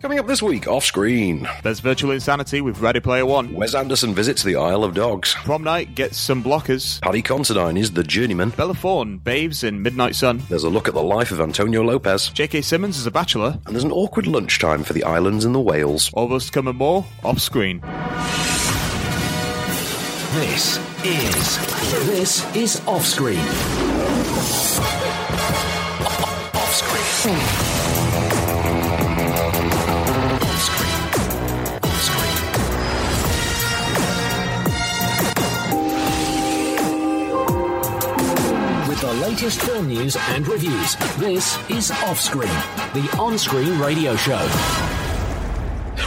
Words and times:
Coming 0.00 0.20
up 0.20 0.28
this 0.28 0.40
week, 0.40 0.68
off 0.68 0.84
screen, 0.84 1.48
There's 1.64 1.80
virtual 1.80 2.12
insanity 2.12 2.60
with 2.60 2.78
Ready 2.80 3.00
Player 3.00 3.26
One. 3.26 3.52
Wes 3.52 3.74
Anderson 3.74 4.14
visits 4.14 4.44
the 4.44 4.54
Isle 4.54 4.84
of 4.84 4.94
Dogs. 4.94 5.34
Prom 5.34 5.64
night 5.64 5.96
gets 5.96 6.16
some 6.16 6.40
blockers. 6.40 7.00
Paddy 7.00 7.20
Considine 7.20 7.76
is 7.76 7.90
the 7.90 8.04
journeyman. 8.04 8.50
Bella 8.50 8.74
Thorne 8.74 9.18
bathes 9.18 9.64
in 9.64 9.82
Midnight 9.82 10.14
Sun. 10.14 10.44
There's 10.48 10.62
a 10.62 10.68
look 10.70 10.86
at 10.86 10.94
the 10.94 11.02
life 11.02 11.32
of 11.32 11.40
Antonio 11.40 11.82
Lopez. 11.82 12.28
J.K. 12.28 12.62
Simmons 12.62 12.96
is 12.96 13.06
a 13.06 13.10
bachelor. 13.10 13.58
And 13.66 13.74
there's 13.74 13.82
an 13.82 13.90
awkward 13.90 14.28
lunchtime 14.28 14.84
for 14.84 14.92
the 14.92 15.02
islands 15.02 15.44
and 15.44 15.52
the 15.52 15.58
whales. 15.58 16.12
All 16.14 16.28
those 16.28 16.46
to 16.46 16.52
come 16.52 16.68
and 16.68 16.78
more 16.78 17.04
off 17.24 17.40
screen. 17.40 17.80
This 20.30 20.78
is 21.04 22.06
this 22.06 22.54
is 22.54 22.80
off 22.86 23.04
screen. 23.04 23.40
Off 26.54 26.72
screen. 26.72 27.77
Latest 39.28 39.60
film 39.60 39.88
news 39.88 40.16
and 40.30 40.48
reviews, 40.48 40.96
this 41.18 41.58
is 41.68 41.90
Off 41.90 42.18
Screen, 42.18 42.48
the 42.94 43.14
on-screen 43.18 43.78
radio 43.78 44.16
show. 44.16 44.38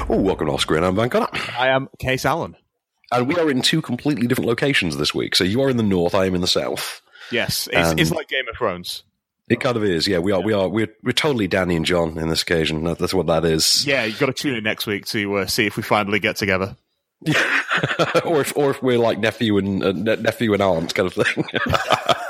Oh, 0.10 0.20
welcome 0.20 0.48
to 0.48 0.54
off 0.54 0.62
screen. 0.62 0.84
I'm 0.84 0.96
Van 0.96 1.08
Connor. 1.08 1.28
I 1.56 1.68
am 1.68 1.88
Case 2.00 2.26
Allen. 2.26 2.58
And 3.12 3.28
we 3.28 3.36
are 3.36 3.52
in 3.52 3.62
two 3.62 3.80
completely 3.80 4.26
different 4.26 4.48
locations 4.48 4.98
this 4.98 5.14
week. 5.14 5.36
So 5.36 5.44
you 5.44 5.62
are 5.62 5.70
in 5.70 5.78
the 5.78 5.84
north, 5.84 6.16
I 6.16 6.26
am 6.26 6.34
in 6.34 6.42
the 6.42 6.48
south. 6.48 7.00
Yes, 7.32 7.70
it's, 7.72 7.92
Um, 7.92 8.00
it's 8.00 8.10
like 8.10 8.28
Game 8.28 8.48
of 8.50 8.58
Thrones. 8.58 9.04
It 9.50 9.60
kind 9.60 9.78
of 9.78 9.84
is, 9.84 10.08
yeah. 10.08 10.18
We 10.18 10.32
are, 10.32 10.42
we 10.42 10.54
are, 10.54 10.68
we're, 10.68 10.92
we're 11.04 11.12
totally 11.12 11.48
Danny 11.48 11.76
and 11.76 11.86
John 11.86 12.18
in 12.18 12.28
this 12.28 12.42
occasion. 12.42 12.84
That's 12.86 13.14
what 13.14 13.28
that 13.28 13.46
is. 13.46 13.86
Yeah, 13.86 14.04
you've 14.04 14.20
got 14.20 14.28
to 14.28 14.34
tune 14.34 14.56
in 14.56 14.64
next 14.64 14.88
week 14.88 15.06
to 15.08 15.36
uh, 15.36 15.46
see 15.46 15.68
if 15.68 15.78
we 15.78 15.84
finally 15.84 16.18
get 16.18 16.38
together. 16.38 16.76
or 18.26 18.42
if, 18.42 18.56
or 18.58 18.72
if 18.72 18.82
we're 18.82 18.98
like 18.98 19.20
nephew 19.20 19.58
and 19.58 19.84
uh, 19.84 19.92
ne- 19.92 20.16
nephew 20.18 20.54
and 20.54 20.62
aunt 20.62 20.94
kind 20.96 21.08
of 21.08 21.14
thing. 21.14 21.46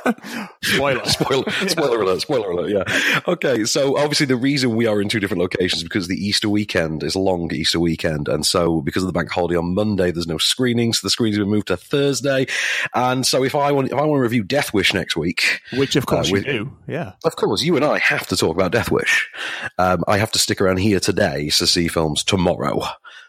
Spoiler. 0.64 1.06
spoiler, 1.06 1.50
spoiler 1.68 2.02
alert, 2.02 2.22
spoiler 2.22 2.52
alert, 2.52 2.70
yeah. 2.70 3.20
Okay, 3.28 3.66
so 3.66 3.98
obviously 3.98 4.26
the 4.26 4.36
reason 4.36 4.76
we 4.76 4.86
are 4.88 5.02
in 5.02 5.10
two 5.10 5.20
different 5.20 5.42
locations 5.42 5.82
is 5.82 5.84
because 5.84 6.08
the 6.08 6.16
Easter 6.16 6.50
weekend 6.50 7.04
is 7.04 7.16
a 7.16 7.20
long 7.20 7.52
Easter 7.54 7.80
weekend. 7.80 8.28
And 8.28 8.46
so 8.46 8.82
because 8.82 9.04
of 9.04 9.08
the 9.08 9.14
bank 9.14 9.30
holiday 9.32 9.56
on 9.56 9.74
Monday, 9.74 10.12
there's 10.12 10.28
no 10.28 10.38
screenings. 10.38 11.00
So 11.00 11.06
the 11.08 11.12
screenings 11.12 11.38
have 11.38 11.46
been 11.46 11.52
moved 11.52 11.68
to 11.68 11.78
Thursday. 11.78 12.48
And 12.94 13.26
so 13.26 13.44
if 13.44 13.56
I 13.56 13.72
want, 13.72 13.88
if 13.88 13.94
I 13.94 14.02
want 14.06 14.20
to 14.20 14.24
review 14.24 14.44
Death 14.44 14.74
Wish 14.74 14.94
next 14.94 15.16
week, 15.16 15.62
Which, 15.74 15.96
of 15.96 16.06
course, 16.06 16.32
Uh, 16.32 16.36
you 16.38 16.42
do. 16.44 16.72
Yeah. 16.88 17.14
of 17.24 17.36
course, 17.36 17.62
you 17.64 17.76
and 17.76 17.86
I 17.86 18.00
have 18.00 18.28
to 18.28 18.38
talk 18.38 18.56
about 18.56 18.72
Death 18.72 18.92
Wish. 18.92 19.30
Um, 19.78 20.04
I 20.08 20.18
have 20.18 20.32
to 20.34 20.40
stick 20.40 20.62
around 20.62 20.78
here 20.78 21.00
today 21.00 21.50
to 21.50 21.68
see 21.68 21.88
films 21.88 22.24
tomorrow. 22.24 22.82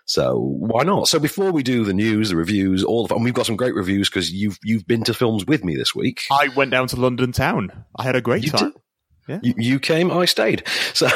So 0.04 0.36
why 0.38 0.82
not? 0.82 1.08
So 1.08 1.18
before 1.18 1.52
we 1.52 1.62
do 1.62 1.84
the 1.84 1.94
news, 1.94 2.30
the 2.30 2.36
reviews, 2.36 2.82
all 2.84 3.04
of, 3.04 3.10
and 3.12 3.22
we've 3.24 3.34
got 3.34 3.46
some 3.46 3.56
great 3.56 3.74
reviews 3.74 4.08
because 4.10 4.32
you've 4.32 4.58
you've 4.62 4.86
been 4.86 5.04
to 5.04 5.14
films 5.14 5.46
with 5.46 5.64
me 5.64 5.76
this 5.76 5.94
week. 5.94 6.22
I 6.30 6.48
went 6.56 6.70
down 6.70 6.88
to 6.88 6.96
London 6.96 7.32
town. 7.32 7.84
I 7.96 8.02
had 8.02 8.16
a 8.16 8.20
great 8.20 8.44
You 8.44 8.50
time. 8.50 8.72
did? 8.72 8.78
You, 9.42 9.54
you 9.56 9.78
came, 9.80 10.10
I 10.10 10.24
stayed. 10.26 10.64
So 10.94 11.08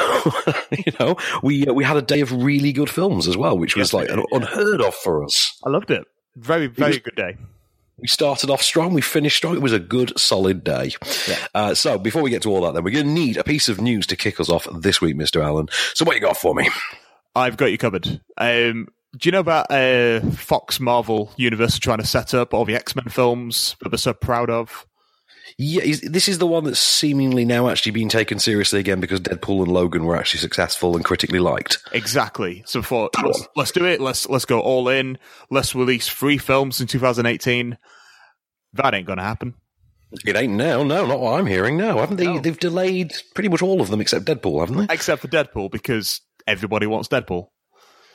you 0.71 0.91
know, 0.99 1.17
we 1.43 1.67
uh, 1.67 1.73
we 1.73 1.83
had 1.83 1.97
a 1.97 2.01
day 2.01 2.21
of 2.21 2.31
really 2.31 2.71
good 2.73 2.89
films 2.89 3.27
as 3.27 3.37
well, 3.37 3.57
which 3.57 3.75
was 3.75 3.89
Yes, 3.89 3.93
like 3.93 4.09
yeah. 4.09 4.23
unheard 4.31 4.81
of 4.81 4.95
for 4.95 5.23
us. 5.23 5.59
I 5.65 5.69
loved 5.69 5.91
it. 5.91 6.03
Very, 6.35 6.67
very 6.67 6.91
was- 6.91 6.99
good 6.99 7.15
day. 7.15 7.37
We 7.99 8.07
started 8.07 8.51
off 8.51 8.61
strong, 8.61 8.93
we 8.93 9.01
finished 9.01 9.37
strong. 9.37 9.55
It 9.55 9.61
was 9.63 9.73
a 9.73 9.79
good, 9.79 10.17
solid 10.19 10.63
day. 10.63 10.91
Uh, 11.55 11.73
so 11.73 11.97
before 11.97 12.21
we 12.21 12.29
get 12.29 12.43
to 12.43 12.49
all 12.51 12.61
that, 12.61 12.75
then 12.75 12.83
we're 12.83 12.91
going 12.91 13.07
to 13.07 13.11
need 13.11 13.37
a 13.37 13.43
piece 13.43 13.69
of 13.69 13.81
news 13.81 14.05
to 14.07 14.15
kick 14.15 14.39
us 14.39 14.49
off 14.49 14.67
this 14.71 15.01
week, 15.01 15.15
Mister 15.15 15.41
Allen. 15.41 15.67
So 15.95 16.05
what 16.05 16.15
you 16.15 16.21
got 16.21 16.37
for 16.37 16.53
me? 16.53 16.69
I've 17.37 17.57
got 17.57 17.71
you 17.71 17.77
covered. 17.77 18.21
Um, 18.37 18.87
do 19.15 19.27
you 19.27 19.31
know 19.31 19.39
about 19.39 19.71
uh, 19.71 20.21
Fox 20.31 20.79
Marvel 20.79 21.31
Universe 21.37 21.79
trying 21.79 21.99
to 21.99 22.05
set 22.05 22.33
up 22.33 22.53
all 22.53 22.65
the 22.65 22.75
X 22.75 22.95
Men 22.95 23.05
films 23.05 23.75
that 23.81 23.89
they're 23.89 23.97
so 23.97 24.13
proud 24.13 24.49
of? 24.49 24.85
Yeah, 25.57 25.83
is, 25.83 26.01
this 26.01 26.27
is 26.27 26.39
the 26.39 26.45
one 26.47 26.65
that's 26.65 26.79
seemingly 26.79 27.45
now 27.45 27.69
actually 27.69 27.93
being 27.93 28.09
taken 28.09 28.37
seriously 28.37 28.79
again 28.79 28.99
because 28.99 29.21
Deadpool 29.21 29.63
and 29.63 29.71
Logan 29.71 30.03
were 30.03 30.17
actually 30.17 30.39
successful 30.39 30.95
and 30.95 31.05
critically 31.05 31.39
liked. 31.39 31.79
Exactly. 31.93 32.63
So 32.65 32.81
for 32.81 33.09
let's, 33.23 33.47
let's 33.55 33.71
do 33.71 33.85
it. 33.85 34.01
Let's 34.01 34.27
let's 34.29 34.45
go 34.45 34.59
all 34.59 34.89
in. 34.89 35.17
Let's 35.49 35.73
release 35.73 36.07
three 36.07 36.37
films 36.37 36.81
in 36.81 36.87
2018. 36.87 37.77
That 38.73 38.93
ain't 38.93 39.07
gonna 39.07 39.23
happen. 39.23 39.55
It 40.25 40.35
ain't 40.37 40.53
now, 40.53 40.83
no, 40.83 41.05
not 41.05 41.19
what 41.19 41.37
I'm 41.37 41.45
hearing. 41.45 41.75
No, 41.77 41.97
haven't 41.97 42.17
they? 42.17 42.25
No. 42.27 42.39
They've 42.39 42.57
delayed 42.57 43.13
pretty 43.33 43.49
much 43.49 43.61
all 43.61 43.81
of 43.81 43.89
them 43.89 43.99
except 43.99 44.25
Deadpool, 44.25 44.61
haven't 44.61 44.87
they? 44.87 44.93
Except 44.93 45.21
for 45.21 45.27
Deadpool, 45.27 45.69
because 45.69 46.21
everybody 46.47 46.87
wants 46.87 47.07
Deadpool. 47.09 47.47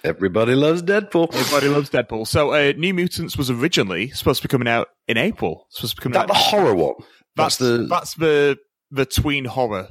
Everybody 0.05 0.55
loves 0.57 0.83
Deadpool. 0.83 1.33
Everybody 1.33 1.69
loves 1.69 1.89
Deadpool. 1.91 2.27
So 2.27 2.53
uh, 2.53 2.73
New 2.77 2.93
Mutants 2.93 3.37
was 3.37 3.51
originally 3.51 4.09
supposed 4.11 4.43
to 4.43 4.49
be 4.49 4.51
coming 4.51 4.67
out 4.67 4.89
in 5.07 5.17
April. 5.17 5.67
Supposed 5.71 5.95
to 5.97 6.01
be 6.01 6.03
coming 6.03 6.15
That 6.15 6.23
out. 6.23 6.29
the 6.29 6.35
horror 6.35 6.75
one. 6.75 6.95
That's, 7.37 7.57
the 7.57 7.87
that's 7.89 8.15
the 8.15 8.59
the 8.91 9.07
tween 9.07 9.45
horror. 9.45 9.89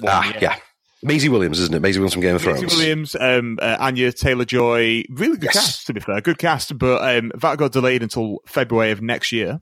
one, 0.00 0.08
ah 0.12 0.32
yeah. 0.40 0.56
Maisie 1.02 1.28
Williams, 1.28 1.60
isn't 1.60 1.74
it? 1.74 1.80
Maisie 1.82 2.00
Williams 2.00 2.14
from 2.14 2.22
Game 2.22 2.34
of 2.34 2.40
Thrones. 2.42 2.62
Maisie 2.62 2.76
Williams, 2.78 3.14
um, 3.20 3.58
uh, 3.60 3.76
Anya 3.78 4.10
Taylor 4.10 4.46
Joy, 4.46 5.04
really 5.10 5.36
good 5.36 5.44
Yes. 5.44 5.52
cast 5.54 5.86
to 5.88 5.92
be 5.92 6.00
fair, 6.00 6.20
good 6.22 6.38
cast. 6.38 6.76
But 6.78 7.16
um, 7.16 7.30
that 7.42 7.58
got 7.58 7.72
delayed 7.72 8.02
until 8.02 8.38
February 8.46 8.90
of 8.90 9.02
next 9.02 9.30
year, 9.30 9.60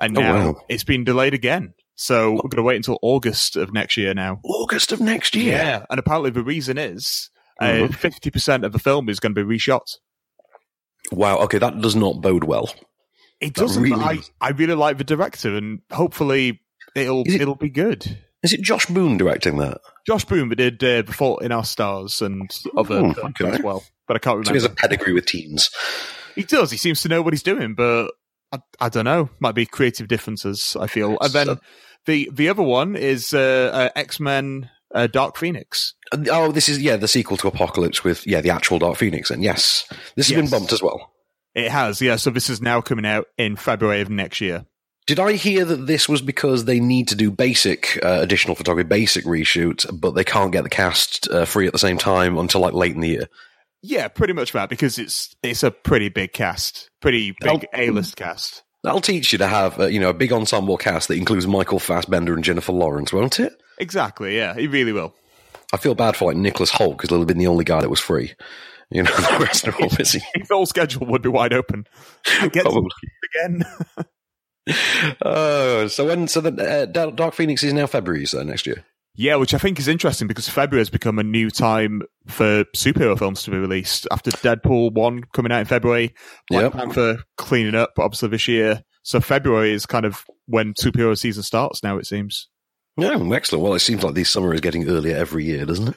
and 0.00 0.18
Oh, 0.18 0.20
now 0.20 0.34
wow. 0.52 0.56
it's 0.68 0.82
been 0.84 1.04
delayed 1.04 1.32
again. 1.34 1.74
So 1.94 2.32
we're 2.32 2.38
going 2.48 2.56
to 2.56 2.62
wait 2.64 2.76
until 2.76 2.98
August 3.00 3.54
of 3.56 3.72
next 3.72 3.96
year 3.96 4.12
now. 4.12 4.40
August 4.44 4.90
of 4.90 5.00
next 5.00 5.36
year. 5.36 5.52
Yeah. 5.56 5.84
And 5.88 6.00
apparently 6.00 6.30
the 6.30 6.42
reason 6.42 6.76
is 6.76 7.30
Mhm. 7.62 7.94
fifty 7.94 8.30
percent 8.30 8.64
of 8.64 8.72
the 8.72 8.78
film 8.78 9.08
is 9.08 9.20
going 9.20 9.34
to 9.34 9.44
be 9.44 9.56
reshot. 9.58 9.86
Wow. 11.10 11.38
Okay, 11.40 11.58
that 11.58 11.80
does 11.80 11.96
not 11.96 12.20
bode 12.20 12.44
well. 12.44 12.72
It 13.40 13.54
That 13.54 13.60
doesn't. 13.62 13.82
really- 13.82 14.00
I 14.04 14.18
I 14.40 14.50
really 14.50 14.74
like 14.74 14.98
the 14.98 15.04
director, 15.04 15.56
and 15.56 15.80
hopefully 15.90 16.60
it'll 16.94 17.22
it- 17.26 17.40
it'll 17.40 17.54
be 17.56 17.70
good. 17.70 18.18
Is 18.42 18.52
it 18.52 18.62
Josh 18.62 18.86
Boone 18.86 19.16
directing 19.18 19.58
that? 19.58 19.78
Josh 20.06 20.24
Boone 20.24 20.48
did 20.50 20.82
uh, 20.82 21.04
Fault 21.04 21.42
in 21.42 21.52
Our 21.52 21.64
Stars 21.64 22.20
and 22.22 22.50
other 22.76 22.88
films 23.14 23.18
okay. 23.40 23.50
as 23.50 23.62
well, 23.62 23.84
but 24.08 24.16
I 24.16 24.18
can't 24.18 24.44
So 24.44 24.50
remember. 24.52 24.52
he 24.58 24.62
has 24.62 24.64
a 24.64 24.74
pedigree 24.74 25.12
with 25.12 25.26
teens. 25.26 25.70
He 26.34 26.42
does. 26.42 26.70
He 26.72 26.76
seems 26.76 27.02
to 27.02 27.08
know 27.08 27.22
what 27.22 27.32
he's 27.32 27.42
doing, 27.44 27.74
but 27.74 28.10
I, 28.52 28.58
I 28.80 28.88
don't 28.88 29.04
know. 29.04 29.28
Might 29.38 29.54
be 29.54 29.64
creative 29.66 30.08
differences. 30.08 30.76
I 30.80 30.86
feel. 30.88 31.18
And 31.20 31.32
then 31.32 31.46
So- 31.46 31.58
the 32.06 32.30
the 32.32 32.48
other 32.48 32.62
one 32.64 32.96
is 32.96 33.32
uh, 33.32 33.70
uh, 33.72 33.88
X 33.94 34.18
Men 34.18 34.70
uh, 34.94 35.06
Dark 35.06 35.36
Phoenix. 35.36 35.94
Oh, 36.30 36.52
this 36.52 36.68
is 36.68 36.80
yeah 36.80 36.96
the 36.96 37.08
sequel 37.08 37.36
to 37.38 37.48
Apocalypse 37.48 38.04
with 38.04 38.26
yeah 38.26 38.40
the 38.40 38.50
actual 38.50 38.78
Dark 38.78 38.96
Phoenix. 38.96 39.30
And 39.30 39.42
yes, 39.42 39.86
this 40.16 40.28
has 40.28 40.30
Yes. 40.30 40.40
been 40.40 40.50
bumped 40.50 40.72
as 40.72 40.82
well. 40.82 41.10
It 41.54 41.70
has, 41.70 42.00
yeah. 42.00 42.16
So 42.16 42.30
this 42.30 42.48
is 42.48 42.62
now 42.62 42.80
coming 42.80 43.04
out 43.06 43.26
in 43.36 43.56
February 43.56 44.00
of 44.00 44.08
next 44.10 44.40
year. 44.40 44.64
Did 45.06 45.18
I 45.18 45.32
hear 45.32 45.64
that 45.64 45.86
this 45.86 46.08
was 46.08 46.22
because 46.22 46.64
they 46.64 46.78
need 46.80 47.08
to 47.08 47.16
do 47.16 47.30
basic 47.30 47.98
uh, 48.04 48.20
additional 48.22 48.54
photography, 48.54 48.86
basic 48.88 49.24
reshoots, 49.24 49.84
but 50.00 50.12
they 50.12 50.22
can't 50.24 50.52
get 50.52 50.62
the 50.62 50.70
cast 50.70 51.28
uh, 51.28 51.44
free 51.44 51.66
at 51.66 51.72
the 51.72 51.78
same 51.78 51.98
time 51.98 52.38
until 52.38 52.60
like 52.60 52.72
late 52.72 52.94
in 52.94 53.00
the 53.00 53.08
year? 53.08 53.28
Yeah, 53.82 54.06
pretty 54.08 54.32
much 54.32 54.52
that 54.52 54.68
because 54.68 54.98
it's 54.98 55.34
it's 55.42 55.64
a 55.64 55.72
pretty 55.72 56.08
big 56.08 56.32
cast, 56.32 56.88
pretty 57.00 57.34
big. 57.40 57.66
A 57.74 57.90
list 57.90 58.14
cast. 58.16 58.62
That'll 58.84 59.00
teach 59.00 59.32
you 59.32 59.38
to 59.38 59.46
have 59.48 59.78
uh, 59.80 59.86
you 59.86 59.98
know 59.98 60.10
a 60.10 60.14
big 60.14 60.32
ensemble 60.32 60.76
cast 60.76 61.08
that 61.08 61.16
includes 61.18 61.46
Michael 61.48 61.80
Fassbender 61.80 62.32
and 62.34 62.44
Jennifer 62.44 62.72
Lawrence, 62.72 63.12
won't 63.12 63.40
it? 63.40 63.52
Exactly. 63.82 64.36
Yeah, 64.36 64.54
he 64.54 64.68
really 64.68 64.92
will. 64.92 65.12
I 65.72 65.76
feel 65.76 65.94
bad 65.94 66.16
for 66.16 66.26
like 66.26 66.36
Nicholas 66.36 66.70
Hoult 66.70 66.92
because 66.96 67.10
he'll 67.10 67.18
have 67.18 67.26
been 67.26 67.38
the 67.38 67.46
only 67.48 67.64
guy 67.64 67.80
that 67.80 67.90
was 67.90 67.98
free. 68.00 68.32
You 68.90 69.02
know, 69.02 69.10
the 69.16 69.38
rest 69.40 69.66
are 69.66 69.74
all 69.82 69.88
busy. 69.96 70.20
His 70.34 70.48
whole 70.50 70.66
schedule 70.66 71.06
would 71.06 71.22
be 71.22 71.28
wide 71.28 71.52
open. 71.52 71.86
Again, 72.40 72.62
Probably. 72.62 72.90
again. 73.34 73.64
Oh, 75.22 75.88
so 75.88 76.06
when 76.06 76.28
so 76.28 76.40
the 76.40 76.86
uh, 76.96 77.10
Dark 77.10 77.34
Phoenix 77.34 77.62
is 77.64 77.72
now 77.72 77.86
February, 77.86 78.26
so 78.26 78.42
next 78.42 78.66
year. 78.66 78.84
Yeah, 79.14 79.36
which 79.36 79.52
I 79.52 79.58
think 79.58 79.78
is 79.78 79.88
interesting 79.88 80.26
because 80.28 80.48
February 80.48 80.80
has 80.80 80.88
become 80.90 81.18
a 81.18 81.22
new 81.24 81.50
time 81.50 82.02
for 82.28 82.64
superhero 82.76 83.18
films 83.18 83.42
to 83.42 83.50
be 83.50 83.58
released 83.58 84.06
after 84.10 84.30
Deadpool 84.30 84.94
1 84.94 85.24
coming 85.34 85.52
out 85.52 85.60
in 85.60 85.66
February, 85.66 86.14
Black 86.48 86.62
Yep. 86.62 86.72
Panther 86.72 87.18
cleaning 87.36 87.74
up, 87.74 87.90
obviously, 87.98 88.30
this 88.30 88.48
year. 88.48 88.82
So 89.02 89.20
February 89.20 89.72
is 89.72 89.84
kind 89.84 90.06
of 90.06 90.24
when 90.46 90.72
superhero 90.74 91.18
season 91.18 91.42
starts 91.42 91.82
now, 91.82 91.98
it 91.98 92.06
seems. 92.06 92.48
Yeah, 92.98 93.16
excellent. 93.32 93.64
Well, 93.64 93.72
it 93.72 93.78
seems 93.78 94.02
like 94.04 94.12
the 94.14 94.24
summer 94.24 94.52
is 94.52 94.60
getting 94.60 94.86
earlier 94.86 95.16
every 95.16 95.46
year, 95.46 95.64
doesn't 95.64 95.88
it? 95.88 95.94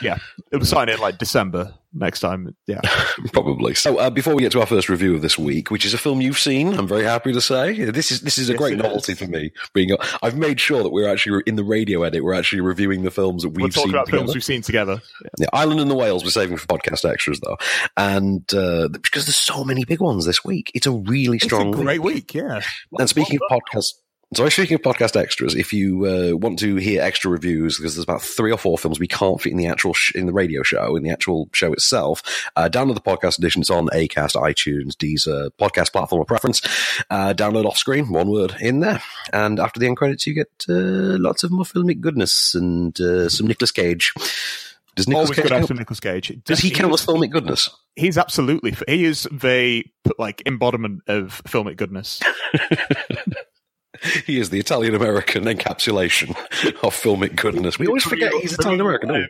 Yeah. 0.00 0.16
It 0.50 0.56
was 0.56 0.68
starting 0.70 0.94
in 0.94 1.00
like 1.00 1.18
December 1.18 1.74
next 1.92 2.20
time. 2.20 2.56
Yeah. 2.66 2.80
Probably. 3.34 3.74
So, 3.74 3.98
uh, 3.98 4.08
before 4.08 4.34
we 4.34 4.40
get 4.42 4.52
to 4.52 4.60
our 4.60 4.66
first 4.66 4.88
review 4.88 5.14
of 5.14 5.20
this 5.20 5.38
week, 5.38 5.70
which 5.70 5.84
is 5.84 5.92
a 5.92 5.98
film 5.98 6.22
you've 6.22 6.38
seen, 6.38 6.72
I'm 6.72 6.88
very 6.88 7.04
happy 7.04 7.34
to 7.34 7.40
say 7.42 7.84
this 7.90 8.10
is 8.10 8.22
this 8.22 8.38
is 8.38 8.48
a 8.48 8.52
Yes, 8.52 8.58
great 8.58 8.78
novelty 8.78 9.12
is. 9.12 9.18
for 9.18 9.26
me. 9.26 9.52
Being, 9.74 9.90
I've 10.22 10.38
made 10.38 10.58
sure 10.58 10.82
that 10.82 10.88
we're 10.88 11.06
actually 11.12 11.42
in 11.46 11.56
the 11.56 11.64
radio 11.64 12.02
edit. 12.02 12.24
We're 12.24 12.32
actually 12.32 12.62
reviewing 12.62 13.02
the 13.02 13.10
films 13.10 13.42
that 13.42 13.50
we've 13.50 13.74
talk 13.74 13.84
seen 13.84 13.90
about 13.90 14.06
together. 14.06 14.22
films 14.24 14.34
we've 14.34 14.42
seen 14.44 14.62
together. 14.62 15.02
Yeah, 15.38 15.48
Islands 15.52 15.82
and 15.82 15.90
the 15.90 15.96
Whales 15.96 16.24
we're 16.24 16.30
saving 16.30 16.56
for 16.56 16.66
podcast 16.66 17.04
extras 17.06 17.40
though, 17.40 17.58
and 17.98 18.42
uh, 18.54 18.88
because 18.88 19.26
there's 19.26 19.36
so 19.36 19.64
many 19.64 19.84
big 19.84 20.00
ones 20.00 20.24
this 20.24 20.42
week, 20.46 20.70
it's 20.74 20.86
a 20.86 20.92
really 20.92 21.36
It's 21.36 21.44
a 21.44 21.48
strong. 21.48 21.72
week. 21.72 21.80
great 21.82 22.02
week, 22.02 22.32
yeah. 22.32 22.62
And 22.98 23.06
speaking 23.08 23.38
of 23.50 23.60
podcasts, 23.60 23.92
So, 24.34 24.46
speaking 24.50 24.74
of 24.74 24.82
podcast 24.82 25.16
extras, 25.16 25.54
if 25.54 25.72
you 25.72 26.04
uh, 26.04 26.36
want 26.36 26.58
to 26.58 26.76
hear 26.76 27.00
extra 27.00 27.30
reviews, 27.30 27.78
because 27.78 27.94
there's 27.94 28.04
about 28.04 28.20
three 28.20 28.52
or 28.52 28.58
four 28.58 28.76
films 28.76 29.00
we 29.00 29.06
can't 29.06 29.40
fit 29.40 29.52
in 29.52 29.56
the 29.56 29.66
actual 29.66 29.94
sh- 29.94 30.14
in 30.14 30.26
the 30.26 30.34
radio 30.34 30.62
show, 30.62 30.96
in 30.96 31.02
the 31.02 31.08
actual 31.08 31.48
show 31.54 31.72
itself, 31.72 32.22
uh, 32.54 32.68
download 32.70 32.94
the 32.94 33.00
podcast 33.00 33.38
edition. 33.38 33.62
It's 33.62 33.70
on 33.70 33.86
Acast, 33.86 34.34
iTunes, 34.34 34.92
Deezer, 34.96 35.50
podcast 35.58 35.92
platform 35.92 36.20
of 36.20 36.28
preference. 36.28 36.60
Uh, 37.08 37.32
download 37.32 37.64
off 37.64 37.78
screen, 37.78 38.12
one 38.12 38.28
word 38.28 38.54
in 38.60 38.80
there, 38.80 39.02
and 39.32 39.58
after 39.58 39.80
the 39.80 39.86
end 39.86 39.96
credits, 39.96 40.26
you 40.26 40.34
get 40.34 40.50
uh, 40.68 41.16
lots 41.18 41.42
of 41.42 41.50
more 41.50 41.64
filmic 41.64 42.00
goodness 42.00 42.54
and 42.54 43.00
uh, 43.00 43.30
some 43.30 43.46
Nicolas 43.46 43.72
Cage. 43.72 44.12
Does 44.94 45.08
Nicolas 45.08 45.28
Always 45.28 45.36
Cage 45.36 45.42
good 45.44 45.52
count? 45.52 45.62
after 45.62 45.74
Nicolas 45.74 46.00
Cage. 46.00 46.38
Does 46.44 46.58
he 46.58 46.70
count 46.70 46.92
as 46.92 47.06
filmic 47.06 47.30
goodness? 47.30 47.70
He's 47.96 48.18
absolutely. 48.18 48.76
He 48.86 49.06
is 49.06 49.26
the 49.32 49.86
like 50.18 50.42
embodiment 50.44 51.00
of 51.06 51.40
filmic 51.46 51.76
goodness. 51.76 52.20
He 54.26 54.38
is 54.38 54.50
the 54.50 54.58
Italian 54.58 54.94
American 54.94 55.44
encapsulation 55.44 56.30
of 56.82 56.94
filmic 56.94 57.36
goodness. 57.36 57.78
We 57.78 57.86
always 57.86 58.04
forget 58.04 58.32
he's 58.34 58.52
Italian 58.52 58.80
American, 58.80 59.08
don't 59.08 59.28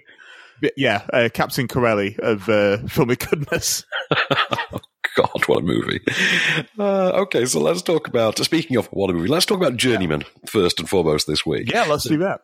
we? 0.61 0.70
Yeah, 0.76 1.06
uh, 1.12 1.29
Captain 1.32 1.69
Corelli 1.69 2.17
of 2.19 2.49
uh, 2.49 2.79
filmic 2.87 3.29
goodness. 3.29 3.85
God, 5.17 5.43
what 5.47 5.59
a 5.59 5.62
movie. 5.62 6.00
Uh, 6.79 7.11
okay, 7.23 7.44
so 7.44 7.61
let's 7.61 7.82
talk 7.82 8.09
about, 8.09 8.38
speaking 8.38 8.76
of 8.76 8.87
what 8.87 9.11
a 9.11 9.12
movie, 9.12 9.29
let's 9.29 9.47
talk 9.47 9.59
about 9.59 9.76
Journeyman 9.76 10.25
first 10.47 10.79
and 10.79 10.88
foremost 10.88 11.26
this 11.26 11.44
week. 11.44 11.71
Yeah, 11.73 11.85
let's 11.85 12.05
do 12.05 12.19
that. 12.19 12.43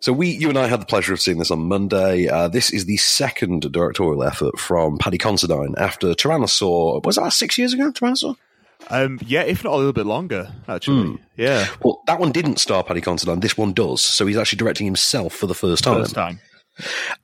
So 0.00 0.12
we, 0.12 0.28
you 0.28 0.50
and 0.50 0.58
I 0.58 0.66
had 0.66 0.82
the 0.82 0.86
pleasure 0.86 1.14
of 1.14 1.20
seeing 1.20 1.38
this 1.38 1.50
on 1.50 1.60
Monday. 1.60 2.28
Uh, 2.28 2.48
this 2.48 2.70
is 2.70 2.84
the 2.84 2.98
second 2.98 3.72
directorial 3.72 4.22
effort 4.22 4.58
from 4.58 4.98
Paddy 4.98 5.18
Considine 5.18 5.74
after 5.78 6.08
Tyrannosaur. 6.08 7.02
Was 7.04 7.16
that 7.16 7.32
six 7.32 7.56
years 7.56 7.72
ago, 7.72 7.90
Tyrannosaur? 7.90 8.36
Um, 8.90 9.18
yeah, 9.24 9.42
if 9.42 9.64
not 9.64 9.72
a 9.72 9.76
little 9.76 9.92
bit 9.92 10.06
longer, 10.06 10.52
actually. 10.68 11.10
Hmm. 11.10 11.16
Yeah, 11.36 11.66
Well, 11.82 12.02
that 12.06 12.20
one 12.20 12.32
didn't 12.32 12.58
star 12.58 12.84
Paddy 12.84 13.00
Considine. 13.00 13.40
This 13.40 13.56
one 13.58 13.72
does. 13.72 14.02
So 14.02 14.26
he's 14.26 14.36
actually 14.36 14.58
directing 14.58 14.86
himself 14.86 15.34
for 15.34 15.46
the 15.46 15.54
first 15.54 15.84
time. 15.84 15.94
first 16.02 16.14
time. 16.14 16.40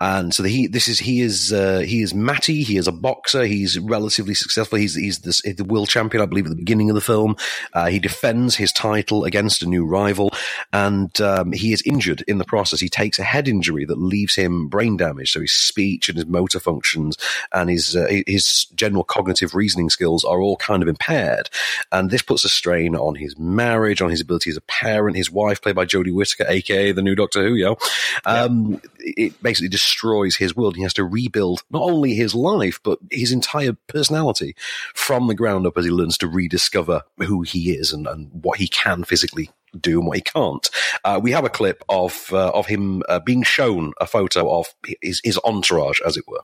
And 0.01 0.35
so 0.35 0.43
he, 0.45 0.67
this 0.67 0.89
is, 0.89 0.99
he 0.99 1.21
is, 1.21 1.53
uh, 1.53 1.81
he 1.81 2.03
is 2.03 2.15
Matty. 2.15 2.63
He 2.63 2.77
is 2.77 2.87
a 2.87 2.93
boxer. 2.93 3.45
He's 3.45 3.79
relatively 3.79 4.35
successful. 4.35 4.79
He's, 4.79 4.95
he's 4.95 5.21
this, 5.21 5.43
the 5.43 5.65
world 5.65 5.89
champion, 5.89 6.23
I 6.23 6.27
believe, 6.27 6.47
at 6.47 6.51
the 6.51 6.57
beginning 6.57 6.91
of 6.91 6.95
the 6.95 7.01
film. 7.01 7.37
Uh, 7.73 7.87
he 7.87 7.99
defends 7.99 8.57
his 8.57 8.73
title 8.73 9.25
against 9.25 9.63
a 9.63 9.67
new 9.67 9.85
rival 9.85 10.31
and, 10.73 11.21
um, 11.21 11.53
he 11.53 11.73
is 11.73 11.83
injured 11.83 12.23
in 12.29 12.39
the 12.39 12.45
process. 12.45 12.81
He 12.81 12.89
takes 12.89 13.19
a 13.19 13.25
head 13.25 13.49
injury 13.49 13.85
that 13.85 13.99
leaves 13.99 14.35
him 14.35 14.69
brain 14.69 14.97
damage. 14.97 15.33
So 15.33 15.41
his 15.41 15.53
speech 15.53 16.09
and 16.09 16.17
his 16.17 16.27
motor 16.27 16.61
functions 16.61 17.17
and 17.53 17.69
his, 17.69 17.97
uh, 17.97 18.07
his 18.27 18.67
general 18.75 19.05
cognitive 19.05 19.55
reasoning 19.55 19.91
skills 19.91 20.25
are 20.25 20.41
all 20.41 20.57
kind 20.57 20.83
of 20.83 20.89
impaired. 20.89 21.51
And 21.93 22.11
this 22.11 22.23
puts 22.23 22.45
a 22.45 22.49
strain 22.49 22.95
on 22.97 23.15
his 23.15 23.39
marriage, 23.39 24.01
on 24.01 24.11
his 24.11 24.21
ability 24.21 24.51
as 24.51 24.57
a 24.57 24.63
parent. 24.63 25.17
His 25.17 25.31
wife, 25.31 25.63
played 25.63 25.77
by 25.77 25.87
Jodie 25.87 26.15
Whittaker, 26.15 26.47
aka 26.49 26.93
the 26.93 27.03
new 27.03 27.15
Doctor 27.15 27.47
Who, 27.47 27.55
yo. 27.55 27.77
Um, 28.25 28.81
it 28.99 29.40
basically 29.43 29.69
destroys 29.69 30.37
his 30.37 30.55
world. 30.55 30.77
He 30.77 30.83
has 30.83 30.95
to 30.95 31.05
rebuild 31.05 31.63
not 31.71 31.83
only 31.83 32.15
his 32.15 32.35
life, 32.35 32.81
but 32.83 32.99
his 33.11 33.33
entire 33.33 33.73
personality 33.87 34.55
from 34.95 35.27
the 35.27 35.35
ground 35.35 35.67
up 35.67 35.77
as 35.79 35.85
he 35.85 35.91
learns 35.91 36.19
to 36.19 36.29
rediscover 36.29 37.03
who 37.19 37.43
he 37.43 37.73
is 37.73 37.93
and, 37.93 38.07
and 38.07 38.31
what 38.45 38.59
he 38.59 38.69
can 38.69 39.05
physically 39.05 39.51
do 39.79 39.99
and 39.99 40.07
what 40.07 40.17
he 40.17 40.23
can't. 40.23 40.69
Uh, 41.05 41.21
we 41.23 41.33
have 41.33 41.45
a 41.45 41.51
clip 41.51 41.85
of 41.89 42.29
uh, 42.33 42.51
of 42.51 42.67
him 42.67 43.03
uh, 43.09 43.21
being 43.21 43.43
shown 43.43 43.93
a 44.01 44.07
photo 44.07 44.51
of 44.59 44.75
his, 45.01 45.21
his 45.25 45.39
entourage, 45.45 46.01
as 46.05 46.17
it 46.17 46.25
were. 46.27 46.43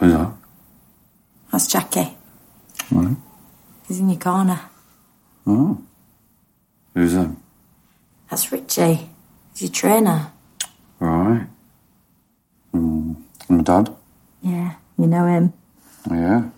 Yeah. 0.00 0.32
That's 1.50 1.66
Jackie. 1.66 2.16
Right. 2.90 3.16
He's 3.86 4.00
in 4.00 4.08
your 4.08 4.18
corner. 4.18 4.60
Oh. 5.46 5.82
Who's 6.94 7.14
that? 7.14 7.34
That's 8.30 8.50
Richie. 8.52 9.08
He's 9.52 9.62
your 9.62 9.70
trainer. 9.70 10.32
Right. 10.98 11.46
Mm. 12.74 13.16
My 13.48 13.62
dad? 13.62 13.94
Yeah, 14.42 14.74
you 14.98 15.06
know 15.06 15.26
him. 15.26 15.52
Yeah. 16.10 16.48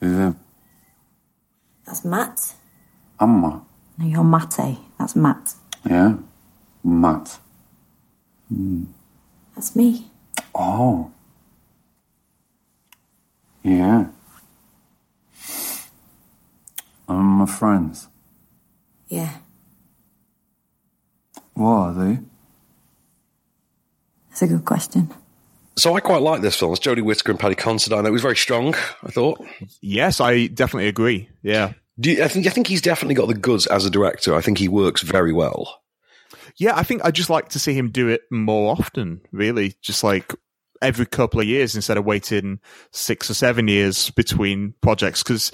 Who's 0.00 0.16
that? 0.16 0.34
That's 1.86 2.04
Matt. 2.04 2.54
Amma? 3.18 3.62
No, 3.98 4.06
you're 4.06 4.24
Matty. 4.24 4.78
That's 4.98 5.16
Matt. 5.16 5.54
Yeah. 5.88 6.16
Matt. 6.84 7.38
That's 9.54 9.76
me. 9.76 10.06
Oh. 10.54 11.10
Yeah. 13.62 14.06
And 17.08 17.18
my 17.26 17.46
friends. 17.46 18.08
Yeah, 19.08 19.30
What 21.54 21.66
are 21.68 21.92
they? 21.94 22.18
that's 24.28 24.42
a 24.42 24.46
good 24.46 24.64
question. 24.64 25.10
So 25.80 25.96
I 25.96 26.00
quite 26.00 26.20
like 26.20 26.42
this 26.42 26.56
film. 26.56 26.72
It's 26.72 26.80
Jodie 26.80 27.02
Whittaker 27.02 27.32
and 27.32 27.40
Paddy 27.40 27.54
Considine. 27.54 28.04
It 28.04 28.10
was 28.12 28.20
very 28.20 28.36
strong. 28.36 28.74
I 29.02 29.10
thought. 29.10 29.42
Yes, 29.80 30.20
I 30.20 30.46
definitely 30.48 30.88
agree. 30.88 31.30
Yeah, 31.42 31.72
Do 31.98 32.10
you, 32.10 32.22
I 32.22 32.28
think 32.28 32.46
I 32.46 32.50
think 32.50 32.66
he's 32.66 32.82
definitely 32.82 33.14
got 33.14 33.28
the 33.28 33.34
goods 33.34 33.66
as 33.66 33.86
a 33.86 33.90
director. 33.90 34.34
I 34.34 34.42
think 34.42 34.58
he 34.58 34.68
works 34.68 35.00
very 35.00 35.32
well. 35.32 35.80
yeah. 36.58 36.76
I 36.76 36.82
think 36.82 37.02
I'd 37.02 37.14
just 37.14 37.30
like 37.30 37.48
to 37.50 37.58
see 37.58 37.72
him 37.72 37.88
do 37.88 38.08
it 38.08 38.20
more 38.30 38.72
often. 38.72 39.22
Really, 39.32 39.74
just 39.80 40.04
like 40.04 40.34
every 40.82 41.06
couple 41.06 41.40
of 41.40 41.46
years 41.46 41.74
instead 41.74 41.96
of 41.96 42.04
waiting 42.04 42.60
six 42.92 43.30
or 43.30 43.34
seven 43.34 43.66
years 43.66 44.10
between 44.10 44.74
projects. 44.82 45.22
Because 45.22 45.50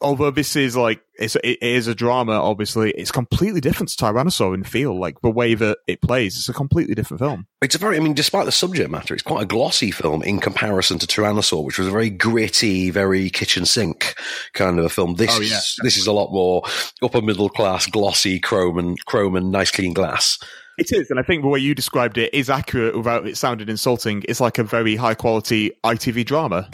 although 0.00 0.30
this 0.30 0.56
is 0.56 0.76
like 0.76 1.00
it's, 1.18 1.36
it 1.36 1.62
is 1.62 1.86
a 1.88 1.94
drama, 1.94 2.32
obviously 2.32 2.90
it's 2.92 3.10
completely 3.10 3.60
different 3.60 3.88
to 3.90 3.96
Tyrannosaur 4.04 4.54
in 4.54 4.64
feel. 4.64 4.98
Like 4.98 5.20
the 5.22 5.30
way 5.30 5.54
that 5.54 5.78
it 5.86 6.02
plays, 6.02 6.36
it's 6.36 6.48
a 6.48 6.52
completely 6.52 6.94
different 6.94 7.20
film. 7.20 7.46
It's 7.62 7.74
a 7.74 7.78
very, 7.78 7.96
I 7.96 8.00
mean, 8.00 8.12
despite 8.14 8.44
the 8.44 8.52
subject 8.52 8.90
matter, 8.90 9.14
it's 9.14 9.22
quite 9.22 9.42
a 9.42 9.46
glossy 9.46 9.90
film 9.90 10.22
in 10.22 10.38
comparison 10.40 10.98
to 10.98 11.06
Tyrannosaur, 11.06 11.64
which 11.64 11.78
was 11.78 11.88
a 11.88 11.90
very 11.90 12.10
gritty, 12.10 12.90
very 12.90 13.30
kitchen 13.30 13.64
sink 13.64 14.14
kind 14.52 14.78
of 14.78 14.84
a 14.84 14.88
film. 14.90 15.14
This 15.14 15.36
Oh, 15.36 15.40
yeah. 15.40 15.56
is 15.56 15.76
this 15.82 15.96
is 15.96 16.06
a 16.06 16.12
lot 16.12 16.30
more 16.32 16.62
upper 17.02 17.22
middle 17.22 17.48
class, 17.48 17.86
glossy, 17.86 18.38
chrome 18.38 18.78
and 18.78 19.02
chrome 19.06 19.36
and 19.36 19.50
nice 19.50 19.70
clean 19.70 19.94
glass. 19.94 20.38
It 20.78 20.92
is, 20.92 21.10
and 21.10 21.18
I 21.18 21.22
think 21.22 21.42
the 21.42 21.48
way 21.48 21.58
you 21.58 21.74
described 21.74 22.18
it 22.18 22.32
is 22.34 22.50
accurate 22.50 22.96
without 22.96 23.26
it 23.26 23.36
sounding 23.36 23.68
insulting. 23.68 24.22
It's 24.28 24.40
like 24.40 24.58
a 24.58 24.64
very 24.64 24.96
high 24.96 25.14
quality 25.14 25.70
ITV 25.82 26.26
drama. 26.26 26.68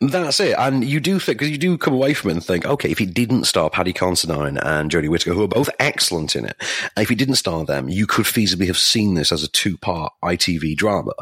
That's 0.00 0.38
it. 0.38 0.54
And 0.56 0.84
you 0.84 1.00
do 1.00 1.18
think, 1.18 1.38
because 1.38 1.50
you 1.50 1.58
do 1.58 1.76
come 1.76 1.94
away 1.94 2.14
from 2.14 2.30
it 2.30 2.34
and 2.34 2.44
think, 2.44 2.64
okay, 2.64 2.90
if 2.90 3.00
it 3.00 3.14
didn't 3.14 3.44
star 3.44 3.68
Paddy 3.68 3.92
Considine 3.92 4.58
and 4.58 4.90
Jodie 4.90 5.08
Whittaker, 5.08 5.34
who 5.34 5.42
are 5.42 5.48
both 5.48 5.70
excellent 5.80 6.36
in 6.36 6.44
it, 6.44 6.56
if 6.96 7.10
it 7.10 7.18
didn't 7.18 7.34
star 7.34 7.64
them, 7.64 7.88
you 7.88 8.06
could 8.06 8.26
feasibly 8.26 8.66
have 8.68 8.78
seen 8.78 9.14
this 9.14 9.32
as 9.32 9.42
a 9.42 9.48
two 9.48 9.76
part 9.76 10.12
ITV 10.22 10.76
drama. 10.76 11.14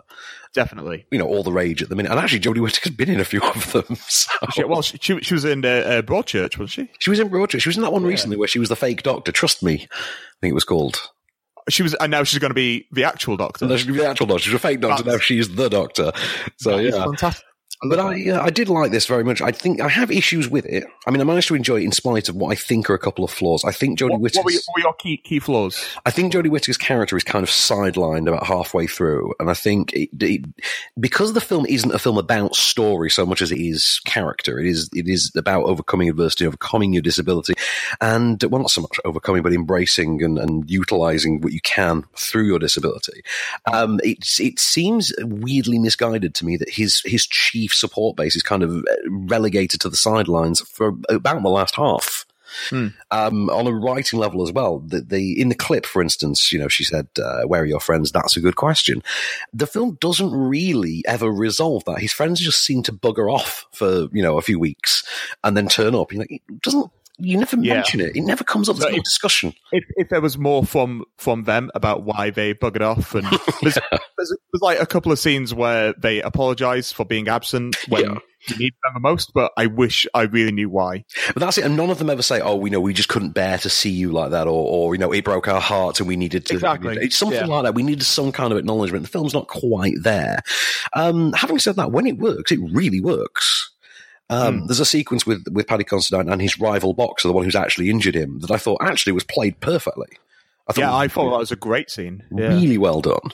Definitely. 0.53 1.07
You 1.11 1.19
know, 1.19 1.27
all 1.27 1.43
the 1.43 1.53
rage 1.53 1.83
at 1.83 1.91
the 1.91 1.97
minute. 1.97 2.11
And 2.11 2.19
actually, 2.19 2.41
Jodie 2.41 2.63
Whittaker's 2.63 2.93
been 2.93 3.11
in 3.11 3.21
a 3.21 3.25
few 3.25 3.43
of 3.43 3.73
them. 3.73 3.85
So. 4.09 4.31
She, 4.53 4.65
well, 4.65 4.83
she, 4.83 4.99
she, 5.01 5.21
she 5.21 5.35
was 5.35 5.45
in 5.45 5.65
uh, 5.65 5.69
uh, 5.69 6.03
Broadchurch, 6.03 6.59
wasn't 6.59 6.71
she? 6.71 6.91
She 6.99 7.11
was 7.11 7.19
in 7.19 7.29
Broadchurch. 7.29 7.61
She 7.61 7.69
was 7.69 7.77
in 7.77 7.83
that 7.83 7.93
one 7.93 8.05
recently 8.05 8.37
where 8.37 8.49
she 8.49 8.59
was 8.59 8.71
the 8.71 8.77
fake 8.77 9.03
doctor. 9.03 9.33
Trust 9.33 9.63
me, 9.63 9.75
I 9.75 10.37
think 10.41 10.53
it 10.53 10.55
was 10.55 10.65
called. 10.65 11.11
She 11.69 11.83
was, 11.83 11.95
and 11.95 12.11
now 12.11 12.23
she's 12.23 12.39
going 12.39 12.51
to 12.51 12.55
be 12.55 12.87
the 12.93 13.05
actual 13.05 13.37
Doctor. 13.37 13.67
No, 13.67 13.77
she 13.77 13.91
was 13.91 14.01
the 14.01 14.07
actual 14.09 14.27
doctor. 14.27 14.43
She's 14.45 14.55
a 14.55 14.59
fake 14.59 14.81
doctor. 14.81 15.03
That's- 15.03 15.19
Now 15.21 15.25
she's 15.25 15.55
the 15.55 15.69
doctor. 15.69 16.13
So 16.59 16.77
yeah. 16.79 17.05
fantastic. 17.05 17.45
But 17.83 17.99
I, 17.99 18.31
uh, 18.31 18.43
I 18.43 18.49
did 18.49 18.71
like 18.71 18.91
this 18.91 19.07
very 19.07 19.23
much. 19.23 19.43
I 19.43 19.53
think 19.53 19.83
I 19.83 19.89
have 19.89 20.11
issues 20.11 20.49
with 20.49 20.65
it. 20.65 20.85
I 21.07 21.11
mean, 21.11 21.21
I 21.21 21.25
managed 21.25 21.49
to 21.49 21.55
enjoy 21.55 21.81
it 21.81 21.85
in 21.85 21.93
spite 21.93 22.31
of 22.31 22.35
what 22.35 22.51
I 22.51 22.55
think 22.55 22.89
are 22.89 22.95
a 22.95 22.99
couple 22.99 23.23
of 23.23 23.31
flaws. 23.31 23.65
I 23.65 23.73
think 23.73 23.99
Jodie 23.99 24.13
What, 24.13 24.21
what, 24.21 24.21
were, 24.21 24.23
Whittaker's, 24.23 24.55
your, 24.55 24.63
what 24.67 24.75
were 24.77 24.83
your 24.83 24.95
key 24.95 25.17
key 25.19 25.39
flaws? 25.41 25.87
I 26.07 26.11
think 26.11 26.33
Jodie 26.33 26.49
Whittaker's 26.49 26.79
character 26.79 27.17
is 27.19 27.25
kind 27.25 27.43
of 27.43 27.51
sidelined 27.51 28.29
about 28.29 28.47
halfway 28.47 28.87
through, 28.87 29.35
and 29.39 29.51
I 29.51 29.55
think 29.55 29.93
it, 29.93 30.09
it, 30.21 30.45
because 30.99 31.35
the 31.35 31.41
film 31.41 31.67
isn't 31.67 31.93
a 31.93 31.99
film 31.99 32.17
about 32.17 32.57
story 32.57 33.11
so 33.11 33.27
much 33.27 33.43
as 33.43 33.53
it 33.53 33.59
is 33.59 34.01
character. 34.07 34.59
It 34.59 34.67
is 34.67 34.89
it 34.95 35.07
is 35.07 35.31
about 35.37 35.65
overcoming 35.65 36.09
adversity, 36.09 36.47
overcoming 36.47 36.95
your 36.95 37.03
disability, 37.03 37.55
and 38.01 38.43
well, 38.45 38.63
not 38.63 38.71
so 38.71 38.81
much 38.81 38.99
overcoming, 39.05 39.43
but 39.43 39.53
embracing 39.53 40.23
and, 40.23 40.39
and 40.39 40.71
utilizing 40.71 41.43
what 41.43 41.53
you 41.53 41.61
can 41.61 42.05
through 42.17 42.47
your 42.47 42.59
disability. 42.59 43.23
Um, 43.71 44.01
it's 44.03 44.41
it 44.41 44.59
seems 44.59 45.13
weirdly 45.21 45.79
misguided 45.79 46.35
to 46.37 46.47
me 46.47 46.57
that 46.57 46.71
his 46.71 47.03
his 47.05 47.27
chief 47.27 47.66
support 47.75 48.17
base 48.17 48.37
is 48.37 48.43
kind 48.43 48.63
of 48.63 48.85
relegated 49.09 49.81
to 49.81 49.89
the 49.89 49.97
sidelines 49.97 50.61
for 50.61 50.95
about 51.09 51.43
the 51.43 51.49
last 51.49 51.77
half 51.77 52.27
um, 53.11 53.51
on 53.51 53.67
a 53.67 53.73
writing 53.73 54.19
level 54.19 54.43
as 54.43 54.53
well. 54.53 54.79
The, 54.81 55.01
the 55.01 55.41
in 55.41 55.49
the 55.49 55.55
clip, 55.55 55.87
for 55.87 56.03
instance, 56.03 56.53
you 56.53 56.59
know, 56.59 56.69
she 56.69 56.85
said, 56.85 57.09
uh, 57.23 57.43
"Where 57.43 57.63
are 57.63 57.67
your 57.67 57.81
friends?" 57.81 58.13
That's 58.13 58.37
a 58.37 58.41
good 58.41 58.57
question. 58.57 59.03
The 59.53 59.67
film 59.67 59.99
doesn't 60.01 60.33
really 60.33 61.05
ever 61.07 61.31
resolve 61.31 61.85
that. 61.85 62.01
His 62.01 62.13
friends 62.13 62.41
just 62.41 62.65
seem 62.65 62.83
to 62.85 62.93
bugger 62.93 63.33
off 63.33 63.67
for 63.73 64.09
you 64.13 64.23
know 64.23 64.39
a 64.39 64.43
few 64.43 64.59
weeks 64.59 65.05
and 65.45 65.57
then 65.57 65.69
turn 65.69 65.95
up. 65.95 66.13
You 66.13 66.21
know, 66.21 66.27
it 66.29 66.63
doesn't. 66.63 66.91
You 67.19 67.39
never 67.39 67.57
Yeah. 67.57 67.75
mention 67.75 68.01
it. 68.01 68.15
It 68.15 68.23
never 68.23 68.45
comes 68.45 68.69
up. 68.69 68.77
There's 68.77 68.93
no 68.95 69.03
discussion. 69.03 69.55
If, 69.73 69.85
if 69.97 70.09
there 70.11 70.21
was 70.21 70.37
more 70.37 70.65
from 70.65 71.05
from 71.17 71.45
them 71.45 71.71
about 71.75 72.05
why 72.05 72.31
they 72.31 72.53
buggered 72.53 72.83
off, 72.83 73.15
and 73.15 73.27
there's, 73.27 73.41
there's 73.63 73.75
there's, 73.75 74.37
there's 74.53 74.61
like 74.63 74.81
a 74.81 74.87
couple 74.87 75.11
of 75.13 75.19
scenes 75.19 75.55
where 75.55 75.95
they 75.95 76.21
apologize 76.21 76.93
for 76.93 77.05
being 77.07 77.29
absent 77.29 77.77
when 77.89 78.03
Yeah. 78.05 78.19
you 78.49 78.57
need 78.59 78.75
them 78.85 78.93
the 78.95 79.01
most, 79.01 79.33
but 79.35 79.51
I 79.57 79.65
wish 79.67 80.07
I 80.13 80.23
really 80.23 80.53
knew 80.53 80.69
why. 80.69 81.05
But 81.29 81.41
that's 81.41 81.57
it. 81.57 81.65
And 81.65 81.75
none 81.77 81.89
of 81.91 81.99
them 81.99 82.11
ever 82.11 82.21
say, 82.23 82.41
"Oh, 82.41 82.57
we 82.57 82.69
know 82.69 82.81
we 82.81 82.93
just 82.93 83.09
couldn't 83.09 83.31
bear 83.33 83.57
to 83.59 83.71
see 83.71 83.91
you 83.91 84.13
like 84.13 84.33
that," 84.33 84.47
or, 84.47 84.67
or 84.67 84.95
you 84.95 84.99
know, 84.99 85.13
it 85.13 85.25
broke 85.25 85.49
our 85.49 85.61
hearts 85.61 86.01
and 86.01 86.09
we 86.09 86.17
needed 86.17 86.45
to. 86.47 86.55
Exactly. 86.55 86.97
It's 87.01 87.17
something 87.17 87.39
Yeah. 87.39 87.47
like 87.47 87.65
that. 87.65 87.75
We 87.75 87.83
needed 87.83 88.05
some 88.05 88.31
kind 88.31 88.53
of 88.53 88.59
acknowledgement. 88.59 89.05
The 89.05 89.11
film's 89.11 89.33
not 89.35 89.49
quite 89.49 89.95
there. 90.03 90.43
Um, 90.95 91.33
having 91.33 91.59
said 91.59 91.77
that, 91.77 91.93
when 91.93 92.07
it 92.07 92.19
works, 92.19 92.53
it 92.53 92.61
really 92.73 93.01
works. 93.01 93.73
Um, 94.29 94.61
Hmm. 94.61 94.67
There's 94.67 94.81
a 94.81 94.85
sequence 94.87 95.27
with 95.27 95.45
with 95.53 95.67
Paddy 95.67 95.85
Considine 95.85 96.29
and 96.29 96.43
his 96.43 96.59
rival 96.59 96.95
boxer, 96.95 97.29
the 97.29 97.35
one 97.35 97.45
who's 97.45 97.55
actually 97.55 97.91
injured 97.91 98.15
him, 98.15 98.41
that 98.41 98.51
I 98.51 98.59
thought 98.59 98.79
actually 98.83 99.13
was 99.13 99.25
played 99.25 99.61
perfectly. 99.61 100.09
I 100.69 100.73
thought 100.73 100.81
Yeah, 100.81 100.95
I 100.95 101.09
thought 101.09 101.31
that 101.31 101.39
was 101.39 101.53
a 101.53 101.57
great 101.57 101.91
scene. 101.91 102.25
Yeah. 102.37 102.49
really 102.49 102.79
well 102.79 103.01
done. 103.01 103.31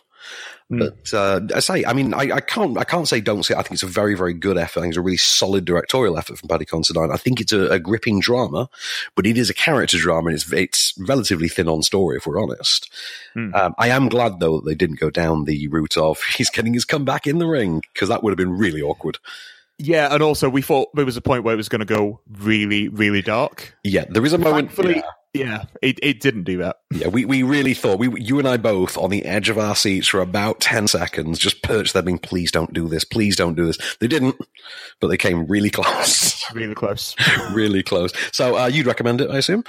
Mm. 0.70 0.78
But 0.78 1.14
uh, 1.14 1.40
I 1.54 1.60
say, 1.60 1.84
I 1.84 1.92
mean, 1.92 2.14
I, 2.14 2.36
I 2.36 2.40
can't, 2.40 2.78
I 2.78 2.84
can't 2.84 3.06
say 3.08 3.20
don't 3.20 3.42
see 3.42 3.52
it. 3.52 3.58
I 3.58 3.62
think 3.62 3.74
it's 3.74 3.82
a 3.82 3.86
very, 3.86 4.14
very 4.14 4.32
good 4.32 4.56
effort. 4.56 4.80
I 4.80 4.82
think 4.82 4.92
it's 4.92 4.98
a 4.98 5.02
really 5.02 5.16
solid 5.18 5.64
directorial 5.64 6.16
effort 6.16 6.38
from 6.38 6.48
Paddy 6.48 6.64
Considine. 6.64 7.10
I 7.10 7.16
think 7.16 7.40
it's 7.40 7.52
a, 7.52 7.68
a 7.68 7.78
gripping 7.78 8.20
drama, 8.20 8.68
but 9.14 9.26
it 9.26 9.36
is 9.36 9.50
a 9.50 9.54
character 9.54 9.98
drama, 9.98 10.28
and 10.28 10.36
it's 10.36 10.50
it's 10.52 10.94
relatively 10.98 11.48
thin 11.48 11.68
on 11.68 11.82
story, 11.82 12.16
if 12.16 12.26
we're 12.26 12.40
honest. 12.40 12.90
Mm. 13.36 13.54
Um, 13.54 13.74
I 13.78 13.88
am 13.88 14.08
glad 14.08 14.40
though 14.40 14.60
that 14.60 14.66
they 14.66 14.74
didn't 14.74 15.00
go 15.00 15.10
down 15.10 15.44
the 15.44 15.68
route 15.68 15.96
of 15.96 16.22
he's 16.36 16.50
getting 16.50 16.74
his 16.74 16.84
comeback 16.84 17.26
in 17.26 17.38
the 17.38 17.46
ring 17.46 17.82
because 17.92 18.08
that 18.08 18.22
would 18.22 18.30
have 18.30 18.38
been 18.38 18.56
really 18.56 18.80
awkward. 18.80 19.18
Yeah, 19.84 20.14
and 20.14 20.22
also 20.22 20.48
we 20.48 20.62
thought 20.62 20.94
there 20.94 21.04
was 21.04 21.16
a 21.16 21.20
point 21.20 21.42
where 21.42 21.54
it 21.54 21.56
was 21.56 21.68
going 21.68 21.80
to 21.80 21.84
go 21.84 22.20
really, 22.38 22.88
really 22.88 23.20
dark. 23.20 23.74
Yeah, 23.82 24.04
there 24.08 24.24
is 24.24 24.32
a 24.32 24.38
moment. 24.38 24.68
Thankfully, 24.70 25.02
yeah. 25.34 25.44
yeah, 25.44 25.64
it, 25.82 25.98
it 26.00 26.20
didn't 26.20 26.44
do 26.44 26.58
that. 26.58 26.76
Yeah, 26.92 27.08
we, 27.08 27.24
we 27.24 27.42
really 27.42 27.74
thought 27.74 27.98
we 27.98 28.08
you 28.20 28.38
and 28.38 28.46
I 28.46 28.58
both 28.58 28.96
on 28.96 29.10
the 29.10 29.24
edge 29.24 29.48
of 29.48 29.58
our 29.58 29.74
seats 29.74 30.06
for 30.06 30.20
about 30.20 30.60
ten 30.60 30.86
seconds, 30.86 31.36
just 31.40 31.62
perched 31.64 31.94
there, 31.94 32.02
being 32.02 32.20
please 32.20 32.52
don't 32.52 32.72
do 32.72 32.86
this, 32.86 33.02
please 33.02 33.34
don't 33.34 33.56
do 33.56 33.66
this. 33.66 33.96
They 33.98 34.06
didn't, 34.06 34.36
but 35.00 35.08
they 35.08 35.16
came 35.16 35.46
really 35.48 35.70
close, 35.70 36.44
Really 36.54 36.76
close. 36.76 37.16
really 37.52 37.82
close. 37.82 38.12
So 38.32 38.56
uh, 38.56 38.66
you'd 38.66 38.86
recommend 38.86 39.20
it, 39.20 39.30
I 39.30 39.38
assume? 39.38 39.64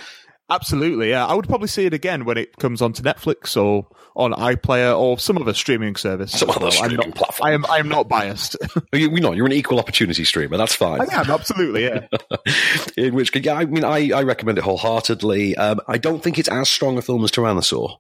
Absolutely, 0.47 1.09
yeah. 1.09 1.25
I 1.25 1.33
would 1.33 1.47
probably 1.47 1.69
see 1.69 1.87
it 1.87 1.93
again 1.95 2.23
when 2.25 2.37
it 2.37 2.57
comes 2.57 2.83
onto 2.83 3.01
Netflix 3.01 3.59
or 3.59 3.87
on 4.15 4.31
iPlayer 4.33 4.97
or 4.97 5.17
some 5.17 5.37
other 5.37 5.53
streaming 5.53 5.95
service. 5.95 6.31
Some 6.31 6.49
other 6.49 6.59
well. 6.59 6.67
I'm 6.67 6.71
streaming 6.73 7.09
not, 7.09 7.15
platform. 7.15 7.47
I 7.49 7.53
am. 7.53 7.65
I 7.67 7.77
am 7.79 7.89
not 7.89 8.07
biased. 8.07 8.55
You, 8.93 9.09
you're 9.09 9.21
not. 9.21 9.35
You're 9.35 9.47
an 9.47 9.53
equal 9.53 9.79
opportunity 9.79 10.23
streamer. 10.23 10.55
That's 10.57 10.75
fine. 10.75 11.01
I 11.01 11.05
am 11.21 11.31
absolutely. 11.31 11.85
Yeah. 11.85 12.07
In 12.97 13.15
which, 13.15 13.35
yeah, 13.43 13.55
I 13.55 13.65
mean, 13.65 13.83
I, 13.83 14.11
I 14.13 14.21
recommend 14.21 14.59
it 14.59 14.63
wholeheartedly. 14.63 15.55
Um, 15.57 15.79
I 15.87 15.97
don't 15.97 16.21
think 16.21 16.37
it's 16.37 16.49
as 16.49 16.69
strong 16.69 16.97
a 16.99 17.01
film 17.01 17.23
as 17.23 17.31
Tyrannosaur, 17.31 17.97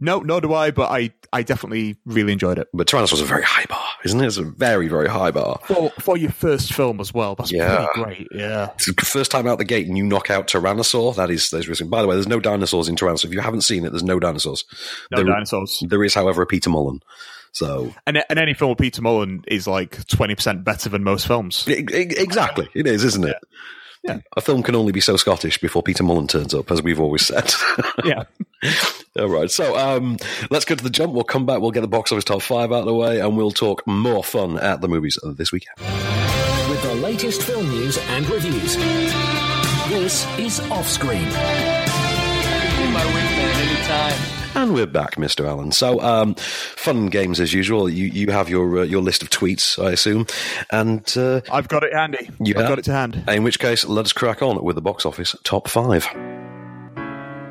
No, 0.00 0.20
nor 0.20 0.40
do 0.40 0.54
I. 0.54 0.70
But 0.70 0.90
I, 0.92 1.12
I 1.32 1.42
definitely 1.42 1.96
really 2.06 2.32
enjoyed 2.32 2.58
it. 2.58 2.68
but 2.72 2.86
Tyrannosaur's 2.86 3.20
a 3.20 3.24
very 3.24 3.42
high 3.42 3.64
bar, 3.68 3.83
isn't 4.04 4.20
it? 4.20 4.26
It's 4.26 4.36
a 4.36 4.42
very, 4.44 4.88
very 4.88 5.08
high 5.08 5.30
bar. 5.30 5.58
For 5.66 5.90
for 6.00 6.16
your 6.16 6.30
first 6.30 6.72
film 6.72 7.00
as 7.00 7.12
well. 7.14 7.34
That's 7.34 7.52
Yeah. 7.52 7.86
pretty 7.94 8.24
great. 8.26 8.28
Yeah. 8.32 8.68
First 9.00 9.30
time 9.30 9.46
out 9.46 9.58
the 9.58 9.64
gate 9.64 9.86
and 9.86 9.96
you 9.96 10.04
knock 10.04 10.30
out 10.30 10.46
Tyrannosaur. 10.46 11.16
That 11.16 11.30
is, 11.30 11.50
that 11.50 11.58
is 11.58 11.68
risky. 11.68 11.84
By 11.84 12.02
the 12.02 12.08
way, 12.08 12.14
there's 12.14 12.28
no 12.28 12.40
dinosaurs 12.40 12.88
in 12.88 12.96
Tyrannosaur. 12.96 13.26
If 13.26 13.32
you 13.32 13.40
haven't 13.40 13.62
seen 13.62 13.84
it, 13.84 13.90
there's 13.90 14.02
no 14.02 14.20
dinosaurs. 14.20 14.64
No 15.10 15.16
There- 15.18 15.26
dinosaurs. 15.32 15.82
There 15.86 16.04
is, 16.04 16.14
however, 16.14 16.42
a 16.42 16.46
Peter 16.46 16.70
Mullan. 16.70 17.00
So 17.52 17.94
And 18.06 18.22
and 18.28 18.38
any 18.38 18.52
film 18.52 18.70
with 18.70 18.78
Peter 18.78 19.00
Mullan 19.00 19.44
is 19.46 19.66
like 19.68 20.04
twenty 20.08 20.34
percent 20.34 20.64
better 20.64 20.88
than 20.88 21.04
most 21.04 21.26
films. 21.26 21.64
E- 21.68 21.72
e- 21.74 22.14
exactly, 22.18 22.68
it 22.74 22.86
is, 22.88 23.04
isn't 23.04 23.24
it? 23.24 23.36
Yeah. 23.40 23.58
A 24.36 24.40
film 24.40 24.62
can 24.62 24.74
only 24.74 24.92
be 24.92 25.00
so 25.00 25.16
Scottish 25.16 25.58
before 25.58 25.82
Peter 25.82 26.04
Mullan 26.04 26.28
turns 26.28 26.54
up, 26.54 26.70
as 26.70 26.82
we've 26.82 27.00
always 27.00 27.26
said. 27.26 27.52
Yeah. 28.04 28.24
All 29.18 29.28
right, 29.28 29.50
so 29.50 29.76
um, 29.78 30.18
let's 30.50 30.64
go 30.64 30.74
to 30.74 30.82
the 30.82 30.90
jump. 30.90 31.12
We'll 31.12 31.24
come 31.24 31.46
back. 31.46 31.60
We'll 31.60 31.70
get 31.70 31.80
the 31.82 31.88
box 31.88 32.12
office 32.12 32.24
top 32.24 32.42
five 32.42 32.72
out 32.72 32.80
of 32.80 32.86
the 32.86 32.94
way, 32.94 33.20
and 33.20 33.36
we'll 33.36 33.50
talk 33.50 33.86
more 33.86 34.24
fun 34.24 34.58
at 34.58 34.80
the 34.80 34.88
movies 34.88 35.18
this 35.36 35.52
weekend. 35.52 35.78
With 36.68 36.82
the 36.82 36.94
latest 36.96 37.42
film 37.42 37.68
news 37.68 37.98
and 37.98 38.28
reviews. 38.28 38.76
This 39.88 40.26
is 40.38 40.60
Offscreen. 40.70 41.30
My 44.64 44.64
wingman 44.64 44.64
anytime. 44.64 44.64
And 44.64 44.74
we're 44.74 44.86
back, 44.86 45.16
Mr. 45.16 45.46
Allen. 45.46 45.72
So, 45.72 46.00
um, 46.00 46.34
fun 46.34 47.08
games 47.08 47.40
as 47.40 47.52
usual. 47.52 47.88
You 47.88 48.06
you 48.06 48.32
have 48.32 48.48
your 48.48 48.78
uh, 48.78 48.82
your 48.82 49.02
list 49.02 49.22
of 49.22 49.30
tweets, 49.30 49.82
I 49.84 49.92
assume, 49.92 50.26
and 50.70 51.16
uh, 51.16 51.40
I've 51.52 51.68
got 51.68 51.84
it 51.84 51.92
handy. 51.92 52.30
You 52.40 52.54
I've 52.54 52.62
have? 52.62 52.68
got 52.68 52.78
it 52.78 52.84
to 52.86 52.92
hand. 52.92 53.24
in 53.28 53.42
which 53.42 53.58
case, 53.58 53.84
let 53.84 54.04
us 54.04 54.12
crack 54.12 54.42
on 54.42 54.62
with 54.62 54.76
the 54.76 54.82
box 54.82 55.06
office 55.06 55.36
top 55.44 55.68
five. 55.68 56.06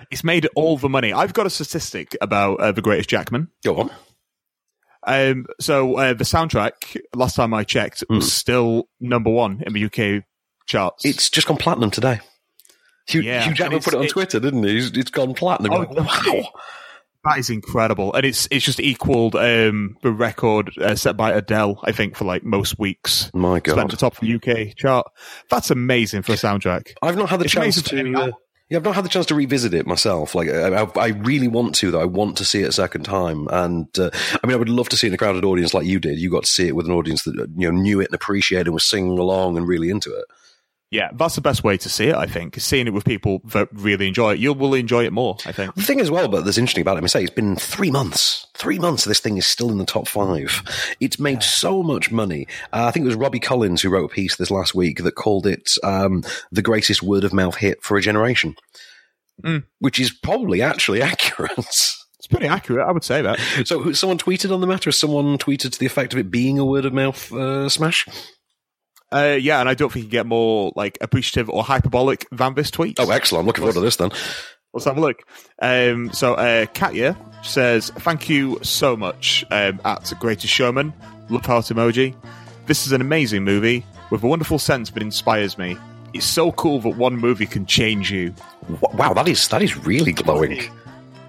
It's 0.09 0.23
made 0.23 0.47
all 0.55 0.77
the 0.77 0.89
money. 0.89 1.13
I've 1.13 1.33
got 1.33 1.45
a 1.45 1.49
statistic 1.51 2.17
about 2.21 2.59
uh, 2.59 2.71
the 2.71 2.81
greatest 2.81 3.09
Jackman. 3.09 3.49
Go 3.63 3.77
on. 3.77 3.91
Um, 5.09 5.45
so 5.59 5.95
uh, 5.97 6.13
the 6.13 6.23
soundtrack, 6.23 6.97
last 7.15 7.35
time 7.35 7.53
I 7.53 7.63
checked, 7.63 8.03
was 8.09 8.31
still 8.31 8.87
number 8.99 9.29
one 9.29 9.63
in 9.65 9.73
the 9.73 9.85
UK 9.85 10.23
charts. 10.67 11.03
It's 11.05 11.29
just 11.29 11.47
gone 11.47 11.57
platinum 11.57 11.91
today. 11.91 12.19
Hugh, 13.07 13.21
Yeah, 13.21 13.41
Hugh 13.43 13.53
Jackman 13.55 13.81
put 13.81 13.93
it 13.93 13.97
on 13.97 14.05
it- 14.05 14.09
Twitter, 14.11 14.39
didn't 14.39 14.63
he? 14.63 14.73
He's- 14.75 14.91
It's 14.93 15.09
gone 15.11 15.33
platinum. 15.33 15.73
Oh, 15.73 15.77
You're 15.81 16.03
like, 16.03 16.25
no. 16.27 16.33
wow. 16.33 16.49
that 17.25 17.39
is 17.39 17.49
incredible, 17.49 18.13
and 18.13 18.23
it's 18.25 18.47
it's 18.51 18.63
just 18.63 18.79
equaled 18.79 19.35
um, 19.35 19.97
the 20.03 20.11
record 20.11 20.71
uh, 20.77 20.95
set 20.95 21.17
by 21.17 21.31
Adele, 21.33 21.79
I 21.83 21.91
think, 21.91 22.15
for 22.15 22.25
like 22.25 22.43
most 22.43 22.77
weeks. 22.79 23.31
My 23.33 23.59
God, 23.59 23.73
Spent 23.73 23.89
God. 23.89 23.91
the 23.91 23.97
top 23.97 24.13
of 24.13 24.19
the 24.19 24.35
UK 24.35 24.75
chart. 24.75 25.07
That's 25.49 25.71
amazing 25.71 26.21
for 26.21 26.33
a 26.33 26.35
soundtrack. 26.35 26.91
I've 27.01 27.17
not 27.17 27.29
had 27.29 27.39
the 27.39 27.45
It's 27.45 27.53
chance 27.53 27.77
amazing 27.91 28.13
for 28.13 28.29
to. 28.29 28.33
Yeah, 28.69 28.77
I've 28.77 28.83
not 28.83 28.93
had 28.95 29.03
the 29.05 29.09
chance 29.09 29.25
to 29.27 29.35
revisit 29.35 29.73
it 29.73 29.87
myself. 29.87 30.35
Like, 30.35 30.47
I, 30.47 30.83
I- 30.83 30.91
I 30.95 31.07
really 31.07 31.47
want 31.47 31.73
to, 31.75 31.89
though. 31.89 32.01
I 32.01 32.05
want 32.05 32.37
to 32.37 32.45
see 32.45 32.61
it 32.61 32.69
a 32.69 32.71
second 32.71 33.03
time, 33.03 33.47
and 33.51 33.87
uh, 33.97 34.11
I 34.43 34.45
mean, 34.45 34.53
I 34.53 34.57
would 34.59 34.69
love 34.69 34.89
to 34.89 34.97
see 34.97 35.07
it 35.07 35.09
in 35.09 35.13
a 35.15 35.17
crowded 35.17 35.43
audience 35.43 35.73
like 35.73 35.87
you 35.87 35.99
did. 35.99 36.19
You 36.19 36.29
got 36.29 36.43
to 36.43 36.51
see 36.51 36.67
it 36.67 36.75
with 36.75 36.85
an 36.85 36.91
audience 36.91 37.23
that 37.23 37.35
you 37.57 37.71
know 37.71 37.77
knew 37.77 37.99
it 37.99 38.05
and 38.09 38.13
appreciated 38.13 38.67
and 38.67 38.75
was 38.75 38.83
singing 38.85 39.17
along 39.17 39.57
and 39.57 39.67
really 39.67 39.89
into 39.89 40.13
it. 40.15 40.25
Yeah, 40.91 41.09
that's 41.13 41.35
the 41.35 41.41
best 41.41 41.63
way 41.63 41.77
to 41.77 41.87
see 41.87 42.05
it. 42.07 42.15
I 42.15 42.25
think 42.25 42.57
is 42.57 42.63
seeing 42.63 42.87
it 42.87 42.93
with 42.93 43.05
people 43.05 43.41
that 43.45 43.67
really 43.71 44.07
enjoy 44.07 44.33
it. 44.33 44.39
You 44.39 44.53
will 44.53 44.73
enjoy 44.73 45.05
it 45.05 45.13
more. 45.13 45.37
I 45.45 45.51
think. 45.51 45.75
The 45.75 45.83
thing 45.83 45.99
as 45.99 46.09
well, 46.09 46.27
but 46.27 46.45
that's 46.45 46.57
interesting 46.57 46.81
about 46.81 46.97
it, 46.97 47.03
I 47.03 47.07
say 47.07 47.21
it's 47.21 47.29
been 47.29 47.55
three 47.55 47.91
months. 47.91 48.47
Three 48.55 48.79
months, 48.79 49.05
this 49.05 49.19
thing 49.19 49.37
is 49.37 49.45
still 49.45 49.69
in 49.69 49.77
the 49.77 49.85
top 49.85 50.07
five. 50.07 50.63
It's 50.99 51.19
made 51.19 51.43
so 51.43 51.83
much 51.83 52.11
money. 52.11 52.47
Uh, 52.73 52.85
I 52.87 52.91
think 52.91 53.03
it 53.03 53.07
was 53.07 53.15
Robbie 53.15 53.39
Collins 53.39 53.83
who 53.83 53.89
wrote 53.89 54.09
a 54.11 54.13
piece 54.13 54.35
this 54.37 54.49
last 54.49 54.73
week 54.73 55.03
that 55.03 55.13
called 55.13 55.45
it 55.45 55.73
um, 55.83 56.23
the 56.51 56.63
greatest 56.63 57.03
word 57.03 57.23
of 57.23 57.33
mouth 57.33 57.55
hit 57.57 57.83
for 57.83 57.95
a 57.97 58.01
generation, 58.01 58.55
Mm. 59.43 59.63
which 59.77 59.99
is 59.99 60.11
probably 60.11 60.61
actually 60.63 61.01
accurate. 61.03 61.51
It's 61.57 62.27
pretty 62.29 62.47
accurate. 62.47 62.85
I 62.87 62.91
would 62.91 63.03
say 63.05 63.21
that. 63.21 63.39
so, 63.63 63.91
someone 63.93 64.17
tweeted 64.17 64.51
on 64.53 64.59
the 64.59 64.67
matter. 64.67 64.91
Someone 64.91 65.37
tweeted 65.37 65.71
to 65.71 65.79
the 65.79 65.85
effect 65.85 66.13
of 66.13 66.19
it 66.19 66.29
being 66.31 66.57
a 66.59 66.65
word 66.65 66.83
of 66.85 66.93
mouth 66.93 67.31
uh, 67.31 67.69
smash. 67.69 68.05
Uh, 69.11 69.37
yeah, 69.39 69.59
and 69.59 69.67
I 69.67 69.73
don't 69.73 69.91
think 69.91 70.05
you 70.05 70.11
get 70.11 70.25
more 70.25 70.71
like 70.75 70.97
appreciative 71.01 71.49
or 71.49 71.63
hyperbolic 71.63 72.27
than 72.31 72.53
this 72.53 72.69
tweet. 72.69 72.99
Oh, 72.99 73.09
excellent! 73.09 73.41
I'm 73.41 73.47
looking 73.47 73.61
forward 73.61 73.73
to 73.73 73.81
this 73.81 73.95
then. 73.95 74.11
Let's 74.73 74.85
have 74.85 74.97
a 74.97 75.01
look. 75.01 75.23
Um, 75.61 76.11
so, 76.13 76.35
uh, 76.35 76.67
Katya 76.67 77.17
says, 77.41 77.89
Thank 77.89 78.29
you 78.29 78.59
so 78.61 78.95
much 78.95 79.43
um, 79.49 79.81
at 79.83 80.13
Greatest 80.19 80.53
Showman. 80.53 80.93
Love 81.29 81.45
heart 81.45 81.65
emoji. 81.65 82.15
This 82.67 82.85
is 82.85 82.91
an 82.91 83.01
amazing 83.01 83.43
movie 83.43 83.83
with 84.11 84.21
a 84.21 84.27
wonderful 84.27 84.59
sense 84.59 84.91
that 84.91 85.01
inspires 85.01 85.57
me. 85.57 85.75
It's 86.13 86.25
so 86.25 86.51
cool 86.51 86.79
that 86.81 86.97
one 86.97 87.17
movie 87.17 87.47
can 87.47 87.65
change 87.65 88.11
you. 88.11 88.33
Wow, 88.93 89.13
that 89.13 89.27
is 89.27 89.47
that 89.47 89.63
is 89.63 89.75
really 89.75 90.13
glowing. 90.13 90.61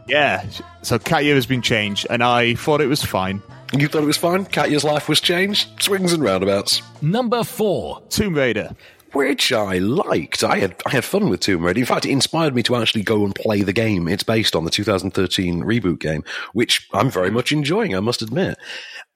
Yeah. 0.07 0.45
So, 0.83 0.99
Katya 0.99 1.35
has 1.35 1.47
been 1.47 1.63
changed, 1.63 2.07
and 2.11 2.23
I 2.23 2.55
thought 2.57 2.83
it 2.83 2.89
was 2.89 3.03
fine. 3.03 3.43
You 3.73 3.87
thought 3.87 4.03
it 4.03 4.07
was 4.07 4.17
fine? 4.17 4.47
Katya's 4.47 4.83
life 4.83 5.09
was 5.09 5.21
changed. 5.21 5.81
Swings 5.81 6.13
and 6.13 6.23
roundabouts. 6.23 6.83
Number 7.03 7.45
4. 7.45 8.03
Tomb 8.09 8.35
Raider. 8.35 8.75
Which 9.13 9.53
I 9.53 9.79
liked. 9.79 10.43
I 10.45 10.59
had 10.59 10.75
I 10.87 10.91
had 10.91 11.05
fun 11.05 11.29
with 11.29 11.41
Tomb 11.41 11.65
Raider. 11.65 11.81
In 11.81 11.87
fact, 11.87 12.05
it 12.07 12.11
inspired 12.11 12.55
me 12.55 12.63
to 12.65 12.77
actually 12.77 13.03
go 13.03 13.25
and 13.25 13.35
play 13.35 13.63
the 13.63 13.73
game. 13.73 14.09
It's 14.09 14.23
based 14.23 14.55
on 14.57 14.65
the 14.65 14.71
2013 14.71 15.63
reboot 15.63 16.01
game, 16.01 16.25
which 16.53 16.89
I'm 16.93 17.11
very 17.11 17.31
much 17.31 17.53
enjoying. 17.53 17.95
I 17.95 18.01
must 18.01 18.23
admit. 18.23 18.59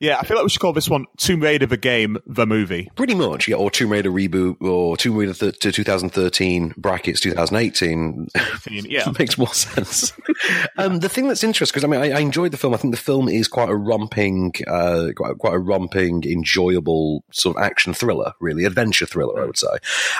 Yeah, 0.01 0.19
I 0.19 0.25
feel 0.27 0.37
like 0.37 0.45
we 0.45 0.51
should 0.51 0.61
call 0.61 0.73
this 0.73 0.91
one 0.91 1.07
Tomb 1.17 1.41
Raider 1.41 1.67
the 1.67 1.77
game, 1.77 2.19
the 2.27 2.47
movie. 2.47 2.91
Pretty 2.97 3.15
much, 3.15 3.49
yeah. 3.49 3.57
Or 3.57 3.71
Tomb 3.71 3.91
Raider 3.93 4.11
reboot, 4.11 4.61
or 4.61 4.97
Tomb 4.97 5.17
Raider 5.17 5.33
th- 5.33 5.59
to 5.61 5.73
2013 5.73 6.75
brackets 6.77 7.21
2018 7.21 8.29
Yeah. 8.71 9.13
makes 9.19 9.39
more 9.39 9.53
sense. 9.55 10.13
um, 10.79 10.99
the 10.99 11.09
thing 11.09 11.29
that's 11.29 11.45
interesting 11.45 11.75
because 11.81 11.85
I 11.85 11.89
mean 11.89 12.01
I, 12.13 12.19
I 12.19 12.21
enjoyed 12.21 12.51
the 12.53 12.57
film. 12.59 12.75
I 12.75 12.77
think 12.77 12.93
the 12.95 13.01
film 13.01 13.29
is 13.29 13.49
quite 13.49 13.69
a 13.69 13.77
romping, 13.77 14.53
uh, 14.67 15.09
quite, 15.17 15.39
quite 15.39 15.55
a 15.55 15.59
romping, 15.59 16.25
enjoyable 16.25 17.25
sort 17.33 17.57
of 17.57 17.63
action 17.63 17.95
thriller, 17.95 18.33
really 18.41 18.65
adventure 18.65 19.07
thriller. 19.07 19.41
I 19.43 19.47
would 19.47 19.59
say. 19.59 19.69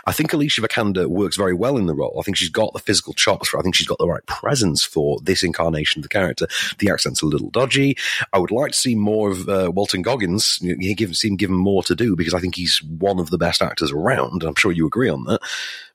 I 0.07 0.13
think 0.13 0.33
Alicia 0.33 0.63
Vikander 0.63 1.07
works 1.07 1.37
very 1.37 1.55
well 1.55 1.77
in 1.77 1.87
the 1.87 1.95
role. 1.95 2.17
I 2.19 2.23
think 2.23 2.37
she's 2.37 2.49
got 2.51 2.73
the 2.73 2.79
physical 2.79 3.13
chops 3.13 3.49
for. 3.49 3.57
it. 3.57 3.61
I 3.61 3.63
think 3.63 3.75
she's 3.75 3.87
got 3.87 3.99
the 3.99 4.09
right 4.09 4.25
presence 4.27 4.85
for 4.85 5.19
this 5.23 5.43
incarnation 5.43 6.01
of 6.01 6.03
the 6.05 6.09
character. 6.09 6.47
The 6.79 6.91
accent's 6.91 7.23
a 7.23 7.27
little 7.27 7.51
dodgy. 7.51 7.97
I 8.33 8.39
would 8.39 8.51
like 8.51 8.73
to 8.73 8.79
see 8.79 8.95
more 8.95 9.31
of 9.31 9.49
uh, 9.49 9.71
Walton 9.75 10.03
Goggins. 10.03 10.59
He 10.63 10.95
given 10.95 11.15
seem 11.15 11.37
given 11.37 11.57
more 11.57 11.83
to 11.85 11.95
do 11.95 12.17
because 12.17 12.35
I 12.35 12.41
think 12.41 12.55
he's 12.57 12.83
one 12.83 13.19
of 13.19 13.31
the 13.31 13.39
best 13.39 13.63
actors 13.63 13.93
around. 13.93 14.43
I'm 14.43 14.55
sure 14.57 14.73
you 14.73 14.87
agree 14.87 15.09
on 15.09 15.25
that. 15.25 15.41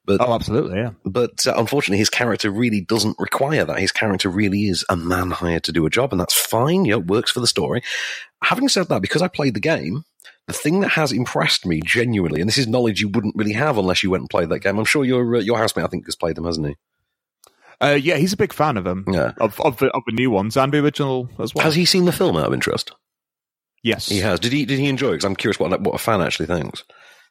But 0.06 0.22
Oh, 0.22 0.34
absolutely, 0.34 0.78
yeah. 0.80 0.92
but 1.06 1.46
uh, 1.46 1.54
unfortunately, 1.56 2.00
his 2.00 2.10
character 2.10 2.50
really 2.50 2.82
doesn't 2.82 3.18
require 3.20 3.64
that. 3.66 3.78
His 3.80 3.92
character 3.92 4.28
really 4.30 4.64
is 4.64 4.84
a 4.90 4.96
man 4.96 5.30
hired 5.30 5.64
to 5.66 5.72
do 5.72 5.86
a 5.86 5.90
job, 5.92 6.12
and 6.12 6.20
that's 6.20 6.34
fine. 6.34 6.86
You 6.86 6.94
know, 6.94 7.00
it 7.00 7.08
works 7.08 7.30
for 7.30 7.42
the 7.42 7.48
story. 7.48 7.84
Having 8.42 8.70
said 8.70 8.88
that, 8.88 9.02
because 9.04 9.22
I 9.22 9.28
played 9.28 9.54
the 9.54 9.60
game, 9.60 10.06
the 10.48 10.54
thing 10.54 10.80
that 10.82 10.90
has 10.90 11.12
impressed 11.12 11.66
me 11.66 11.82
genuinely, 11.84 12.42
and 12.42 12.48
this 12.48 12.58
is 12.58 12.68
knowledge 12.68 13.02
you 13.02 13.10
wouldn't 13.10 13.36
really 13.36 13.54
have 13.54 13.78
unless 13.78 14.04
you 14.04 14.10
went 14.10 14.22
and 14.22 14.30
played 14.30 14.50
that 14.50 14.60
game. 14.60 14.78
I'm 14.78 14.86
sure 14.86 15.06
your 15.06 15.36
uh, 15.36 15.40
your 15.40 15.58
housemate, 15.58 15.86
I 15.86 15.90
think, 15.90 16.06
has 16.06 16.16
played 16.16 16.36
them, 16.36 16.46
hasn't 16.46 16.68
he? 16.68 16.76
Uh, 17.82 17.98
yeah, 18.02 18.18
he's 18.18 18.34
a 18.34 18.38
big 18.38 18.52
fan 18.52 18.78
of 18.78 18.84
them. 18.84 19.06
Yeah. 19.08 19.32
Of, 19.40 19.60
of, 19.62 19.78
the, 19.78 19.88
of 19.92 20.04
the 20.06 20.12
new 20.12 20.30
ones 20.30 20.58
and 20.58 20.74
the 20.74 20.80
original 20.80 21.30
as 21.40 21.56
well. 21.56 21.64
Has 21.64 21.76
he 21.76 21.86
seen 21.86 22.04
the 22.06 22.12
film 22.12 22.36
out 22.36 22.48
of 22.48 22.54
interest? 22.54 22.92
Yes. 23.84 24.10
He 24.10 24.20
has. 24.20 24.40
Did 24.40 24.52
he? 24.52 24.66
Did 24.66 24.80
he 24.80 24.88
enjoy 24.88 25.10
it? 25.10 25.12
Because 25.12 25.26
I'm 25.26 25.36
curious 25.36 25.60
what 25.60 25.80
what 25.82 25.96
a 25.96 25.98
fan 25.98 26.22
actually 26.22 26.48
thinks. 26.48 26.84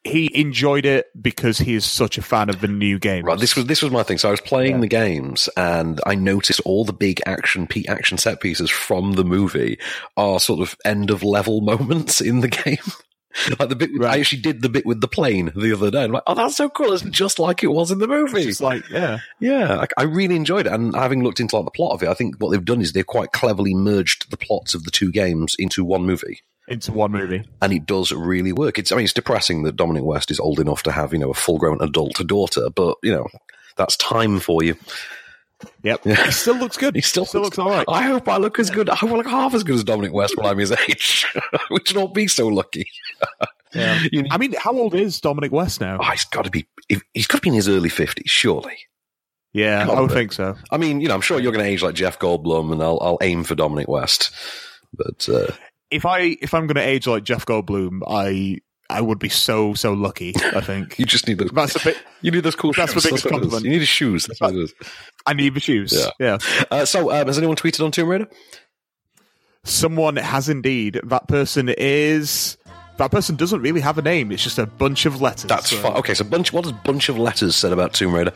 He 0.03 0.31
enjoyed 0.33 0.85
it 0.85 1.07
because 1.21 1.57
he 1.57 1.73
is 1.73 1.85
such 1.85 2.17
a 2.17 2.21
fan 2.21 2.49
of 2.49 2.61
the 2.61 2.69
new 2.69 2.99
game. 2.99 3.25
Right. 3.25 3.37
This 3.37 3.55
was 3.55 3.65
this 3.65 3.81
was 3.81 3.91
my 3.91 4.03
thing. 4.03 4.17
So 4.17 4.29
I 4.29 4.31
was 4.31 4.39
playing 4.39 4.79
the 4.79 4.87
games, 4.87 5.49
and 5.57 5.99
I 6.05 6.15
noticed 6.15 6.61
all 6.61 6.85
the 6.85 6.93
big 6.93 7.21
action 7.25 7.67
action 7.87 8.17
set 8.17 8.39
pieces 8.39 8.69
from 8.69 9.13
the 9.13 9.25
movie 9.25 9.77
are 10.15 10.39
sort 10.39 10.61
of 10.61 10.75
end 10.85 11.11
of 11.11 11.21
level 11.21 11.61
moments 11.61 12.21
in 12.21 12.39
the 12.39 12.47
game. 12.47 12.77
like 13.59 13.69
the 13.69 13.75
bit, 13.75 13.91
with, 13.93 14.07
I 14.07 14.19
actually 14.19 14.41
did 14.41 14.61
the 14.61 14.69
bit 14.69 14.85
with 14.85 15.01
the 15.01 15.07
plane 15.07 15.51
the 15.55 15.73
other 15.73 15.91
day. 15.91 16.03
I'm 16.03 16.11
like, 16.11 16.23
oh, 16.25 16.33
that's 16.33 16.55
so 16.55 16.69
cool! 16.69 16.93
It's 16.93 17.03
just 17.03 17.37
like 17.37 17.63
it 17.63 17.67
was 17.67 17.91
in 17.91 17.99
the 17.99 18.07
movie. 18.07 18.41
It's 18.41 18.61
like, 18.61 18.89
yeah. 18.89 19.19
Yeah, 19.39 19.75
like, 19.75 19.93
I 19.97 20.03
really 20.03 20.35
enjoyed 20.35 20.65
it. 20.65 20.73
And 20.73 20.95
having 20.95 21.23
looked 21.23 21.39
into 21.39 21.55
like 21.55 21.65
the 21.65 21.71
plot 21.71 21.93
of 21.93 22.03
it, 22.03 22.09
I 22.09 22.13
think 22.13 22.37
what 22.37 22.51
they've 22.51 22.63
done 22.63 22.81
is 22.81 22.93
they've 22.93 23.05
quite 23.05 23.31
cleverly 23.31 23.73
merged 23.75 24.31
the 24.31 24.37
plots 24.37 24.73
of 24.73 24.83
the 24.83 24.91
two 24.91 25.11
games 25.11 25.55
into 25.59 25.83
one 25.83 26.05
movie. 26.05 26.41
Into 26.69 26.91
one 26.91 27.11
movie. 27.11 27.43
And 27.61 27.73
it 27.73 27.85
does 27.85 28.11
really 28.11 28.53
work. 28.53 28.77
It's, 28.77 28.91
I 28.91 28.95
mean, 28.95 29.03
it's 29.05 29.13
depressing 29.13 29.63
that 29.63 29.75
Dominic 29.75 30.03
West 30.03 30.29
is 30.31 30.39
old 30.39 30.59
enough 30.59 30.83
to 30.83 30.91
have, 30.91 31.11
you 31.13 31.19
know, 31.19 31.31
a 31.31 31.33
full 31.33 31.57
grown 31.57 31.81
adult 31.81 32.15
daughter, 32.27 32.69
but, 32.69 32.97
you 33.03 33.11
know, 33.11 33.27
that's 33.75 33.97
time 33.97 34.39
for 34.39 34.63
you. 34.63 34.75
Yep. 35.83 36.03
He 36.05 36.31
still 36.31 36.55
looks 36.55 36.77
good. 36.77 36.95
He 36.95 37.01
still, 37.01 37.27
looks 37.33 37.57
all 37.59 37.69
right. 37.69 37.85
I 37.89 38.03
hope 38.03 38.29
I 38.29 38.37
look 38.37 38.59
as 38.59 38.69
good. 38.69 38.89
I 38.89 38.97
look 39.05 39.25
half 39.27 39.53
as 39.53 39.63
good 39.63 39.75
as 39.75 39.83
Dominic 39.83 40.13
West 40.13 40.37
when 40.37 40.45
I'm 40.45 40.57
his 40.57 40.71
age. 40.71 41.25
we 41.69 41.79
should 41.85 41.97
all 41.97 42.07
be 42.07 42.27
so 42.27 42.47
lucky. 42.47 42.87
Yeah. 43.73 43.99
You 44.11 44.23
know- 44.23 44.29
I 44.31 44.37
mean, 44.37 44.53
how 44.57 44.71
old 44.73 44.95
is 44.95 45.19
Dominic 45.21 45.51
West 45.51 45.79
now? 45.81 45.99
Oh, 46.01 46.11
he's 46.11 46.23
got 46.25 46.45
to 46.45 46.49
be. 46.49 46.65
He's 47.13 47.27
got 47.27 47.37
to 47.37 47.41
be 47.41 47.49
in 47.49 47.55
his 47.55 47.67
early 47.69 47.89
fifties, 47.89 48.31
surely. 48.31 48.77
yeah, 49.53 49.87
I 49.87 49.99
would 50.01 50.09
think 50.11 50.33
so. 50.33 50.55
I 50.71 50.77
mean, 50.77 51.01
you 51.01 51.07
know, 51.07 51.13
I'm 51.13 51.21
sure 51.21 51.39
you're 51.39 51.51
going 51.51 51.63
to 51.65 51.69
age 51.69 51.83
like 51.83 51.93
Jeff 51.93 52.17
Goldblum, 52.17 52.71
and 52.71 52.81
I'll, 52.81 52.97
I'll 53.01 53.17
aim 53.21 53.43
for 53.43 53.53
Dominic 53.53 53.87
West. 53.87 54.31
But 54.93 55.29
uh, 55.29 55.51
If 55.91 56.05
I 56.05 56.37
if 56.41 56.53
I'm 56.53 56.67
going 56.67 56.75
to 56.75 56.81
age 56.81 57.07
like 57.07 57.23
Jeff 57.23 57.45
Goldblum, 57.45 58.01
I 58.07 58.59
I 58.89 59.01
would 59.01 59.19
be 59.19 59.29
so 59.29 59.73
so 59.73 59.93
lucky. 59.93 60.33
I 60.37 60.61
think 60.61 60.97
you 60.99 61.05
just 61.05 61.27
need 61.27 61.37
those. 61.37 61.49
that's 61.51 61.75
a 61.75 61.79
bit. 61.83 61.97
You 62.21 62.31
need 62.31 62.41
those 62.43 62.55
cool 62.55 62.73
That's 62.73 62.91
shoes. 62.93 63.03
the 63.03 63.09
biggest 63.09 63.25
is. 63.25 63.31
compliment. 63.31 63.63
You 63.63 63.69
need 63.69 63.79
his 63.79 63.87
shoes. 63.87 64.25
That's 64.25 64.41
what 64.41 64.53
it 64.53 64.59
is. 64.59 64.73
I 65.25 65.31
need 65.33 65.53
the 65.53 65.61
shoes. 65.61 65.93
Yeah. 65.93 66.09
yeah. 66.19 66.65
Uh, 66.69 66.83
so, 66.83 67.11
um, 67.11 67.27
has 67.27 67.37
anyone 67.37 67.55
tweeted 67.55 67.81
on 67.85 67.91
Tomb 67.91 68.09
Raider? 68.09 68.27
Someone 69.63 70.15
has 70.17 70.49
indeed. 70.49 70.99
That 71.05 71.27
person 71.27 71.69
is. 71.77 72.57
That 72.97 73.11
person 73.11 73.37
doesn't 73.37 73.61
really 73.61 73.79
have 73.79 73.97
a 73.97 74.01
name. 74.01 74.31
It's 74.33 74.43
just 74.43 74.59
a 74.59 74.65
bunch 74.65 75.05
of 75.05 75.21
letters. 75.21 75.45
That's 75.45 75.69
So, 75.69 75.77
fine. 75.77 75.93
Okay, 75.93 76.13
so 76.13 76.25
bunch. 76.25 76.51
What 76.51 76.63
does 76.65 76.73
a 76.73 76.75
bunch 76.83 77.07
of 77.07 77.17
letters 77.17 77.55
said 77.55 77.71
about 77.71 77.93
Tomb 77.93 78.13
Raider? 78.13 78.33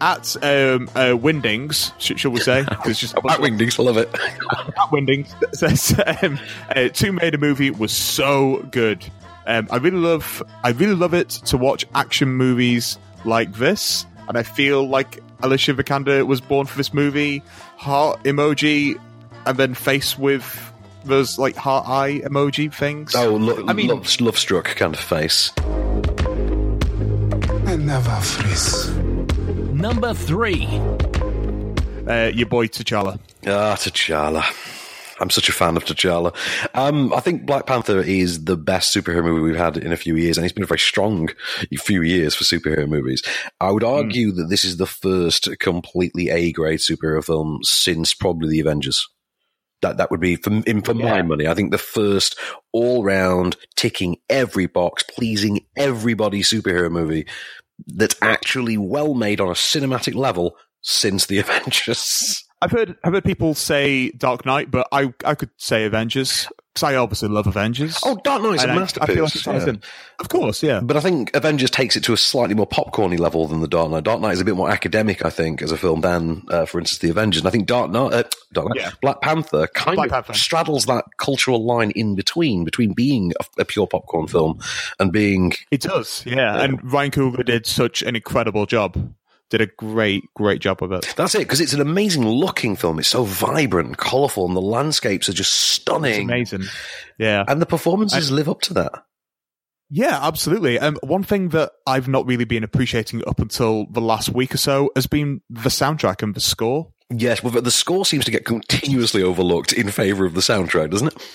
At 0.00 0.36
um, 0.42 0.88
uh, 0.94 1.16
Wingdings, 1.16 1.92
sh- 1.98 2.20
shall 2.20 2.30
we 2.30 2.40
say? 2.40 2.64
It's 2.84 3.00
just 3.00 3.14
At 3.16 3.22
Wingdings, 3.40 3.78
I 3.80 3.82
love 3.82 3.96
it. 3.96 4.08
at 4.14 4.90
Wingdings 4.92 5.32
says 5.54 5.98
um, 6.22 6.38
uh, 6.74 6.88
Tomb 6.88 7.16
Raider 7.18 7.38
movie 7.38 7.70
was 7.70 7.92
so 7.92 8.58
good. 8.70 9.04
Um, 9.46 9.68
I 9.70 9.76
really 9.76 9.96
love, 9.98 10.42
I 10.64 10.70
really 10.70 10.94
love 10.94 11.14
it 11.14 11.30
to 11.30 11.56
watch 11.56 11.86
action 11.94 12.28
movies 12.30 12.98
like 13.24 13.52
this, 13.54 14.04
and 14.28 14.36
I 14.36 14.42
feel 14.42 14.86
like 14.88 15.22
Alicia 15.42 15.74
Vikander 15.74 16.26
was 16.26 16.40
born 16.40 16.66
for 16.66 16.76
this 16.76 16.92
movie. 16.92 17.42
Heart 17.76 18.24
emoji, 18.24 19.00
and 19.46 19.56
then 19.56 19.74
face 19.74 20.18
with 20.18 20.72
those 21.04 21.38
like 21.38 21.54
heart 21.56 21.88
eye 21.88 22.20
emoji 22.24 22.72
things. 22.74 23.14
Oh, 23.14 23.36
lo- 23.36 23.64
I 23.68 23.72
mean- 23.72 23.88
love, 23.88 24.20
love 24.20 24.36
struck 24.38 24.66
kind 24.76 24.92
of 24.94 25.00
face. 25.00 25.52
I 27.66 27.76
never 27.76 28.10
freeze. 28.20 28.90
Number 29.76 30.14
three. 30.14 30.66
uh, 32.08 32.30
your 32.34 32.46
boy 32.46 32.66
T'Challa. 32.66 33.20
Ah, 33.46 33.76
T'Challa. 33.78 34.42
I'm 35.20 35.28
such 35.28 35.50
a 35.50 35.52
fan 35.52 35.76
of 35.76 35.84
T'Challa. 35.84 36.34
Um, 36.74 37.12
I 37.12 37.20
think 37.20 37.44
Black 37.44 37.66
Panther 37.66 38.00
is 38.00 38.44
the 38.44 38.56
best 38.56 38.94
superhero 38.96 39.22
movie 39.24 39.42
we've 39.42 39.56
had 39.56 39.76
in 39.76 39.92
a 39.92 39.96
few 39.98 40.16
years, 40.16 40.38
and 40.38 40.46
it's 40.46 40.54
been 40.54 40.64
a 40.64 40.66
very 40.66 40.78
strong 40.78 41.28
few 41.76 42.00
years 42.00 42.34
for 42.34 42.44
superhero 42.44 42.88
movies. 42.88 43.22
I 43.60 43.70
would 43.70 43.84
argue 43.84 44.32
that 44.32 44.48
this 44.48 44.64
is 44.64 44.78
the 44.78 44.86
first 44.86 45.58
completely 45.58 46.30
A 46.30 46.52
grade 46.52 46.78
superhero 46.80 47.22
film 47.22 47.58
since 47.62 48.14
probably 48.14 48.48
the 48.48 48.60
Avengers. 48.60 49.06
That 49.82 49.98
that 49.98 50.10
would 50.10 50.20
be 50.20 50.36
for, 50.36 50.62
in, 50.66 50.80
for 50.80 50.94
my 50.94 51.20
money. 51.20 51.46
I 51.46 51.52
think 51.52 51.70
the 51.70 51.76
first 51.76 52.38
all 52.72 53.04
round 53.04 53.58
ticking 53.76 54.16
every 54.30 54.66
box, 54.66 55.02
pleasing 55.02 55.66
everybody 55.76 56.40
superhero 56.40 56.90
movie 56.90 57.26
that's 57.86 58.16
actually 58.22 58.76
well 58.76 59.14
made 59.14 59.40
on 59.40 59.48
a 59.48 59.52
cinematic 59.52 60.14
level 60.14 60.56
since 60.82 61.26
the 61.26 61.38
Avengers. 61.40 62.45
I've 62.62 62.70
heard 62.70 62.96
I've 63.04 63.12
heard 63.12 63.24
people 63.24 63.54
say 63.54 64.10
Dark 64.12 64.46
Knight, 64.46 64.70
but 64.70 64.88
I 64.92 65.12
I 65.24 65.34
could 65.34 65.50
say 65.58 65.84
Avengers 65.84 66.48
because 66.72 66.82
I 66.92 66.96
obviously 66.96 67.28
love 67.30 67.46
Avengers. 67.46 67.98
Oh, 68.04 68.18
Dark 68.22 68.42
Knight's 68.42 68.62
And 68.62 68.72
a 68.72 68.74
I- 68.74 68.78
masterpiece. 68.78 69.08
I 69.10 69.14
feel 69.14 69.54
like 69.54 69.66
yeah. 69.66 69.72
Of 70.18 70.28
course, 70.28 70.62
yeah. 70.62 70.80
But 70.80 70.98
I 70.98 71.00
think 71.00 71.34
Avengers 71.34 71.70
takes 71.70 71.96
it 71.96 72.04
to 72.04 72.12
a 72.12 72.18
slightly 72.18 72.54
more 72.54 72.66
popcorny 72.68 73.18
level 73.18 73.46
than 73.46 73.60
the 73.60 73.68
Dark 73.68 73.90
Knight. 73.90 74.04
Dark 74.04 74.20
Knight 74.20 74.32
is 74.34 74.40
a 74.42 74.44
bit 74.44 74.56
more 74.56 74.68
academic, 74.70 75.24
I 75.24 75.30
think, 75.30 75.62
as 75.62 75.72
a 75.72 75.78
film 75.78 76.02
than, 76.02 76.42
uh, 76.50 76.66
for 76.66 76.78
instance, 76.78 76.98
the 76.98 77.08
Avengers. 77.08 77.40
And 77.40 77.48
I 77.48 77.50
think 77.50 77.66
Dark 77.66 77.90
Knight, 77.90 78.12
uh, 78.12 78.22
Dark 78.52 78.68
Knight 78.68 78.78
Yeah. 78.80 78.90
Black 79.00 79.22
Panther 79.22 79.66
kind 79.68 79.96
Black 79.96 80.08
of 80.08 80.12
Panther. 80.26 80.34
straddles 80.34 80.84
that 80.84 81.04
cultural 81.16 81.64
line 81.64 81.92
in 81.92 82.14
between, 82.14 82.64
between 82.64 82.92
being 82.92 83.32
a, 83.40 83.62
a 83.62 83.64
pure 83.64 83.86
popcorn 83.86 84.26
film 84.26 84.58
and 84.98 85.12
being 85.12 85.52
It 85.70 85.80
does, 85.80 86.24
yeah. 86.26 86.60
And 86.62 86.78
Ryan 86.92 87.10
Coogler 87.10 87.44
did 87.46 87.64
such 87.66 88.02
an 88.02 88.16
incredible 88.16 88.66
job. 88.66 89.14
Did 89.50 89.60
a 89.60 89.66
great, 89.66 90.24
great 90.34 90.60
job 90.60 90.82
of 90.82 90.90
it. 90.90 91.14
That's 91.16 91.34
it, 91.36 91.40
because 91.40 91.60
it's 91.60 91.72
an 91.72 91.80
amazing 91.80 92.26
looking 92.28 92.74
film. 92.74 92.98
It's 92.98 93.08
so 93.08 93.22
vibrant, 93.24 93.86
and 93.88 93.96
colourful, 93.98 94.44
and 94.46 94.56
the 94.56 94.60
landscapes 94.60 95.28
are 95.28 95.32
just 95.32 95.50
It's 95.52 95.56
stunning. 95.82 96.24
amazing. 96.28 96.64
Yeah. 97.18 97.44
And 97.46 97.62
the 97.62 97.66
performances 97.66 98.30
live 98.32 98.48
up 98.48 98.60
to 98.62 98.74
that. 98.74 99.04
Yeah, 99.88 100.18
absolutely. 100.20 100.80
Um, 100.80 100.98
one 101.04 101.22
thing 101.22 101.50
that 101.50 101.70
I've 101.86 102.08
not 102.08 102.26
really 102.26 102.44
been 102.44 102.64
appreciating 102.64 103.22
up 103.28 103.38
until 103.38 103.86
the 103.88 104.00
last 104.00 104.30
week 104.30 104.52
or 104.52 104.58
so 104.58 104.90
has 104.96 105.06
been 105.06 105.42
the 105.48 105.68
soundtrack 105.68 106.22
and 106.24 106.34
the 106.34 106.40
score. 106.40 106.92
Yes, 107.08 107.40
well, 107.40 107.52
the 107.52 107.70
score 107.70 108.04
seems 108.04 108.24
to 108.24 108.32
get 108.32 108.44
continuously 108.44 109.22
overlooked 109.22 109.72
in 109.72 109.92
favour 109.92 110.26
of 110.26 110.34
the 110.34 110.40
soundtrack, 110.40 110.90
doesn't 110.90 111.06
it? 111.08 111.30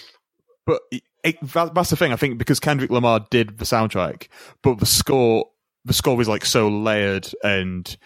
But 0.65 0.81
it, 1.23 1.37
that, 1.53 1.73
that's 1.73 1.91
the 1.91 1.95
thing. 1.95 2.11
I 2.11 2.17
think 2.17 2.37
because 2.37 2.59
Kendrick 2.59 2.91
Lamar 2.91 3.25
did 3.31 3.57
the 3.57 3.63
soundtrack, 3.63 4.27
but 4.63 4.79
the 4.79 4.85
score, 4.85 5.45
the 5.85 5.93
score 5.93 6.15
was 6.17 6.27
like 6.27 6.45
so 6.45 6.67
layered 6.69 7.27
and 7.43 7.97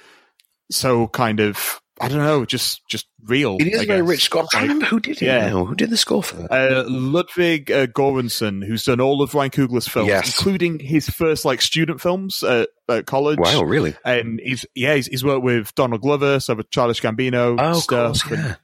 so 0.71 1.07
kind 1.07 1.39
of, 1.39 1.79
I 2.01 2.07
don't 2.07 2.17
know, 2.19 2.45
just 2.45 2.81
just 2.89 3.07
real. 3.23 3.57
It 3.59 3.67
is 3.67 3.81
a 3.81 3.85
very 3.85 4.01
rich 4.01 4.23
score. 4.23 4.41
I 4.53 4.57
Like, 4.57 4.61
remember 4.63 4.85
who 4.85 4.99
did 4.99 5.21
it 5.21 5.25
yeah. 5.25 5.49
now. 5.49 5.65
Who 5.65 5.75
did 5.75 5.89
the 5.89 5.97
score 5.97 6.21
for 6.23 6.35
that? 6.37 6.51
Uh, 6.51 6.83
Ludwig 6.87 7.71
uh, 7.71 7.87
Göransson, 7.87 8.65
who's 8.65 8.83
done 8.83 8.99
all 9.01 9.21
of 9.21 9.33
Ryan 9.33 9.51
Coogler's 9.51 9.87
films, 9.87 10.07
Yes. 10.09 10.37
including 10.37 10.79
his 10.79 11.09
first 11.09 11.45
like 11.45 11.61
student 11.61 12.01
films 12.01 12.43
at, 12.43 12.69
at 12.89 13.05
college. 13.05 13.39
Wow, 13.39 13.63
really? 13.63 13.95
And 14.03 14.39
he's 14.43 14.65
yeah, 14.75 14.95
he's, 14.95 15.07
he's 15.07 15.23
worked 15.23 15.43
with 15.43 15.73
Donald 15.75 16.01
Glover, 16.01 16.39
so 16.39 16.55
with 16.55 16.69
Childish 16.69 17.01
Gambino 17.01 17.55
Oh, 17.59 17.79
stuff. 17.79 18.21
course, 18.21 18.31
and- 18.31 18.43
yeah. 18.43 18.55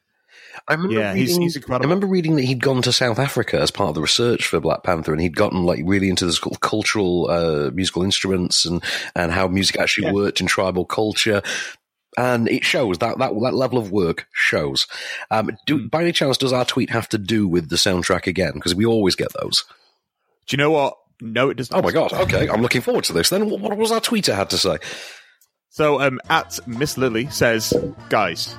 I 0.68 0.74
remember 0.74 1.00
Yeah, 1.00 1.14
reading, 1.14 1.42
he's 1.42 1.56
incredible. 1.56 1.86
I 1.86 1.88
remember 1.90 2.08
reading 2.08 2.36
that 2.36 2.44
he'd 2.44 2.62
gone 2.62 2.82
to 2.84 2.92
South 2.94 3.20
Africa 3.20 3.60
as 3.60 3.72
part 3.72 3.90
of 3.90 3.96
the 3.96 4.02
research 4.02 4.46
for 4.48 4.60
Black 4.60 4.84
Panther, 4.84 5.12
and 5.12 5.22
he'd 5.22 5.36
gotten 5.36 5.64
like 5.64 5.82
really 5.86 6.10
into 6.10 6.26
the 6.26 6.58
cultural 6.62 7.30
uh, 7.30 7.72
musical 7.74 8.04
instruments 8.04 8.66
and 8.66 8.84
and 9.16 9.32
how 9.32 9.48
music 9.48 9.80
actually 9.80 10.08
Yeah. 10.08 10.14
worked 10.14 10.42
in 10.42 10.48
tribal 10.48 10.86
culture. 10.86 11.42
And 12.18 12.50
it 12.50 12.66
shows 12.66 12.98
that 12.98 13.20
that 13.20 13.32
that 13.42 13.54
level 13.54 13.78
of 13.78 13.92
work 13.92 14.28
shows. 14.34 14.86
Um, 15.30 15.52
do, 15.66 15.78
Hmm. 15.80 15.88
By 15.88 16.02
any 16.02 16.12
chance, 16.12 16.38
does 16.38 16.52
our 16.52 16.66
tweet 16.66 16.90
have 16.90 17.08
to 17.10 17.18
do 17.18 17.48
with 17.48 17.70
the 17.70 17.78
soundtrack 17.78 18.28
again? 18.28 18.52
Because 18.56 18.76
we 18.76 18.86
always 18.86 19.16
get 19.16 19.32
those. 19.42 19.64
Do 20.48 20.56
you 20.56 20.58
know 20.58 20.72
what? 20.72 20.98
No, 21.22 21.50
it 21.50 21.56
doesn't. 21.56 21.74
Oh 21.74 21.82
my 21.82 21.92
god! 21.92 22.12
Okay, 22.12 22.50
I'm 22.50 22.62
looking 22.62 22.82
forward 22.82 23.06
to 23.06 23.14
this. 23.14 23.30
Then, 23.30 23.50
what, 23.50 23.62
what 23.62 23.78
was 23.78 23.92
our 23.94 24.02
tweeter 24.02 24.36
had 24.36 24.50
to 24.50 24.58
say? 24.58 24.78
So, 25.70 26.02
um, 26.02 26.20
at 26.30 26.60
Miss 26.68 26.98
Lily 26.98 27.30
says, 27.30 27.74
guys, 28.10 28.58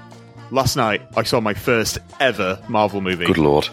last 0.52 0.76
night 0.76 1.02
I 1.16 1.24
saw 1.24 1.40
my 1.40 1.54
first 1.54 1.98
ever 2.20 2.62
Marvel 2.68 3.00
movie. 3.00 3.26
Good 3.26 3.38
lord! 3.38 3.68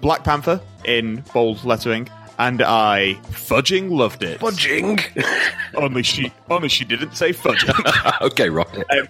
Black 0.00 0.24
Panther 0.24 0.60
in 0.84 1.22
bold 1.32 1.64
lettering 1.64 2.08
and 2.38 2.62
I 2.62 3.14
fudging 3.30 3.90
loved 3.90 4.22
it. 4.22 4.40
Fudging. 4.40 5.00
only 5.74 6.02
she, 6.02 6.32
only 6.50 6.68
she 6.68 6.84
didn't 6.84 7.16
say 7.16 7.32
fudging. 7.32 8.20
okay, 8.22 8.50
right. 8.50 8.66
Uh, 8.90 9.06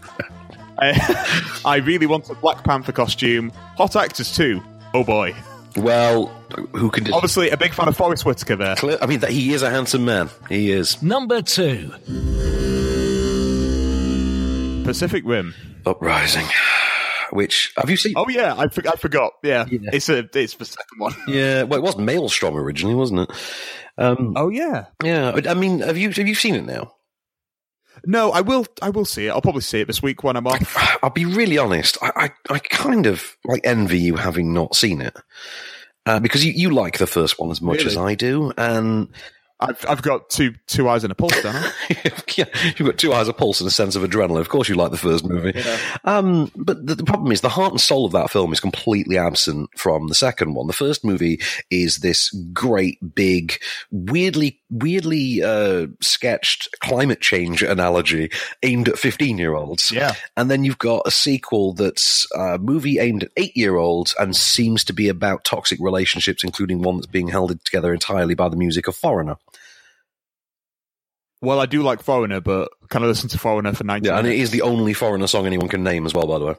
I 1.64 1.76
really 1.84 2.06
want 2.06 2.28
a 2.30 2.34
Black 2.34 2.62
Panther 2.64 2.92
costume. 2.92 3.50
Hot 3.76 3.96
actors 3.96 4.34
too. 4.34 4.62
Oh 4.94 5.04
boy. 5.04 5.34
Well, 5.76 6.28
who 6.72 6.90
can? 6.90 7.04
Do 7.04 7.12
Obviously, 7.12 7.50
a 7.50 7.56
big 7.56 7.74
fan 7.74 7.88
of 7.88 7.96
Forest 7.96 8.24
Whitaker 8.24 8.56
there. 8.56 8.76
Clear- 8.76 8.98
I 9.02 9.06
mean, 9.06 9.20
that 9.20 9.30
he 9.30 9.52
is 9.52 9.62
a 9.62 9.68
handsome 9.70 10.04
man. 10.06 10.30
He 10.48 10.70
is. 10.70 11.02
Number 11.02 11.42
two. 11.42 11.92
Pacific 14.84 15.22
Rim. 15.26 15.52
Uprising. 15.86 16.46
Which 17.32 17.72
have 17.76 17.90
you 17.90 17.96
seen? 17.96 18.12
Oh 18.16 18.28
yeah, 18.28 18.54
I, 18.56 18.68
for- 18.68 18.86
I 18.88 18.96
forgot. 18.96 19.32
Yeah. 19.42 19.64
Yeah. 19.70 19.90
it's 19.92 20.08
a 20.08 20.28
it's 20.34 20.54
the 20.54 20.64
second 20.64 20.98
one. 20.98 21.14
Yeah, 21.28 21.62
well, 21.64 21.78
it 21.78 21.82
was 21.82 21.96
Maelstrom 21.96 22.56
originally, 22.56 22.94
wasn't 22.94 23.20
it? 23.20 23.30
Um, 23.98 24.34
Oh 24.36 24.48
yeah. 24.48 24.86
yeah, 25.02 25.32
I 25.48 25.54
mean, 25.54 25.80
have 25.80 25.96
you 25.98 26.10
have 26.10 26.28
you 26.28 26.34
seen 26.34 26.54
it 26.54 26.64
now? 26.64 26.92
No, 28.04 28.30
I 28.30 28.42
will. 28.42 28.66
I 28.82 28.90
will 28.90 29.06
see 29.06 29.26
it. 29.26 29.30
I'll 29.30 29.40
probably 29.40 29.62
see 29.62 29.80
it 29.80 29.86
this 29.86 30.02
week 30.02 30.22
when 30.22 30.36
I'm 30.36 30.46
off. 30.46 30.98
I'll 31.02 31.10
be 31.10 31.24
really 31.24 31.56
honest. 31.58 31.96
I, 32.02 32.30
I, 32.48 32.54
I 32.54 32.58
kind 32.58 33.06
of 33.06 33.36
like 33.44 33.62
envy 33.64 33.98
you 33.98 34.16
having 34.16 34.52
not 34.52 34.76
seen 34.76 35.00
it 35.00 35.16
uh, 36.04 36.20
because 36.20 36.44
you, 36.44 36.52
you 36.52 36.70
like 36.70 36.98
the 36.98 37.06
first 37.06 37.40
one 37.40 37.50
as 37.50 37.62
much 37.62 37.78
Really? 37.78 37.86
as 37.90 37.96
I 37.96 38.14
do, 38.14 38.52
and 38.58 39.08
I've 39.58 39.84
I've 39.88 40.02
got 40.02 40.28
two 40.28 40.54
two 40.66 40.86
eyes 40.88 41.02
and 41.02 41.10
a 41.10 41.14
pulse, 41.14 41.40
don't 41.42 41.56
I? 41.56 41.72
yeah, 42.36 42.44
you've 42.76 42.86
got 42.86 42.98
two 42.98 43.14
eyes, 43.14 43.26
a 43.26 43.32
pulse, 43.32 43.60
and 43.60 43.68
a 43.68 43.70
sense 43.70 43.96
of 43.96 44.02
adrenaline. 44.02 44.40
Of 44.40 44.50
course, 44.50 44.68
you 44.68 44.74
like 44.74 44.90
the 44.90 44.98
first 44.98 45.24
movie. 45.24 45.58
Um, 46.04 46.50
but 46.54 46.86
the, 46.86 46.94
the 46.96 47.04
problem 47.04 47.32
is 47.32 47.40
the 47.40 47.48
heart 47.48 47.72
and 47.72 47.80
soul 47.80 48.04
of 48.04 48.12
that 48.12 48.30
film 48.30 48.52
is 48.52 48.60
completely 48.60 49.16
absent 49.16 49.70
from 49.76 50.08
the 50.08 50.14
second 50.14 50.54
one. 50.54 50.66
The 50.66 50.74
first 50.74 51.04
movie 51.04 51.40
is 51.70 51.98
this 51.98 52.30
great, 52.52 52.98
big, 53.14 53.54
weirdly, 53.90 54.60
weirdly 54.70 55.42
uh, 55.42 55.86
sketched 56.02 56.68
climate 56.80 57.22
change 57.22 57.62
analogy 57.62 58.30
aimed 58.62 58.90
at 58.90 58.98
fifteen-year-olds. 58.98 59.90
Yeah. 59.90 60.14
and 60.36 60.50
then 60.50 60.64
you've 60.64 60.78
got 60.78 61.06
a 61.06 61.10
sequel 61.10 61.72
that's 61.72 62.26
a 62.34 62.58
movie 62.58 62.98
aimed 62.98 63.24
at 63.24 63.30
eight-year-olds 63.38 64.14
and 64.18 64.36
seems 64.36 64.84
to 64.84 64.92
be 64.92 65.08
about 65.08 65.44
toxic 65.44 65.78
relationships, 65.80 66.44
including 66.44 66.82
one 66.82 66.96
that's 66.96 67.06
being 67.06 67.28
held 67.28 67.58
together 67.64 67.94
entirely 67.94 68.34
by 68.34 68.50
the 68.50 68.56
music 68.56 68.86
of 68.86 68.94
Foreigner. 68.94 69.36
Well, 71.46 71.60
I 71.60 71.66
do 71.66 71.82
like 71.82 72.02
Foreigner, 72.02 72.40
but 72.40 72.70
can 72.88 73.04
I 73.04 73.06
listen 73.06 73.28
to 73.30 73.38
Foreigner 73.38 73.72
for 73.72 73.84
ninety? 73.84 74.08
Yeah, 74.08 74.18
and 74.18 74.26
it 74.26 74.30
minutes? 74.30 74.44
is 74.48 74.50
the 74.50 74.62
only 74.62 74.92
foreigner 74.94 75.28
song 75.28 75.46
anyone 75.46 75.68
can 75.68 75.84
name 75.84 76.04
as 76.04 76.12
well, 76.12 76.26
by 76.26 76.38
the 76.38 76.44
way. 76.44 76.54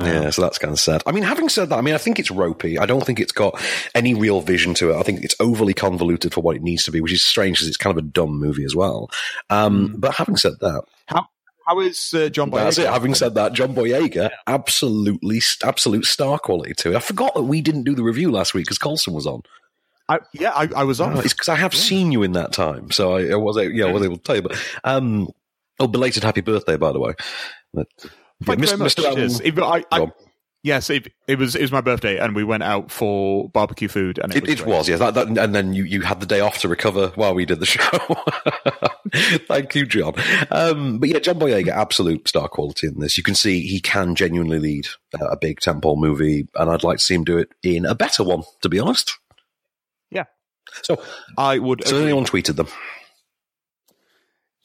Yeah, 0.00 0.30
so 0.30 0.40
that's 0.40 0.56
kind 0.56 0.72
of 0.72 0.80
sad. 0.80 1.02
I 1.04 1.12
mean, 1.12 1.22
having 1.22 1.50
said 1.50 1.68
that, 1.68 1.76
I 1.78 1.82
mean, 1.82 1.94
I 1.94 1.98
think 1.98 2.18
it's 2.18 2.30
ropey. 2.30 2.78
I 2.78 2.86
don't 2.86 3.04
think 3.04 3.20
it's 3.20 3.30
got 3.32 3.62
any 3.94 4.14
real 4.14 4.40
vision 4.40 4.72
to 4.74 4.90
it. 4.90 4.96
I 4.96 5.02
think 5.02 5.22
it's 5.22 5.36
overly 5.38 5.74
convoluted 5.74 6.32
for 6.32 6.40
what 6.40 6.56
it 6.56 6.62
needs 6.62 6.84
to 6.84 6.90
be, 6.90 7.02
which 7.02 7.12
is 7.12 7.22
strange 7.22 7.58
because 7.58 7.68
it's 7.68 7.76
kind 7.76 7.96
of 7.96 8.02
a 8.02 8.08
dumb 8.08 8.38
movie 8.38 8.64
as 8.64 8.74
well. 8.74 9.10
Um, 9.50 9.96
But 9.98 10.14
having 10.14 10.36
said 10.38 10.54
that, 10.60 10.84
How 11.08 11.28
how 11.66 11.80
is 11.80 12.14
uh, 12.14 12.30
John 12.30 12.50
Boyega? 12.50 12.64
that's 12.64 12.78
it. 12.78 12.88
Having 12.88 13.14
said 13.16 13.34
that, 13.34 13.52
John 13.52 13.74
Boyega, 13.74 14.30
absolutely, 14.46 15.42
absolute 15.62 16.06
star 16.06 16.38
quality 16.38 16.72
to 16.78 16.92
it. 16.92 16.96
I 16.96 17.00
forgot 17.00 17.34
that 17.34 17.42
we 17.42 17.60
didn't 17.60 17.84
do 17.84 17.94
the 17.94 18.02
review 18.02 18.30
last 18.32 18.54
week 18.54 18.64
because 18.64 18.78
Colson 18.78 19.12
was 19.12 19.26
on. 19.26 19.42
I, 20.08 20.18
yeah, 20.34 20.50
I, 20.50 20.68
I 20.76 20.84
was 20.84 21.00
on. 21.00 21.16
Oh, 21.16 21.20
it's 21.20 21.32
because 21.32 21.48
I 21.48 21.56
have 21.56 21.74
seen 21.74 22.12
you 22.12 22.22
in 22.22 22.32
that 22.32 22.52
time, 22.52 22.90
so 22.90 23.16
I, 23.16 23.28
I 23.30 23.36
was, 23.36 23.56
yeah, 23.56 23.86
I 23.86 23.92
was 23.92 24.02
able 24.02 24.16
to 24.16 24.22
tell 24.22 24.36
you. 24.36 24.42
But 24.42 24.58
um, 24.84 25.28
oh, 25.80 25.86
belated 25.86 26.22
happy 26.24 26.40
birthday, 26.40 26.76
by 26.76 26.92
the 26.92 27.00
way. 27.00 27.14
But, 27.72 27.86
yeah, 28.02 28.10
Thank 28.44 28.60
much. 28.60 28.70
Mr. 28.70 29.04
Allen- 29.04 29.16
Cheers. 29.30 29.40
I- 29.40 29.84
I- 29.90 29.98
Go 29.98 30.04
on. 30.04 30.12
yes, 30.64 30.90
it, 30.90 31.08
it 31.28 31.38
was 31.38 31.54
it 31.54 31.62
was 31.62 31.72
my 31.72 31.80
birthday, 31.80 32.18
and 32.18 32.34
we 32.34 32.44
went 32.44 32.62
out 32.64 32.90
for 32.90 33.48
barbecue 33.50 33.88
food, 33.88 34.18
and 34.18 34.32
it, 34.34 34.38
It, 34.38 34.42
was, 34.50 34.60
it 34.60 34.66
was, 34.66 34.88
yes. 34.88 34.98
That, 34.98 35.14
that, 35.14 35.28
and 35.28 35.54
then 35.54 35.72
you, 35.72 35.84
you 35.84 36.00
had 36.02 36.20
the 36.20 36.26
day 36.26 36.40
off 36.40 36.58
to 36.58 36.68
recover 36.68 37.08
while 37.14 37.34
we 37.34 37.46
did 37.46 37.60
the 37.60 37.66
show. 37.66 37.88
Thank 39.46 39.74
you, 39.74 39.84
John. 39.86 40.14
Um, 40.50 40.98
but 40.98 41.08
yeah, 41.08 41.18
John 41.18 41.38
Boyega, 41.38 41.68
absolute 41.68 42.26
star 42.28 42.48
quality 42.48 42.86
in 42.86 42.98
this. 43.00 43.16
You 43.16 43.22
can 43.22 43.34
see 43.34 43.60
he 43.66 43.80
can 43.80 44.14
genuinely 44.14 44.58
lead 44.58 44.86
a 45.20 45.36
big 45.36 45.60
tentpole 45.60 45.98
movie, 45.98 46.48
and 46.54 46.70
I'd 46.70 46.82
like 46.84 46.98
to 46.98 47.04
see 47.04 47.14
him 47.14 47.24
do 47.24 47.38
it 47.38 47.50
in 47.62 47.84
a 47.84 47.94
better 47.94 48.24
one, 48.24 48.42
to 48.62 48.68
be 48.68 48.78
honest. 48.78 49.18
Yeah. 50.74 50.96
So, 50.96 51.02
I 51.38 51.58
would. 51.58 51.86
so 51.86 51.96
agree. 51.96 52.06
anyone 52.10 52.24
tweeted 52.24 52.56
them? 52.56 52.68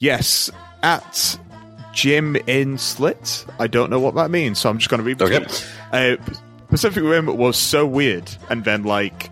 Yes, 0.00 0.50
at 0.82 1.38
Jim 1.92 2.36
in 2.46 2.78
Slit. 2.78 3.44
I 3.58 3.66
don't 3.66 3.90
know 3.90 4.00
what 4.00 4.14
that 4.14 4.30
means, 4.30 4.58
so 4.58 4.70
I'm 4.70 4.78
just 4.78 4.90
going 4.90 4.98
to 4.98 5.04
read 5.04 5.18
the 5.18 5.24
Okay. 5.26 5.38
tweet. 5.40 5.68
Uh, 5.92 6.16
Pacific 6.68 7.02
Rim 7.02 7.26
was 7.36 7.56
so 7.56 7.86
weird, 7.86 8.30
and 8.50 8.64
then 8.64 8.84
like 8.84 9.30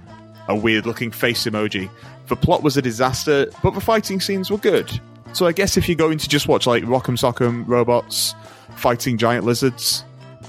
a 0.49 0.57
weird 0.57 0.87
looking 0.87 1.11
face 1.11 1.45
emoji. 1.45 1.89
The 2.29 2.37
plot 2.37 2.63
was 2.63 2.77
a 2.77 2.83
disaster, 2.83 3.47
but 3.63 3.75
the 3.75 3.81
fighting 3.81 4.21
scenes 4.21 4.51
were 4.51 4.59
good. 4.59 5.01
So 5.33 5.47
I 5.47 5.53
guess 5.53 5.77
if 5.77 5.89
you're 5.89 5.97
going 5.97 6.19
to 6.19 6.29
just 6.29 6.49
watch 6.49 6.67
like 6.67 6.83
Rock'em 6.85 7.17
Sock'em 7.19 7.65
robots 7.69 8.35
fighting 8.75 9.19
giant 9.19 9.45
lizards, 9.45 10.03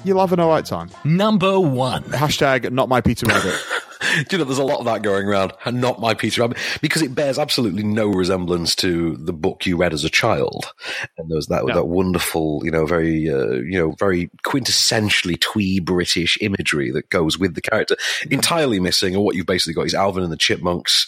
you'll 0.04 0.20
have 0.20 0.32
an 0.34 0.40
alright 0.40 0.66
time. 0.66 0.90
Number 1.04 1.60
one. 1.60 2.04
Hashtag 2.04 2.72
not 2.72 2.90
my 2.90 3.02
Peter 3.02 3.26
Rabbit. 3.28 3.54
Do 4.00 4.08
you 4.32 4.38
know, 4.38 4.44
there's 4.44 4.58
a 4.58 4.64
lot 4.64 4.80
of 4.80 4.86
that 4.86 5.02
going 5.02 5.28
around, 5.28 5.54
and 5.66 5.82
not 5.82 6.00
my 6.00 6.14
Peter 6.14 6.42
Rabbit, 6.42 6.58
because 6.82 7.02
it 7.02 7.16
bears 7.16 7.40
absolutely 7.40 7.84
no 7.84 8.08
resemblance 8.08 8.76
to 8.78 9.16
the 9.18 9.34
book 9.34 9.66
you 9.66 9.78
read 9.78 9.94
as 9.94 10.04
a 10.04 10.10
child. 10.10 10.72
And 11.18 11.30
there 11.30 11.36
was 11.36 11.48
that, 11.48 11.66
No. 11.66 11.74
that 11.74 11.88
wonderful, 11.88 12.62
you 12.64 12.72
know, 12.72 12.86
very, 12.86 13.30
uh, 13.30 13.54
you 13.54 13.78
know, 13.78 13.96
very 14.00 14.30
quintessentially 14.46 15.40
twee 15.40 15.80
British 15.80 16.38
imagery 16.42 16.92
that 16.92 17.10
goes 17.10 17.38
with 17.38 17.56
the 17.56 17.62
character. 17.62 17.96
Entirely 18.30 18.80
missing, 18.80 19.16
and 19.16 19.24
what 19.24 19.36
you've 19.36 19.46
basically 19.46 19.74
got 19.74 19.86
is 19.86 19.96
Alvin 19.96 20.24
and 20.24 20.32
the 20.32 20.38
Chipmunks 20.38 21.08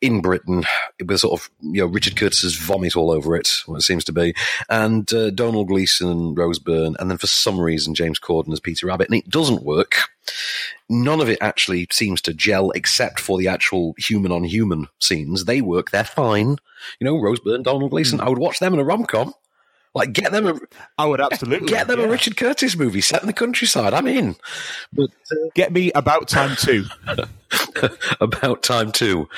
in 0.00 0.20
Britain 0.20 0.64
with 1.04 1.20
sort 1.20 1.40
of, 1.40 1.50
you 1.60 1.80
know, 1.82 1.86
Richard 1.86 2.16
Curtis's 2.16 2.56
vomit 2.56 2.96
all 2.96 3.10
over 3.10 3.36
it, 3.36 3.48
what 3.66 3.76
it 3.76 3.82
seems 3.82 4.04
to 4.04 4.12
be, 4.12 4.34
and 4.68 5.12
uh, 5.12 5.30
Domhnall 5.30 5.64
Gleeson 5.64 6.10
and 6.10 6.36
Rose 6.36 6.58
Byrne, 6.58 6.96
and 6.98 7.10
then 7.10 7.18
for 7.18 7.26
some 7.26 7.60
reason 7.60 7.94
James 7.94 8.18
Corden 8.18 8.52
as 8.52 8.60
Peter 8.60 8.86
Rabbit, 8.86 9.08
and 9.08 9.18
it 9.18 9.28
doesn't 9.28 9.62
work 9.64 10.08
none 10.88 11.20
of 11.20 11.28
it 11.28 11.38
actually 11.40 11.86
seems 11.90 12.20
to 12.22 12.34
gel 12.34 12.70
except 12.72 13.20
for 13.20 13.38
the 13.38 13.48
actual 13.48 13.94
human 13.98 14.32
on 14.32 14.44
human 14.44 14.88
scenes. 15.00 15.44
They 15.44 15.60
work, 15.60 15.90
they're 15.90 16.04
fine. 16.04 16.56
You 17.00 17.04
know, 17.04 17.20
Rose 17.20 17.40
Byrne, 17.40 17.62
Domhnall 17.62 17.88
Gleeson, 17.88 18.20
I 18.20 18.28
would 18.28 18.38
watch 18.38 18.58
them 18.58 18.74
in 18.74 18.80
a 18.80 18.84
rom 18.84 19.04
com. 19.04 19.34
Like, 19.94 20.12
get 20.12 20.32
them 20.32 20.46
a, 20.46 20.58
I 20.98 21.06
would 21.06 21.20
absolutely 21.20 21.68
get 21.68 21.86
them 21.86 22.00
yeah. 22.00 22.06
a 22.06 22.08
Richard 22.08 22.36
Curtis 22.36 22.76
movie 22.76 23.00
set 23.00 23.22
in 23.22 23.28
the 23.28 23.32
countryside. 23.32 23.94
I'm 23.94 24.08
in. 24.08 24.34
But 24.92 25.10
Get 25.54 25.72
me 25.72 25.92
about 25.92 26.26
time 26.26 26.56
too. 26.56 26.84
uh, 27.06 27.26
about 28.20 28.64
time 28.64 28.90
too. 28.90 29.28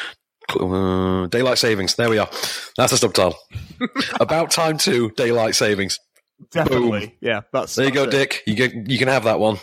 Uh, 0.58 1.26
daylight 1.26 1.58
savings. 1.58 1.96
There 1.96 2.08
we 2.08 2.18
are. 2.18 2.30
That's 2.76 2.92
a 2.92 2.96
subtitle. 2.96 3.36
about 4.20 4.50
time 4.50 4.78
too. 4.78 5.10
Daylight 5.16 5.54
savings. 5.54 5.98
Definitely. 6.50 7.16
Yeah, 7.20 7.42
that's 7.50 7.74
There 7.74 7.86
you 7.86 7.92
go, 7.92 8.04
it. 8.04 8.10
Dick. 8.10 8.42
You 8.46 8.54
get, 8.54 8.90
you 8.90 8.98
can 8.98 9.08
have 9.08 9.24
that 9.24 9.40
one. 9.40 9.58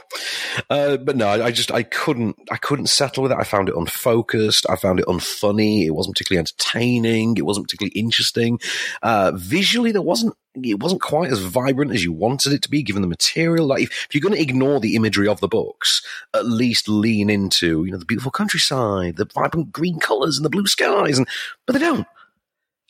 Uh, 0.70 0.98
but 0.98 1.16
no, 1.16 1.28
I, 1.28 1.46
I 1.46 1.52
just 1.52 1.72
I 1.72 1.84
couldn't 1.84 2.36
I 2.50 2.58
couldn't 2.58 2.88
settle 2.88 3.24
with 3.24 3.32
it. 3.32 3.38
I 3.40 3.44
found 3.44 3.70
it 3.70 3.76
unfocused. 3.76 4.66
I 4.70 4.76
found 4.76 5.00
it 5.00 5.06
unfunny. 5.06 5.86
It 5.86 5.92
wasn't 5.92 6.16
particularly 6.16 6.40
entertaining. 6.40 7.38
It 7.38 7.46
wasn't 7.46 7.68
particularly 7.68 7.98
interesting. 8.00 8.60
Uh, 9.04 9.34
visually, 9.36 9.92
there 9.92 10.02
wasn't 10.02 10.36
it 10.56 10.82
wasn't 10.82 11.02
quite 11.02 11.32
as 11.32 11.40
vibrant 11.40 11.92
as 11.92 12.04
you 12.04 12.12
wanted 12.12 12.54
it 12.54 12.62
to 12.64 12.70
be, 12.70 12.84
given 12.84 13.02
the 13.02 13.08
material. 13.08 13.68
Like 13.68 13.84
if, 13.84 13.92
if 13.92 14.16
you're 14.16 14.22
going 14.22 14.36
to 14.36 14.42
ignore 14.42 14.80
the 14.80 14.96
imagery 14.96 15.28
of 15.28 15.40
the 15.42 15.48
books, 15.48 16.02
at 16.34 16.46
least 16.46 16.90
lean 16.90 17.30
into 17.30 17.86
you 17.86 17.92
know 17.92 17.98
the 18.00 18.06
beautiful 18.06 18.32
countryside, 18.32 19.18
the 19.18 19.30
vibrant 19.34 19.72
green 19.72 20.00
colours, 20.00 20.38
and 20.38 20.46
the 20.46 20.50
blue 20.50 20.68
skies. 20.68 21.20
And 21.20 21.28
but 21.68 21.74
they 21.74 21.80
don't. 21.80 22.08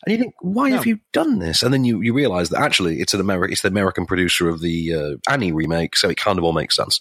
And 0.06 0.12
you 0.12 0.18
think, 0.18 0.34
why 0.42 0.70
No. 0.70 0.76
have 0.78 0.86
you 0.86 1.00
done 1.14 1.40
this? 1.40 1.64
And 1.64 1.74
then 1.74 1.86
you, 1.86 2.02
you 2.02 2.14
realize 2.14 2.50
that 2.50 2.62
actually 2.62 3.00
it's 3.00 3.14
an 3.14 3.22
Ameri- 3.22 3.52
it's 3.52 3.62
the 3.62 3.70
American 3.70 4.06
producer 4.06 4.50
of 4.50 4.60
the 4.62 4.94
uh, 4.94 5.32
Annie 5.32 5.52
remake, 5.54 5.96
so 5.96 6.10
it 6.10 6.18
kind 6.18 6.38
of 6.38 6.44
all 6.44 6.52
makes 6.54 6.76
sense. 6.76 7.00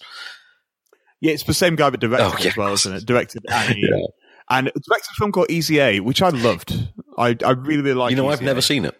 Yeah, 1.19 1.31
it's 1.33 1.43
the 1.43 1.53
same 1.53 1.75
guy 1.75 1.89
that 1.89 1.99
directed 1.99 2.25
Oh, 2.25 2.33
it 2.33 2.43
yeah. 2.43 2.51
as 2.51 2.57
well, 2.57 2.73
isn't 2.73 2.93
it? 2.95 3.05
Directed 3.05 3.43
Annie. 3.49 3.81
Yeah. 3.81 4.05
And 4.49 4.65
directed 4.67 5.09
a 5.11 5.15
film 5.17 5.31
called 5.31 5.49
Easy 5.49 5.79
A, 5.79 5.99
which 6.01 6.21
I 6.21 6.29
loved. 6.29 6.73
I, 7.17 7.35
I 7.45 7.51
really, 7.51 7.81
really 7.81 7.93
like 7.93 8.11
you 8.11 8.17
know, 8.17 8.27
I've 8.29 8.35
Easy 8.39 8.45
never 8.45 8.59
A. 8.59 8.61
seen 8.61 8.85
it. 8.85 8.95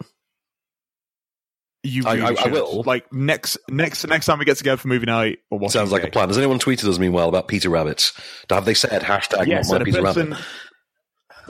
You 1.86 2.04
I- 2.06 2.13
really 2.13 2.26
I- 2.26 2.30
I 2.30 2.36
should. 2.44 2.52
will. 2.54 2.84
Like 2.86 3.12
next, 3.12 3.58
next, 3.70 4.08
next 4.08 4.26
time 4.26 4.39
we 4.39 4.46
get 4.46 4.58
together 4.58 4.78
for 4.78 4.88
movie 4.88 5.06
night, 5.06 5.39
or 5.52 5.60
watch 5.60 5.74
Sounds 5.74 5.92
like 5.92 6.04
a 6.06 6.10
plan. 6.10 6.30
Has 6.30 6.38
anyone 6.38 6.60
tweeted 6.60 6.88
us 6.88 6.98
meanwhile 6.98 7.28
about 7.28 7.50
Peter 7.50 7.70
Rabbits? 7.70 8.13
Have 8.50 8.63
they 8.63 8.74
said 8.74 9.02
hashtag 9.02 9.48
Yes, 9.48 9.70
not 9.70 9.80
my 9.80 9.86
Peter 9.86 10.02
person. 10.02 10.30
Rabbit? 10.32 10.46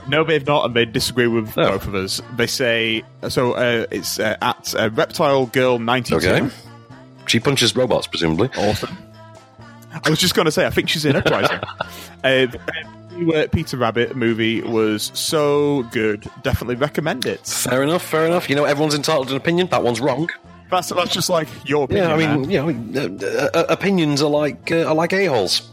No, 0.07 0.23
they've 0.23 0.45
not, 0.45 0.65
and 0.65 0.75
they 0.75 0.85
disagree 0.85 1.27
with 1.27 1.57
Oh. 1.57 1.71
both 1.71 1.87
of 1.87 1.95
us. 1.95 2.21
They 2.35 2.47
say 2.47 3.03
so. 3.29 3.53
Uh, 3.53 3.85
it's 3.91 4.19
uh, 4.19 4.35
at 4.41 4.75
uh, 4.77 4.89
Reptile 4.93 5.45
Girl 5.47 5.79
ninety 5.79 6.09
two. 6.09 6.17
Okay. 6.17 6.49
She 7.27 7.39
punches 7.39 7.75
robots, 7.75 8.05
presumably. 8.07 8.49
Awesome. 8.57 8.97
I 10.05 10.09
was 10.09 10.19
just 10.19 10.35
going 10.35 10.45
to 10.45 10.51
say, 10.51 10.65
I 10.65 10.71
think 10.71 10.89
she's 10.89 11.05
in 11.05 11.15
Uprising. 11.15 11.59
uh, 12.23 12.47
uh, 13.33 13.47
Peter 13.51 13.77
Rabbit 13.77 14.15
movie 14.17 14.61
was 14.61 15.11
so 15.13 15.83
good. 15.91 16.27
Definitely 16.41 16.75
recommend 16.75 17.25
it. 17.25 17.45
Fair 17.45 17.81
enough, 17.83 18.03
fair 18.03 18.25
enough. 18.25 18.49
You 18.49 18.55
know, 18.55 18.65
everyone's 18.65 18.95
entitled 18.95 19.27
to 19.27 19.35
an 19.35 19.37
opinion. 19.37 19.67
That 19.67 19.83
one's 19.83 20.01
wrong. 20.01 20.27
That's, 20.71 20.89
that's 20.89 21.13
just 21.13 21.29
like 21.29 21.47
your 21.69 21.83
opinion. 21.85 22.07
Yeah, 22.09 22.13
I 22.15 22.17
man. 22.17 22.41
mean, 22.41 22.49
you 22.51 22.99
know, 22.99 22.99
uh, 23.21 23.49
uh, 23.53 23.65
opinions 23.69 24.21
are 24.23 24.29
like 24.29 24.71
uh, 24.71 24.85
are 24.85 24.95
like 24.95 25.13
a 25.13 25.27
holes. 25.27 25.69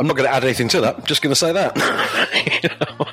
I'm 0.00 0.06
not 0.06 0.16
going 0.16 0.26
to 0.26 0.34
add 0.34 0.44
anything 0.44 0.68
to 0.68 0.80
that. 0.80 0.96
I'm 0.98 1.04
Just 1.04 1.20
going 1.20 1.30
to 1.30 1.36
say 1.36 1.52
that. 1.52 1.76
You 2.62 2.70
know? 2.98 3.06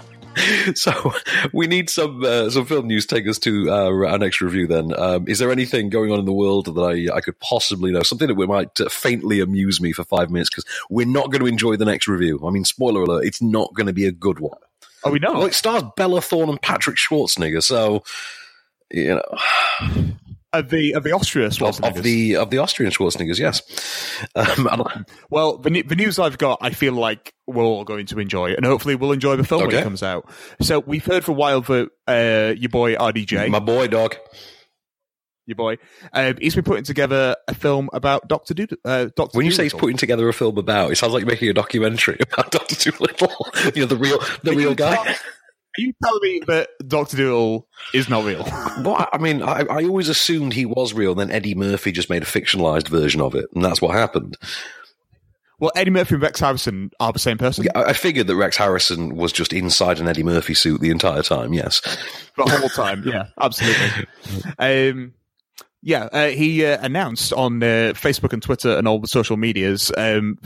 So 0.75 1.13
we 1.51 1.67
need 1.67 1.89
some 1.89 2.23
uh, 2.23 2.49
some 2.49 2.65
film 2.65 2.87
news. 2.87 3.05
Take 3.05 3.27
us 3.27 3.39
to 3.39 3.69
uh, 3.69 4.05
our 4.07 4.17
next 4.17 4.39
review. 4.39 4.67
Then, 4.67 4.97
um, 4.97 5.27
is 5.27 5.39
there 5.39 5.51
anything 5.51 5.89
going 5.89 6.11
on 6.11 6.19
in 6.19 6.25
the 6.25 6.31
world 6.31 6.73
that 6.73 6.79
I 6.79 7.13
I 7.13 7.21
could 7.21 7.37
possibly 7.39 7.91
know? 7.91 8.03
Something 8.03 8.27
that 8.27 8.35
we 8.35 8.45
might 8.45 8.79
uh, 8.79 8.87
faintly 8.87 9.41
amuse 9.41 9.81
me 9.81 9.91
for 9.91 10.03
five 10.03 10.29
minutes 10.29 10.49
because 10.49 10.65
we're 10.89 11.07
not 11.07 11.31
going 11.31 11.41
to 11.41 11.47
enjoy 11.47 11.75
the 11.75 11.85
next 11.85 12.07
review. 12.07 12.39
I 12.45 12.51
mean, 12.51 12.63
spoiler 12.63 13.01
alert: 13.01 13.25
it's 13.25 13.41
not 13.41 13.73
going 13.73 13.87
to 13.87 13.93
be 13.93 14.05
a 14.05 14.11
good 14.11 14.39
one. 14.39 14.59
Oh, 15.03 15.11
we 15.11 15.19
know. 15.19 15.33
Well, 15.33 15.45
it 15.45 15.53
stars 15.53 15.83
Bella 15.97 16.21
Thorne 16.21 16.49
and 16.49 16.61
Patrick 16.61 16.97
Schwarzenegger, 16.97 17.63
so 17.63 18.03
you 18.91 19.15
know 19.15 20.13
of 20.53 20.69
the 20.69 20.93
of 20.93 21.03
the 21.03 21.11
Austria 21.11 21.47
of, 21.47 21.53
Schwarzeneggers. 21.53 21.97
of 21.97 22.03
the 22.03 22.35
of 22.35 22.49
the 22.49 22.57
Austrian 22.57 22.91
Schwarzeneggers, 22.91 23.39
yes. 23.39 23.61
Um, 24.35 25.05
Well, 25.29 25.57
the, 25.57 25.81
the 25.81 25.95
news 25.95 26.19
I've 26.19 26.37
got, 26.37 26.59
I 26.61 26.71
feel 26.71 26.93
like 26.93 27.33
we're 27.45 27.63
all 27.63 27.83
going 27.83 28.05
to 28.07 28.19
enjoy, 28.19 28.53
and 28.53 28.65
hopefully 28.65 28.95
we'll 28.95 29.11
enjoy 29.11 29.35
the 29.35 29.43
film 29.43 29.65
when 29.65 29.75
it 29.75 29.83
comes 29.83 30.03
out. 30.03 30.29
So 30.61 30.79
we've 30.79 31.05
heard 31.05 31.23
for 31.23 31.31
a 31.31 31.35
while 31.35 31.61
that 31.61 31.89
uh, 32.07 32.53
your 32.57 32.69
boy 32.69 32.95
RDJ, 32.95 33.49
my 33.49 33.59
boy 33.59 33.87
dog. 33.87 34.15
your 35.45 35.55
boy, 35.55 35.77
um, 36.13 36.37
he's 36.39 36.55
been 36.55 36.63
putting 36.63 36.85
together 36.85 37.35
a 37.47 37.53
film 37.53 37.89
about 37.91 38.27
Doctor 38.27 38.53
Dolittle. 38.53 38.77
Uh, 38.85 39.09
Doctor 39.15 39.37
When 39.37 39.45
you 39.45 39.51
say 39.51 39.63
he's 39.63 39.73
putting 39.73 39.97
together 39.97 40.27
a 40.29 40.33
film 40.33 40.57
about, 40.57 40.91
it 40.91 40.97
sounds 40.97 41.13
like 41.13 41.21
you're 41.21 41.31
making 41.31 41.49
a 41.49 41.53
documentary 41.53 42.17
about 42.33 42.51
Doctor 42.51 42.91
Dolittle. 42.91 43.47
you 43.75 43.81
know, 43.81 43.87
the 43.87 43.97
real 43.97 44.19
the 44.43 44.53
real 44.53 44.75
guy. 44.75 45.15
You 45.77 45.93
telling 46.03 46.19
me 46.21 46.41
that 46.47 46.69
Doctor 46.87 47.17
Dolittle 47.17 47.67
is 47.93 48.09
not 48.09 48.25
real? 48.25 48.45
Well, 48.83 49.07
I 49.11 49.17
mean, 49.17 49.41
I, 49.41 49.61
I 49.61 49.83
always 49.85 50.07
assumed 50.07 50.53
he 50.53 50.65
was 50.65 50.93
real. 50.93 51.11
And 51.11 51.19
then 51.19 51.31
Eddie 51.31 51.55
Murphy 51.55 51.91
just 51.91 52.09
made 52.09 52.21
a 52.21 52.27
fictionalized 52.27 52.89
version 52.89 53.21
of 53.21 53.33
it, 53.33 53.45
and 53.55 53.65
that's 53.65 53.81
what 53.81 53.95
happened. 53.95 54.37
well, 55.59 55.71
Eddie 55.75 55.89
Murphy 55.89 56.15
and 56.15 56.21
Rex 56.21 56.39
Harrison 56.39 56.91
are 56.99 57.11
the 57.11 57.19
same 57.19 57.37
person 57.37 57.65
I, 57.73 57.85
I 57.85 57.93
figured 57.93 58.27
that 58.27 58.35
Rex 58.35 58.55
Harrison 58.55 59.15
was 59.15 59.31
just 59.31 59.51
inside 59.51 59.99
an 59.99 60.07
Eddie 60.07 60.23
Murphy 60.23 60.53
suit 60.53 60.79
the 60.81 60.91
entire 60.91 61.23
time. 61.23 61.53
Yes, 61.53 61.81
the 62.37 62.43
whole 62.43 62.69
time. 62.69 63.03
Yeah, 63.05 63.27
absolutely. 63.41 64.05
Um, 64.59 65.13
yeah, 65.81 66.03
uh, 66.11 66.27
he 66.27 66.65
uh, 66.65 66.77
announced 66.81 67.33
on 67.33 67.61
uh, 67.63 67.93
Facebook 67.95 68.33
and 68.33 68.43
Twitter 68.43 68.77
and 68.77 68.87
all 68.87 68.99
the 68.99 69.07
social 69.07 69.37
medias 69.37 69.91
um, 69.97 70.37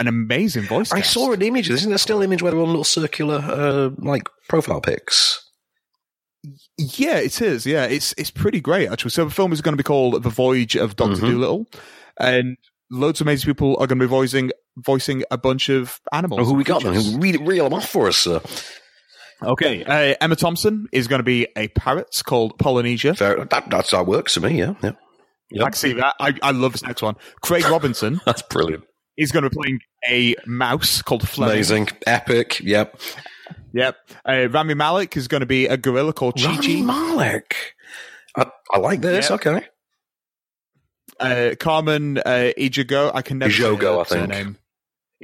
an 0.00 0.08
amazing 0.08 0.64
voice. 0.64 0.92
I 0.92 1.00
saw 1.00 1.32
an 1.32 1.42
image. 1.42 1.70
Isn't 1.70 1.88
there 1.90 1.98
still 1.98 2.18
an 2.18 2.24
image 2.24 2.42
where 2.42 2.52
they're 2.52 2.60
on 2.60 2.68
little 2.68 2.84
circular 2.84 3.36
uh, 3.36 3.90
like 3.98 4.24
profile 4.48 4.80
pics? 4.80 5.42
Yeah, 6.78 7.16
it 7.16 7.40
is. 7.42 7.66
Yeah, 7.66 7.86
it's 7.86 8.14
it's 8.16 8.30
pretty 8.30 8.60
great 8.60 8.88
actually. 8.90 9.10
So 9.10 9.24
the 9.24 9.30
film 9.30 9.52
is 9.52 9.60
going 9.60 9.72
to 9.72 9.76
be 9.76 9.82
called 9.86 10.22
The 10.22 10.30
Voyage 10.30 10.76
of 10.76 10.94
Doctor 10.96 11.16
Mhm. 11.16 11.32
Dolittle, 11.32 11.66
and 12.20 12.56
loads 12.90 13.20
of 13.20 13.26
amazing 13.26 13.46
people 13.52 13.72
are 13.80 13.86
going 13.86 13.98
to 13.98 14.04
be 14.04 14.08
voicing 14.08 14.52
voicing 14.76 15.24
a 15.30 15.38
bunch 15.38 15.68
of 15.68 16.00
animals. 16.12 16.42
Oh, 16.42 16.44
who 16.44 16.54
we 16.54 16.62
got 16.64 16.82
them? 16.82 16.94
Who 16.94 17.18
Read 17.18 17.40
reel 17.40 17.64
them 17.64 17.74
off 17.74 17.88
for 17.88 18.06
us, 18.08 18.16
sir. 18.18 18.40
Okay, 19.42 19.84
uh, 19.84 20.14
Emma 20.20 20.36
Thompson 20.36 20.86
is 20.92 21.08
going 21.08 21.18
to 21.18 21.24
be 21.24 21.46
a 21.56 21.68
parrot 21.68 22.22
called 22.24 22.58
Polynesia. 22.58 23.14
Fair, 23.14 23.44
that 23.44 23.68
that's 23.70 23.90
that 23.90 24.06
works 24.06 24.34
for 24.34 24.40
me. 24.40 24.58
Yeah, 24.58 24.74
yeah, 25.50 25.62
I 25.62 25.64
can 25.64 25.72
see 25.72 25.92
that. 25.94 26.14
I, 26.20 26.34
I 26.42 26.52
love 26.52 26.72
this 26.72 26.82
next 26.84 27.02
one. 27.02 27.16
Craig 27.42 27.64
Robinson 27.68 28.20
that's 28.26 28.42
brilliant. 28.42 28.84
Is 29.16 29.32
going 29.32 29.44
to 29.44 29.50
be 29.50 29.56
playing 29.56 29.80
a 30.08 30.34
mouse 30.46 31.00
called 31.02 31.26
Fleming. 31.26 31.54
Amazing, 31.54 31.88
epic. 32.06 32.60
Yep. 32.60 33.00
Yep. 33.72 33.96
Uh, 34.28 34.48
Rami 34.50 34.74
Malek 34.74 35.16
is 35.16 35.26
going 35.26 35.40
to 35.40 35.46
be 35.46 35.66
a 35.66 35.76
gorilla 35.76 36.12
called 36.12 36.36
Chi 36.36 36.44
Rami 36.46 36.66
Chi. 36.66 36.82
Malek. 36.82 37.74
I, 38.36 38.50
I 38.72 38.78
like 38.78 39.00
this. 39.00 39.30
Yeah. 39.30 39.36
Okay. 39.36 39.66
Uh, 41.18 41.54
Carmen 41.58 42.18
uh, 42.18 42.52
Ejogo, 42.58 43.10
I 43.14 43.22
can 43.22 43.38
never 43.38 43.52
say 43.52 43.62
Ejogo, 43.62 44.00
I 44.00 44.04
think. 44.04 44.20
surname. 44.32 44.58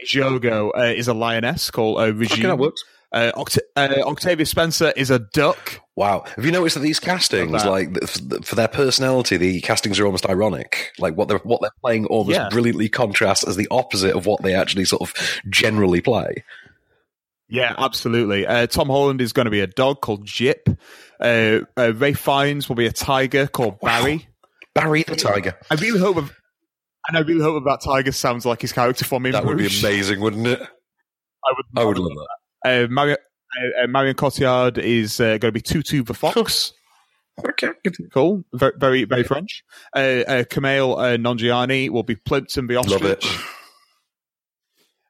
Ejogo 0.02 0.70
uh, 0.74 0.81
is 0.85 1.07
a 1.09 1.12
lioness 1.14 1.70
called 1.70 1.98
uh, 1.98 2.05
Okay, 2.05 2.42
that 2.42 2.59
works. 2.59 2.83
Uh, 3.12 3.31
Oct- 3.37 3.59
uh, 3.76 3.96
Octavia 4.07 4.46
Spencer 4.46 4.90
is 4.96 5.11
a 5.11 5.18
duck. 5.18 5.82
Wow. 5.94 6.24
Have 6.37 6.44
you 6.46 6.52
noticed 6.52 6.74
that 6.74 6.81
these 6.81 6.98
castings, 7.00 7.52
like 7.66 7.94
for 8.44 8.55
their 8.55 8.68
personality, 8.68 9.37
the 9.37 9.61
castings 9.61 10.00
are 10.00 10.07
almost 10.07 10.26
ironic. 10.28 10.90
Like 10.98 11.16
what 11.16 11.28
they're 11.28 11.38
what 11.38 11.61
they're 11.61 11.70
playing 11.83 12.07
almost 12.07 12.38
Yeah. 12.38 12.48
brilliantly 12.48 12.88
contrasts 12.88 13.46
as 13.46 13.57
the 13.57 13.68
opposite 13.70 14.16
of 14.16 14.24
what 14.24 14.42
they 14.42 14.55
actually 14.55 14.87
sort 14.87 15.02
of 15.02 15.14
generally 15.50 16.00
play. 16.00 16.44
Yeah, 17.48 17.74
absolutely. 17.76 18.46
Uh, 18.46 18.66
Tom 18.66 18.88
Holland 18.88 19.20
is 19.20 19.35
going 19.35 19.44
to 19.44 19.50
be 19.50 19.61
a 19.61 19.66
dog 19.66 20.00
called 20.00 20.24
Jip. 20.24 20.66
Uh, 21.20 21.61
uh, 21.76 21.92
Ralph 21.94 22.16
Fiennes 22.16 22.66
will 22.70 22.76
be 22.76 22.87
a 22.87 22.92
tiger 22.92 23.46
called 23.46 23.78
Barry. 23.81 24.26
Barry 24.74 25.02
the 25.02 25.16
Tiger. 25.16 25.55
I 25.70 25.74
really 25.74 26.00
hope, 26.00 26.16
of, 26.16 26.35
and 27.09 27.18
I 27.18 27.20
really 27.20 27.42
hope 27.42 27.62
that 27.64 27.83
tiger 27.83 28.12
sounds 28.12 28.46
like 28.46 28.62
his 28.62 28.72
character 28.72 29.05
from 29.05 29.26
In 29.26 29.33
That 29.33 29.44
would 29.44 29.59
be 29.59 29.66
amazing, 29.81 30.20
wouldn't 30.20 30.46
it? 30.46 30.62
I 30.62 31.52
would, 31.55 31.66
I 31.76 31.85
would 31.85 31.98
love 31.98 32.12
that. 32.64 32.85
Uh, 32.85 32.88
Marion, 32.88 33.18
uh, 33.58 33.84
uh, 33.84 33.86
Marion 33.86 34.14
Cotillard 34.16 34.78
is 34.78 35.20
uh, 35.20 35.38
going 35.38 35.40
to 35.40 35.52
be 35.52 35.60
Tutu 35.60 36.02
the 36.02 36.14
fox. 36.14 36.72
Okay. 37.48 37.70
cool, 38.12 38.44
very, 38.52 38.72
very, 38.76 39.04
very 39.04 39.22
French. 39.22 39.64
Uh, 39.96 39.98
uh, 39.98 40.44
Kumail 40.44 40.98
uh, 40.98 41.16
Nanjiani 41.16 41.88
will 41.90 42.02
be 42.02 42.14
Plimpton 42.16 42.66
the 42.66 42.74
Love 42.74 42.92
ostrich. 42.92 43.24
it. 43.24 43.40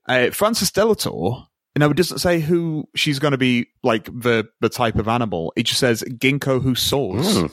Uh, 0.08 0.30
Frances 0.30 0.70
de 0.70 0.84
la 0.84 0.94
Tour. 0.94 1.46
Now 1.74 1.90
it 1.90 1.96
doesn't 1.96 2.18
say 2.18 2.38
who 2.40 2.86
she's 2.94 3.18
going 3.18 3.32
to 3.32 3.38
be, 3.38 3.66
like 3.82 4.04
the 4.04 4.46
the 4.60 4.68
type 4.68 4.96
of 4.96 5.08
animal. 5.08 5.52
It 5.56 5.64
just 5.64 5.80
says 5.80 6.02
ginkgo 6.02 6.60
who 6.62 6.74
soars. 6.74 7.38
Hmm. 7.38 7.46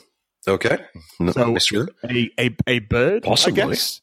Okay. 0.47 0.78
No 1.19 1.58
So-. 1.58 1.88
A, 2.10 2.30
a 2.39 2.56
a 2.67 2.80
bird, 2.80 3.23
Possibly. 3.23 3.62
I 3.62 3.67
guess. 3.67 4.02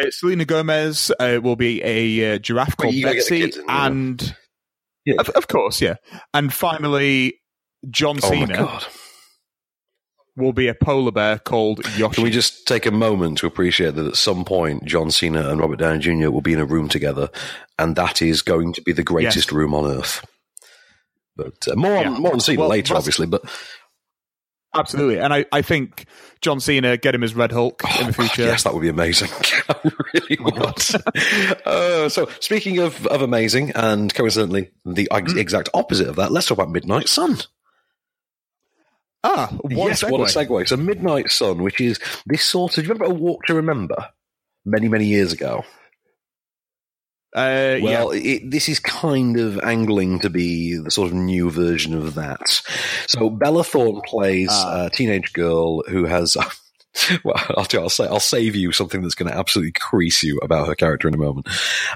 Uh, 0.00 0.10
Selena 0.10 0.44
Gomez 0.44 1.12
uh, 1.20 1.38
will 1.42 1.56
be 1.56 1.82
a 1.84 2.34
uh, 2.34 2.38
giraffe 2.38 2.76
called 2.76 2.94
you 2.94 3.04
gotta 3.04 3.16
get 3.16 3.28
the 3.28 3.46
Betsy, 3.46 3.60
and 3.68 4.36
Yeah. 5.06 5.14
of, 5.18 5.28
of 5.30 5.48
course, 5.48 5.80
yeah. 5.80 5.94
And 6.34 6.52
finally, 6.52 7.40
John 7.88 8.18
Oh 8.22 8.28
Cena 8.28 8.54
god. 8.56 8.84
will 10.36 10.52
be 10.52 10.68
a 10.68 10.74
polar 10.74 11.12
bear 11.12 11.38
called 11.38 11.80
Yoshi. 11.96 12.16
Can 12.16 12.24
we 12.24 12.30
just 12.30 12.66
take 12.66 12.84
a 12.86 12.90
moment 12.90 13.38
to 13.38 13.46
appreciate 13.46 13.94
that 13.94 14.06
at 14.06 14.16
some 14.16 14.44
point 14.44 14.84
John 14.84 15.10
Cena 15.10 15.48
and 15.48 15.60
Robert 15.60 15.78
Downey 15.78 16.00
Jr. 16.00 16.30
will 16.30 16.42
be 16.42 16.52
in 16.52 16.58
a 16.60 16.64
room 16.66 16.88
together, 16.88 17.30
and 17.78 17.96
that 17.96 18.20
is 18.20 18.42
going 18.42 18.72
to 18.74 18.82
be 18.82 18.92
the 18.92 19.02
greatest 19.04 19.52
room 19.52 19.72
on 19.74 19.90
earth. 19.90 20.24
But 21.36 21.68
uh, 21.70 21.76
more 21.76 21.92
Yeah. 22.02 22.10
on 22.10 22.20
more 22.22 22.32
on 22.32 22.40
Cena 22.40 22.60
Well, 22.60 22.68
later, 22.70 22.94
obviously. 22.96 23.26
But 23.26 23.42
Absolutely, 24.78 25.18
and 25.18 25.32
I, 25.32 25.44
I 25.52 25.62
think 25.62 26.06
John 26.40 26.60
Cena 26.60 26.96
get 26.96 27.14
him 27.14 27.22
as 27.22 27.34
Red 27.34 27.52
Hulk 27.52 27.82
in 28.00 28.06
the 28.08 28.12
future. 28.12 28.42
yes, 28.42 28.62
that 28.64 28.74
would 28.74 28.82
be 28.82 28.88
amazing. 28.88 29.30
I 29.68 29.90
really 30.14 30.38
would. 30.40 31.66
uh, 31.66 32.08
so, 32.08 32.28
speaking 32.40 32.78
of, 32.78 33.06
of 33.06 33.22
amazing, 33.22 33.72
and 33.74 34.12
coincidentally, 34.14 34.70
the 34.84 35.08
Hmm. 35.10 35.38
exact 35.38 35.68
opposite 35.74 36.08
of 36.08 36.16
that, 36.16 36.30
let's 36.32 36.46
talk 36.46 36.58
about 36.58 36.70
Midnight 36.70 37.08
Sun. 37.08 37.38
Ah, 39.24 39.48
what 39.60 39.88
yes, 39.88 40.02
a 40.02 40.06
segue. 40.06 40.10
what 40.10 40.20
a 40.20 40.24
segue. 40.38 40.68
So, 40.68 40.76
Midnight 40.76 41.30
Sun, 41.30 41.62
which 41.62 41.80
is 41.80 41.98
this 42.26 42.44
sort 42.44 42.78
of. 42.78 42.84
Do 42.84 42.88
you 42.88 42.94
remember 42.94 43.12
A 43.12 43.18
Walk 43.18 43.44
to 43.46 43.54
Remember? 43.54 44.10
Many, 44.64 44.88
many 44.88 45.06
years 45.06 45.32
ago. 45.32 45.64
Uh, 47.34 47.76
yeah, 47.78 47.82
Well, 47.82 48.10
it, 48.12 48.50
this 48.50 48.68
is 48.68 48.78
kind 48.80 49.38
of 49.38 49.58
angling 49.60 50.20
to 50.20 50.30
be 50.30 50.76
the 50.76 50.90
sort 50.90 51.08
of 51.08 51.14
new 51.14 51.50
version 51.50 51.92
of 51.94 52.14
that. 52.14 52.62
So 53.08 53.28
Bella 53.30 53.62
Thorne 53.64 54.00
plays 54.06 54.48
Ah. 54.50 54.86
a 54.86 54.90
teenage 54.90 55.32
girl 55.32 55.82
who 55.88 56.04
has. 56.04 56.36
Well, 57.24 57.34
I'll, 57.56 57.66
I'll 57.80 57.88
say 57.88 58.06
I'll 58.06 58.20
save 58.20 58.54
you 58.54 58.72
something 58.72 59.02
that's 59.02 59.14
going 59.14 59.30
to 59.30 59.36
absolutely 59.36 59.72
crease 59.72 60.22
you 60.22 60.38
about 60.42 60.68
her 60.68 60.74
character 60.74 61.08
in 61.08 61.14
a 61.14 61.18
moment. 61.18 61.48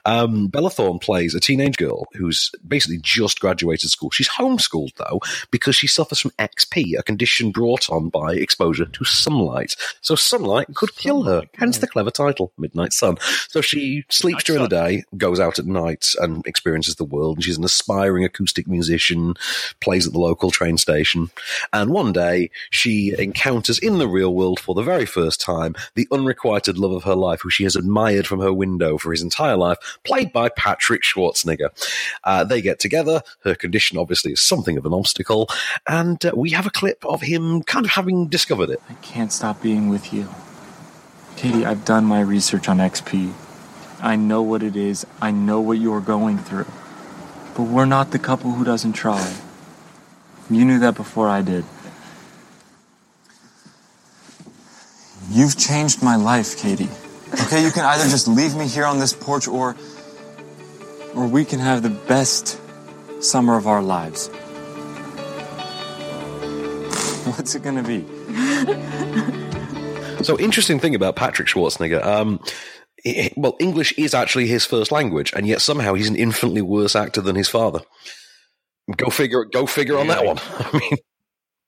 Um, 0.05 0.49
Bella 0.49 0.71
Thorne 0.71 0.99
plays 0.99 1.35
a 1.35 1.41
teenage 1.41 1.77
girl 1.77 2.07
who's 2.15 2.51
basically 2.67 2.99
just 3.03 3.41
graduated 3.41 3.91
school. 3.91 4.11
She's 4.11 4.29
homeschooled 4.29 4.95
though 4.97 5.21
because 5.51 5.77
she 5.77 5.87
suffers 5.87 6.21
from 6.21 6.33
XP, 6.33 6.99
a 6.99 7.03
condition 7.03 7.51
brought 7.51 7.91
on 7.91 8.09
by 8.09 8.35
exposure 8.35 8.87
to 8.87 9.05
sunlight. 9.05 9.77
So 10.01 10.15
sunlight 10.15 10.75
could 10.75 10.97
kill 10.97 11.23
her. 11.25 11.43
Hence 11.57 11.79
the 11.79 11.87
clever 11.87 12.11
title, 12.11 12.53
Midnight 12.59 12.93
Sun. 12.93 13.19
So 13.49 13.61
she 13.61 14.05
sleeps 14.09 14.45
during 14.45 14.63
the 14.63 14.69
day, 14.69 15.05
goes 15.17 15.41
out 15.41 15.59
at 15.59 15.67
night, 15.67 16.07
and 16.21 16.45
experiences 16.47 16.97
the 16.97 17.05
world. 17.05 17.37
And 17.37 17.45
she's 17.45 17.59
an 17.59 17.65
aspiring 17.65 18.25
acoustic 18.25 18.67
musician, 18.67 19.35
plays 19.81 20.07
at 20.07 20.13
the 20.13 20.19
local 20.19 20.51
train 20.51 20.79
station. 20.79 21.31
And 21.73 21.91
one 21.91 22.13
day, 22.13 22.51
she 22.71 23.15
encounters 23.19 23.79
in 23.79 23.99
the 23.99 24.09
real 24.09 24.35
world 24.35 24.61
for 24.61 24.75
the 24.75 24.83
very 24.90 25.07
first 25.07 25.40
time 25.40 25.76
the 25.94 26.09
unrequited 26.11 26.76
love 26.76 26.90
of 26.90 27.05
her 27.05 27.14
life, 27.14 27.40
who 27.42 27.50
she 27.50 27.62
has 27.62 27.76
admired 27.76 28.26
from 28.26 28.40
her 28.40 28.53
window 28.53 28.98
for 28.98 29.12
his 29.12 29.22
entire 29.22 29.57
life, 29.57 29.79
played 30.03 30.33
by 30.33 30.48
Patrick 30.48 31.03
Schwarzenegger. 31.03 31.70
Uh, 32.24 32.42
they 32.42 32.61
get 32.61 32.81
together. 32.81 33.22
Her 33.44 33.55
condition 33.55 33.98
obviously 33.98 34.33
is 34.33 34.40
something 34.40 34.76
of 34.76 34.85
an 34.85 34.92
obstacle. 34.92 35.48
And 35.87 36.24
uh, 36.26 36.33
we 36.35 36.50
have 36.50 36.66
a 36.66 36.70
clip 36.70 37.05
of 37.07 37.20
him 37.22 37.62
kind 37.62 37.87
of 37.87 37.92
having 37.92 38.26
discovered 38.26 38.68
it. 38.70 38.83
I 38.88 38.94
can't 38.94 39.33
stop 39.33 39.62
being 39.62 39.88
with 39.88 40.12
you. 40.12 40.29
Katie, 41.37 41.64
I've 41.64 41.85
done 41.85 42.05
my 42.05 42.20
research 42.20 42.68
on 42.68 42.79
XP. 42.79 43.33
I 44.03 44.16
know 44.16 44.42
what 44.42 44.62
it 44.64 44.74
is, 44.74 45.07
I 45.22 45.31
know 45.31 45.61
what 45.61 45.79
you're 45.79 46.00
going 46.00 46.38
through. 46.38 46.66
But 47.55 47.64
we're 47.64 47.85
not 47.85 48.11
the 48.11 48.18
couple 48.18 48.53
who 48.53 48.64
doesn't 48.64 48.94
try. 48.94 49.37
You 50.50 50.64
knew 50.64 50.81
that 50.81 50.96
before 50.96 51.29
I 51.29 51.42
did. 51.42 51.64
You've 55.31 55.57
changed 55.57 56.03
my 56.03 56.16
life, 56.16 56.59
Katie. 56.59 56.88
Okay, 57.45 57.62
you 57.64 57.71
can 57.71 57.85
either 57.85 58.05
just 58.09 58.27
leave 58.27 58.57
me 58.57 58.66
here 58.66 58.85
on 58.85 58.99
this 58.99 59.12
porch 59.12 59.47
or 59.47 59.77
or 61.14 61.27
we 61.27 61.45
can 61.45 61.59
have 61.61 61.83
the 61.83 61.90
best 61.90 62.59
summer 63.23 63.57
of 63.57 63.66
our 63.66 63.83
lives. 63.83 64.29
What's 67.37 67.55
it 67.55 67.62
gonna 67.62 67.83
be? 67.83 68.05
So, 70.25 70.38
interesting 70.38 70.79
thing 70.81 70.95
about 70.95 71.16
Patrick 71.16 71.49
Schwarzenegger. 71.49 72.05
Um, 72.05 72.40
i- 73.07 73.33
well, 73.37 73.57
English 73.61 73.93
is 73.97 74.12
actually 74.14 74.47
his 74.49 74.64
first 74.66 74.93
language, 74.93 75.33
and 75.35 75.47
yet 75.47 75.61
somehow 75.62 75.95
he's 75.95 76.09
an 76.09 76.16
infinitely 76.16 76.62
worse 76.62 76.95
actor 76.97 77.21
than 77.21 77.37
his 77.37 77.49
father. 77.49 77.81
Go 78.97 79.09
figure. 79.11 79.45
Go 79.45 79.66
figure 79.66 79.99
on 79.99 80.09
that 80.09 80.25
one. 80.27 80.38
I 80.59 80.79
mean, 80.79 80.99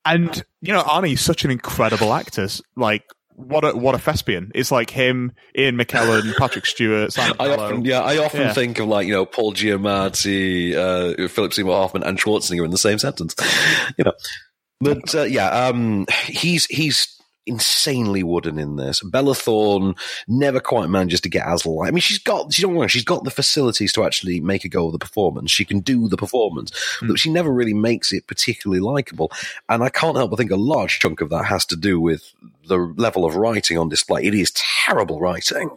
And 0.04 0.44
you 0.60 0.72
know, 0.72 0.82
Arnie's 0.82 1.20
such 1.20 1.44
an 1.44 1.50
incredible 1.50 2.12
actor. 2.12 2.48
Like, 2.76 3.04
what 3.42 3.64
a 3.64 3.76
what 3.76 3.94
a 3.94 3.98
thespian! 3.98 4.50
It's 4.54 4.70
like 4.70 4.90
him, 4.90 5.32
Ian 5.56 5.76
McKellen, 5.76 6.34
Patrick 6.38 6.66
Stewart, 6.66 7.12
Simon 7.12 7.36
I 7.40 7.48
often, 7.50 7.84
yeah, 7.84 8.00
I 8.00 8.18
often 8.18 8.40
Yeah. 8.42 8.52
think 8.52 8.78
of 8.78 8.88
like 8.88 9.06
you 9.06 9.12
know 9.12 9.24
Paul 9.26 9.52
Giamatti, 9.52 10.74
uh, 10.74 11.28
Philip 11.28 11.52
Seymour 11.52 11.74
Hoffman, 11.76 12.02
and 12.02 12.18
Schwarzenegger 12.18 12.64
in 12.64 12.70
the 12.70 12.78
same 12.78 12.98
sentence. 12.98 13.34
You 13.98 14.04
know, 14.04 14.12
but 14.80 15.14
uh, 15.14 15.22
yeah, 15.22 15.48
um, 15.66 16.06
he's 16.26 16.66
he's 16.66 17.18
insanely 17.44 18.22
wooden 18.22 18.56
in 18.58 18.76
this. 18.76 19.00
Bella 19.02 19.34
Thorne 19.34 19.94
never 20.28 20.60
quite 20.60 20.88
manages 20.88 21.20
to 21.22 21.28
get 21.28 21.46
as 21.46 21.66
light. 21.66 21.88
I 21.88 21.90
mean, 21.90 22.00
she's 22.00 22.18
got 22.20 22.52
she's 22.52 22.62
don't 22.62 22.74
wrong, 22.74 22.86
she's 22.88 23.04
got 23.04 23.24
the 23.24 23.30
facilities 23.30 23.92
to 23.94 24.04
actually 24.04 24.40
make 24.40 24.64
a 24.64 24.68
go 24.68 24.86
of 24.86 24.92
the 24.92 24.98
performance. 24.98 25.50
She 25.50 25.64
can 25.64 25.80
do 25.80 26.08
the 26.08 26.16
performance, 26.16 26.70
but 27.02 27.18
she 27.18 27.30
never 27.30 27.52
really 27.52 27.74
makes 27.74 28.12
it 28.12 28.26
particularly 28.26 28.80
likable. 28.80 29.30
And 29.68 29.82
I 29.82 29.88
can't 29.88 30.16
help 30.16 30.30
but 30.30 30.36
think 30.36 30.52
a 30.52 30.56
large 30.56 31.00
chunk 31.00 31.20
of 31.20 31.30
that 31.30 31.44
has 31.46 31.66
to 31.66 31.76
do 31.76 32.00
with 32.00 32.32
the 32.66 32.78
level 32.96 33.24
of 33.24 33.36
writing 33.36 33.78
on 33.78 33.88
display. 33.88 34.24
It 34.24 34.34
is 34.34 34.52
terrible 34.52 35.20
writing. 35.20 35.70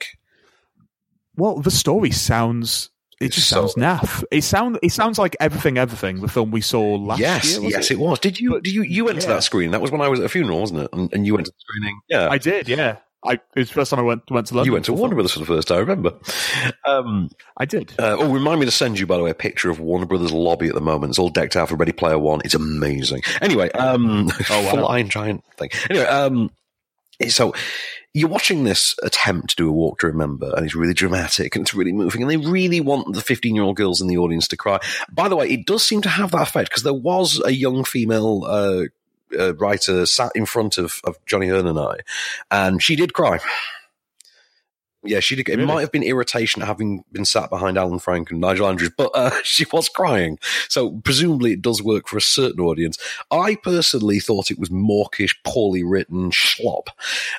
Well, 1.36 1.60
the 1.60 1.72
story 1.72 2.12
sounds. 2.12 2.90
It 3.22 3.32
just 3.32 3.48
So- 3.50 3.68
sounds 3.68 3.76
naff. 3.76 4.24
It 4.32 4.44
sound 4.44 4.78
it 4.84 4.92
sounds 4.92 5.18
like 5.18 5.36
everything, 5.40 5.78
everything. 5.78 6.20
The 6.22 6.28
film 6.28 6.52
we 6.52 6.62
saw 6.62 6.96
last 6.96 7.20
yes, 7.20 7.58
year. 7.58 7.70
yes, 7.70 7.90
it? 7.90 7.96
it? 7.96 8.00
was. 8.00 8.20
Did 8.20 8.40
you? 8.40 8.60
Did 8.62 8.74
you? 8.74 8.84
You 8.84 9.06
went 9.06 9.22
to 9.22 9.28
that 9.28 9.44
screening. 9.44 9.72
That 9.72 9.82
was 9.82 9.92
when 9.92 10.02
I 10.02 10.10
was 10.10 10.20
at 10.20 10.26
a 10.26 10.30
funeral, 10.30 10.60
wasn't 10.60 10.82
it? 10.82 10.90
And, 10.94 11.14
and 11.14 11.26
you 11.26 11.34
went 11.34 11.46
to 11.46 11.52
the 11.52 11.58
screening. 11.60 12.00
Yeah, 12.10 12.28
I 12.30 12.38
did. 12.38 12.68
Yeah, 12.68 12.98
I 13.24 13.34
it 13.36 13.42
was 13.56 13.70
the 13.70 13.74
first 13.74 13.92
time 13.92 14.00
I 14.02 14.04
went 14.04 14.30
went 14.30 14.48
to 14.48 14.54
London. 14.56 14.66
you 14.70 14.74
went 14.74 14.86
to 14.86 14.94
Warner. 14.94 15.16
Brothers 15.16 15.32
for 15.32 15.40
the 15.40 15.46
first 15.46 15.70
time. 15.70 15.78
I 15.78 15.80
remember. 15.82 16.14
Um, 16.86 17.30
I 17.58 17.64
did. 17.66 17.94
uh, 17.98 18.18
oh, 18.20 18.32
remind 18.34 18.60
me 18.60 18.66
to 18.66 18.72
send 18.72 19.00
you, 19.00 19.08
by 19.08 19.16
the 19.18 19.24
way, 19.24 19.32
a 19.32 19.36
picture 19.36 19.70
of 19.70 19.80
Warner 19.80 20.06
Brothers 20.06 20.34
lobby 20.34 20.68
at 20.68 20.76
the 20.76 20.82
moment. 20.82 21.12
It's 21.12 21.20
all 21.20 21.30
decked 21.30 21.56
out 21.56 21.70
for 21.70 21.76
Ready 21.76 21.94
Player 21.94 22.20
One. 22.20 22.42
It's 22.44 22.54
amazing. 22.54 23.22
Anyway, 23.42 23.72
um, 23.72 24.30
Oh, 24.50 24.62
wow. 24.66 24.72
full 24.72 24.88
Iron 24.90 25.10
Giant 25.10 25.44
thing. 25.58 25.70
Anyway, 25.90 26.06
um, 26.06 26.52
so 27.30 27.54
you're 28.14 28.30
watching 28.30 28.64
this 28.64 28.96
attempt 29.04 29.50
to 29.50 29.56
do 29.58 29.70
a 29.70 29.74
walk 29.74 30.00
to 30.00 30.08
remember, 30.08 30.54
and 30.56 30.66
it's 30.66 30.76
really 30.76 30.94
dramatic 30.94 31.56
and 31.56 31.64
it's 31.66 31.74
really 31.74 31.92
moving, 31.92 32.22
and 32.22 32.32
they 32.32 32.38
really 32.38 32.80
want 32.80 33.14
the 33.14 33.22
15 33.22 33.54
year 33.54 33.64
old 33.64 33.76
girls 33.76 34.02
in 34.02 34.08
the 34.08 34.18
audience 34.18 34.48
to 34.48 34.58
cry. 34.58 34.80
By 35.12 35.28
the 35.28 35.36
way, 35.36 35.50
it 35.50 35.66
does 35.66 35.84
seem 35.84 36.02
to 36.04 36.10
have 36.10 36.32
that 36.32 36.44
effect 36.44 36.70
because 36.70 36.84
there 36.84 36.94
was 36.94 37.42
a 37.44 37.52
young 37.52 37.84
female 37.84 38.44
uh, 38.46 38.84
uh, 39.38 39.54
writer 39.56 40.06
sat 40.06 40.32
in 40.34 40.46
front 40.46 40.78
of, 40.78 41.02
of 41.04 41.18
Johnny 41.26 41.48
Hearn 41.48 41.68
and 41.68 41.78
I, 41.80 41.98
and 42.50 42.82
she 42.82 42.96
did 42.96 43.14
cry. 43.14 43.40
Yeah, 45.06 45.20
she 45.20 45.36
did. 45.36 45.48
It 45.48 45.58
Really? 45.58 45.66
might 45.68 45.82
have 45.82 45.92
been 45.92 46.04
irritation 46.04 46.62
at 46.62 46.68
having 46.68 47.04
been 47.12 47.26
sat 47.26 47.50
behind 47.50 47.78
Alan 47.78 48.00
Frank 48.00 48.32
and 48.32 48.40
Nigel 48.42 48.68
Andrews, 48.68 48.92
but 48.98 49.12
uh, 49.14 49.32
she 49.44 49.66
was 49.72 49.90
crying. 49.90 50.38
So 50.70 50.92
presumably 51.04 51.54
it 51.54 51.62
does 51.62 51.82
work 51.82 52.08
for 52.08 52.18
a 52.18 52.22
certain 52.22 52.60
audience. 52.60 52.98
I 53.32 53.56
personally 53.56 54.20
thought 54.20 54.52
it 54.52 54.60
was 54.60 54.72
mawkish, 54.72 55.36
poorly 55.44 55.84
written 55.84 56.32
schlop, 56.32 56.88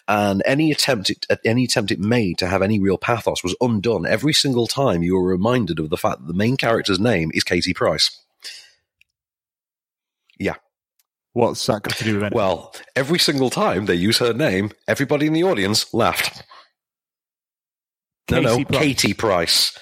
and 0.08 0.42
any 0.46 0.70
attempt 0.70 1.10
it, 1.10 1.26
any 1.44 1.64
attempt 1.64 1.90
it 1.90 1.98
made 2.00 2.38
to 2.38 2.46
have 2.46 2.62
any 2.62 2.78
real 2.78 2.98
pathos 2.98 3.42
was 3.42 3.56
undone 3.60 4.06
every 4.06 4.32
single 4.32 4.66
time 4.66 5.02
you 5.02 5.14
were 5.16 5.26
reminded 5.28 5.78
of 5.78 5.90
the 5.90 5.96
fact 5.96 6.20
that 6.20 6.26
the 6.28 6.34
main 6.38 6.56
character's 6.56 7.00
name 7.00 7.30
is 7.34 7.44
Katie 7.44 7.74
Price. 7.74 8.20
Yeah. 10.38 10.54
What's 11.32 11.64
that 11.66 11.82
got 11.82 11.94
to 11.96 12.04
do 12.04 12.14
with 12.14 12.22
anything? 12.22 12.36
Well, 12.36 12.74
every 12.94 13.18
single 13.18 13.50
time 13.50 13.86
they 13.86 13.94
use 13.94 14.18
her 14.18 14.32
name, 14.32 14.70
everybody 14.88 15.26
in 15.26 15.34
the 15.34 15.44
audience 15.44 15.92
laughed. 15.92 16.42
No, 18.30 18.40
no, 18.40 18.64
Price. 18.64 18.80
Katie 18.80 19.14
Price. 19.14 19.78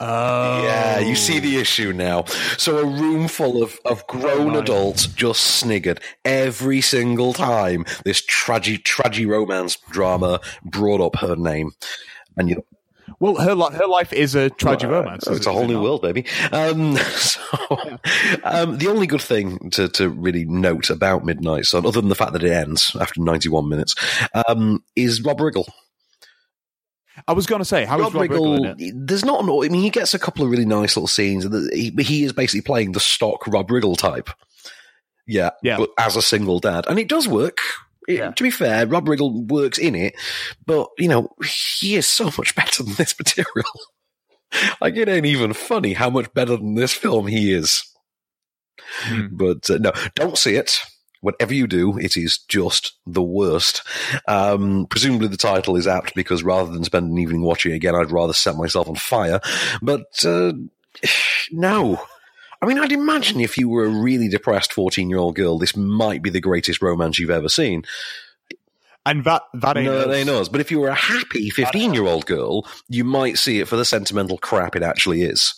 Oh, 0.00 0.64
Yeah, 0.64 0.98
you 0.98 1.14
see 1.14 1.38
the 1.38 1.56
issue 1.58 1.92
now. 1.92 2.24
So 2.58 2.78
a 2.78 2.84
room 2.84 3.28
full 3.28 3.62
of, 3.62 3.78
of 3.84 4.04
grown 4.08 4.48
Right. 4.54 4.62
adults 4.62 5.06
just 5.06 5.62
sniggered 5.62 6.00
every 6.24 6.80
single 6.80 7.32
time 7.32 7.84
this 8.04 8.20
tragic, 8.26 8.84
tragic 8.84 9.28
romance 9.28 9.78
drama 9.90 10.40
brought 10.64 11.00
up 11.00 11.16
her 11.20 11.36
name. 11.36 11.70
And 12.36 12.50
you 12.50 12.64
Well, 13.20 13.36
her 13.36 13.54
li- 13.54 13.74
her 13.76 13.86
life 13.86 14.12
is 14.12 14.34
a 14.34 14.50
tragic 14.50 14.90
romance. 14.90 15.28
Oh, 15.28 15.30
is 15.30 15.38
it's 15.38 15.46
it- 15.46 15.50
a 15.50 15.52
whole 15.52 15.62
it 15.62 15.68
new 15.68 15.74
not? 15.74 15.82
world, 15.84 16.02
baby. 16.02 16.26
Um, 16.50 16.96
so, 17.16 17.40
um, 18.42 18.78
the 18.78 18.88
only 18.88 19.06
good 19.06 19.22
thing 19.22 19.70
to, 19.70 19.88
to 19.90 20.08
really 20.10 20.44
note 20.44 20.90
about 20.90 21.24
Midnight 21.24 21.66
Sun, 21.66 21.86
other 21.86 22.00
than 22.00 22.08
the 22.08 22.16
fact 22.16 22.32
that 22.32 22.42
it 22.42 22.50
ends 22.52 22.96
after 23.00 23.20
91 23.22 23.68
minutes, 23.68 23.94
um, 24.48 24.82
is 24.96 25.22
Rob 25.22 25.38
Riggle. 25.38 25.68
I 27.28 27.32
was 27.32 27.46
going 27.46 27.60
to 27.60 27.64
say, 27.64 27.84
how 27.84 27.96
is 27.98 28.04
Rob 28.04 28.14
Rob 28.14 28.30
Riggle? 28.30 28.76
Riggle, 28.76 28.92
there's 29.06 29.24
not 29.24 29.42
an, 29.42 29.48
I 29.50 29.68
mean, 29.68 29.82
he 29.82 29.90
gets 29.90 30.14
a 30.14 30.18
couple 30.18 30.44
of 30.44 30.50
really 30.50 30.64
nice 30.66 30.96
little 30.96 31.06
scenes, 31.06 31.44
and 31.44 31.72
he, 31.72 31.90
he 32.02 32.24
is 32.24 32.32
basically 32.32 32.62
playing 32.62 32.92
the 32.92 33.00
stock 33.00 33.46
Rob 33.46 33.68
Riggle 33.68 33.96
type. 33.96 34.30
Yeah, 35.26 35.50
Yeah. 35.62 35.78
but 35.78 35.90
as 35.98 36.16
a 36.16 36.22
single 36.22 36.58
dad, 36.60 36.86
and 36.88 36.98
it 36.98 37.08
does 37.08 37.26
work. 37.28 37.58
Yeah. 38.06 38.32
To 38.32 38.42
be 38.42 38.50
fair, 38.50 38.86
Rob 38.86 39.06
Riggle 39.06 39.46
works 39.48 39.78
in 39.78 39.94
it, 39.94 40.14
but 40.66 40.88
you 40.98 41.08
know 41.08 41.30
he 41.42 41.96
is 41.96 42.06
so 42.06 42.24
much 42.36 42.54
better 42.56 42.82
than 42.82 42.92
this 42.94 43.14
material. 43.18 43.64
like 44.82 44.96
it 44.96 45.08
ain't 45.08 45.24
even 45.24 45.54
funny 45.54 45.94
how 45.94 46.10
much 46.10 46.32
better 46.34 46.56
than 46.56 46.74
this 46.74 46.92
film 46.92 47.26
he 47.26 47.52
is. 47.54 47.82
Hmm. 49.04 49.28
But 49.32 49.70
uh, 49.70 49.78
no, 49.78 49.92
don't 50.14 50.36
see 50.36 50.56
it. 50.56 50.78
Whatever 51.24 51.54
you 51.54 51.66
do, 51.66 51.96
it 51.98 52.16
is 52.16 52.38
just 52.38 52.92
the 53.06 53.22
worst. 53.22 53.82
Um, 54.28 54.86
presumably, 54.90 55.28
the 55.28 55.36
title 55.38 55.74
is 55.76 55.86
apt 55.86 56.14
because 56.14 56.42
rather 56.42 56.70
than 56.70 56.84
spend 56.84 57.10
an 57.10 57.18
evening 57.18 57.40
watching 57.42 57.72
it 57.72 57.76
again, 57.76 57.94
I'd 57.94 58.10
rather 58.12 58.34
set 58.34 58.56
myself 58.56 58.88
on 58.88 58.94
fire. 58.96 59.40
But 59.80 60.04
uh, 60.24 60.52
no. 61.50 62.00
I 62.62 62.66
mean, 62.66 62.78
I'd 62.78 62.92
imagine 62.92 63.40
if 63.40 63.58
you 63.58 63.68
were 63.68 63.84
a 63.84 63.88
really 63.88 64.28
depressed 64.28 64.72
14 64.72 65.08
year 65.08 65.18
old 65.18 65.34
girl, 65.34 65.58
this 65.58 65.76
might 65.76 66.22
be 66.22 66.30
the 66.30 66.40
greatest 66.40 66.82
romance 66.82 67.18
you've 67.18 67.30
ever 67.30 67.48
seen. 67.48 67.84
And 69.06 69.24
that 69.24 69.42
that 69.54 69.76
ain't 69.76 69.86
No, 69.86 69.98
us. 70.00 70.06
it 70.06 70.12
ain't 70.12 70.28
us. 70.30 70.48
But 70.48 70.60
if 70.60 70.70
you 70.70 70.80
were 70.80 70.88
a 70.88 70.94
happy 70.94 71.50
15 71.50 71.92
year 71.94 72.04
old 72.06 72.26
girl, 72.26 72.66
you 72.88 73.04
might 73.04 73.38
see 73.38 73.60
it 73.60 73.68
for 73.68 73.76
the 73.76 73.84
sentimental 73.84 74.38
crap 74.38 74.76
it 74.76 74.82
actually 74.82 75.22
is. 75.22 75.54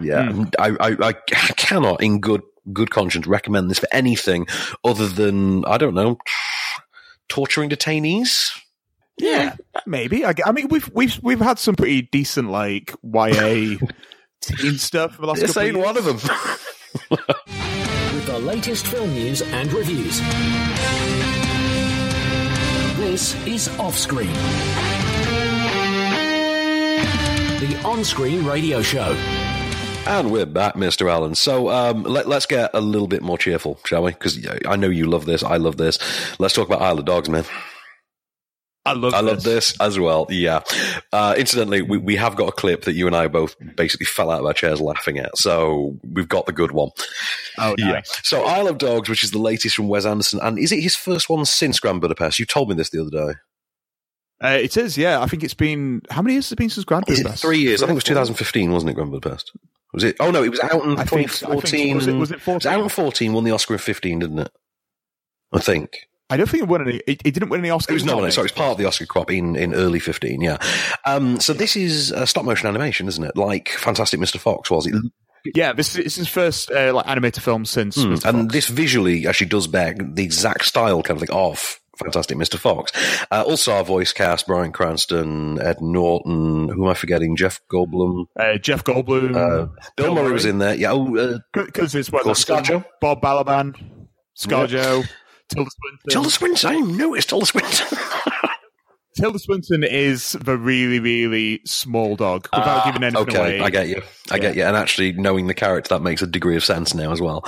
Yeah, 0.00 0.32
Hmm. 0.32 0.44
I, 0.58 0.70
I, 0.80 0.96
I 1.08 1.12
cannot, 1.56 2.02
in 2.02 2.20
good 2.20 2.42
good 2.72 2.90
conscience, 2.90 3.26
recommend 3.26 3.70
this 3.70 3.78
for 3.78 3.88
anything 3.92 4.46
other 4.84 5.08
than 5.08 5.64
I 5.64 5.78
don't 5.78 5.94
know, 5.94 6.18
torturing 7.28 7.70
detainees. 7.70 8.50
Yeah, 9.18 9.56
maybe. 9.86 10.24
I, 10.24 10.34
I 10.44 10.52
mean, 10.52 10.68
we've 10.68 10.90
we've 10.94 11.18
we've 11.22 11.40
had 11.40 11.58
some 11.58 11.74
pretty 11.74 12.02
decent 12.02 12.50
like 12.50 12.94
YA 13.02 13.76
teen 14.40 14.78
stuff 14.78 15.14
for 15.16 15.22
the 15.22 15.28
last 15.28 15.40
This 15.40 15.54
couple 15.54 15.68
ain't 15.68 15.76
of 15.76 15.82
one 15.82 15.96
of 15.96 16.04
them. 16.04 16.16
with 18.14 18.26
the 18.26 18.38
latest 18.38 18.86
film 18.86 19.10
news 19.12 19.42
and 19.42 19.72
reviews. 19.72 20.20
This 22.98 23.34
is 23.46 23.68
Offscreen, 23.78 24.32
the 27.60 27.82
on-screen 27.84 28.44
radio 28.44 28.80
show. 28.82 29.16
And 30.06 30.30
we're 30.30 30.46
back, 30.46 30.76
Mister 30.76 31.08
Allen. 31.08 31.34
So 31.34 31.68
um, 31.70 32.02
let, 32.02 32.26
let's 32.28 32.46
get 32.46 32.70
a 32.74 32.80
little 32.80 33.08
bit 33.08 33.22
more 33.22 33.38
cheerful, 33.38 33.78
shall 33.84 34.02
we? 34.02 34.12
Because 34.12 34.46
I 34.66 34.76
know 34.76 34.88
you 34.88 35.06
love 35.06 35.26
this. 35.26 35.42
I 35.42 35.56
love 35.56 35.76
this. 35.76 35.98
Let's 36.38 36.54
talk 36.54 36.66
about 36.66 36.82
Isle 36.82 36.98
of 36.98 37.04
Dogs, 37.04 37.28
man. 37.28 37.44
I 38.84 38.94
love. 38.94 39.14
I 39.14 39.20
love 39.20 39.44
this 39.44 39.80
as 39.80 39.98
well. 39.98 40.26
Yeah. 40.28 40.62
Uh, 41.12 41.34
incidentally, 41.38 41.82
we, 41.82 41.98
we 41.98 42.16
have 42.16 42.34
got 42.34 42.48
a 42.48 42.52
clip 42.52 42.82
that 42.82 42.94
you 42.94 43.06
and 43.06 43.14
I 43.14 43.28
both 43.28 43.54
basically 43.76 44.06
fell 44.06 44.30
out 44.30 44.40
of 44.40 44.46
our 44.46 44.52
chairs 44.52 44.80
laughing 44.80 45.18
at. 45.18 45.38
So 45.38 45.96
we've 46.02 46.28
got 46.28 46.46
the 46.46 46.52
good 46.52 46.72
one. 46.72 46.90
Oh, 47.58 47.76
Yeah. 47.78 48.02
So 48.24 48.44
Isle 48.44 48.66
of 48.66 48.78
Dogs, 48.78 49.08
which 49.08 49.22
is 49.22 49.30
the 49.30 49.38
latest 49.38 49.76
from 49.76 49.88
Wes 49.88 50.04
Anderson, 50.04 50.40
and 50.42 50.58
is 50.58 50.72
it 50.72 50.80
his 50.80 50.96
first 50.96 51.28
one 51.30 51.44
since 51.44 51.78
Grand 51.78 52.00
Budapest? 52.00 52.40
You 52.40 52.46
told 52.46 52.68
me 52.68 52.74
this 52.74 52.90
the 52.90 53.02
other 53.02 53.10
day. 53.10 53.38
Uh, 54.42 54.58
it 54.60 54.76
is. 54.76 54.98
Yeah, 54.98 55.20
I 55.20 55.26
think 55.26 55.44
it's 55.44 55.54
been 55.54 56.02
how 56.10 56.20
many 56.20 56.34
years 56.34 56.46
has 56.46 56.52
it 56.52 56.58
been 56.58 56.70
since 56.70 56.84
Grand 56.84 57.04
Budapest? 57.06 57.40
three 57.40 57.58
years? 57.58 57.84
I 57.84 57.86
think 57.86 57.92
it 57.92 57.94
was 57.94 58.04
Three 58.04 58.14
or 58.14 58.16
four? 58.16 58.26
2015, 58.34 58.72
wasn't 58.72 58.90
it? 58.90 58.94
Grand 58.94 59.12
Budapest. 59.12 59.52
Was 59.92 60.04
it? 60.04 60.16
Oh 60.20 60.30
no, 60.30 60.42
it 60.42 60.48
was 60.50 60.60
out 60.60 60.82
in 60.84 60.92
I 60.98 61.04
think- 61.04 61.30
think 61.30 61.30
so. 61.30 61.46
2014. 61.46 61.96
Was 61.96 62.06
it- 62.06 62.12
was 62.14 62.30
it 62.30 62.40
14? 62.40 62.72
out 62.72 62.82
in 62.82 62.88
14? 62.88 63.32
Won 63.32 63.44
the 63.44 63.50
Oscar 63.50 63.74
in 63.74 63.78
15, 63.78 64.18
didn't 64.20 64.38
it? 64.38 64.50
I 65.52 65.58
think. 65.60 66.08
I 66.30 66.38
don't 66.38 66.48
think 66.48 66.62
it 66.62 66.68
won 66.68 66.88
any. 66.88 66.96
It, 67.06 67.20
it 67.26 67.34
didn't 67.34 67.50
win 67.50 67.60
any 67.60 67.68
Oscars. 67.68 67.90
It 67.90 67.94
was 67.94 68.04
no, 68.04 68.12
no, 68.12 68.16
nominated. 68.18 68.34
sorry, 68.36 68.46
it's 68.46 68.54
part 68.56 68.72
of 68.72 68.78
the 68.78 68.86
Oscar 68.86 69.04
crop 69.04 69.30
in, 69.30 69.54
in 69.54 69.74
early 69.74 69.98
15, 69.98 70.40
yeah. 70.40 70.56
Um, 71.04 71.38
so 71.40 71.52
this 71.52 71.76
is 71.76 72.10
uh, 72.10 72.24
stop 72.24 72.46
motion 72.46 72.68
animation, 72.68 73.06
isn't 73.06 73.22
it? 73.22 73.36
Like 73.36 73.68
Fantastic 73.68 74.18
Mr. 74.18 74.38
Fox 74.38 74.70
was. 74.70 74.86
It 74.86 74.94
Yeah, 75.54 75.74
this 75.74 75.94
is, 75.94 76.14
his 76.16 76.28
first 76.28 76.70
uh, 76.70 76.94
like 76.94 77.06
animated 77.06 77.42
film 77.42 77.66
since. 77.66 77.98
Mr. 77.98 78.24
and 78.24 78.42
Fox. 78.44 78.52
this 78.54 78.68
visually 78.68 79.26
actually 79.26 79.48
does 79.48 79.66
bear 79.66 79.94
the 79.94 80.24
exact 80.24 80.64
style 80.64 81.02
kind 81.02 81.20
of 81.20 81.28
thing 81.28 81.36
of 81.36 81.78
Fantastic 81.98 82.38
Mr. 82.38 82.56
Fox. 82.58 82.90
Uh, 83.30 83.44
also, 83.46 83.72
our 83.72 83.84
voice 83.84 84.12
cast: 84.12 84.46
Bryan 84.46 84.72
Cranston, 84.72 85.60
Ed 85.60 85.80
Norton. 85.80 86.68
Who 86.68 86.84
am 86.84 86.90
I 86.90 86.94
forgetting? 86.94 87.36
Jeff 87.36 87.60
Goldblum. 87.70 88.26
Uh, 88.34 88.56
Jeff 88.58 88.82
Goldblum, 88.84 89.36
Uh, 89.36 89.68
Bill, 89.96 90.14
Murray 90.14 90.32
was 90.32 90.44
in 90.46 90.58
there. 90.58 90.74
Yeah. 90.74 90.92
Oh, 90.92 91.16
uh, 91.16 91.38
because 91.52 91.94
it's 91.94 92.10
what 92.10 92.22
course, 92.24 92.44
ScarJo. 92.44 92.84
Bob 93.00 93.20
Balaban, 93.20 93.74
ScarJo, 94.36 95.06
Tilda 95.48 95.70
Swinton. 95.70 96.10
Tilda 96.10 96.30
Swinton. 96.30 96.70
I 96.70 96.74
didn't 96.74 96.96
know 96.96 97.14
it's 97.14 97.26
Tilda 97.26 97.46
Swinton. 97.46 97.98
Tilda 99.14 99.38
Swinton 99.38 99.84
is 99.84 100.32
the 100.32 100.56
really, 100.56 100.98
really 100.98 101.60
small 101.66 102.16
dog. 102.16 102.48
Without 102.52 102.86
giving 102.86 103.02
anything 103.02 103.28
okay, 103.28 103.38
away, 103.38 103.60
I 103.60 103.70
get 103.70 103.88
you. 103.88 104.02
I 104.30 104.38
get 104.38 104.56
you. 104.56 104.64
And 104.64 104.76
actually, 104.76 105.12
knowing 105.12 105.48
the 105.48 105.54
character, 105.54 105.90
that 105.90 106.02
makes 106.02 106.22
a 106.22 106.26
degree 106.26 106.56
of 106.56 106.64
sense 106.64 106.94
now 106.94 107.12
as 107.12 107.20
well. 107.20 107.44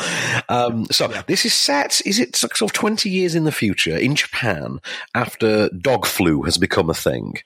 Um, 0.48 0.86
so 0.90 1.08
this 1.26 1.46
is 1.46 1.54
set. 1.54 2.02
Is 2.04 2.18
it 2.18 2.36
sort 2.36 2.60
of 2.60 2.72
twenty 2.72 3.08
years 3.08 3.34
in 3.34 3.44
the 3.44 3.52
future 3.52 3.96
in 3.96 4.14
Japan 4.14 4.80
after 5.14 5.70
dog 5.70 6.06
flu 6.06 6.42
has 6.42 6.58
become 6.58 6.90
a 6.90 6.94
thing, 6.94 7.38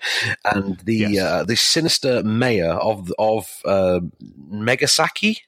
and 0.44 0.78
the 0.80 0.96
Yes. 0.96 1.22
uh, 1.22 1.44
the 1.44 1.56
sinister 1.56 2.22
mayor 2.24 2.72
of 2.72 3.12
of 3.18 3.60
uh, 3.64 4.00
Megasaki. 4.50 5.42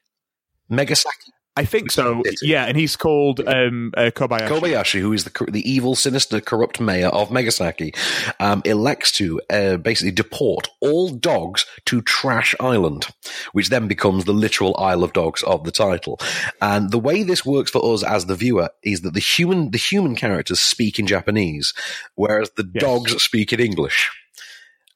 Megasaki 0.69 1.33
I 1.57 1.65
think 1.65 1.91
so. 1.91 2.23
Yeah, 2.41 2.65
and 2.65 2.77
he's 2.77 2.95
called 2.95 3.41
um, 3.45 3.91
uh, 3.97 4.11
Kobayashi. 4.15 4.47
Kobayashi, 4.47 4.99
who 5.01 5.11
is 5.11 5.25
the 5.25 5.45
the 5.51 5.69
evil, 5.69 5.95
sinister, 5.95 6.39
corrupt 6.39 6.79
mayor 6.79 7.09
of 7.09 7.29
Megasaki, 7.29 7.93
um, 8.39 8.61
elects 8.63 9.11
to 9.13 9.41
uh, 9.49 9.75
basically 9.77 10.11
deport 10.11 10.69
all 10.79 11.09
dogs 11.09 11.65
to 11.85 12.01
Trash 12.01 12.55
Island, 12.61 13.07
which 13.51 13.69
then 13.69 13.89
becomes 13.89 14.23
the 14.23 14.33
literal 14.33 14.77
Isle 14.77 15.03
of 15.03 15.11
Dogs 15.11 15.43
of 15.43 15.65
the 15.65 15.71
title. 15.71 16.19
And 16.61 16.89
the 16.89 16.99
way 16.99 17.21
this 17.23 17.45
works 17.45 17.69
for 17.69 17.93
us 17.93 18.01
as 18.01 18.27
the 18.27 18.35
viewer 18.35 18.69
is 18.83 19.01
that 19.01 19.13
the 19.13 19.19
human 19.19 19.71
the 19.71 19.77
human 19.77 20.15
characters 20.15 20.61
speak 20.61 20.99
in 20.99 21.07
Japanese, 21.07 21.73
whereas 22.15 22.51
the 22.51 22.69
Yes. 22.73 22.81
dogs 22.81 23.21
speak 23.23 23.51
in 23.51 23.59
English. 23.59 24.09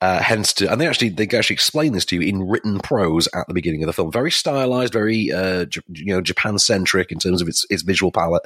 Uh, 0.02 0.22
hence, 0.22 0.54
to, 0.54 0.70
and 0.72 0.80
they 0.80 0.88
actually 0.88 1.10
they 1.10 1.24
actually 1.24 1.54
explain 1.54 1.93
this 1.93 2.06
to 2.06 2.16
you 2.16 2.22
in 2.22 2.48
written 2.48 2.80
prose 2.80 3.28
at 3.34 3.48
the 3.48 3.54
beginning 3.54 3.82
of 3.82 3.88
the 3.88 3.93
film. 3.93 4.12
Very 4.12 4.32
stylized, 4.32 4.91
very 4.91 5.32
uh, 5.32 5.66
J- 5.66 5.82
you 5.93 6.14
know 6.14 6.22
Japan 6.22 6.60
centric 6.60 7.12
in 7.12 7.20
terms 7.20 7.41
of 7.41 7.48
its 7.48 7.66
its 7.70 7.82
visual 7.82 8.12
palette, 8.12 8.43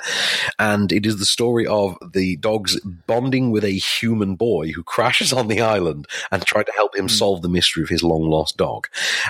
and 0.59 0.91
it 0.91 1.05
is 1.05 1.17
the 1.17 1.25
story 1.25 1.65
of 1.65 1.97
the 2.13 2.37
dogs 2.37 2.79
bonding 3.07 3.49
with 3.51 3.63
a 3.63 3.71
human 3.71 4.35
boy 4.35 4.71
who 4.71 4.83
crashes 4.83 5.33
on 5.33 5.47
the 5.47 5.59
island 5.59 6.07
and 6.31 6.45
trying 6.45 6.65
to 6.65 6.71
help 6.73 6.95
him 6.95 7.09
solve 7.09 7.41
the 7.41 7.49
mystery 7.49 7.83
of 7.83 7.89
his 7.89 8.03
long 8.03 8.29
lost 8.29 8.55
dog. 8.55 8.87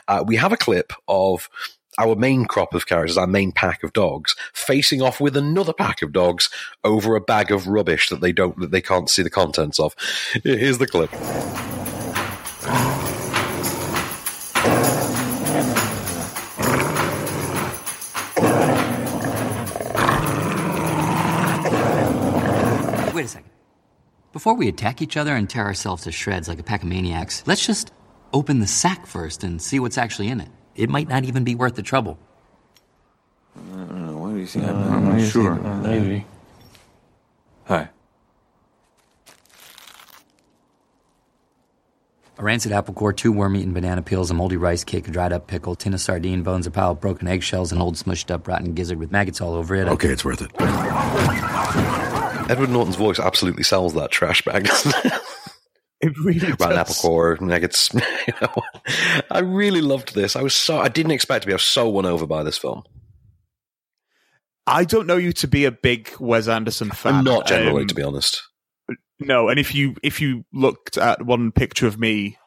Uh, 0.08 0.24
we 0.26 0.36
have 0.36 0.52
a 0.54 0.58
clip 0.58 0.94
of. 1.08 1.50
Our 1.98 2.16
main 2.16 2.46
crop 2.46 2.74
of 2.74 2.86
characters, 2.86 3.18
our 3.18 3.28
main 3.28 3.52
pack 3.52 3.84
of 3.84 3.92
dogs, 3.92 4.34
facing 4.54 5.02
off 5.02 5.20
with 5.20 5.36
another 5.36 5.74
pack 5.74 6.02
of 6.02 6.14
dogs 6.14 6.50
over 6.86 7.14
a 7.16 7.20
bag 7.20 7.52
of 7.52 7.68
rubbish 7.68 8.08
that 8.08 8.22
they 8.22 8.32
don't, 8.32 8.58
that 8.62 8.72
they 8.72 8.80
can't 8.80 9.10
see 9.10 9.22
the 9.22 9.30
contents 9.30 9.82
of. 9.82 9.96
Here's 10.42 10.78
the 10.78 10.88
clip. 10.88 11.12
Wait 23.20 23.26
a 23.26 23.28
second. 23.28 23.50
Before 24.32 24.54
we 24.54 24.70
attack 24.70 25.02
each 25.02 25.18
other 25.18 25.36
and 25.36 25.50
tear 25.50 25.66
ourselves 25.66 26.04
to 26.04 26.12
shreds 26.14 26.48
like 26.48 26.58
a 26.58 26.64
pack 26.64 26.84
of 26.84 26.88
maniacs, 26.88 27.44
let's 27.46 27.66
just 27.66 27.92
open 28.32 28.62
the 28.62 28.66
sack 28.66 29.06
first 29.06 29.44
and 29.44 29.62
see 29.62 29.78
what's 29.78 29.98
actually 29.98 30.30
in 30.30 30.40
it. 30.40 30.48
It 30.74 30.90
might 30.90 31.10
not 31.10 31.26
even 31.26 31.44
be 31.44 31.54
worth 31.54 31.76
the 31.76 31.82
trouble. 31.82 32.18
I 33.58 33.60
don't 33.76 34.06
know. 34.06 34.18
What 34.20 34.30
do 34.30 34.38
you 34.38 34.46
think? 34.46 34.66
I'm 34.66 35.18
not 35.18 35.30
sure. 35.30 35.56
Maybe. 35.56 36.26
Hi. 37.66 37.90
A 42.38 42.42
rancid 42.42 42.72
apple 42.72 42.94
core, 42.94 43.12
two 43.12 43.34
worm-eaten 43.34 43.74
banana 43.74 44.02
peels, 44.02 44.32
a 44.32 44.34
moldy 44.34 44.56
rice 44.56 44.86
cake, 44.86 45.10
a 45.10 45.12
dried-up 45.12 45.46
pickle, 45.46 45.76
tin 45.76 45.94
of 45.94 46.00
sardine 46.00 46.42
bones, 46.42 46.66
a 46.66 46.72
pile 46.72 46.92
of 46.92 47.02
broken 47.02 47.28
eggshells, 47.28 47.74
an 47.74 47.82
old 47.82 47.96
smushed-up 47.96 48.48
rotten 48.48 48.74
gizzard 48.76 48.98
with 48.98 49.12
maggots 49.12 49.42
all 49.42 49.56
over 49.56 49.76
it. 49.76 49.90
Okay, 49.90 50.08
it's 50.08 50.24
worth 50.24 50.42
it. 50.42 50.52
Edward 52.50 52.70
Norton's 52.70 52.96
voice 52.96 53.20
absolutely 53.20 53.64
sells 53.64 53.94
that 53.94 54.12
trash 54.12 54.42
bag. 54.44 54.66
doesn't 54.66 55.06
it? 55.06 55.14
It 56.02 56.18
really 56.18 56.54
Ran 56.54 56.78
apple 56.78 56.96
core, 56.96 57.38
nuggets. 57.42 57.94
You 58.28 58.34
know, 58.42 58.56
I 59.30 59.40
really 59.40 59.82
loved 59.82 60.16
this. 60.16 60.38
I 60.38 60.42
was 60.42 60.54
so 60.54 60.80
I 60.80 60.88
didn't 60.88 61.12
expect 61.12 61.42
to 61.42 61.48
be. 61.48 61.52
I 61.52 61.56
was 61.56 61.64
so 61.64 61.90
won 61.90 62.06
over 62.06 62.26
by 62.26 62.42
this 62.42 62.58
film. 62.58 62.84
I 64.66 64.86
don't 64.86 65.08
know 65.08 65.18
you 65.18 65.34
to 65.34 65.48
be 65.48 65.66
a 65.66 65.72
big 65.72 66.10
Wes 66.18 66.48
Anderson 66.48 66.90
fan. 66.90 67.16
I'm 67.16 67.24
not 67.26 67.48
generally, 67.48 67.82
Um, 67.82 67.88
to 67.88 67.96
be 67.96 68.04
honest. 68.04 68.42
No, 69.20 69.50
and 69.50 69.60
if 69.60 69.76
you 69.76 69.96
if 70.02 70.22
you 70.22 70.46
looked 70.54 70.98
at 70.98 71.26
one 71.26 71.52
picture 71.52 71.88
of 71.88 72.00
me, 72.00 72.38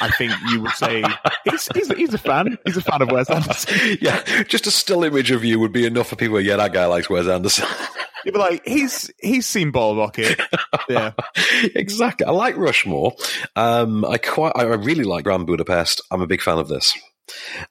I 0.00 0.10
think 0.10 0.32
you 0.50 0.60
would 0.60 0.72
say 0.72 1.02
he's, 1.44 1.68
he's, 1.74 1.88
he's 1.94 2.14
a 2.14 2.18
fan. 2.18 2.58
He's 2.66 2.76
a 2.76 2.82
fan 2.82 3.02
of 3.02 3.10
Wes 3.10 3.30
Anderson. 3.30 3.96
Yeah, 4.00 4.22
just 4.44 4.66
a 4.66 4.70
still 4.70 5.04
image 5.04 5.30
of 5.30 5.44
you 5.44 5.58
would 5.60 5.72
be 5.72 5.86
enough 5.86 6.08
for 6.08 6.16
people. 6.16 6.40
Yeah, 6.40 6.56
that 6.56 6.72
guy 6.72 6.86
likes 6.86 7.08
Wes 7.08 7.26
Anderson. 7.26 7.66
You'd 8.24 8.32
be 8.32 8.38
like, 8.40 8.66
he's 8.66 9.10
he's 9.20 9.46
seen 9.46 9.70
Bottle 9.70 9.96
Rocket. 9.96 10.40
Yeah, 10.88 11.12
exactly. 11.74 12.26
I 12.26 12.30
like 12.32 12.56
Rushmore. 12.56 13.14
Um, 13.54 14.04
I 14.04 14.18
quite, 14.18 14.52
I 14.56 14.64
really 14.64 15.04
like 15.04 15.24
Grand 15.24 15.46
Budapest. 15.46 16.02
I'm 16.10 16.20
a 16.20 16.26
big 16.26 16.42
fan 16.42 16.58
of 16.58 16.66
this. 16.68 16.92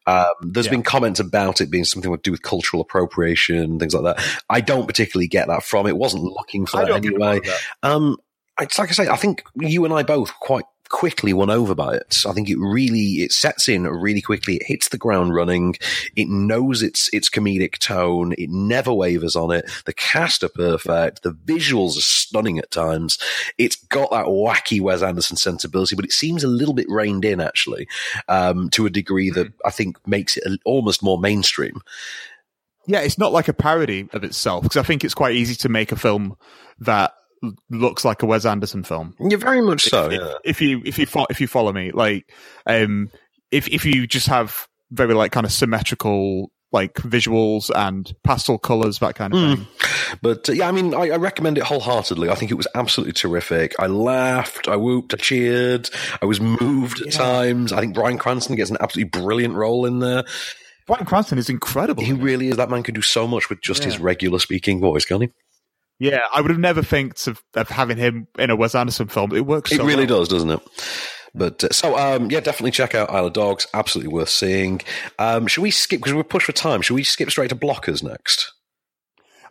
Um, 0.07 0.25
there's 0.41 0.65
Yeah. 0.67 0.71
been 0.73 0.83
comments 0.83 1.19
about 1.19 1.61
it 1.61 1.69
being 1.69 1.83
something 1.85 2.11
to 2.11 2.17
do 2.21 2.31
with 2.31 2.41
cultural 2.41 2.81
appropriation, 2.81 3.79
things 3.79 3.93
like 3.93 4.15
that. 4.15 4.25
I 4.49 4.61
don't 4.61 4.87
particularly 4.87 5.27
get 5.27 5.47
that 5.47 5.63
from 5.63 5.87
it. 5.87 5.97
Wasn't 5.97 6.23
looking 6.23 6.65
for 6.65 6.77
I 6.81 6.85
that 6.85 7.05
anyway. 7.05 7.39
that. 7.41 7.61
Um, 7.83 8.17
it's 8.59 8.79
like 8.79 8.89
I 8.89 8.93
say, 8.93 9.07
I 9.09 9.15
think 9.17 9.43
you 9.59 9.83
and 9.85 9.93
I 9.93 10.03
both 10.03 10.33
quite 10.39 10.65
quickly 10.89 11.33
won 11.33 11.49
over 11.49 11.73
by 11.75 11.95
it. 11.95 12.23
I 12.27 12.33
think 12.33 12.49
it 12.49 12.57
really 12.57 13.23
it 13.23 13.31
sets 13.31 13.67
in 13.67 13.83
really 13.83 14.21
quickly. 14.21 14.55
It 14.55 14.65
hits 14.65 14.89
the 14.89 14.97
ground 14.97 15.33
running. 15.33 15.75
It 16.15 16.27
knows 16.27 16.81
its 16.81 17.09
its 17.13 17.29
comedic 17.29 17.77
tone. 17.79 18.33
It 18.37 18.49
never 18.49 18.93
wavers 18.93 19.35
on 19.35 19.51
it. 19.51 19.69
The 19.85 19.93
cast 19.93 20.43
are 20.43 20.49
perfect. 20.49 21.23
The 21.23 21.31
visuals 21.33 21.97
are 21.97 22.01
stunning 22.01 22.59
at 22.59 22.71
times. 22.71 23.17
It's 23.57 23.75
got 23.75 24.11
that 24.11 24.27
wacky 24.27 24.81
Wes 24.81 25.01
Anderson 25.01 25.37
sensibility, 25.37 25.95
but 25.95 26.05
it 26.05 26.11
seems 26.11 26.43
a 26.43 26.47
little 26.47 26.73
bit 26.73 26.87
reined 26.89 27.25
in 27.25 27.41
actually, 27.41 27.87
um, 28.27 28.69
to 28.71 28.85
a 28.85 28.89
degree 28.89 29.29
that 29.31 29.51
I 29.65 29.71
think 29.71 29.97
makes 30.07 30.37
it 30.37 30.43
almost 30.65 31.03
more 31.03 31.17
mainstream. 31.19 31.81
yeah. 32.87 33.01
It's 33.01 33.17
not 33.17 33.33
like 33.33 33.47
a 33.47 33.53
parody 33.53 34.07
of 34.13 34.23
itself 34.23 34.63
because 34.63 34.77
I 34.77 34.83
think 34.83 35.03
it's 35.03 35.13
quite 35.13 35.35
easy 35.35 35.55
to 35.55 35.69
make 35.69 35.91
a 35.91 35.95
film 35.95 36.37
that 36.79 37.13
looks 37.69 38.03
like 38.05 38.23
a 38.23 38.25
Wes 38.25 38.45
Anderson 38.45 38.83
film. 38.83 39.15
Yeah, 39.19 39.37
very 39.37 39.61
much 39.61 39.83
so. 39.85 40.09
if, 40.09 40.19
Yeah. 40.21 40.33
if 40.43 40.61
you 40.61 40.81
if 40.85 40.97
you 40.97 41.05
fo- 41.05 41.27
if 41.29 41.39
you 41.41 41.47
follow 41.47 41.71
me, 41.73 41.91
like 41.91 42.31
um, 42.65 43.09
if 43.51 43.67
if 43.67 43.85
you 43.85 44.07
just 44.07 44.27
have 44.27 44.67
very 44.91 45.13
like 45.13 45.31
kind 45.31 45.45
of 45.45 45.51
symmetrical 45.51 46.51
like 46.71 46.93
visuals 46.95 47.69
and 47.73 48.13
pastel 48.23 48.57
colors, 48.57 48.99
that 48.99 49.15
kind 49.15 49.33
of 49.33 49.39
Hmm. 49.39 49.55
thing. 49.63 49.67
But 50.21 50.49
uh, 50.49 50.53
yeah, 50.53 50.67
I 50.67 50.71
mean, 50.71 50.93
I, 50.93 51.09
I 51.11 51.15
recommend 51.15 51.57
it 51.57 51.63
wholeheartedly. 51.63 52.29
I 52.29 52.35
think 52.35 52.51
it 52.51 52.55
was 52.55 52.67
absolutely 52.75 53.13
terrific. 53.13 53.73
I 53.79 53.87
laughed, 53.87 54.67
I 54.67 54.75
whooped, 54.75 55.13
I 55.13 55.17
cheered, 55.17 55.89
I 56.21 56.25
was 56.25 56.41
moved 56.41 57.01
at 57.01 57.13
times. 57.13 57.71
I 57.71 57.79
think 57.79 57.93
Bryan 57.95 58.17
Cranston 58.17 58.55
gets 58.57 58.69
an 58.71 58.77
absolutely 58.81 59.21
brilliant 59.21 59.53
role 59.53 59.85
in 59.85 59.99
there. 59.99 60.23
Bryan 60.85 61.05
Cranston 61.05 61.37
is 61.37 61.49
incredible. 61.49 62.03
He 62.03 62.11
really 62.13 62.49
is. 62.49 62.57
That 62.57 62.69
man 62.69 62.83
can 62.83 62.93
do 62.93 63.01
so 63.01 63.25
much 63.27 63.49
with 63.49 63.61
just 63.61 63.83
his 63.83 63.97
regular 63.97 64.39
speaking 64.39 64.79
voice, 64.81 65.05
can't 65.05 65.23
he? 65.23 65.29
Yeah, 65.99 66.21
I 66.33 66.41
would 66.41 66.51
have 66.51 66.59
never 66.59 66.83
think 66.83 67.15
of, 67.27 67.41
of 67.53 67.69
having 67.69 67.97
him 67.97 68.27
in 68.37 68.49
a 68.49 68.55
Wes 68.55 68.75
Anderson 68.75 69.07
film. 69.07 69.33
It 69.35 69.45
works. 69.45 69.71
It 69.71 69.77
so 69.77 69.85
really 69.85 70.05
well. 70.05 70.19
does, 70.19 70.29
doesn't 70.29 70.49
it? 70.49 70.59
But 71.33 71.63
uh, 71.63 71.69
so, 71.71 71.97
um, 71.97 72.31
yeah, 72.31 72.39
definitely 72.39 72.71
check 72.71 72.95
out 72.95 73.09
Isle 73.09 73.27
of 73.27 73.33
Dogs. 73.33 73.67
Absolutely 73.73 74.13
worth 74.13 74.29
seeing. 74.29 74.81
Um, 75.19 75.47
should 75.47 75.61
we 75.61 75.71
skip 75.71 75.99
because 75.99 76.13
we're 76.13 76.23
pushed 76.23 76.45
for 76.45 76.53
time? 76.53 76.81
Should 76.81 76.95
we 76.95 77.03
skip 77.03 77.29
straight 77.29 77.49
to 77.49 77.55
Blockers 77.55 78.01
next? 78.01 78.53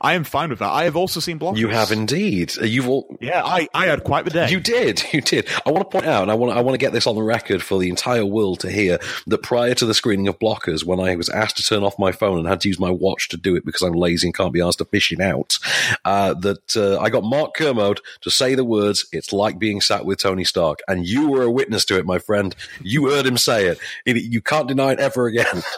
I 0.04 0.12
am 0.12 0.24
fine 0.24 0.50
with 0.50 0.58
that. 0.58 0.70
I 0.70 0.84
have 0.84 0.96
also 0.96 1.18
seen 1.18 1.38
Blockers. 1.38 1.56
You 1.56 1.68
have 1.68 1.90
indeed. 1.90 2.52
Uh, 2.60 2.66
You've 2.66 2.90
all. 2.90 3.16
Yeah, 3.22 3.42
I, 3.42 3.68
I 3.72 3.86
had 3.86 4.04
quite 4.04 4.26
the 4.26 4.30
day. 4.30 4.50
You 4.50 4.60
did, 4.60 5.02
you 5.14 5.22
did. 5.22 5.48
I 5.64 5.70
want 5.70 5.80
to 5.80 5.90
point 5.90 6.04
out, 6.04 6.20
and 6.20 6.30
I 6.30 6.34
want, 6.34 6.54
I 6.54 6.60
want 6.60 6.74
to 6.74 6.78
get 6.78 6.92
this 6.92 7.06
on 7.06 7.14
the 7.14 7.22
record 7.22 7.62
for 7.62 7.78
the 7.78 7.88
entire 7.88 8.26
world 8.26 8.60
to 8.60 8.70
hear 8.70 8.98
that 9.26 9.42
prior 9.42 9.72
to 9.72 9.86
the 9.86 9.94
screening 9.94 10.28
of 10.28 10.38
Blockers, 10.38 10.84
when 10.84 11.00
I 11.00 11.16
was 11.16 11.30
asked 11.30 11.56
to 11.56 11.62
turn 11.62 11.82
off 11.82 11.98
my 11.98 12.12
phone 12.12 12.38
and 12.38 12.46
had 12.46 12.60
to 12.60 12.68
use 12.68 12.78
my 12.78 12.90
watch 12.90 13.30
to 13.30 13.38
do 13.38 13.56
it 13.56 13.64
because 13.64 13.80
I'm 13.80 13.94
lazy 13.94 14.28
and 14.28 14.36
can't 14.36 14.52
be 14.52 14.60
asked 14.60 14.76
to 14.78 14.84
fish 14.84 15.10
it 15.10 15.20
out, 15.20 15.58
uh, 16.04 16.34
that 16.34 16.76
uh, 16.76 17.00
I 17.00 17.08
got 17.08 17.24
Mark 17.24 17.54
Kermode 17.54 18.02
to 18.20 18.30
say 18.30 18.54
the 18.54 18.62
words, 18.62 19.06
"It's 19.10 19.32
like 19.32 19.58
being 19.58 19.80
sat 19.80 20.04
with 20.04 20.18
Tony 20.20 20.44
Stark," 20.44 20.80
and 20.86 21.06
you 21.06 21.30
were 21.30 21.44
a 21.44 21.50
witness 21.50 21.86
to 21.86 21.98
it, 21.98 22.04
my 22.04 22.18
friend. 22.18 22.54
You 22.82 23.08
heard 23.08 23.24
him 23.24 23.38
say 23.38 23.68
it. 23.68 23.78
it 24.04 24.22
you 24.22 24.42
can't 24.42 24.68
deny 24.68 24.92
it 24.92 25.00
ever 25.00 25.26
again. 25.28 25.62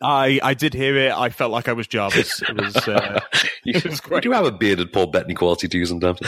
I 0.00 0.40
I 0.42 0.54
did 0.54 0.72
hear 0.74 0.96
it. 0.96 1.12
I 1.12 1.28
felt 1.28 1.52
like 1.52 1.68
I 1.68 1.72
was 1.74 1.86
Jarvis. 1.86 2.40
It 2.42 2.56
was. 2.60 2.76
Uh, 2.76 3.20
you, 3.64 3.74
it 3.76 3.84
was 3.84 4.00
great. 4.00 4.22
do 4.22 4.32
have 4.32 4.46
a 4.46 4.52
bearded 4.52 4.92
Paul 4.92 5.08
Bettany 5.08 5.34
quality 5.34 5.68
to 5.68 5.78
you 5.78 5.86
sometimes. 5.86 6.18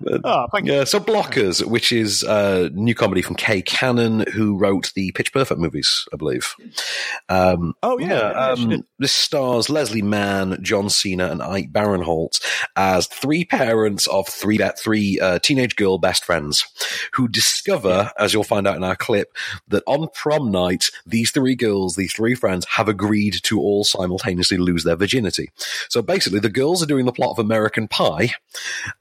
But, 0.00 0.20
Oh, 0.24 0.46
thank 0.52 0.66
you. 0.66 0.84
so 0.84 1.00
Blockers, 1.00 1.64
which 1.64 1.92
is 1.92 2.22
a 2.22 2.70
new 2.74 2.94
comedy 2.94 3.22
from 3.22 3.36
Kay 3.36 3.62
Cannon, 3.62 4.24
who 4.32 4.56
wrote 4.58 4.92
the 4.94 5.12
Pitch 5.12 5.32
Perfect 5.32 5.60
movies, 5.60 6.06
I 6.12 6.16
believe. 6.16 6.54
Um, 7.28 7.74
Oh 7.82 7.98
yeah, 7.98 8.08
yeah, 8.08 8.48
um, 8.50 8.84
this 8.98 9.12
stars 9.12 9.70
Leslie 9.70 10.02
Mann, 10.02 10.58
John 10.62 10.90
Cena, 10.90 11.28
and 11.30 11.42
Ike 11.42 11.72
Barinholtz 11.72 12.42
as 12.76 13.06
three 13.06 13.44
parents 13.44 14.06
of 14.08 14.28
three 14.28 14.58
three 14.78 15.18
uh, 15.20 15.38
teenage 15.38 15.76
girl 15.76 15.98
best 15.98 16.24
friends 16.24 16.66
who 17.12 17.28
discover, 17.28 18.10
as 18.18 18.32
you'll 18.34 18.44
find 18.44 18.66
out 18.66 18.76
in 18.76 18.84
our 18.84 18.96
clip, 18.96 19.34
that 19.68 19.82
on 19.86 20.08
prom 20.14 20.50
night, 20.50 20.90
these 21.06 21.30
three 21.30 21.54
girls, 21.54 21.96
these 21.96 22.12
three 22.12 22.34
friends, 22.34 22.66
have 22.66 22.88
agreed 22.98 23.36
to 23.44 23.60
all 23.60 23.84
simultaneously 23.84 24.56
lose 24.56 24.82
their 24.82 24.96
virginity. 24.96 25.50
So 25.88 26.02
basically, 26.02 26.40
the 26.40 26.48
girls 26.48 26.82
are 26.82 26.86
doing 26.86 27.06
the 27.06 27.12
plot 27.12 27.30
of 27.30 27.38
American 27.38 27.86
Pie. 27.86 28.30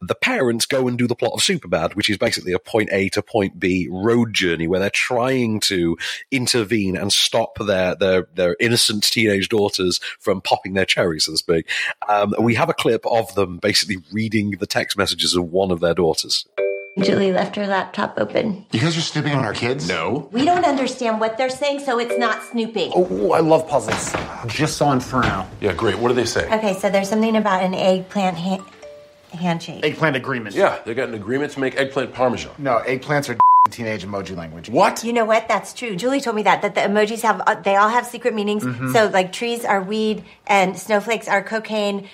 The 0.02 0.16
parents 0.16 0.68
go 0.68 0.88
and 0.88 0.98
do 0.98 1.08
the 1.08 1.16
plot 1.16 1.34
of 1.34 1.39
Superbad, 1.39 1.95
which 1.95 2.10
is 2.10 2.18
basically 2.18 2.54
a 2.54 2.60
point 2.60 2.89
A 2.91 3.10
to 3.10 3.24
point 3.24 3.60
B 3.60 3.88
road 3.89 4.34
journey 4.34 4.68
where 4.68 4.80
they're 4.80 4.89
trying 4.91 5.60
to 5.62 5.98
intervene 6.32 6.95
and 6.95 7.12
stop 7.12 7.58
their 7.58 7.95
their 7.95 8.28
their 8.36 8.56
innocent 8.60 9.04
teenage 9.04 9.50
daughters 9.50 10.00
from 10.20 10.41
popping 10.41 10.74
their 10.74 10.86
cherry, 10.86 11.20
so 11.20 11.32
to 11.32 11.38
speak. 11.38 11.68
Um, 12.08 12.36
we 12.39 12.54
have 12.56 12.70
a 12.70 12.74
clip 12.74 13.06
of 13.08 13.34
them 13.34 13.58
basically 13.58 13.98
reading 14.12 14.52
the 14.52 14.68
text 14.68 14.98
messages 14.98 15.36
of 15.36 15.52
one 15.52 15.72
of 15.72 15.80
their 15.80 15.95
daughters. 15.95 16.45
Julie 17.04 17.32
left 17.32 17.56
her 17.56 17.68
laptop 17.68 18.16
open. 18.18 18.66
You 18.72 18.80
guys 18.80 18.98
are 18.98 19.02
snooping 19.02 19.34
on 19.34 19.45
our 19.45 19.54
kids? 19.54 19.88
No. 19.88 20.30
We 20.32 20.45
don't 20.45 20.66
understand 20.66 21.20
what 21.20 21.38
they're 21.38 21.50
saying, 21.50 21.82
so 21.82 22.00
it's 22.00 22.18
not 22.18 22.43
snooping. 22.43 22.91
Oh, 22.95 23.32
I 23.32 23.39
love 23.39 23.68
puzzles. 23.68 24.14
Just 24.48 24.78
saw 24.78 24.91
Inferno. 24.91 25.48
Yeah, 25.62 25.74
great. 25.74 26.00
What 26.00 26.10
do 26.10 26.14
they 26.16 26.26
say? 26.26 26.45
Okay, 26.52 26.74
so 26.74 26.89
there's 26.89 27.10
something 27.10 27.36
about 27.36 27.64
an 27.64 27.74
eggplant 27.74 28.38
ha- 28.38 28.66
handshake. 29.32 29.86
Eggplant 29.86 30.16
agreement. 30.16 30.56
Yeah, 30.56 30.80
they 30.86 30.93
got 30.93 31.10
an 31.10 31.16
agreement 31.16 31.52
to 31.54 31.60
make 31.60 31.78
eggplant 31.78 32.14
parmesan. 32.14 32.52
No, 32.58 32.82
eggplants 32.86 33.30
are 33.30 33.38
teenage 33.70 34.06
emoji 34.06 34.36
language. 34.36 34.70
What? 34.70 35.04
You 35.04 35.14
know 35.14 35.26
what? 35.26 35.48
That's 35.48 35.74
true. 35.74 35.95
Julie 35.95 36.22
told 36.22 36.36
me 36.36 36.43
that 36.43 36.62
that 36.62 36.76
the 36.76 36.82
emojis 36.82 37.22
have 37.22 37.41
uh, 37.45 37.56
they 37.56 37.76
all 37.76 37.89
have 37.89 38.06
secret 38.06 38.34
meanings. 38.34 38.64
Mm-hmm. 38.64 38.93
So 38.93 39.08
like 39.08 39.32
trees 39.32 39.66
are 39.66 39.84
weed 39.84 40.24
and 40.48 40.78
snowflakes 40.78 41.28
are 41.28 41.43
cocaine, 41.43 42.08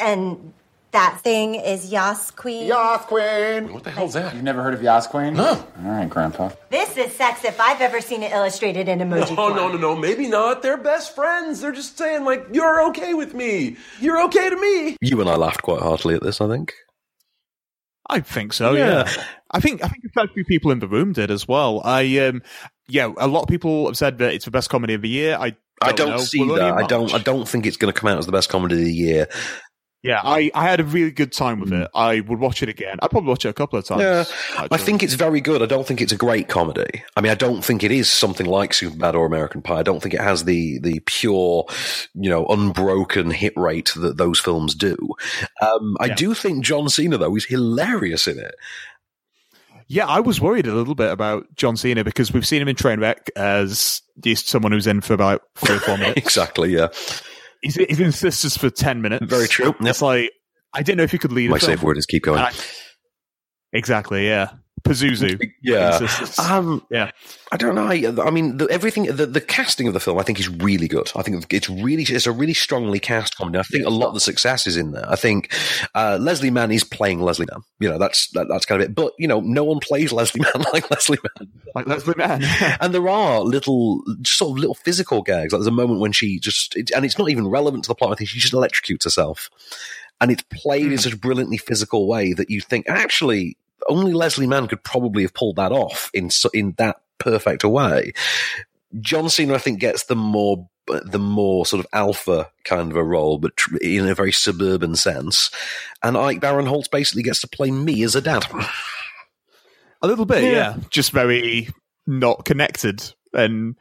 and 0.00 0.52
that 0.96 1.20
thing 1.22 1.56
is 1.56 1.92
Yas 1.92 2.30
Queen. 2.30 2.66
Yas 2.66 3.04
Queen. 3.04 3.70
What 3.72 3.84
the 3.84 3.90
hell's 3.90 4.14
that? 4.14 4.32
You've 4.34 4.42
never 4.42 4.62
heard 4.62 4.72
of 4.72 4.82
Yas 4.82 5.06
Queen? 5.06 5.34
No. 5.34 5.48
All 5.50 5.66
right, 5.84 6.08
Grandpa. 6.08 6.48
This 6.70 6.96
is 6.96 7.12
sex 7.12 7.44
if 7.44 7.60
I've 7.60 7.82
ever 7.82 8.00
seen 8.00 8.22
it 8.22 8.32
illustrated 8.32 8.88
in 8.88 9.00
emoji 9.00 9.32
Oh, 9.32 9.36
form. 9.36 9.56
no, 9.56 9.68
no, 9.68 9.76
no. 9.76 9.94
Maybe 9.96 10.26
not. 10.26 10.62
They're 10.62 10.78
best 10.78 11.14
friends. 11.14 11.60
They're 11.60 11.72
just 11.72 11.98
saying, 11.98 12.24
like, 12.24 12.46
you're 12.50 12.86
okay 12.88 13.12
with 13.12 13.34
me. 13.34 13.76
You're 14.00 14.22
okay 14.24 14.48
to 14.48 14.56
me. 14.56 14.96
You 15.02 15.20
and 15.20 15.28
I 15.28 15.36
laughed 15.36 15.62
quite 15.62 15.82
heartily 15.82 16.14
at 16.14 16.22
this, 16.22 16.40
I 16.40 16.48
think. 16.48 16.72
I 18.08 18.20
think 18.20 18.54
so. 18.54 18.72
Yeah. 18.72 19.06
I 19.50 19.60
think 19.60 19.84
I 19.84 19.88
think 19.88 20.02
a 20.04 20.08
fair 20.10 20.28
few 20.32 20.44
people 20.44 20.70
in 20.70 20.78
the 20.78 20.88
room 20.88 21.12
did 21.12 21.30
as 21.30 21.46
well. 21.46 21.82
I 21.84 22.18
um 22.20 22.40
yeah, 22.88 23.12
a 23.18 23.26
lot 23.26 23.42
of 23.42 23.48
people 23.48 23.86
have 23.86 23.96
said 23.98 24.18
that 24.18 24.32
it's 24.32 24.44
the 24.46 24.50
best 24.50 24.70
comedy 24.70 24.94
of 24.94 25.02
the 25.02 25.08
year. 25.08 25.36
I 25.38 25.50
don't 25.50 25.58
I 25.82 25.92
don't 25.92 26.10
know. 26.10 26.16
see 26.18 26.42
We're 26.42 26.56
that. 26.58 26.72
I 26.74 26.86
don't. 26.86 27.12
I 27.12 27.18
don't 27.18 27.46
think 27.46 27.66
it's 27.66 27.76
going 27.76 27.92
to 27.92 28.00
come 28.00 28.08
out 28.08 28.16
as 28.16 28.24
the 28.24 28.32
best 28.32 28.48
comedy 28.48 28.76
of 28.76 28.80
the 28.80 28.92
year. 28.94 29.28
Yeah, 30.06 30.20
I, 30.22 30.50
I 30.54 30.62
had 30.64 30.80
a 30.80 30.84
really 30.84 31.10
good 31.10 31.32
time 31.32 31.58
with 31.60 31.72
it. 31.72 31.90
I 31.94 32.20
would 32.20 32.38
watch 32.38 32.62
it 32.62 32.68
again. 32.68 32.96
I'd 33.02 33.10
probably 33.10 33.28
watch 33.28 33.44
it 33.44 33.48
a 33.48 33.52
couple 33.52 33.78
of 33.78 33.84
times. 33.84 34.02
Yeah, 34.02 34.24
I 34.70 34.76
think 34.76 35.02
it's 35.02 35.14
very 35.14 35.40
good. 35.40 35.62
I 35.62 35.66
don't 35.66 35.86
think 35.86 36.00
it's 36.00 36.12
a 36.12 36.16
great 36.16 36.48
comedy. 36.48 37.02
I 37.16 37.20
mean, 37.20 37.32
I 37.32 37.34
don't 37.34 37.64
think 37.64 37.82
it 37.82 37.90
is 37.90 38.08
something 38.08 38.46
like 38.46 38.70
Superbad 38.72 39.14
or 39.14 39.26
American 39.26 39.62
Pie. 39.62 39.80
I 39.80 39.82
don't 39.82 40.00
think 40.02 40.14
it 40.14 40.20
has 40.20 40.44
the 40.44 40.78
the 40.78 41.00
pure, 41.00 41.66
you 42.14 42.30
know, 42.30 42.46
unbroken 42.46 43.30
hit 43.30 43.52
rate 43.56 43.92
that 43.96 44.16
those 44.16 44.38
films 44.38 44.74
do. 44.74 44.96
Um, 45.60 45.96
I 46.00 46.06
Yeah. 46.06 46.14
do 46.14 46.34
think 46.34 46.64
John 46.64 46.88
Cena 46.88 47.18
though 47.18 47.34
is 47.36 47.44
hilarious 47.46 48.26
in 48.28 48.38
it. 48.38 48.54
Yeah, 49.88 50.06
I 50.06 50.18
was 50.18 50.40
worried 50.40 50.66
a 50.66 50.74
little 50.74 50.96
bit 50.96 51.12
about 51.12 51.46
John 51.54 51.76
Cena 51.76 52.02
because 52.02 52.32
we've 52.32 52.46
seen 52.46 52.60
him 52.60 52.66
in 52.68 52.74
Trainwreck 52.74 53.28
as 53.36 54.02
just 54.20 54.48
someone 54.48 54.72
who's 54.72 54.86
in 54.88 55.00
for 55.00 55.14
about 55.14 55.42
three 55.54 55.76
or 55.76 55.80
four 55.80 55.96
minutes. 55.98 56.16
exactly. 56.18 56.70
Yeah. 56.74 56.88
He's, 57.66 57.74
he's 57.88 58.00
in 58.00 58.12
Sisters 58.12 58.56
for 58.56 58.70
ten 58.70 59.02
minutes. 59.02 59.26
Very 59.26 59.48
true. 59.48 59.74
It's 59.80 60.02
like 60.02 60.30
I 60.72 60.82
didn't 60.82 60.98
know 60.98 61.04
if 61.04 61.12
he 61.12 61.18
could 61.18 61.32
lead. 61.32 61.50
My 61.50 61.58
safe 61.58 61.82
word 61.82 61.98
is 61.98 62.06
keep 62.06 62.22
going. 62.24 62.38
I- 62.38 62.52
exactly. 63.72 64.26
Yeah. 64.26 64.52
Pazuzu. 64.86 65.52
Yeah. 65.62 66.08
Um, 66.38 66.86
yeah. 66.90 67.10
I 67.52 67.56
don't 67.56 67.74
know. 67.74 67.86
I, 67.86 68.26
I 68.26 68.30
mean, 68.30 68.56
the, 68.56 68.66
everything, 68.70 69.04
the, 69.04 69.26
the 69.26 69.40
casting 69.40 69.86
of 69.86 69.94
the 69.94 70.00
film, 70.00 70.18
I 70.18 70.22
think 70.22 70.40
is 70.40 70.48
really 70.48 70.88
good. 70.88 71.10
I 71.14 71.22
think 71.22 71.52
it's 71.52 71.68
really, 71.68 72.02
it's 72.02 72.26
a 72.26 72.32
really 72.32 72.54
strongly 72.54 72.98
cast 72.98 73.36
comedy. 73.36 73.58
I 73.58 73.62
think 73.62 73.86
a 73.86 73.90
lot 73.90 74.08
of 74.08 74.14
the 74.14 74.20
success 74.20 74.66
is 74.66 74.76
in 74.76 74.92
there. 74.92 75.08
I 75.08 75.16
think, 75.16 75.52
uh, 75.94 76.18
Leslie 76.20 76.50
Mann 76.50 76.72
is 76.72 76.84
playing 76.84 77.20
Leslie 77.20 77.46
Mann. 77.50 77.62
You 77.78 77.88
know, 77.90 77.98
that's, 77.98 78.30
that, 78.30 78.48
that's 78.48 78.66
kind 78.66 78.82
of 78.82 78.88
it. 78.88 78.94
But, 78.94 79.12
you 79.18 79.28
know, 79.28 79.40
no 79.40 79.64
one 79.64 79.80
plays 79.80 80.12
Leslie 80.12 80.42
Mann 80.42 80.64
like 80.72 80.90
Leslie 80.90 81.18
Mann. 81.38 81.52
Like 81.74 81.86
Leslie 81.86 82.14
Mann. 82.16 82.42
and 82.80 82.94
there 82.94 83.08
are 83.08 83.40
little, 83.40 84.02
just 84.22 84.38
sort 84.38 84.52
of 84.52 84.58
little 84.58 84.74
physical 84.74 85.22
gags. 85.22 85.52
Like 85.52 85.60
there's 85.60 85.66
a 85.66 85.72
moment 85.72 86.00
when 86.00 86.12
she 86.12 86.38
just, 86.38 86.76
it, 86.76 86.90
and 86.92 87.04
it's 87.04 87.18
not 87.18 87.30
even 87.30 87.48
relevant 87.48 87.84
to 87.84 87.88
the 87.88 87.94
plot. 87.94 88.12
I 88.12 88.14
think 88.16 88.30
she 88.30 88.40
just 88.40 88.54
electrocutes 88.54 89.04
herself. 89.04 89.50
And 90.20 90.30
it's 90.30 90.44
played 90.50 90.92
in 90.92 90.98
such 90.98 91.12
a 91.12 91.18
brilliantly 91.18 91.58
physical 91.58 92.08
way 92.08 92.32
that 92.32 92.50
you 92.50 92.60
think, 92.60 92.88
actually, 92.88 93.56
only 93.88 94.12
Leslie 94.12 94.46
Mann 94.46 94.68
could 94.68 94.82
probably 94.82 95.22
have 95.22 95.34
pulled 95.34 95.56
that 95.56 95.72
off 95.72 96.10
in 96.14 96.30
in 96.54 96.74
that 96.78 96.96
perfect 97.18 97.64
a 97.64 97.68
way. 97.68 98.12
John 99.00 99.28
Cena, 99.28 99.54
I 99.54 99.58
think, 99.58 99.80
gets 99.80 100.04
the 100.04 100.16
more 100.16 100.68
the 101.04 101.18
more 101.18 101.66
sort 101.66 101.80
of 101.80 101.86
alpha 101.92 102.48
kind 102.64 102.90
of 102.92 102.96
a 102.96 103.02
role, 103.02 103.38
but 103.38 103.52
in 103.80 104.06
a 104.06 104.14
very 104.14 104.30
suburban 104.32 104.94
sense. 104.94 105.50
And 106.02 106.16
Ike 106.16 106.40
Barinholtz 106.40 106.88
basically 106.90 107.24
gets 107.24 107.40
to 107.40 107.48
play 107.48 107.70
me 107.72 108.04
as 108.04 108.14
a 108.14 108.20
dad. 108.20 108.44
A 110.02 110.06
little 110.06 110.26
bit, 110.26 110.44
Yeah. 110.44 110.50
yeah. 110.50 110.76
Just 110.90 111.10
very 111.10 111.68
not 112.06 112.44
connected. 112.44 113.02
And 113.32 113.76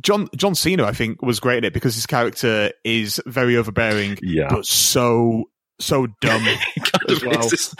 John 0.00 0.28
John 0.36 0.54
Cena, 0.54 0.84
I 0.84 0.92
think, 0.92 1.22
was 1.22 1.40
great 1.40 1.58
in 1.58 1.64
it 1.64 1.72
because 1.72 1.94
his 1.94 2.06
character 2.06 2.72
is 2.84 3.20
very 3.26 3.56
overbearing, 3.56 4.18
Yeah. 4.20 4.48
but 4.50 4.66
so 4.66 5.44
so 5.80 6.06
dumb 6.20 6.46
as 7.08 7.24
well. 7.24 7.48
Just 7.48 7.74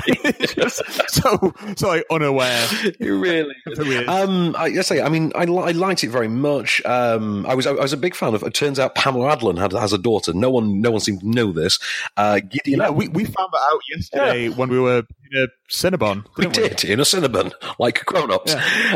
so 1.08 1.54
so 1.76 1.88
like, 1.88 2.04
unaware. 2.10 2.66
really 3.00 3.54
So. 3.74 3.82
Um, 4.08 4.54
I, 4.58 4.66
I 4.66 4.80
say, 4.80 5.00
I 5.00 5.08
mean, 5.08 5.32
I, 5.34 5.42
I 5.42 5.72
liked 5.72 6.04
it 6.04 6.10
very 6.10 6.28
much. 6.28 6.82
Um, 6.84 7.46
I 7.46 7.54
was, 7.54 7.66
I 7.66 7.72
was 7.72 7.92
a 7.92 7.96
big 7.96 8.14
fan 8.14 8.34
of. 8.34 8.42
It 8.42 8.54
turns 8.54 8.78
out 8.78 8.94
Pamela 8.94 9.36
Adlon 9.36 9.58
had, 9.58 9.72
has 9.72 9.92
a 9.92 9.98
daughter. 9.98 10.32
No 10.32 10.50
one, 10.50 10.80
no 10.80 10.90
one 10.90 11.00
seemed 11.00 11.20
to 11.20 11.28
know 11.28 11.52
this. 11.52 11.78
Uh, 12.16 12.40
Gideon, 12.40 12.80
yeah, 12.80 12.90
we, 12.90 13.08
we 13.08 13.24
found 13.24 13.50
that 13.52 13.70
out 13.72 13.80
yesterday 13.94 14.48
when 14.48 14.68
we 14.68 14.78
were 14.78 15.04
in 15.30 15.42
a 15.42 15.48
Cinnabon. 15.70 16.24
we 16.36 16.46
we? 16.46 16.52
did 16.52 16.84
in 16.84 17.00
a 17.00 17.04
Cinnabon, 17.04 17.52
like 17.78 18.04
grown-ups. 18.04 18.54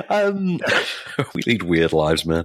Um, 0.09 0.59
we 1.35 1.43
lead 1.47 1.63
weird 1.63 1.93
lives, 1.93 2.27
man. 2.27 2.45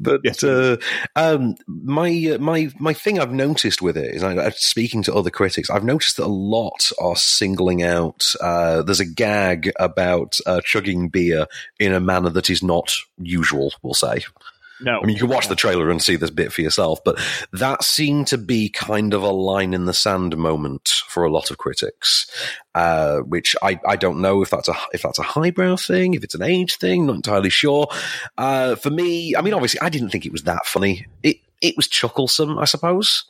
But 0.00 0.20
Yes, 0.24 0.42
uh, 0.42 0.76
um, 1.16 1.54
my 1.66 2.34
uh, 2.34 2.38
my 2.38 2.70
my 2.78 2.92
thing 2.92 3.18
I've 3.18 3.32
noticed 3.32 3.82
with 3.82 3.96
it 3.96 4.14
is, 4.14 4.22
I, 4.22 4.32
I'm 4.36 4.52
speaking 4.52 5.02
to 5.04 5.14
other 5.14 5.30
critics, 5.30 5.70
I've 5.70 5.84
noticed 5.84 6.16
that 6.16 6.26
a 6.26 6.26
lot 6.26 6.90
are 7.00 7.16
singling 7.16 7.82
out. 7.82 8.32
Uh, 8.40 8.82
there's 8.82 9.00
a 9.00 9.06
gag 9.06 9.72
about 9.78 10.38
uh, 10.46 10.60
chugging 10.64 11.08
beer 11.08 11.46
in 11.78 11.92
a 11.92 12.00
manner 12.00 12.30
that 12.30 12.50
is 12.50 12.62
not 12.62 12.94
usual. 13.18 13.72
We'll 13.82 13.94
say. 13.94 14.24
No, 14.82 15.00
I 15.00 15.06
mean, 15.06 15.16
you 15.16 15.20
can 15.20 15.30
watch 15.30 15.48
the 15.48 15.56
trailer 15.56 15.90
and 15.90 16.02
see 16.02 16.16
this 16.16 16.30
bit 16.30 16.52
for 16.52 16.60
yourself, 16.62 17.00
but 17.04 17.18
that 17.52 17.84
seemed 17.84 18.26
to 18.28 18.38
be 18.38 18.68
kind 18.68 19.14
of 19.14 19.22
a 19.22 19.30
line 19.30 19.74
in 19.74 19.84
the 19.84 19.94
sand 19.94 20.36
moment 20.36 20.88
for 21.06 21.24
a 21.24 21.30
lot 21.30 21.50
of 21.50 21.58
critics, 21.58 22.30
uh, 22.74 23.18
which 23.18 23.54
I, 23.62 23.80
I 23.86 23.96
don't 23.96 24.20
know 24.20 24.42
if 24.42 24.50
that's 24.50 24.68
a 24.68 24.74
if 24.92 25.02
that's 25.02 25.18
a 25.18 25.24
highbrow 25.24 25.76
thing, 25.76 26.14
if 26.14 26.24
it's 26.24 26.34
an 26.34 26.42
age 26.42 26.76
thing, 26.76 27.06
not 27.06 27.16
entirely 27.16 27.50
sure. 27.50 27.86
Uh, 28.36 28.74
for 28.74 28.90
me, 28.90 29.36
I 29.36 29.42
mean, 29.42 29.54
obviously, 29.54 29.80
I 29.80 29.88
didn't 29.88 30.10
think 30.10 30.26
it 30.26 30.32
was 30.32 30.44
that 30.44 30.66
funny. 30.66 31.06
It 31.22 31.36
it 31.60 31.76
was 31.76 31.88
chucklesome, 31.88 32.58
I 32.58 32.64
suppose, 32.64 33.24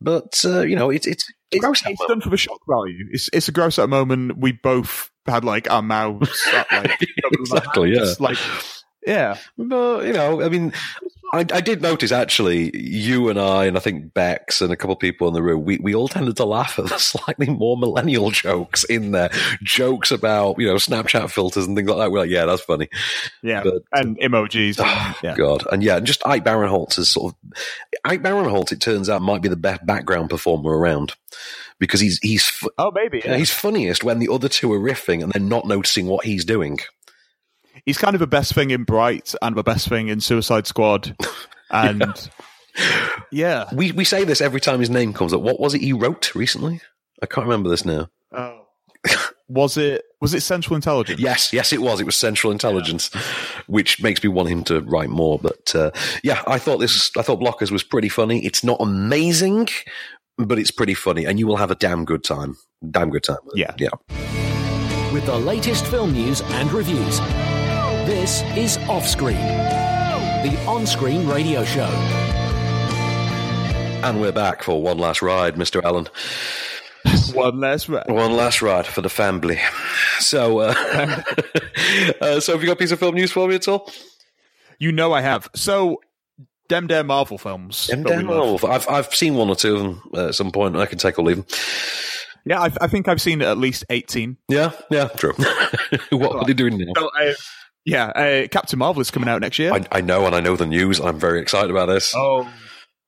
but 0.00 0.42
uh, 0.44 0.62
you 0.62 0.76
know, 0.76 0.90
it's 0.90 1.06
it's 1.06 1.32
it's 1.50 1.64
gross. 1.64 1.82
it's 1.86 2.06
done 2.06 2.20
for 2.20 2.30
the 2.30 2.36
shock 2.36 2.60
value. 2.68 3.06
It's 3.10 3.30
it's 3.32 3.48
a 3.48 3.52
gross 3.52 3.78
out 3.78 3.88
moment. 3.88 4.38
We 4.38 4.52
both 4.52 5.10
had 5.26 5.44
like 5.44 5.70
our 5.70 5.82
mouths 5.82 6.46
up, 6.54 6.70
like 6.72 6.98
covered 7.22 7.40
with 7.40 7.52
our 7.52 7.58
Exactly, 7.58 7.94
yeah. 7.94 8.14
Like 8.18 8.38
yeah, 9.06 9.36
But, 9.58 10.04
you 10.06 10.12
know, 10.12 10.42
I 10.42 10.48
mean, 10.48 10.72
I, 11.32 11.40
I 11.40 11.60
did 11.60 11.82
notice 11.82 12.12
actually, 12.12 12.70
you 12.76 13.28
and 13.28 13.38
I, 13.40 13.64
and 13.66 13.76
I 13.76 13.80
think 13.80 14.14
Bex 14.14 14.60
and 14.60 14.72
a 14.72 14.76
couple 14.76 14.94
of 14.94 15.00
people 15.00 15.26
in 15.26 15.34
the 15.34 15.42
room, 15.42 15.64
we, 15.64 15.78
we 15.78 15.94
all 15.94 16.06
tended 16.08 16.36
to 16.36 16.44
laugh 16.44 16.78
at 16.78 16.86
the 16.86 16.98
slightly 16.98 17.48
more 17.48 17.76
millennial 17.76 18.30
jokes 18.30 18.84
in 18.84 19.10
there. 19.12 19.30
Jokes 19.62 20.10
about, 20.10 20.56
you 20.58 20.66
know, 20.66 20.76
Snapchat 20.76 21.30
filters 21.30 21.66
and 21.66 21.76
things 21.76 21.88
like 21.88 21.98
that. 21.98 22.10
We're 22.12 22.20
like, 22.20 22.30
yeah, 22.30 22.46
that's 22.46 22.62
funny. 22.62 22.88
yeah, 23.42 23.62
But- 23.64 23.82
and 23.92 24.16
emojis. 24.18 24.76
Oh, 24.78 25.18
yeah. 25.22 25.34
God. 25.36 25.64
And 25.72 25.82
yeah, 25.82 25.96
and 25.96 26.06
just 26.06 26.24
Ike 26.26 26.44
Barinholtz 26.44 26.98
is 26.98 27.10
sort 27.10 27.34
of, 27.34 27.58
Ike 28.04 28.22
Barinholtz, 28.22 28.72
it 28.72 28.80
turns 28.80 29.08
out, 29.08 29.22
might 29.22 29.42
be 29.42 29.48
the 29.48 29.56
best 29.56 29.84
background 29.84 30.30
performer 30.30 30.70
around. 30.76 31.14
Because 31.80 31.98
he's, 32.00 32.18
he's, 32.22 32.50
Oh, 32.78 32.92
maybe. 32.94 33.20
yeah, 33.24 33.36
he's 33.36 33.50
funniest 33.50 34.04
when 34.04 34.20
the 34.20 34.32
other 34.32 34.48
two 34.48 34.72
are 34.72 34.78
riffing 34.78 35.22
and 35.24 35.32
they're 35.32 35.42
not 35.42 35.66
noticing 35.66 36.06
what 36.06 36.24
he's 36.24 36.44
doing. 36.44 36.78
He's 37.86 37.98
kind 37.98 38.14
of 38.14 38.20
the 38.20 38.26
best 38.26 38.54
thing 38.54 38.70
in 38.70 38.84
Bright 38.84 39.34
and 39.42 39.56
the 39.56 39.62
best 39.62 39.88
thing 39.88 40.08
in 40.08 40.20
Suicide 40.20 40.66
Squad. 40.66 41.16
And 41.70 42.30
Yeah. 43.32 43.68
We 43.72 43.90
we 43.92 44.04
say 44.04 44.24
this 44.24 44.40
every 44.40 44.60
time 44.60 44.78
his 44.80 44.90
name 44.90 45.12
comes 45.12 45.32
up. 45.32 45.40
What 45.40 45.58
was 45.58 45.74
it 45.74 45.80
he 45.80 45.92
wrote 45.92 46.34
recently? 46.34 46.80
I 47.22 47.26
can't 47.26 47.46
remember 47.46 47.68
this 47.68 47.84
now. 47.84 48.08
Oh. 48.32 48.60
was 49.48 49.76
it 49.76 50.04
was 50.20 50.34
it 50.34 50.40
Central 50.42 50.76
Intelligence? 50.76 51.20
Yes, 51.20 51.52
yes, 51.52 51.72
it 51.72 51.82
was. 51.82 52.00
It 52.00 52.04
was 52.04 52.16
Central 52.16 52.52
Intelligence, 52.52 53.12
which 53.66 54.02
makes 54.02 54.22
me 54.22 54.28
want 54.28 54.48
him 54.48 54.64
to 54.64 54.80
write 54.82 55.10
more. 55.10 55.38
But 55.38 55.74
uh, 55.74 55.90
yeah, 56.22 56.42
I 56.46 56.58
thought 56.58 56.78
this. 56.78 57.10
I 57.18 57.22
thought 57.22 57.40
Blockers 57.40 57.70
was 57.70 57.82
pretty 57.82 58.08
funny. 58.08 58.44
It's 58.44 58.64
not 58.64 58.78
amazing, 58.80 59.68
but 60.38 60.58
it's 60.58 60.70
pretty 60.70 60.94
funny, 60.94 61.24
and 61.24 61.38
you 61.38 61.46
will 61.46 61.56
have 61.56 61.70
a 61.70 61.74
damn 61.74 62.04
good 62.04 62.24
time. 62.24 62.56
Damn 62.90 63.10
good 63.10 63.24
time. 63.24 63.38
Yeah, 63.54 63.74
yeah. 63.78 63.90
With 65.12 65.26
the 65.26 65.38
latest 65.38 65.86
film 65.86 66.12
news 66.12 66.40
and 66.40 66.72
reviews, 66.72 67.20
this 68.06 68.42
is 68.54 68.76
Offscreen, 68.86 69.40
the 70.42 70.58
on-screen 70.66 71.26
radio 71.26 71.64
show. 71.64 71.88
And 74.02 74.20
we're 74.20 74.32
back 74.32 74.62
for 74.62 74.82
one 74.82 74.98
last 74.98 75.22
ride, 75.22 75.56
Mister 75.56 75.82
Allen. 75.84 76.08
One 77.32 77.60
last 77.60 77.88
ride. 77.88 78.10
One 78.10 78.36
last 78.36 78.60
ride 78.60 78.86
for 78.86 79.00
the 79.00 79.08
family. 79.08 79.58
So, 80.18 80.58
uh, 80.58 80.74
uh, 82.20 82.40
so 82.40 82.52
have 82.52 82.60
you 82.60 82.66
got 82.66 82.74
a 82.74 82.76
piece 82.76 82.92
of 82.92 82.98
film 82.98 83.14
news 83.14 83.32
for 83.32 83.48
me 83.48 83.54
at 83.54 83.66
all? 83.68 83.90
You 84.78 84.92
know 84.92 85.12
I 85.12 85.22
have. 85.22 85.48
So, 85.54 86.02
Dem 86.68 86.86
Dem 86.86 87.06
Marvel 87.06 87.38
films. 87.38 87.86
Dem 87.86 88.02
that 88.02 88.10
Dem. 88.10 88.26
Marvel. 88.26 88.70
I've 88.70 88.88
I've 88.88 89.14
seen 89.14 89.34
one 89.34 89.48
or 89.48 89.56
two 89.56 89.76
of 89.76 89.82
them 89.82 90.02
uh, 90.14 90.28
at 90.28 90.34
some 90.34 90.50
point. 90.50 90.76
I 90.76 90.84
can 90.86 90.98
take 90.98 91.18
or 91.18 91.24
leave 91.24 91.36
them. 91.36 91.46
Yeah, 92.44 92.60
I, 92.60 92.70
I 92.82 92.86
think 92.88 93.08
I've 93.08 93.22
seen 93.22 93.40
at 93.40 93.56
least 93.56 93.84
18. 93.88 94.36
Yeah, 94.48 94.72
yeah, 94.90 95.08
true. 95.08 95.32
what 96.10 96.36
are 96.36 96.44
they 96.44 96.52
doing 96.52 96.76
now? 96.76 96.92
So, 96.94 97.08
uh, 97.18 97.32
yeah, 97.84 98.06
uh, 98.06 98.48
Captain 98.48 98.78
Marvel 98.78 99.00
is 99.00 99.10
coming 99.10 99.28
out 99.28 99.40
next 99.40 99.58
year. 99.58 99.72
I, 99.72 99.84
I 99.92 100.00
know, 100.00 100.26
and 100.26 100.34
I 100.34 100.40
know 100.40 100.56
the 100.56 100.66
news. 100.66 100.98
and 100.98 101.08
I'm 101.08 101.18
very 101.18 101.40
excited 101.40 101.70
about 101.70 101.86
this. 101.86 102.14
Oh, 102.16 102.50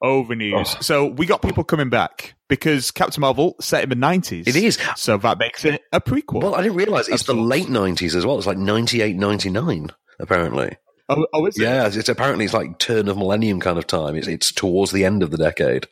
over 0.03 0.35
news. 0.35 0.74
Oh. 0.77 0.81
So 0.81 1.07
we 1.07 1.27
got 1.27 1.43
people 1.43 1.64
coming 1.64 1.89
back 1.89 2.35
because 2.49 2.91
Captain 2.91 3.20
Marvel 3.20 3.57
set 3.61 3.83
in 3.83 3.89
the 3.89 3.97
nineties. 3.97 4.47
It 4.47 4.57
is. 4.57 4.79
So 4.97 5.16
that 5.18 5.39
makes 5.39 5.64
it 5.64 5.83
a 5.93 6.01
prequel. 6.01 6.43
Well, 6.43 6.55
I 6.55 6.62
didn't 6.62 6.77
realize 6.77 7.09
it's 7.09 7.24
the 7.24 7.35
late 7.35 7.66
90s 7.66 8.14
as 8.14 8.27
well. 8.27 8.37
It's 8.39 8.47
like 8.47 8.59
98, 8.59 9.16
99, 9.16 9.91
apparently. 10.20 10.77
Oh, 11.09 11.27
oh 11.33 11.47
is 11.47 11.57
it? 11.57 11.62
Yeah, 11.62 11.87
it's, 11.87 11.97
it's 11.97 12.09
apparently 12.09 12.45
it's 12.45 12.55
like 12.55 12.79
turn 12.79 13.09
of 13.09 13.16
millennium 13.16 13.61
kind 13.61 13.79
of 13.79 13.87
time. 13.87 14.16
It's 14.16 14.27
it's 14.27 14.53
towards 14.53 14.93
the 14.93 15.05
end 15.05 15.22
of 15.22 15.31
the 15.31 15.39
decade. 15.39 15.87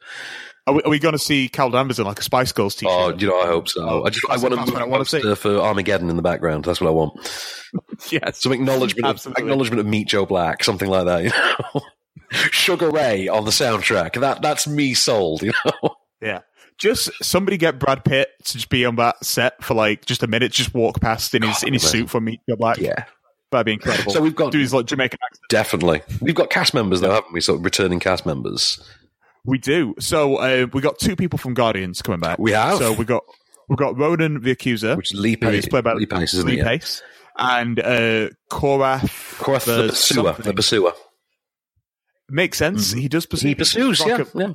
Are 0.67 0.73
we, 0.75 0.83
are 0.83 0.91
we 0.91 0.99
going 0.99 1.13
to 1.13 1.19
see 1.19 1.49
Cal 1.49 1.71
Danvers 1.71 1.99
in 1.99 2.07
like 2.07 2.19
a 2.19 2.23
Spice 2.23 2.53
Girls 2.53 2.75
t-shirt? 2.75 2.91
Oh, 2.91 3.15
you 3.17 3.27
know, 3.27 3.39
I 3.41 3.47
hope 3.47 3.69
so. 3.69 3.87
Oh, 3.87 4.05
I 4.05 4.11
just 4.11 4.25
I 4.31 4.39
want 4.39 4.69
to 4.69 4.77
I 4.77 4.85
wanna 4.85 5.05
see. 5.05 5.35
for 5.35 5.59
Armageddon 5.59 6.09
in 6.09 6.17
the 6.17 6.23
background. 6.23 6.65
That's 6.65 6.81
what 6.81 6.89
I 6.89 6.93
want. 6.93 7.13
yes, 8.11 8.43
Some 8.43 8.53
acknowledgement 8.53 9.27
of, 9.27 9.33
acknowledgement 9.37 9.81
of 9.81 9.87
Meet 9.87 10.09
Joe 10.09 10.25
Black, 10.25 10.65
something 10.65 10.89
like 10.89 11.05
that. 11.05 11.25
You 11.25 11.31
know, 11.31 11.81
Sugar 12.51 12.91
Ray 12.91 13.29
on 13.29 13.45
the 13.45 13.51
soundtrack. 13.51 14.19
That 14.21 14.41
that's 14.41 14.67
me 14.67 14.95
sold. 14.95 15.43
You 15.43 15.53
know. 15.65 15.97
Yeah. 16.23 16.41
Just 16.79 17.11
somebody 17.23 17.57
get 17.59 17.79
Brad 17.79 18.03
Pitt 18.05 18.31
to 18.45 18.53
just 18.55 18.69
be 18.71 18.85
on 18.87 18.97
that 18.97 19.23
set 19.25 19.63
for 19.63 19.75
like 19.75 20.07
just 20.07 20.23
a 20.23 20.27
minute, 20.27 20.51
just 20.51 20.73
walk 20.75 21.01
past 21.01 21.35
in 21.35 21.43
his 21.43 21.63
in 21.63 21.75
his 21.75 21.83
suit 21.83 22.09
from 22.09 22.25
Meet 22.25 22.41
Joe 22.49 22.57
Black. 22.57 22.79
Yeah. 22.79 23.05
That'd 23.53 23.67
be 23.67 23.75
incredible. 23.75 24.13
So 24.13 24.21
we've 24.23 24.35
got- 24.35 24.51
do 24.51 24.59
his 24.59 24.73
like 24.73 24.87
Jamaican 24.87 25.19
accent. 25.25 25.45
Definitely. 25.51 26.03
We've 26.23 26.35
got 26.35 26.49
cast 26.51 26.73
members 26.75 27.03
though, 27.03 27.13
haven't 27.13 27.33
we? 27.33 27.41
Sort 27.43 27.59
of 27.59 27.65
returning 27.65 28.01
cast 28.01 28.25
members. 28.27 28.83
We 29.45 29.59
do. 29.59 29.95
So 29.99 30.37
uh, 30.37 30.67
we 30.73 30.81
got 30.81 30.99
two 30.99 31.17
people 31.17 31.39
from 31.39 31.55
Guardians 31.55 32.03
coming 32.03 32.21
back. 32.21 32.39
We 32.39 32.53
have. 32.53 32.79
So 32.79 32.93
we 32.93 33.05
got 33.05 33.25
we 33.69 33.77
got 33.77 33.99
Ronan 33.99 34.41
the 34.43 34.51
Accuser, 34.51 34.97
Which 34.97 35.13
is 35.13 35.21
Lee 35.21 35.37
Pace, 35.37 35.69
played 35.69 35.85
by 35.85 35.93
Lee 35.95 36.07
Pace, 36.07 36.35
isn't 36.35 36.47
Lee 36.47 36.55
it? 36.55 36.59
Yeah. 36.59 36.65
Pace, 36.65 37.03
and 37.37 37.79
uh, 37.79 38.31
Korath. 38.51 39.39
Korath 39.39 39.65
the, 39.65 39.89
pursuer. 39.89 40.25
something. 40.25 40.45
The 40.45 40.55
pursuer. 40.55 40.93
Makes 42.31 42.59
sense. 42.59 42.93
He 42.93 43.09
does 43.09 43.27
pursue. 43.27 43.49
He 43.49 43.55
pursues. 43.55 44.01
Yeah, 44.07 44.25
yeah. 44.35 44.55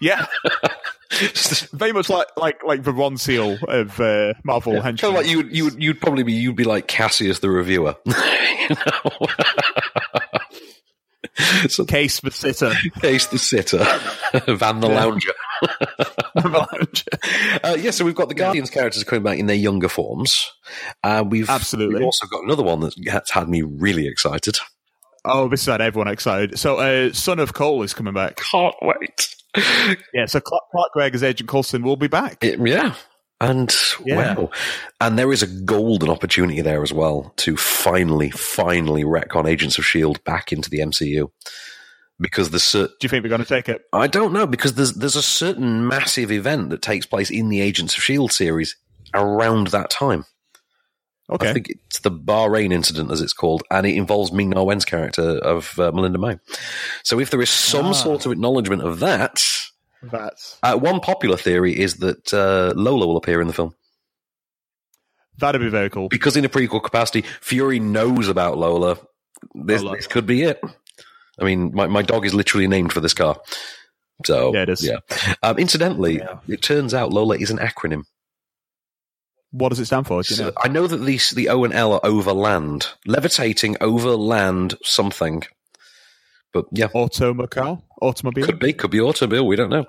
yeah. 0.00 0.26
Very 1.72 1.92
much 1.92 2.08
like 2.10 2.26
like 2.36 2.62
like 2.64 2.82
the 2.82 2.92
Ronseal 2.92 3.62
of 3.62 4.00
uh, 4.00 4.34
Marvel 4.44 4.74
Kind 4.74 4.84
henchmen. 4.84 5.12
of 5.12 5.16
like 5.16 5.26
you 5.26 5.44
you 5.44 5.70
you'd 5.78 6.00
probably 6.00 6.24
be, 6.24 6.32
you'd 6.32 6.56
be 6.56 6.64
like 6.64 6.88
Cassius 6.88 7.38
the 7.38 7.48
reviewer. 7.48 7.96
you 8.04 8.14
know? 8.70 9.26
So 11.68 11.84
Case 11.88 12.20
the 12.20 12.30
sitter. 12.30 12.72
Case 13.00 13.26
the 13.26 13.38
sitter, 13.38 13.78
Van 14.46 14.80
the 14.80 14.88
Yeah. 14.88 15.04
lounger. 15.04 15.32
uh, 17.64 17.76
yeah, 17.78 17.90
so 17.90 18.04
we've 18.04 18.14
got 18.14 18.28
the 18.28 18.34
Guardians 18.34 18.70
characters 18.70 19.04
coming 19.04 19.22
back 19.22 19.38
in 19.38 19.46
their 19.46 19.56
younger 19.56 19.88
forms. 19.88 20.50
Uh, 21.02 21.24
we've 21.26 21.48
Absolutely. 21.48 21.96
We've 21.96 22.04
also 22.04 22.26
got 22.26 22.44
another 22.44 22.62
one 22.62 22.80
that's 22.80 23.30
had 23.30 23.48
me 23.48 23.62
really 23.62 24.06
excited. 24.06 24.58
Oh, 25.24 25.48
this 25.48 25.66
had 25.66 25.80
everyone 25.80 26.08
excited. 26.08 26.58
So, 26.58 26.76
uh, 26.76 27.12
Son 27.12 27.38
of 27.40 27.52
Cole 27.52 27.82
is 27.82 27.94
coming 27.94 28.14
back. 28.14 28.36
Can't 28.36 28.74
wait. 28.82 29.34
Yeah, 30.14 30.26
so 30.26 30.38
Clark, 30.40 30.62
Clark 30.70 30.92
Gregg 30.92 31.14
as 31.14 31.22
Agent 31.22 31.48
Coulson 31.48 31.82
will 31.82 31.96
be 31.96 32.08
back. 32.08 32.44
It- 32.44 32.60
yeah. 32.64 32.94
And 33.40 33.74
Yeah. 34.04 34.34
wow. 34.34 34.50
And 35.00 35.18
there 35.18 35.32
is 35.32 35.42
a 35.42 35.46
golden 35.46 36.08
opportunity 36.08 36.62
there 36.62 36.82
as 36.82 36.92
well 36.92 37.32
to 37.36 37.56
finally, 37.56 38.30
finally 38.30 39.04
retcon 39.04 39.46
Agents 39.48 39.76
of 39.78 39.84
S.H.I.E.L.D. 39.84 40.20
Back 40.24 40.52
into 40.52 40.70
the 40.70 40.78
MCU. 40.78 41.30
Because 42.18 42.48
the 42.48 42.58
cer- 42.58 42.86
Do 42.86 42.94
you 43.02 43.08
think 43.10 43.22
we 43.24 43.28
are 43.28 43.36
going 43.36 43.42
to 43.42 43.46
take 43.48 43.68
it? 43.68 43.82
I 43.92 44.06
don't 44.06 44.32
know 44.32 44.46
because 44.46 44.72
there's 44.72 44.94
there's 44.94 45.16
a 45.16 45.22
certain 45.22 45.86
massive 45.86 46.32
event 46.32 46.70
that 46.70 46.80
takes 46.80 47.04
place 47.04 47.28
in 47.30 47.50
the 47.50 47.60
Agents 47.60 47.94
of 47.98 48.02
Shield 48.02 48.32
series 48.32 48.74
around 49.12 49.66
that 49.68 49.90
time. 49.90 50.24
Okay. 51.28 51.50
I 51.50 51.52
think 51.52 51.68
it's 51.68 51.98
the 52.00 52.10
Bahrain 52.10 52.72
incident, 52.72 53.10
as 53.10 53.20
it's 53.20 53.34
called, 53.34 53.64
and 53.70 53.84
it 53.84 53.96
involves 53.96 54.32
Ming 54.32 54.48
Na 54.50 54.62
Wen's 54.62 54.84
character 54.86 55.22
of 55.38 55.78
uh, 55.78 55.92
Melinda 55.92 56.18
May. 56.18 56.38
So 57.02 57.20
if 57.20 57.28
there 57.30 57.42
is 57.42 57.50
some 57.50 57.86
Ah. 57.86 57.92
sort 57.92 58.24
of 58.24 58.32
acknowledgement 58.32 58.80
of 58.82 59.00
that, 59.00 59.44
That's 60.10 60.58
uh, 60.62 60.76
one 60.76 61.00
popular 61.00 61.36
theory 61.36 61.78
is 61.78 61.96
that 61.96 62.32
uh, 62.32 62.72
Lola 62.76 63.06
will 63.06 63.16
appear 63.16 63.40
in 63.40 63.46
the 63.46 63.52
film 63.52 63.74
that'd 65.38 65.60
be 65.60 65.68
very 65.68 65.90
cool. 65.90 66.08
because 66.08 66.36
in 66.36 66.44
a 66.44 66.48
prequel 66.48 66.82
capacity, 66.82 67.22
Fury 67.40 67.80
knows 67.80 68.28
about 68.28 68.58
Lola. 68.58 68.98
This, 69.54 69.82
Lola. 69.82 69.96
this 69.96 70.06
could 70.06 70.26
be 70.26 70.42
it. 70.42 70.60
I 71.40 71.44
mean, 71.44 71.72
my, 71.74 71.86
my 71.86 72.02
dog 72.02 72.24
is 72.24 72.34
literally 72.34 72.66
named 72.66 72.92
for 72.92 73.00
this 73.00 73.14
car. 73.14 73.38
So 74.24 74.54
Yeah, 74.54 74.62
it 74.62 74.68
is. 74.70 74.84
Yeah. 74.84 74.98
Um, 75.42 75.58
incidentally, 75.58 76.22
it 76.48 76.62
turns 76.62 76.94
out 76.94 77.12
Lola 77.12 77.36
is 77.36 77.50
an 77.50 77.58
acronym. 77.58 78.04
What 79.50 79.68
does 79.70 79.78
it 79.78 79.86
stand 79.86 80.06
for? 80.06 80.22
Do 80.22 80.32
you 80.32 80.36
So 80.36 80.44
know? 80.46 80.52
I 80.62 80.68
know 80.68 80.86
that 80.86 80.96
the 80.96 81.20
the 81.34 81.48
O 81.50 81.64
and 81.64 81.74
L 81.74 81.92
are 81.92 82.00
over 82.02 82.32
land, 82.32 82.88
levitating 83.06 83.76
over 83.80 84.10
land 84.16 84.74
something. 84.82 85.44
But 86.56 86.64
yeah, 86.72 86.88
Automocar, 86.94 87.78
automobile 88.00 88.46
could 88.46 88.58
be, 88.58 88.72
could 88.72 88.90
be 88.90 88.98
automobile. 88.98 89.46
We 89.46 89.56
don't 89.56 89.68
know. 89.68 89.84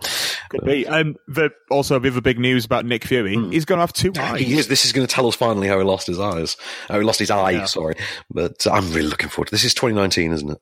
could 0.50 0.66
be. 0.66 0.86
And 0.86 1.16
the, 1.30 1.50
also, 1.72 1.98
the 1.98 2.10
other 2.10 2.20
big 2.20 2.40
news 2.40 2.66
about 2.66 2.86
Nick 2.86 3.06
Fury, 3.06 3.36
hmm. 3.36 3.52
he's 3.52 3.64
going 3.64 3.78
to 3.78 3.82
have 3.84 3.94
two 3.94 4.12
eyes. 4.20 4.42
He 4.42 4.58
is. 4.58 4.68
This 4.68 4.84
is 4.84 4.92
going 4.92 5.08
to 5.08 5.14
tell 5.14 5.28
us 5.28 5.36
finally 5.36 5.70
how 5.70 5.78
he 5.78 5.86
lost 5.86 6.08
his 6.08 6.20
eyes. 6.20 6.58
How 6.90 7.00
he 7.00 7.06
lost 7.06 7.20
his 7.20 7.32
eye. 7.32 7.52
Yeah. 7.52 7.66
Sorry, 7.66 7.96
but 8.30 8.68
uh, 8.68 8.72
I'm 8.72 8.92
really 8.92 9.08
looking 9.08 9.30
forward 9.30 9.48
to 9.48 9.52
this. 9.52 9.64
Is 9.64 9.74
2019, 9.74 10.34
isn't 10.34 10.50
it? 10.52 10.58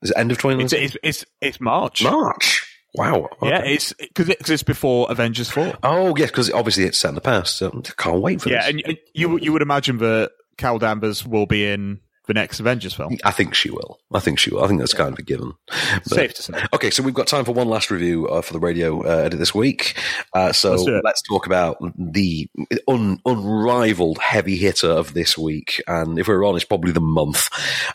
Is 0.00 0.10
it 0.12 0.16
end 0.16 0.30
of 0.30 0.36
It's, 0.36 0.42
2019? 0.42 0.82
it's 0.82 0.96
it's 1.02 1.24
it's 1.42 1.60
March. 1.60 2.02
March. 2.02 2.66
Wow. 2.94 3.28
Yeah, 3.42 3.62
it's 3.62 3.92
because 3.92 4.30
it's, 4.30 4.48
it's 4.48 4.62
before 4.62 5.10
Avengers 5.10 5.50
four. 5.50 5.74
Oh 5.82 6.16
yes, 6.16 6.30
because 6.30 6.50
obviously 6.50 6.84
it's 6.84 6.98
set 6.98 7.10
in 7.10 7.16
the 7.16 7.20
past. 7.20 7.58
So 7.58 7.68
I 7.68 8.02
can't 8.02 8.22
wait 8.22 8.40
for 8.40 8.48
Yeah, 8.48 8.72
this. 8.72 8.80
Yeah, 8.82 8.88
and 8.88 8.98
you 9.14 9.38
you 9.38 9.52
would 9.52 9.62
imagine 9.62 9.98
that 9.98 10.30
Cal 10.56 10.78
Danvers 10.78 11.26
will 11.26 11.46
be 11.46 11.66
in 11.66 12.00
the 12.30 12.34
next 12.34 12.60
Avengers 12.60 12.94
film. 12.94 13.16
I 13.24 13.32
think 13.32 13.54
she 13.54 13.70
will. 13.70 13.98
I 14.14 14.20
think 14.20 14.38
she 14.38 14.50
will. 14.54 14.62
I 14.62 14.68
think 14.68 14.78
that's 14.78 14.94
kind 14.94 15.12
of 15.12 15.18
a 15.18 15.22
given. 15.22 15.52
But- 15.68 16.04
Safe 16.06 16.34
to 16.34 16.42
say. 16.42 16.64
Okay, 16.72 16.90
so 16.90 17.02
we've 17.02 17.12
got 17.12 17.26
time 17.26 17.44
for 17.44 17.50
one 17.52 17.68
last 17.68 17.90
review 17.90 18.28
uh, 18.28 18.40
for 18.40 18.52
the 18.52 18.60
radio 18.60 19.02
uh, 19.02 19.24
edit 19.24 19.40
this 19.40 19.52
week. 19.52 19.96
Uh, 20.32 20.52
so 20.52 20.70
Let's 20.74 20.86
let's 21.04 21.22
talk 21.22 21.46
about 21.46 21.78
the 21.98 22.48
un- 22.86 23.18
unrivaled 23.26 24.18
heavy 24.18 24.56
hitter 24.56 24.86
of 24.90 25.12
this 25.12 25.36
week, 25.36 25.82
and 25.88 26.20
if 26.20 26.28
we're 26.28 26.44
honest, 26.44 26.68
probably 26.68 26.92
the 26.92 27.00
month. 27.00 27.48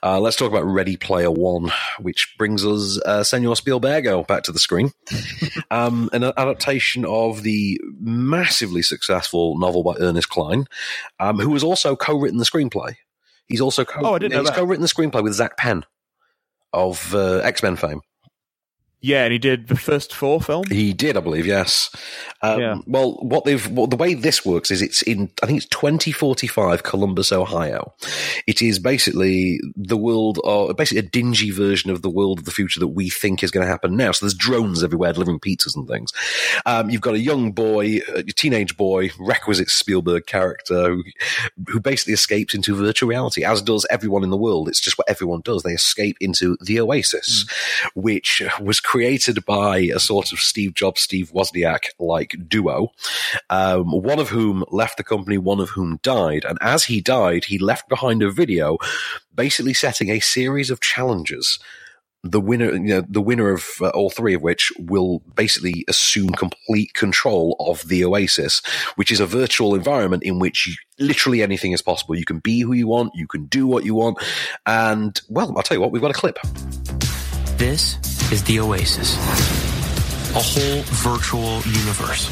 Uh, 0.04 0.20
let's 0.20 0.36
talk 0.36 0.52
about 0.52 0.66
Ready 0.66 0.98
Player 0.98 1.32
One, 1.32 1.72
which 2.02 2.36
brings 2.38 2.66
us 2.66 3.00
uh, 3.06 3.24
Senor 3.24 3.56
Spielbergo 3.56 4.28
back 4.28 4.44
to 4.44 4.52
the 4.52 4.60
screen. 4.60 4.92
um, 5.72 6.10
an 6.12 6.26
adaptation 6.26 7.06
of 7.06 7.44
the 7.44 7.80
massively 8.02 8.82
successful 8.82 9.58
novel 9.58 9.82
by 9.82 9.96
Ernest 10.00 10.28
Cline, 10.28 10.66
um, 11.22 11.40
who 11.40 11.54
has 11.54 11.64
also 11.64 11.96
co-written 11.96 12.38
the 12.40 12.44
screenplay. 12.46 12.98
He's 13.48 13.62
also 13.62 13.86
co- 13.86 14.02
Oh, 14.04 14.16
I 14.16 14.20
didn't 14.20 14.34
know 14.34 14.40
he's 14.42 14.50
that. 14.50 14.58
co-written 14.58 14.82
the 14.82 14.88
screenplay 14.88 15.24
with 15.24 15.34
Zak 15.34 15.58
Penn 15.58 15.86
of 16.74 17.14
uh, 17.14 17.38
X 17.38 17.62
Men 17.64 17.76
fame. 17.76 18.02
Yeah, 19.06 19.26
and 19.26 19.32
he 19.32 19.38
did 19.38 19.68
the 19.68 19.78
first 19.78 20.16
four 20.16 20.42
films. 20.42 20.68
He 20.72 20.92
did, 20.92 21.16
I 21.16 21.20
believe, 21.20 21.46
yes. 21.46 21.96
Um, 22.42 22.60
Yeah. 22.60 22.78
Well, 22.88 23.18
what 23.22 23.46
they've 23.46 23.70
well, 23.70 23.86
the 23.86 23.96
way 23.96 24.16
this 24.16 24.44
works 24.44 24.72
is 24.72 24.82
it's 24.82 25.04
in 25.04 25.30
I 25.44 25.46
think 25.46 25.58
it's 25.58 25.68
2045 25.68 26.82
Columbus, 26.82 27.32
Ohio. 27.32 27.94
It 28.48 28.64
is 28.64 28.80
basically 28.80 29.60
the 29.76 29.96
world, 29.96 30.40
or 30.44 30.74
basically 30.74 31.06
a 31.06 31.10
dingy 31.10 31.52
version 31.52 31.92
of 31.92 32.02
the 32.02 32.10
world 32.10 32.40
of 32.40 32.46
the 32.46 32.52
future 32.52 32.80
that 32.80 32.88
we 32.88 33.12
think 33.12 33.44
is 33.44 33.52
going 33.52 33.64
to 33.64 33.72
happen 33.72 33.96
now. 33.96 34.12
So 34.12 34.26
there's 34.26 34.34
drones 34.34 34.84
everywhere 34.84 35.14
delivering 35.14 35.40
pizzas 35.40 35.76
and 35.76 35.88
things. 35.88 36.12
Um, 36.66 36.90
you've 36.90 37.02
got 37.02 37.14
a 37.14 37.20
young 37.20 37.52
boy, 37.52 38.00
a 38.16 38.24
teenage 38.24 38.76
boy, 38.76 39.12
requisite 39.20 39.70
Spielberg 39.70 40.26
character 40.26 40.96
who, 40.96 41.04
who 41.68 41.80
basically 41.80 42.14
escapes 42.14 42.56
into 42.56 42.76
virtual 42.76 43.10
reality, 43.10 43.44
as 43.44 43.62
does 43.62 43.86
everyone 43.92 44.24
in 44.24 44.32
the 44.32 44.38
world. 44.38 44.68
It's 44.68 44.82
just 44.82 44.98
what 44.98 45.08
everyone 45.08 45.42
does. 45.42 45.62
They 45.62 45.74
escape 45.74 46.18
into 46.20 46.58
the 46.60 46.80
Oasis, 46.80 47.46
which 47.94 48.42
was 48.60 48.80
created 48.96 49.44
by 49.44 49.80
a 49.94 50.00
sort 50.00 50.32
of 50.32 50.40
Steve 50.40 50.74
Jobs, 50.74 51.02
Steve 51.02 51.30
Wozniak 51.36 51.88
like 52.00 52.34
duo, 52.48 52.94
um, 53.50 53.92
one 53.92 54.20
of 54.20 54.30
whom 54.30 54.64
left 54.72 54.96
the 54.96 55.04
company, 55.04 55.38
one 55.38 55.60
of 55.60 55.72
whom 55.72 56.00
died. 56.02 56.46
And 56.46 56.58
as 56.62 56.86
he 56.86 57.02
died, 57.02 57.44
he 57.44 57.60
left 57.60 57.90
behind 57.90 58.24
a 58.24 58.32
video 58.32 58.78
basically 59.36 59.74
setting 59.74 60.10
a 60.10 60.22
series 60.22 60.72
of 60.72 60.80
challenges 60.80 61.60
the 62.24 62.40
winner, 62.40 62.72
you 62.72 62.80
know, 62.80 63.04
the 63.08 63.22
winner 63.22 63.52
of 63.52 63.68
uh, 63.82 63.90
all 63.90 64.10
three 64.10 64.34
of 64.34 64.42
which 64.42 64.72
will 64.80 65.20
basically 65.36 65.84
assume 65.90 66.30
complete 66.30 66.94
control 66.94 67.58
of 67.60 67.88
the 67.88 68.04
Oasis, 68.04 68.62
which 68.96 69.12
is 69.12 69.20
a 69.20 69.28
virtual 69.28 69.76
environment 69.76 70.24
in 70.24 70.40
which 70.40 70.66
you, 70.66 70.74
literally 71.06 71.44
anything 71.44 71.74
is 71.74 71.84
possible. 71.84 72.16
You 72.16 72.26
can 72.26 72.40
be 72.40 72.62
who 72.62 72.72
you 72.72 72.88
want, 72.88 73.12
you 73.14 73.28
can 73.28 73.46
do 73.46 73.68
what 73.68 73.84
you 73.84 73.94
want, 73.94 74.18
and 74.66 75.22
well, 75.30 75.54
I'll 75.56 75.64
tell 75.64 75.76
you 75.76 75.82
what, 75.82 75.92
we've 75.92 76.02
got 76.02 76.10
a 76.10 76.16
clip. 76.16 76.40
This 77.58 78.15
is 78.32 78.44
the 78.44 78.60
Oasis, 78.60 79.16
a 80.36 80.40
whole 80.40 80.82
virtual 81.04 81.62
universe. 81.62 82.30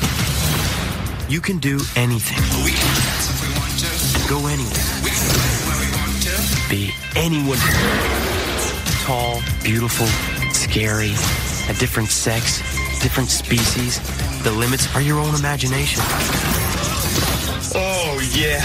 You 1.30 1.40
can 1.42 1.58
do 1.60 1.80
anything. 1.96 2.40
Go 4.28 4.48
anywhere. 4.48 4.74
Be 6.70 6.94
anyone. 7.16 7.58
Tall, 9.04 9.42
beautiful, 9.64 10.08
scary, 10.54 11.12
a 11.70 11.78
different 11.80 12.10
sex, 12.10 12.60
different 13.02 13.30
species. 13.30 14.00
The 14.44 14.52
limits 14.52 14.94
are 14.96 15.02
your 15.02 15.20
own 15.20 15.36
imagination. 15.36 16.02
Oh, 17.76 18.20
yeah. 18.34 18.62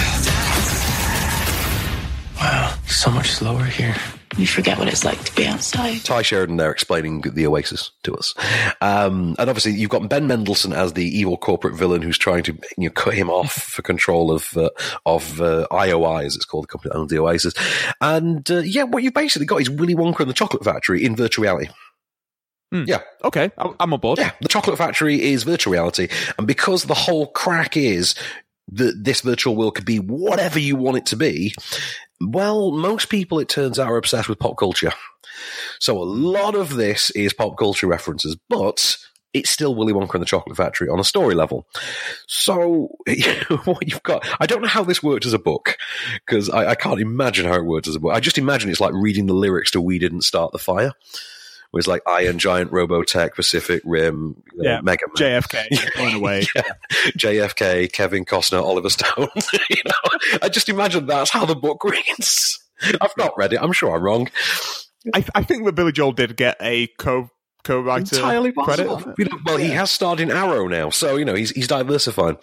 Wow, 2.40 2.74
so 2.86 3.10
much 3.10 3.30
slower 3.32 3.64
here. 3.64 3.96
You 4.38 4.46
forget 4.46 4.78
what 4.78 4.86
it's 4.86 5.04
like 5.04 5.22
to 5.24 5.34
be 5.34 5.46
outside. 5.46 6.04
Tye 6.04 6.22
Sheridan 6.22 6.58
there 6.58 6.70
explaining 6.70 7.22
the 7.22 7.44
Oasis 7.48 7.90
to 8.04 8.14
us. 8.14 8.34
Um, 8.80 9.34
and 9.36 9.50
obviously 9.50 9.72
you've 9.72 9.90
got 9.90 10.08
Ben 10.08 10.28
Mendelsohn 10.28 10.72
as 10.72 10.92
the 10.92 11.04
evil 11.04 11.36
corporate 11.36 11.74
villain 11.74 12.02
who's 12.02 12.16
trying 12.18 12.44
to 12.44 12.52
you 12.76 12.88
know, 12.88 12.92
cut 12.92 13.14
him 13.14 13.30
off 13.30 13.52
for 13.52 13.82
control 13.82 14.30
of, 14.30 14.56
uh, 14.56 14.70
of, 15.04 15.40
uh, 15.40 15.66
IOI 15.72 16.24
as 16.24 16.36
it's 16.36 16.44
called, 16.44 16.64
the 16.64 16.68
company 16.68 16.90
that 16.92 16.98
owns 16.98 17.10
the 17.10 17.18
Oasis. 17.18 17.52
And, 18.00 18.48
uh, 18.48 18.58
yeah, 18.58 18.84
what 18.84 19.02
you've 19.02 19.12
basically 19.12 19.46
got 19.46 19.60
is 19.60 19.68
Willy 19.70 19.96
Wonka 19.96 20.20
and 20.20 20.30
the 20.30 20.34
Chocolate 20.34 20.64
Factory 20.64 21.04
in 21.04 21.16
virtual 21.16 21.42
reality. 21.42 21.70
Yeah. 22.70 23.00
Okay, 23.24 23.50
I- 23.58 23.74
I'm 23.80 23.92
on 23.92 23.98
board. 24.00 24.18
Yeah, 24.18 24.32
the 24.40 24.48
Chocolate 24.48 24.78
Factory 24.78 25.20
is 25.32 25.42
virtual 25.42 25.72
reality, 25.72 26.08
and 26.36 26.46
because 26.46 26.84
the 26.84 26.94
whole 26.94 27.26
crack 27.28 27.76
is 27.78 28.14
that 28.72 29.02
this 29.02 29.22
virtual 29.22 29.56
world 29.56 29.74
could 29.74 29.86
be 29.86 29.98
whatever 29.98 30.58
you 30.58 30.76
want 30.76 30.98
it 30.98 31.06
to 31.06 31.16
be, 31.16 31.54
well, 32.20 32.72
most 32.72 33.08
people, 33.08 33.38
it 33.38 33.48
turns 33.48 33.78
out, 33.78 33.88
are 33.88 33.96
obsessed 33.96 34.28
with 34.28 34.38
pop 34.38 34.56
culture. 34.56 34.92
So 35.78 35.98
a 35.98 36.04
lot 36.04 36.54
of 36.54 36.74
this 36.74 37.10
is 37.10 37.32
pop 37.32 37.56
culture 37.56 37.86
references, 37.86 38.36
but 38.48 38.96
it's 39.34 39.50
still 39.50 39.74
Willy 39.74 39.92
Wonka 39.92 40.14
and 40.14 40.22
the 40.22 40.26
Chocolate 40.26 40.56
Factory 40.56 40.88
on 40.88 40.98
a 40.98 41.04
story 41.04 41.34
level. 41.34 41.66
So 42.26 42.88
what 43.64 43.88
you've 43.88 44.02
got, 44.02 44.26
I 44.40 44.46
don't 44.46 44.62
know 44.62 44.68
how 44.68 44.84
this 44.84 45.02
worked 45.02 45.26
as 45.26 45.34
a 45.34 45.38
book 45.38 45.76
because 46.26 46.50
I, 46.50 46.70
I 46.70 46.74
can't 46.74 47.00
imagine 47.00 47.46
how 47.46 47.54
it 47.54 47.64
worked 47.64 47.86
as 47.86 47.94
a 47.94 48.00
book. 48.00 48.14
I 48.14 48.20
just 48.20 48.38
imagine 48.38 48.70
it's 48.70 48.80
like 48.80 48.94
reading 48.94 49.26
the 49.26 49.34
lyrics 49.34 49.70
to 49.72 49.80
"We 49.80 49.98
Didn't 49.98 50.22
Start 50.22 50.52
the 50.52 50.58
Fire." 50.58 50.92
Where 51.70 51.78
it's 51.80 51.86
like 51.88 52.02
Iron 52.06 52.38
Giant, 52.38 52.70
Robotech, 52.72 53.34
Pacific 53.34 53.82
Rim, 53.84 54.42
you 54.54 54.62
know, 54.62 54.70
Yeah, 54.70 54.80
Mega 54.80 55.04
Man. 55.08 55.40
JFK, 55.42 55.94
going 55.96 56.14
away. 56.22 56.46
Yeah. 56.56 56.62
JFK, 57.18 57.92
Kevin 57.92 58.24
Costner, 58.24 58.62
Oliver 58.62 58.88
Stone. 58.90 59.28
you 59.70 59.82
know, 59.84 60.38
I 60.42 60.48
just 60.48 60.68
imagine 60.68 61.06
that's 61.06 61.30
how 61.30 61.44
the 61.44 61.54
book 61.54 61.84
reads. 61.84 62.58
I've 63.00 63.16
not 63.18 63.36
read 63.36 63.52
it. 63.52 63.58
I'm 63.60 63.72
sure 63.72 63.94
I'm 63.94 64.02
wrong. 64.02 64.30
I, 65.14 65.24
I 65.34 65.42
think 65.42 65.64
that 65.66 65.72
Billy 65.72 65.92
Joel 65.92 66.12
did 66.12 66.36
get 66.36 66.56
a 66.60 66.86
co 66.98 67.28
co-writer 67.64 68.16
Entirely 68.16 68.52
credit. 68.52 68.86
possible. 68.88 69.14
You 69.18 69.24
know, 69.26 69.38
well, 69.44 69.56
he 69.58 69.68
has 69.70 69.90
starred 69.90 70.20
in 70.20 70.30
Arrow 70.30 70.68
now, 70.68 70.88
so 70.90 71.16
you 71.16 71.24
know 71.24 71.34
he's 71.34 71.50
he's 71.50 71.66
diversified. 71.66 72.36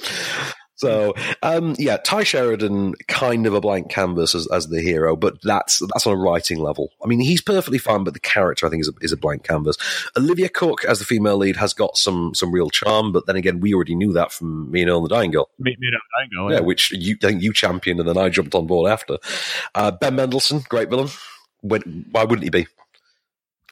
So, 0.76 1.14
um, 1.42 1.76
yeah, 1.80 1.98
Tye 1.98 2.24
Sheridan, 2.24 2.96
kind 3.08 3.48
of 3.48 3.54
a 3.54 3.62
blank 3.62 3.90
canvas 3.90 4.36
as, 4.36 4.48
as 4.48 4.68
the 4.68 4.82
hero, 4.82 5.16
but 5.16 5.42
that's 5.42 5.80
that's 5.80 6.06
on 6.06 6.14
a 6.14 6.18
writing 6.18 6.60
level. 6.60 6.92
I 7.04 7.08
mean, 7.08 7.22
he's 7.22 7.42
perfectly 7.42 7.78
fine, 7.78 8.04
but 8.04 8.14
the 8.14 8.20
character, 8.20 8.66
I 8.66 8.70
think, 8.70 8.82
is 8.82 8.90
a, 8.90 8.94
is 9.02 9.12
a 9.14 9.18
blank 9.18 9.44
canvas. 9.44 9.78
Olivia 10.18 10.50
Cooke 10.50 10.84
as 10.84 11.00
the 11.00 11.06
female 11.06 11.38
lead 11.38 11.56
has 11.56 11.74
got 11.74 11.98
some 11.98 12.36
some 12.36 12.52
real 12.52 12.70
charm, 12.70 13.14
but 13.14 13.26
then 13.26 13.38
again, 13.38 13.62
we 13.62 13.74
already 13.74 13.96
knew 13.96 14.14
that 14.14 14.34
from 14.34 14.70
Me 14.70 14.82
and 14.82 14.90
Earl 14.90 14.98
and 14.98 15.06
the 15.06 15.16
Dying 15.16 15.32
Girl. 15.32 15.50
Me, 15.60 15.76
me 15.80 15.88
and 15.88 16.32
Dango, 16.32 16.50
Yeah, 16.54 16.60
which 16.60 16.92
you 16.92 17.16
I 17.24 17.28
think 17.28 17.42
you 17.42 17.54
championed, 17.54 18.02
and 18.02 18.10
then 18.10 18.18
I 18.18 18.28
jumped 18.30 18.54
on 18.54 18.68
board 18.68 18.92
after. 18.92 19.18
Uh, 19.74 19.92
ben 19.92 20.16
Mendelsohn, 20.16 20.64
great 20.68 20.90
villain. 20.90 21.10
When, 21.62 22.06
why 22.12 22.26
wouldn't 22.26 22.44
he 22.44 22.50
be? 22.50 22.68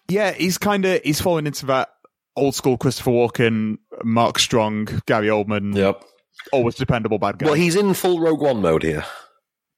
Yeah, 0.09 0.31
he's 0.31 0.57
kind 0.57 0.85
of 0.85 1.01
he's 1.03 1.21
falling 1.21 1.47
into 1.47 1.65
that 1.67 1.89
old 2.35 2.55
school 2.55 2.77
Christopher 2.77 3.11
Walken, 3.11 3.77
Mark 4.03 4.39
Strong, 4.39 5.01
Gary 5.05 5.27
Oldman. 5.27 5.75
Yep. 5.75 6.03
Always 6.51 6.75
dependable 6.75 7.19
bad 7.19 7.37
guy. 7.37 7.45
Well, 7.47 7.55
he's 7.55 7.75
in 7.75 7.93
full 7.93 8.19
Rogue 8.19 8.41
One 8.41 8.61
mode 8.61 8.83
here. 8.83 9.05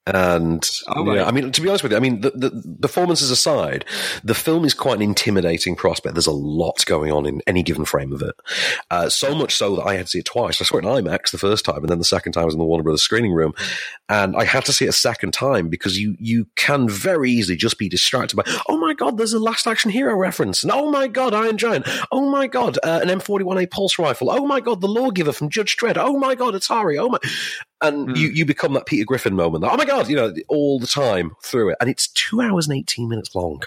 And 0.08 0.70
Oh, 0.88 1.04
yeah, 1.06 1.22
right. 1.22 1.28
I 1.28 1.32
mean, 1.32 1.52
to 1.52 1.62
be 1.62 1.68
honest 1.68 1.84
with 1.84 1.92
you, 1.92 1.98
I 1.98 2.02
mean, 2.02 2.22
the, 2.22 2.30
the 2.32 2.78
performances 2.82 3.32
aside, 3.32 3.86
the 4.24 4.36
film 4.36 4.64
is 4.64 4.74
quite 4.74 4.98
an 4.98 5.02
intimidating 5.02 5.76
prospect. 5.76 6.14
There's 6.14 6.28
a 6.28 6.32
lot 6.32 6.86
going 6.86 7.12
on 7.12 7.26
in 7.26 7.42
any 7.48 7.64
given 7.64 7.86
frame 7.86 8.14
of 8.14 8.22
it. 8.22 8.36
Uh, 8.92 9.10
so 9.10 9.34
much 9.34 9.56
so 9.56 9.76
that 9.76 9.84
I 9.84 9.96
had 9.96 10.06
to 10.06 10.12
see 10.12 10.20
it 10.20 10.26
twice. 10.26 10.62
I 10.62 10.66
saw 10.66 10.78
it 10.78 10.86
in 10.86 10.92
IMAX 10.92 11.32
the 11.32 11.40
first 11.40 11.66
time, 11.66 11.78
and 11.78 11.90
then 11.90 11.98
the 11.98 12.06
second 12.06 12.34
time 12.34 12.44
I 12.44 12.46
was 12.46 12.54
in 12.54 12.60
the 12.60 12.66
Warner 12.66 12.84
Brothers 12.84 13.02
screening 13.02 13.34
room, 13.34 13.54
and 14.08 14.36
I 14.36 14.46
had 14.46 14.66
to 14.66 14.74
see 14.74 14.86
it 14.86 14.90
a 14.90 14.94
second 14.94 15.34
time 15.34 15.70
because 15.70 16.00
you 16.00 16.16
you 16.20 16.48
can 16.56 16.88
very 16.88 17.32
easily 17.32 17.56
just 17.56 17.80
be 17.80 17.90
distracted 17.90 18.36
by, 18.36 18.44
oh 18.70 18.78
my 18.78 18.94
god, 18.94 19.18
there's 19.18 19.34
a 19.34 19.40
Last 19.40 19.66
Action 19.66 19.90
Hero 19.90 20.16
reference, 20.16 20.62
and 20.62 20.72
oh 20.72 20.92
my 20.92 21.08
god, 21.08 21.34
Iron 21.34 21.58
Giant, 21.58 21.88
oh 22.12 22.30
my 22.30 22.46
god, 22.48 22.78
uh, 22.84 23.00
an 23.02 23.10
M41A 23.10 23.72
pulse 23.72 23.98
rifle, 23.98 24.30
oh 24.30 24.46
my 24.46 24.60
god, 24.60 24.82
the 24.82 24.88
Lawgiver 24.88 25.34
from 25.34 25.50
Judge 25.50 25.78
Dredd, 25.78 25.98
oh 25.98 26.20
my 26.20 26.36
god, 26.36 26.54
Atari, 26.54 27.00
oh 27.00 27.10
my, 27.10 27.18
and 27.82 28.18
you 28.18 28.30
you 28.30 28.46
become 28.46 28.74
that 28.74 28.86
Peter 28.86 29.06
Griffin 29.06 29.36
moment. 29.36 29.64
that, 29.64 29.72
Oh 29.72 29.78
my 29.78 29.86
god, 29.86 30.10
you 30.10 30.16
know, 30.16 30.34
all 30.48 30.80
the 30.80 30.88
time 30.88 31.36
through 31.44 31.72
it, 31.72 31.78
and 31.80 31.90
it's 31.90 32.08
two 32.10 32.42
hours 32.42 32.68
and 32.68 32.78
eighteen 32.78 33.10
minutes 33.10 33.36
long. 33.36 33.62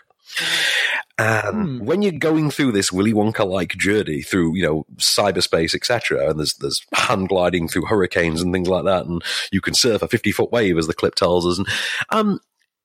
And 1.20 1.84
when 1.84 2.00
you're 2.02 2.12
going 2.12 2.50
through 2.50 2.72
this 2.72 2.92
Willy 2.92 3.12
Wonka 3.12 3.44
like 3.44 3.76
journey 3.76 4.22
through, 4.22 4.54
you 4.54 4.62
know, 4.62 4.86
cyberspace, 4.98 5.74
etc., 5.74 6.30
and 6.30 6.38
there's 6.38 6.54
there's 6.54 6.86
hand 6.92 7.28
gliding 7.28 7.66
through 7.66 7.86
hurricanes 7.86 8.40
and 8.40 8.52
things 8.52 8.68
like 8.68 8.84
that, 8.84 9.06
and 9.06 9.22
you 9.50 9.60
can 9.60 9.74
surf 9.74 10.02
a 10.02 10.08
50 10.08 10.30
foot 10.30 10.52
wave, 10.52 10.78
as 10.78 10.86
the 10.86 10.94
clip 10.94 11.16
tells 11.16 11.44
us, 11.44 11.58
and 11.58 11.68
um, 12.10 12.40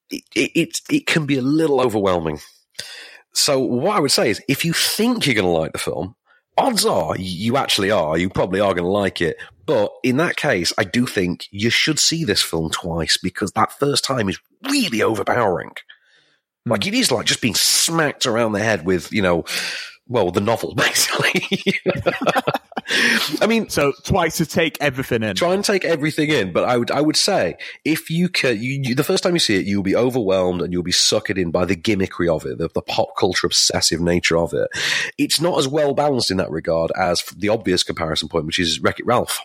it 0.09 0.23
it 0.33 0.81
it 0.89 1.05
can 1.05 1.27
be 1.27 1.37
a 1.37 1.43
little 1.43 1.79
overwhelming. 1.79 2.39
So 3.33 3.59
what 3.59 3.95
I 3.95 3.99
would 3.99 4.11
say 4.11 4.29
is, 4.29 4.41
if 4.47 4.65
you 4.65 4.73
think 4.73 5.25
you're 5.25 5.35
going 5.35 5.45
to 5.45 5.51
like 5.51 5.73
the 5.73 5.79
film, 5.79 6.15
odds 6.57 6.85
are 6.85 7.15
you 7.17 7.57
actually 7.57 7.91
are. 7.91 8.17
You 8.17 8.29
probably 8.29 8.59
are 8.59 8.73
going 8.73 8.85
to 8.85 8.89
like 8.89 9.21
it. 9.21 9.37
But 9.65 9.91
in 10.03 10.17
that 10.17 10.35
case, 10.35 10.73
I 10.77 10.83
do 10.83 11.05
think 11.05 11.47
you 11.51 11.69
should 11.69 11.99
see 11.99 12.23
this 12.23 12.41
film 12.41 12.69
twice 12.69 13.17
because 13.17 13.51
that 13.53 13.71
first 13.79 14.03
time 14.03 14.29
is 14.29 14.39
really 14.69 15.01
overpowering. 15.01 15.71
Like 16.65 16.83
hmm. 16.83 16.89
it 16.89 16.93
is 16.95 17.11
like 17.11 17.25
just 17.25 17.41
being 17.41 17.55
smacked 17.55 18.25
around 18.25 18.53
the 18.53 18.63
head 18.63 18.85
with, 18.85 19.11
you 19.11 19.21
know, 19.21 19.45
well, 20.13 20.31
the 20.31 20.39
novel 20.39 20.75
basically. 20.75 21.79
I 23.41 23.47
mean, 23.47 23.69
so 23.69 23.93
twice 24.03 24.37
to 24.37 24.45
take 24.45 24.77
everything 24.79 25.23
in. 25.23 25.35
Try 25.35 25.53
and 25.53 25.65
take 25.65 25.83
everything 25.83 26.29
in, 26.29 26.53
but 26.53 26.65
I 26.65 26.77
would, 26.77 26.91
I 26.91 27.01
would 27.01 27.15
say 27.15 27.57
if 27.83 28.09
you 28.09 28.29
can, 28.29 28.61
you, 28.61 28.81
you, 28.83 28.95
the 28.95 29.03
first 29.03 29.23
time 29.23 29.33
you 29.33 29.39
see 29.39 29.57
it, 29.57 29.65
you'll 29.65 29.83
be 29.83 29.95
overwhelmed 29.95 30.61
and 30.61 30.71
you'll 30.71 30.83
be 30.83 30.91
suckered 30.91 31.37
in 31.37 31.49
by 31.49 31.65
the 31.65 31.75
gimmickry 31.75 32.33
of 32.33 32.45
it, 32.45 32.59
the, 32.59 32.69
the 32.69 32.81
pop 32.81 33.17
culture 33.17 33.47
obsessive 33.47 33.99
nature 33.99 34.37
of 34.37 34.53
it. 34.53 34.69
It's 35.17 35.41
not 35.41 35.57
as 35.57 35.67
well 35.67 35.93
balanced 35.93 36.29
in 36.29 36.37
that 36.37 36.51
regard 36.51 36.91
as 36.97 37.23
the 37.35 37.49
obvious 37.49 37.83
comparison 37.83 38.29
point, 38.29 38.45
which 38.45 38.59
is 38.59 38.79
Wreck 38.79 38.99
It 38.99 39.05
Ralph. 39.05 39.39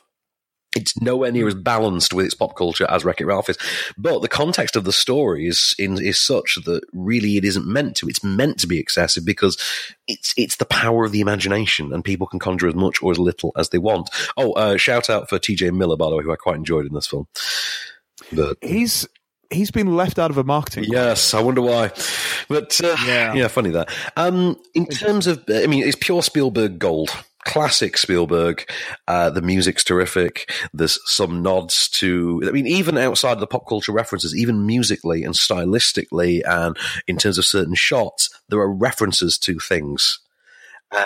It's 0.79 1.01
nowhere 1.01 1.33
near 1.33 1.49
as 1.49 1.55
balanced 1.55 2.15
with 2.15 2.27
its 2.27 2.35
pop 2.35 2.57
culture 2.57 2.87
as 2.89 3.05
Wreck 3.05 3.21
It 3.21 3.27
Ralph 3.27 3.49
is. 3.51 3.59
But 3.97 4.21
the 4.21 4.29
context 4.29 4.77
of 4.77 4.85
the 4.85 4.93
story 4.93 5.47
is 5.47 5.75
in, 5.79 6.01
is 6.01 6.19
such 6.19 6.59
that 6.65 6.83
really 6.93 7.37
it 7.37 7.45
isn't 7.45 7.67
meant 7.67 7.97
to. 7.97 8.09
It's 8.09 8.23
meant 8.23 8.59
to 8.61 8.67
be 8.67 8.79
excessive 8.79 9.25
because 9.25 9.59
it's 10.07 10.33
it's 10.37 10.57
the 10.57 10.65
power 10.65 11.05
of 11.05 11.13
the 11.13 11.21
imagination 11.21 11.93
and 11.93 12.05
people 12.05 12.27
can 12.27 12.39
conjure 12.39 12.69
as 12.69 12.75
much 12.75 13.03
or 13.03 13.11
as 13.13 13.19
little 13.19 13.53
as 13.57 13.71
they 13.71 13.79
want. 13.79 14.09
Oh, 14.37 14.53
uh, 14.53 14.77
shout 14.77 15.11
out 15.11 15.29
for 15.29 15.39
TJ 15.39 15.73
Miller, 15.75 15.97
by 15.97 16.09
the 16.11 16.17
way, 16.17 16.23
who 16.25 16.33
I 16.33 16.37
quite 16.37 16.57
enjoyed 16.57 16.87
in 16.87 16.95
this 16.95 17.07
film. 17.07 17.27
But 18.33 18.59
he's 18.63 19.07
he's 19.51 19.71
been 19.71 19.97
left 19.97 20.19
out 20.19 20.31
of 20.31 20.39
a 20.39 20.45
marketing. 20.45 20.85
Yes, 20.89 21.35
I 21.35 21.41
wonder 21.41 21.63
why. 21.63 21.91
But 22.49 22.81
uh, 22.83 22.97
Yeah. 23.07 23.35
yeah, 23.35 23.49
funny 23.49 23.71
that. 23.71 23.89
Um, 24.17 24.57
in 24.75 24.87
terms 24.87 25.27
of, 25.27 25.43
I 25.49 25.67
mean, 25.67 25.85
it's 25.87 25.97
pure 26.01 26.23
Spielberg 26.23 26.79
gold. 26.79 27.11
Classic 27.45 27.97
Spielberg. 27.97 28.69
Uh, 29.07 29.31
the 29.31 29.43
music's 29.43 29.85
terrific. 29.85 30.53
There's 30.73 30.99
some 31.11 31.43
nods 31.43 31.89
to, 31.91 32.43
I 32.47 32.51
mean, 32.51 32.67
even 32.67 32.99
outside 32.99 33.33
of 33.33 33.41
the 33.41 33.47
pop 33.47 33.67
culture 33.69 33.93
references, 33.93 34.37
even 34.37 34.67
musically 34.67 35.25
and 35.25 35.35
stylistically, 35.35 36.43
and 36.45 36.77
in 37.07 37.17
terms 37.17 37.39
of 37.39 37.45
certain 37.45 37.75
shots, 37.75 38.29
there 38.49 38.59
are 38.59 38.73
references 38.73 39.39
to 39.39 39.59
things. 39.59 40.19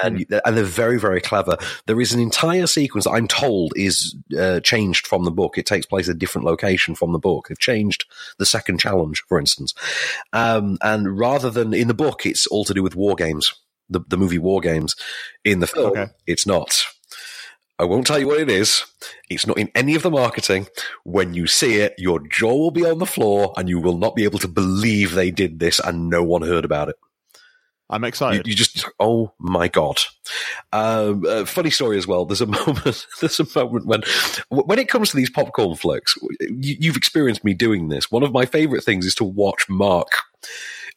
And, 0.03 0.25
and 0.45 0.57
they're 0.57 0.63
very, 0.63 0.99
very 0.99 1.21
clever. 1.21 1.57
There 1.87 2.01
is 2.01 2.13
an 2.13 2.21
entire 2.21 2.69
sequence 2.69 3.05
that 3.05 3.11
I'm 3.11 3.27
told 3.27 3.73
is 3.75 4.15
uh, 4.39 4.61
changed 4.61 5.09
from 5.09 5.25
the 5.25 5.33
book. 5.33 5.59
It 5.59 5.67
takes 5.67 5.87
place 5.87 6.09
at 6.09 6.15
a 6.15 6.19
different 6.19 6.47
location 6.47 6.95
from 6.95 7.13
the 7.13 7.19
book. 7.19 7.49
They've 7.49 7.59
changed 7.59 8.05
the 8.39 8.47
second 8.47 8.79
challenge, 8.79 9.25
for 9.29 9.41
instance. 9.41 9.75
Um, 10.33 10.79
and 10.83 11.19
rather 11.19 11.51
than 11.51 11.75
in 11.75 11.89
the 11.89 11.95
book, 11.95 12.25
it's 12.25 12.47
all 12.47 12.65
to 12.65 12.75
do 12.75 12.83
with 12.83 12.95
war 12.95 13.17
games. 13.17 13.55
The, 13.93 14.01
the 14.09 14.17
movie 14.17 14.39
War 14.39 14.61
Games 14.61 14.97
in 15.45 15.61
the 15.61 15.67
film. 15.67 15.91
Okay. 15.93 16.07
It's 16.27 16.47
not. 16.47 16.85
I 17.79 17.85
won't 17.85 18.07
tell 18.07 18.19
you 18.19 18.29
what 18.29 18.39
it 18.41 18.51
is. 18.51 18.85
It's 19.29 19.47
not 19.47 19.59
in 19.59 19.71
any 19.75 19.95
of 19.95 20.03
the 20.03 20.11
marketing. 20.11 20.69
When 21.05 21.35
you 21.35 21.47
see 21.47 21.77
it, 21.77 21.95
your 21.99 22.21
jaw 22.29 22.55
will 22.57 22.71
be 22.71 22.85
on 22.85 22.99
the 22.99 23.07
floor 23.07 23.53
and 23.57 23.69
you 23.69 23.81
will 23.81 23.99
not 23.99 24.15
be 24.15 24.25
able 24.25 24.39
to 24.41 24.49
believe 24.49 25.13
they 25.15 25.31
did 25.31 25.59
this 25.59 25.81
and 25.81 26.09
no 26.09 26.23
one 26.23 26.43
heard 26.43 26.65
about 26.65 26.91
it. 26.91 26.97
I'm 27.91 28.05
You, 28.05 28.09
excited. 28.09 28.47
you 28.47 28.55
just, 28.55 28.87
oh 29.01 29.33
my 29.39 29.69
god! 29.69 29.99
Um, 30.73 31.25
uh, 31.29 31.45
funny 31.45 31.69
story 31.71 31.99
as 31.99 32.07
well. 32.07 32.25
There's 32.25 32.41
a 32.41 32.47
moment. 32.67 33.07
There's 33.21 33.41
a 33.41 33.59
moment 33.59 33.85
when, 33.87 34.03
when 34.49 34.79
it 34.79 34.89
comes 34.89 35.11
to 35.11 35.17
these 35.17 35.29
popcorn 35.29 35.77
flicks, 35.77 36.17
you, 36.41 36.77
you've 36.81 36.97
experienced 36.97 37.45
me 37.45 37.53
doing 37.53 37.89
this. 37.89 38.11
One 38.11 38.23
of 38.23 38.33
my 38.33 38.47
favorite 38.47 38.83
things 38.85 39.05
is 39.05 39.15
to 39.17 39.25
watch 39.25 39.69
Mark 39.69 40.09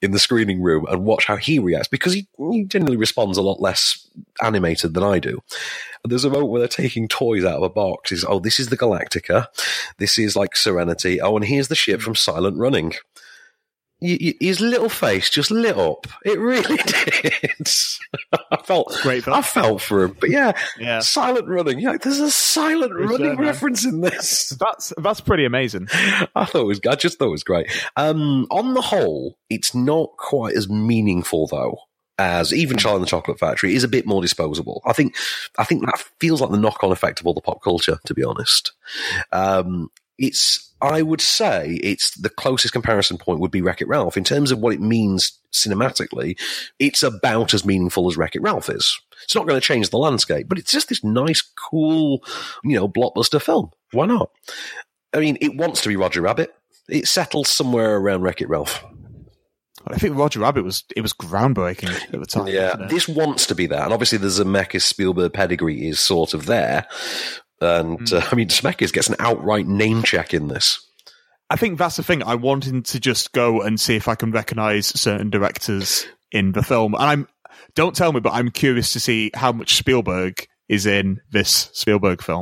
in 0.01 0.11
the 0.11 0.19
screening 0.19 0.61
room 0.61 0.85
and 0.89 1.05
watch 1.05 1.25
how 1.25 1.35
he 1.35 1.59
reacts 1.59 1.87
because 1.87 2.13
he, 2.13 2.27
he 2.37 2.63
generally 2.63 2.97
responds 2.97 3.37
a 3.37 3.41
lot 3.41 3.61
less 3.61 4.07
animated 4.41 4.93
than 4.93 5.03
I 5.03 5.19
do. 5.19 5.41
And 6.03 6.11
there's 6.11 6.25
a 6.25 6.29
moment 6.29 6.49
where 6.49 6.59
they're 6.59 6.67
taking 6.67 7.07
toys 7.07 7.45
out 7.45 7.57
of 7.57 7.63
a 7.63 7.69
box. 7.69 8.09
He's, 8.09 8.25
oh, 8.25 8.39
this 8.39 8.59
is 8.59 8.69
the 8.69 8.77
Galactica. 8.77 9.47
This 9.97 10.17
is 10.17 10.35
like 10.35 10.55
Serenity. 10.55 11.19
Oh, 11.21 11.35
and 11.35 11.45
here's 11.45 11.67
the 11.67 11.75
ship 11.75 12.01
from 12.01 12.15
Silent 12.15 12.57
Running 12.57 12.93
his 14.01 14.59
little 14.61 14.89
face 14.89 15.29
just 15.29 15.51
lit 15.51 15.77
up. 15.77 16.05
It 16.25 16.37
really 16.39 16.77
did. 16.85 17.69
I 18.51 18.57
felt 18.63 18.97
Great 19.01 19.27
I 19.27 19.41
felt 19.41 19.81
for 19.81 20.03
him, 20.03 20.17
but 20.19 20.29
yeah, 20.29 20.51
Yeah. 20.77 20.99
silent 20.99 21.47
running. 21.47 21.79
Yeah, 21.79 21.97
there's 22.01 22.19
a 22.19 22.29
silent 22.31 22.91
Is 22.99 23.09
running 23.09 23.35
there, 23.37 23.45
reference 23.45 23.85
in 23.85 24.01
this. 24.01 24.49
That's 24.59 24.93
that's 24.97 25.21
pretty 25.21 25.45
amazing. 25.45 25.87
I 25.93 26.45
thought 26.45 26.61
it 26.61 26.65
was. 26.65 26.79
I 26.87 26.95
just 26.95 27.17
thought 27.19 27.27
it 27.27 27.31
was 27.31 27.43
great. 27.43 27.67
Um, 27.95 28.47
on 28.51 28.73
the 28.73 28.81
whole, 28.81 29.37
it's 29.49 29.73
not 29.73 30.09
quite 30.17 30.55
as 30.55 30.69
meaningful 30.69 31.47
though. 31.47 31.77
As 32.17 32.53
even 32.53 32.77
Charlie 32.77 32.97
and 32.97 33.03
the 33.03 33.09
Chocolate 33.09 33.39
Factory 33.39 33.75
is 33.75 33.83
a 33.83 33.89
bit 33.89 34.05
more 34.05 34.21
disposable. 34.21 34.81
I 34.85 34.93
think. 34.93 35.15
I 35.57 35.63
think 35.65 35.85
that 35.85 36.01
feels 36.21 36.39
like 36.39 36.51
the 36.51 36.57
knock-on 36.57 36.91
effect 36.93 37.19
of 37.19 37.27
all 37.27 37.33
the 37.33 37.41
pop 37.41 37.61
culture. 37.61 37.99
To 38.05 38.13
be 38.13 38.23
honest, 38.23 38.71
um, 39.33 39.89
it's. 40.17 40.61
I 40.81 41.01
would 41.01 41.21
say 41.21 41.79
it's 41.81 42.11
the 42.15 42.29
closest 42.29 42.73
comparison 42.73 43.17
point 43.17 43.39
would 43.39 43.49
be 43.49 43.61
Wreck 43.61 43.81
It 43.81 43.87
Ralph 43.87 44.17
in 44.17 44.25
terms 44.25 44.51
of 44.51 44.59
what 44.59 44.73
it 44.73 44.81
means 44.81 45.39
cinematically. 45.51 46.37
It's 46.79 47.01
about 47.01 47.53
as 47.53 47.65
meaningful 47.65 48.07
as 48.09 48.17
Wreck 48.17 48.35
It 48.35 48.41
Ralph 48.41 48.69
is. 48.69 48.99
It's 49.23 49.33
not 49.33 49.47
going 49.47 49.59
to 49.59 49.65
change 49.65 49.89
the 49.89 49.97
landscape, 49.97 50.47
but 50.49 50.59
it's 50.59 50.71
just 50.71 50.89
this 50.89 51.03
nice, 51.03 51.41
cool, 51.41 52.23
you 52.63 52.75
know, 52.75 52.89
blockbuster 52.89 53.41
film. 53.41 53.71
Why 53.93 54.05
not? 54.05 54.29
I 55.13 55.21
mean, 55.21 55.37
it 55.39 55.55
wants 55.55 55.81
to 55.81 55.89
be 55.89 55.95
Roger 55.95 56.21
Rabbit. 56.21 56.53
It 56.89 57.07
settles 57.07 57.49
somewhere 57.49 57.95
around 57.95 58.21
Wreck 58.21 58.41
It 58.41 58.49
Ralph. 58.49 58.83
I 59.87 59.97
think 59.97 60.17
Roger 60.17 60.39
Rabbit 60.39 60.63
was 60.63 60.83
it 60.95 61.01
was 61.01 61.13
groundbreaking 61.13 62.13
at 62.13 62.19
the 62.19 62.25
time. 62.25 62.47
Yeah, 62.47 62.75
this 62.89 63.07
wants 63.07 63.45
to 63.47 63.55
be 63.55 63.67
that, 63.67 63.83
and 63.83 63.93
obviously 63.93 64.17
the 64.17 64.27
Zemeckis 64.27 64.81
Spielberg 64.81 65.33
pedigree 65.33 65.87
is 65.87 65.99
sort 65.99 66.33
of 66.33 66.47
there. 66.47 66.87
And 67.61 68.09
Hmm. 68.09 68.15
uh, 68.17 68.27
I 68.31 68.35
mean, 68.35 68.49
Zemeckis 68.49 68.91
gets 68.93 69.09
an 69.09 69.15
outright 69.19 69.67
name 69.67 70.03
check 70.03 70.33
in 70.33 70.47
this. 70.47 70.79
I 71.49 71.55
think 71.55 71.77
that's 71.77 71.95
the 71.97 72.03
thing. 72.03 72.23
I 72.23 72.35
wanted 72.35 72.85
to 72.85 72.99
just 72.99 73.31
go 73.31 73.61
and 73.61 73.79
see 73.79 73.95
if 73.95 74.07
I 74.07 74.15
can 74.15 74.31
recognize 74.31 74.87
certain 74.87 75.29
directors 75.29 76.05
in 76.31 76.53
the 76.53 76.63
film. 76.63 76.95
And 76.95 77.03
I'm 77.03 77.27
don't 77.75 77.95
tell 77.95 78.11
me, 78.13 78.19
but 78.19 78.33
I'm 78.33 78.49
curious 78.51 78.93
to 78.93 78.99
see 78.99 79.31
how 79.33 79.51
much 79.51 79.75
Spielberg 79.75 80.47
is 80.67 80.85
in 80.85 81.21
this 81.31 81.69
Spielberg 81.73 82.21
film. 82.23 82.41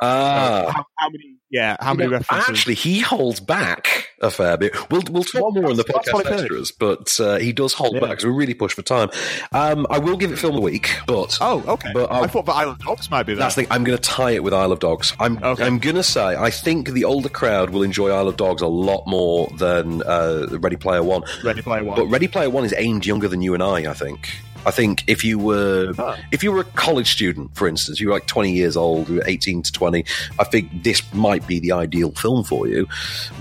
Ah, 0.00 0.70
How, 0.74 0.86
how 0.98 1.08
many? 1.10 1.36
Yeah, 1.50 1.76
how 1.78 1.94
many 1.94 2.10
know, 2.10 2.16
references? 2.18 2.48
Actually, 2.48 2.74
he 2.74 2.98
holds 2.98 3.38
back 3.38 4.08
a 4.20 4.28
fair 4.30 4.56
bit. 4.56 4.74
We'll 4.90 5.02
we'll 5.08 5.22
talk 5.22 5.54
more 5.54 5.66
on 5.70 5.76
the 5.76 5.84
podcast 5.84 6.26
extras, 6.32 6.72
but 6.72 7.20
uh, 7.20 7.36
he 7.36 7.52
does 7.52 7.72
hold 7.72 7.94
Yeah. 7.94 8.00
back 8.00 8.10
because 8.10 8.24
we 8.24 8.32
really 8.32 8.54
push 8.54 8.74
for 8.74 8.82
time. 8.82 9.08
Um, 9.52 9.86
I 9.88 9.98
will 10.00 10.16
give 10.16 10.32
it 10.32 10.36
film 10.38 10.54
of 10.56 10.60
the 10.62 10.64
week, 10.64 10.96
but 11.06 11.38
oh, 11.40 11.62
okay. 11.68 11.90
But 11.94 12.10
I 12.10 12.26
thought 12.26 12.46
the 12.46 12.52
Island 12.52 12.80
Dogs 12.80 13.08
might 13.08 13.22
be 13.24 13.34
there. 13.34 13.40
That's 13.44 13.54
the 13.54 13.62
thing. 13.62 13.72
I'm 13.72 13.84
going 13.84 13.96
to 13.96 14.02
tie 14.02 14.32
it 14.32 14.42
with 14.42 14.52
Isle 14.52 14.72
of 14.72 14.80
Dogs. 14.80 15.12
I'm 15.20 15.38
Okay. 15.44 15.64
I'm 15.64 15.78
going 15.78 15.96
to 15.96 16.02
say 16.02 16.22
I 16.36 16.50
think 16.50 16.88
the 16.90 17.04
older 17.04 17.28
crowd 17.28 17.70
will 17.70 17.84
enjoy 17.84 18.10
Isle 18.10 18.28
of 18.28 18.36
Dogs 18.36 18.60
a 18.62 18.66
lot 18.66 19.04
more 19.06 19.48
than 19.56 20.02
uh, 20.02 20.46
Ready 20.50 20.76
Player 20.76 21.04
One. 21.04 21.22
Ready 21.44 21.62
Player 21.62 21.84
One. 21.84 21.96
But 21.96 22.06
Ready 22.06 22.26
Player 22.26 22.50
One 22.50 22.64
is 22.64 22.74
aimed 22.76 23.06
younger 23.06 23.28
than 23.28 23.42
you 23.42 23.54
and 23.54 23.62
I. 23.62 23.88
I 23.88 23.94
think. 23.94 24.34
I 24.66 24.70
think 24.70 25.04
if 25.06 25.24
you 25.24 25.38
were 25.38 25.92
Huh. 25.96 26.16
if 26.32 26.42
you 26.42 26.52
were 26.52 26.60
a 26.60 26.64
college 26.64 27.12
student, 27.12 27.54
for 27.54 27.68
instance, 27.68 28.00
you 28.00 28.08
were 28.08 28.14
like 28.14 28.26
20 28.26 28.52
years 28.52 28.76
old, 28.76 29.08
you 29.08 29.16
were 29.16 29.22
18 29.26 29.62
to 29.62 29.72
20, 29.72 30.04
I 30.38 30.44
think 30.44 30.82
this 30.82 31.02
might 31.14 31.46
be 31.46 31.60
the 31.60 31.72
ideal 31.72 32.10
film 32.12 32.44
for 32.44 32.66
you. 32.66 32.86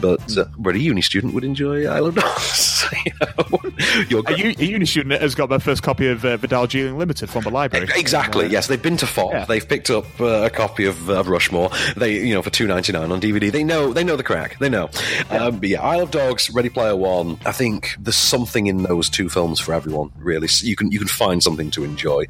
But 0.02 0.38
uh, 0.38 0.46
where 0.58 0.76
a 0.76 0.78
uni 0.80 1.02
student 1.02 1.34
would 1.34 1.44
enjoy 1.44 1.86
Isle 1.86 2.08
of 2.08 2.16
Dogs. 2.16 2.86
you 3.06 3.12
know? 4.18 4.24
A, 4.28 4.38
u- 4.38 4.56
a 4.58 4.66
uni 4.66 4.86
student 4.86 5.20
has 5.22 5.36
got 5.36 5.50
their 5.50 5.60
first 5.60 5.84
copy 5.84 6.08
of 6.08 6.24
uh, 6.26 6.38
Vidal 6.38 6.68
Gearing 6.68 6.98
Limited 6.98 7.30
from 7.30 7.44
the 7.44 7.50
library. 7.50 7.88
Exactly. 7.96 8.48
Yes, 8.48 8.68
they've 8.68 8.82
been 8.82 8.98
to 8.98 9.06
Fopp. 9.06 9.32
Yeah. 9.32 9.46
They've 9.46 9.68
picked 9.68 9.90
up 9.90 10.06
uh, 10.20 10.44
a 10.44 10.50
copy 10.50 10.86
of, 10.86 11.10
of 11.10 11.28
Rushmore. 11.28 11.70
They, 11.96 12.20
you 12.26 12.34
know, 12.34 12.42
for 12.42 12.50
two 12.50 12.68
ninety 12.68 12.92
nine 12.92 13.12
on 13.12 13.22
DVD. 13.22 13.52
They 13.52 13.64
know. 13.64 13.94
They 13.94 14.04
know 14.04 14.16
the 14.16 14.24
crack. 14.24 14.60
They 14.60 14.70
know. 14.70 14.90
Um, 15.30 15.60
but 15.60 15.70
yeah, 15.70 15.82
Isle 15.82 16.02
of 16.04 16.12
Dogs, 16.12 16.50
Ready 16.52 16.70
Player 16.70 16.96
One. 16.96 17.40
I 17.46 17.52
think 17.52 17.96
there's 18.00 18.16
something 18.16 18.68
in 18.68 18.84
those 18.84 19.10
two 19.10 19.30
films 19.30 19.60
for 19.60 19.74
everyone. 19.74 20.12
Really, 20.18 20.48
you 20.62 20.76
can 20.76 20.92
you 20.92 21.00
can 21.00 21.08
find 21.14 21.42
something 21.44 21.70
to 21.72 21.84
enjoy. 21.84 22.26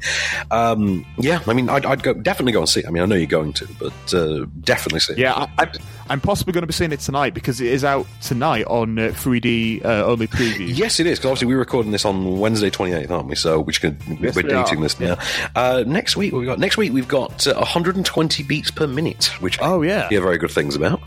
Um, 0.50 1.04
yeah, 1.18 1.40
I 1.46 1.52
mean, 1.52 1.68
I'd, 1.68 1.84
I'd 1.86 2.02
go 2.02 2.14
definitely 2.14 2.52
go 2.52 2.60
and 2.60 2.68
see. 2.68 2.80
it. 2.80 2.86
I 2.86 2.90
mean, 2.90 3.02
I 3.02 3.06
know 3.06 3.14
you're 3.16 3.26
going 3.26 3.52
to, 3.54 3.68
but 3.78 4.14
uh, 4.14 4.46
definitely 4.60 5.00
see. 5.00 5.14
it. 5.14 5.18
Yeah, 5.18 5.32
I, 5.34 5.48
I'm, 5.58 5.70
I'm 6.10 6.20
possibly 6.20 6.52
going 6.52 6.62
to 6.62 6.66
be 6.66 6.72
seeing 6.72 6.92
it 6.92 7.00
tonight 7.00 7.34
because 7.34 7.60
it 7.60 7.68
is 7.68 7.82
out 7.84 8.06
tonight 8.20 8.66
on 8.66 8.98
uh, 8.98 9.02
3D 9.08 9.84
uh, 9.84 10.04
only 10.04 10.26
preview. 10.26 10.64
Yes, 10.74 11.00
it 11.00 11.06
is. 11.06 11.18
Because 11.18 11.30
obviously 11.30 11.46
we're 11.48 11.58
recording 11.58 11.92
this 11.92 12.04
on 12.04 12.38
Wednesday, 12.38 12.68
twenty 12.70 12.92
eighth, 12.94 13.10
aren't 13.10 13.28
we? 13.28 13.34
So 13.36 13.60
which 13.60 13.82
Yes, 13.82 13.94
we're 14.08 14.32
we 14.34 14.42
dating 14.42 14.78
are. 14.78 14.82
this 14.82 14.98
now. 15.00 15.16
Uh, 15.54 15.84
next 15.86 16.16
week, 16.16 16.32
what 16.32 16.40
we 16.40 16.46
got 16.46 16.58
next 16.58 16.76
week 16.76 16.92
we've 16.92 17.08
got 17.08 17.46
uh, 17.46 17.54
120 17.54 18.42
beats 18.42 18.70
per 18.70 18.86
minute, 18.86 19.26
which 19.40 19.58
Oh, 19.62 19.82
yeah. 19.82 20.08
Hear 20.08 20.20
very 20.20 20.38
good 20.38 20.50
things 20.50 20.74
about. 20.76 21.00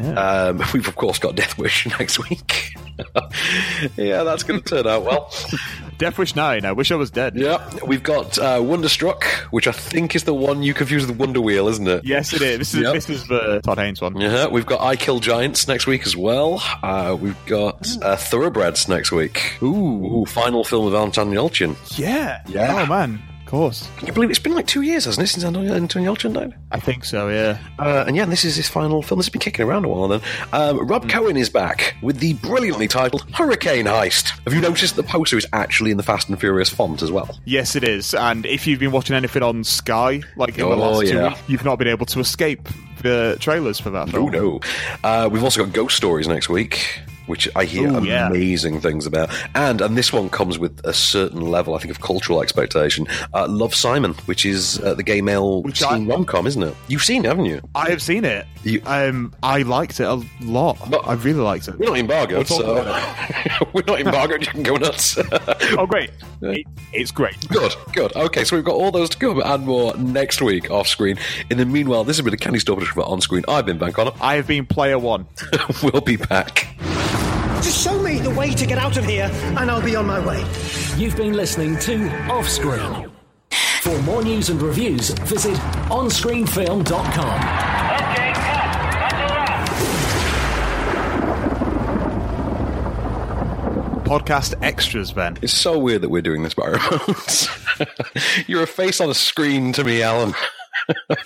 Um, 0.00 0.62
we've 0.74 0.86
of 0.88 0.96
course 0.96 1.18
got 1.18 1.34
Death 1.36 1.58
Wish 1.58 1.86
next 1.98 2.18
week. 2.30 2.72
yeah, 3.96 4.22
that's 4.24 4.42
going 4.42 4.60
to 4.60 4.68
turn 4.68 4.86
out 4.86 5.04
well. 5.04 5.32
Death 5.98 6.16
Wish 6.18 6.34
9, 6.34 6.64
I 6.64 6.72
wish 6.72 6.90
I 6.90 6.94
was 6.94 7.10
dead. 7.10 7.34
Yeah, 7.36 7.68
we've 7.86 8.02
got 8.02 8.38
uh, 8.38 8.60
Wonderstruck, 8.62 9.24
which 9.50 9.66
I 9.68 9.72
think 9.72 10.16
is 10.16 10.24
the 10.24 10.32
one 10.34 10.62
you 10.62 10.72
confuse 10.72 11.06
with 11.06 11.18
Wonder 11.18 11.40
Wheel, 11.42 11.68
isn't 11.68 11.86
it? 11.86 12.04
Yes, 12.04 12.32
it 12.32 12.40
is. 12.42 12.58
This 12.58 12.74
is, 12.74 12.80
Yep. 12.82 12.94
this 12.94 13.10
is 13.10 13.26
the 13.28 13.60
Todd 13.62 13.78
Haynes 13.78 14.00
one. 14.00 14.18
Yeah, 14.18 14.46
we've 14.48 14.64
got 14.66 14.80
I 14.80 14.96
Kill 14.96 15.20
Giants 15.20 15.68
next 15.68 15.86
week 15.86 16.06
as 16.06 16.16
well. 16.16 16.62
Uh, 16.82 17.16
we've 17.20 17.36
got 17.46 17.86
uh, 18.02 18.16
Thoroughbreds 18.16 18.88
next 18.88 19.12
week. 19.12 19.58
Ooh. 19.62 20.20
Ooh. 20.22 20.24
final 20.26 20.64
film 20.64 20.86
of 20.86 20.94
Anton 20.94 21.30
Yelchin. 21.32 21.76
Yeah. 21.98 22.42
Yeah. 22.48 22.82
Oh, 22.82 22.86
man. 22.86 23.22
Course. 23.50 23.88
Can 23.96 24.06
you 24.06 24.12
believe 24.12 24.30
it's 24.30 24.38
been 24.38 24.54
like 24.54 24.68
two 24.68 24.82
years, 24.82 25.06
hasn't 25.06 25.24
it, 25.24 25.26
since 25.26 25.42
Anton 25.42 25.66
Anton 25.68 26.04
Yelchin 26.04 26.32
died? 26.32 26.54
I 26.70 26.78
think 26.78 27.04
so, 27.04 27.28
yeah. 27.28 27.58
Uh, 27.80 28.04
and 28.06 28.14
yeah, 28.14 28.24
this 28.26 28.44
is 28.44 28.54
his 28.54 28.68
final 28.68 29.02
film. 29.02 29.18
This 29.18 29.26
has 29.26 29.32
been 29.32 29.40
kicking 29.40 29.66
around 29.66 29.84
a 29.84 29.88
while 29.88 30.06
then. 30.06 30.20
Um, 30.52 30.86
Rob 30.86 31.08
Cohen 31.08 31.36
is 31.36 31.50
back 31.50 31.96
with 32.00 32.18
the 32.20 32.34
brilliantly 32.34 32.86
titled 32.86 33.28
Hurricane 33.32 33.86
Heist. 33.86 34.38
Have 34.44 34.54
you 34.54 34.60
noticed 34.60 34.94
the 34.94 35.02
poster 35.02 35.36
is 35.36 35.46
actually 35.52 35.90
in 35.90 35.96
the 35.96 36.04
Fast 36.04 36.28
and 36.28 36.38
Furious 36.38 36.68
font 36.68 37.02
as 37.02 37.10
well? 37.10 37.28
Yes, 37.44 37.74
it 37.74 37.82
is. 37.82 38.14
And 38.14 38.46
if 38.46 38.68
you've 38.68 38.78
been 38.78 38.92
watching 38.92 39.16
anything 39.16 39.42
on 39.42 39.64
Sky, 39.64 40.22
like 40.36 40.50
in 40.50 40.68
the 40.68 40.70
Oh, 40.70 40.76
last 40.76 41.08
two 41.10 41.16
yeah. 41.16 41.28
weeks, 41.30 41.40
you've 41.48 41.64
not 41.64 41.76
been 41.76 41.88
able 41.88 42.06
to 42.06 42.20
escape 42.20 42.68
the 43.02 43.36
trailers 43.40 43.80
for 43.80 43.90
that 43.90 44.08
Oh 44.10 44.12
film. 44.12 44.30
no. 44.30 44.60
Uh, 45.02 45.28
we've 45.30 45.42
also 45.42 45.64
got 45.64 45.74
Ghost 45.74 45.96
Stories 45.96 46.28
next 46.28 46.48
week. 46.48 47.00
Which 47.30 47.48
I 47.54 47.64
hear 47.64 47.88
Ooh, 47.88 48.02
yeah. 48.04 48.26
amazing 48.26 48.80
things 48.80 49.06
about, 49.06 49.30
and 49.54 49.80
and 49.80 49.96
this 49.96 50.12
one 50.12 50.28
comes 50.28 50.58
with 50.58 50.80
a 50.84 50.92
certain 50.92 51.40
level, 51.40 51.74
I 51.74 51.78
think, 51.78 51.92
of 51.92 52.00
cultural 52.00 52.42
expectation. 52.42 53.06
Uh, 53.32 53.46
Love 53.48 53.72
Simon, 53.74 54.14
which 54.26 54.44
is 54.44 54.80
uh, 54.80 54.94
the 54.94 55.02
gay 55.04 55.20
male 55.22 55.62
Which 55.62 55.78
teen 55.80 56.06
rom 56.08 56.24
com, 56.24 56.46
isn't 56.48 56.62
it? 56.62 56.74
You've 56.88 57.04
seen, 57.04 57.24
it, 57.24 57.28
haven't 57.28 57.44
you? 57.46 57.60
I 57.74 57.88
have 57.90 58.02
seen 58.02 58.24
it. 58.24 58.46
You- 58.64 58.82
Um, 58.84 59.32
I 59.42 59.62
liked 59.62 60.00
it 60.00 60.06
a 60.08 60.20
lot. 60.42 60.76
But- 60.90 61.06
I 61.06 61.14
really 61.14 61.40
liked 61.40 61.68
it. 61.68 61.78
We're 61.78 61.86
not 61.90 61.98
embargoed, 61.98 62.46
talk 62.48 62.58
so 62.60 63.64
we're 63.72 63.84
not 63.86 64.00
embargoed. 64.00 64.40
You 64.44 64.52
can 64.52 64.62
go 64.64 64.74
nuts. 64.76 65.16
Oh, 65.78 65.86
great. 65.86 66.10
It, 66.42 66.66
it's 66.92 67.10
great. 67.12 67.36
Good, 67.48 67.72
good. 67.92 68.14
Okay, 68.16 68.42
so 68.44 68.56
we've 68.56 68.64
got 68.64 68.74
all 68.74 68.90
those 68.90 69.08
to 69.10 69.16
come 69.18 69.40
and 69.40 69.64
more 69.66 69.96
next 69.96 70.42
week 70.42 70.68
off 70.70 70.88
screen. 70.88 71.16
In 71.48 71.58
the 71.58 71.64
meanwhile, 71.64 72.02
this 72.02 72.16
has 72.16 72.24
been 72.24 72.34
a 72.34 72.36
Candy 72.36 72.58
Store 72.58 72.74
production 72.76 73.00
for 73.02 73.08
On 73.08 73.20
Screen. 73.20 73.44
I've 73.46 73.66
been 73.66 73.78
Van 73.78 73.92
Connor. 73.92 74.12
I 74.20 74.34
have 74.36 74.46
been 74.48 74.66
player 74.66 74.98
one. 74.98 75.26
we'll 75.82 76.00
be 76.02 76.16
back. 76.16 76.66
Just 77.62 77.84
show 77.84 78.00
me 78.02 78.18
the 78.20 78.30
way 78.30 78.52
to 78.52 78.66
get 78.66 78.78
out 78.78 78.96
of 78.96 79.04
here, 79.04 79.30
and 79.32 79.70
I'll 79.70 79.82
be 79.82 79.94
on 79.96 80.06
my 80.06 80.18
way. 80.24 80.40
You've 80.96 81.16
been 81.16 81.34
listening 81.34 81.78
to 81.80 82.08
Offscreen. 82.28 83.10
For 83.82 84.00
more 84.02 84.22
news 84.22 84.48
and 84.50 84.60
reviews, 84.60 85.10
visit 85.10 85.54
onscreenfilm.com. 85.88 87.00
Okay, 87.00 88.32
come 88.32 88.44
on. 88.44 88.70
That's 89.00 89.14
all 89.14 89.28
right. 89.36 89.60
Podcast 94.04 94.54
extras, 94.62 95.12
Ben. 95.12 95.36
It's 95.42 95.52
so 95.52 95.78
weird 95.78 96.02
that 96.02 96.08
we're 96.08 96.22
doing 96.22 96.42
this 96.42 96.54
by 96.54 96.66
remote. 96.66 97.50
You're 98.48 98.62
a 98.64 98.66
face 98.66 99.00
on 99.00 99.08
a 99.10 99.14
screen 99.14 99.72
to 99.74 99.84
me, 99.84 100.02
Alan. 100.02 100.34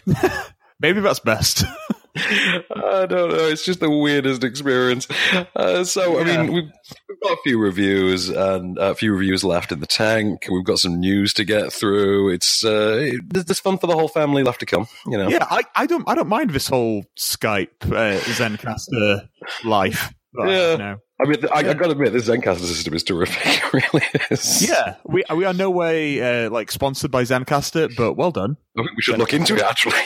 Maybe 0.81 1.01
that's 1.01 1.21
best. 1.21 1.65
I 2.17 3.07
don't 3.09 3.31
know. 3.31 3.49
It's 3.49 3.65
just 3.65 3.81
the 3.81 3.91
weirdest 3.91 4.45
experience. 4.45 5.09
Uh, 5.57 5.85
so, 5.85 6.21
I 6.21 6.25
mean, 6.25 6.53
we've, 6.53 6.71
we've 7.09 7.21
got 7.23 7.33
a 7.33 7.39
few 7.43 7.59
reviews 7.59 8.29
and 8.29 8.79
a 8.79 8.95
few 8.95 9.13
reviews 9.13 9.43
left 9.45 9.73
in 9.73 9.81
the 9.81 9.87
tank. 9.87 10.47
We've 10.51 10.65
got 10.65 10.79
some 10.79 11.01
news 11.01 11.33
to 11.35 11.45
get 11.45 11.73
through. 11.73 12.31
It's 12.31 12.65
uh, 12.65 12.99
it- 13.01 13.33
there's 13.33 13.45
there's 13.47 13.61
fun 13.61 13.79
for 13.79 13.87
the 13.87 13.95
whole 13.95 14.09
family 14.09 14.43
left 14.43 14.61
to 14.61 14.67
come. 14.67 14.87
You 15.07 15.19
know. 15.19 15.29
Yeah, 15.29 15.47
I, 15.51 15.63
I 15.75 15.87
don't 15.87 16.09
I 16.09 16.15
don't 16.15 16.29
mind 16.29 16.51
this 16.51 16.69
whole 16.69 17.05
Skype 17.19 17.83
uh, 17.85 18.21
Zencastr 18.21 19.29
life. 19.65 20.13
I 20.41 20.47
Yeah. 20.51 20.69
have 20.71 20.79
now. 20.79 20.97
I 21.25 21.27
mean, 21.27 21.39
I, 21.55 21.59
I 21.59 21.63
got 21.63 21.87
to 21.87 21.91
admit, 21.93 22.13
this 22.13 22.29
Zencastr 22.29 22.61
system 22.67 22.93
is 22.93 23.03
terrific. 23.03 23.43
It 23.65 23.73
really 23.73 24.07
is. 24.31 24.69
Yeah, 24.69 24.97
we 25.05 25.25
we 25.35 25.45
are 25.47 25.55
no 25.55 25.71
way 25.71 26.21
uh, 26.45 26.51
like 26.51 26.71
sponsored 26.71 27.11
by 27.11 27.23
Zencastr, 27.23 27.97
but 27.97 28.13
well 28.13 28.31
done. 28.31 28.57
I 28.77 28.83
think 28.83 28.97
we 28.97 29.03
should 29.03 29.19
look 29.19 29.33
into 29.33 29.57
it. 29.57 29.63
Actually, 29.63 29.97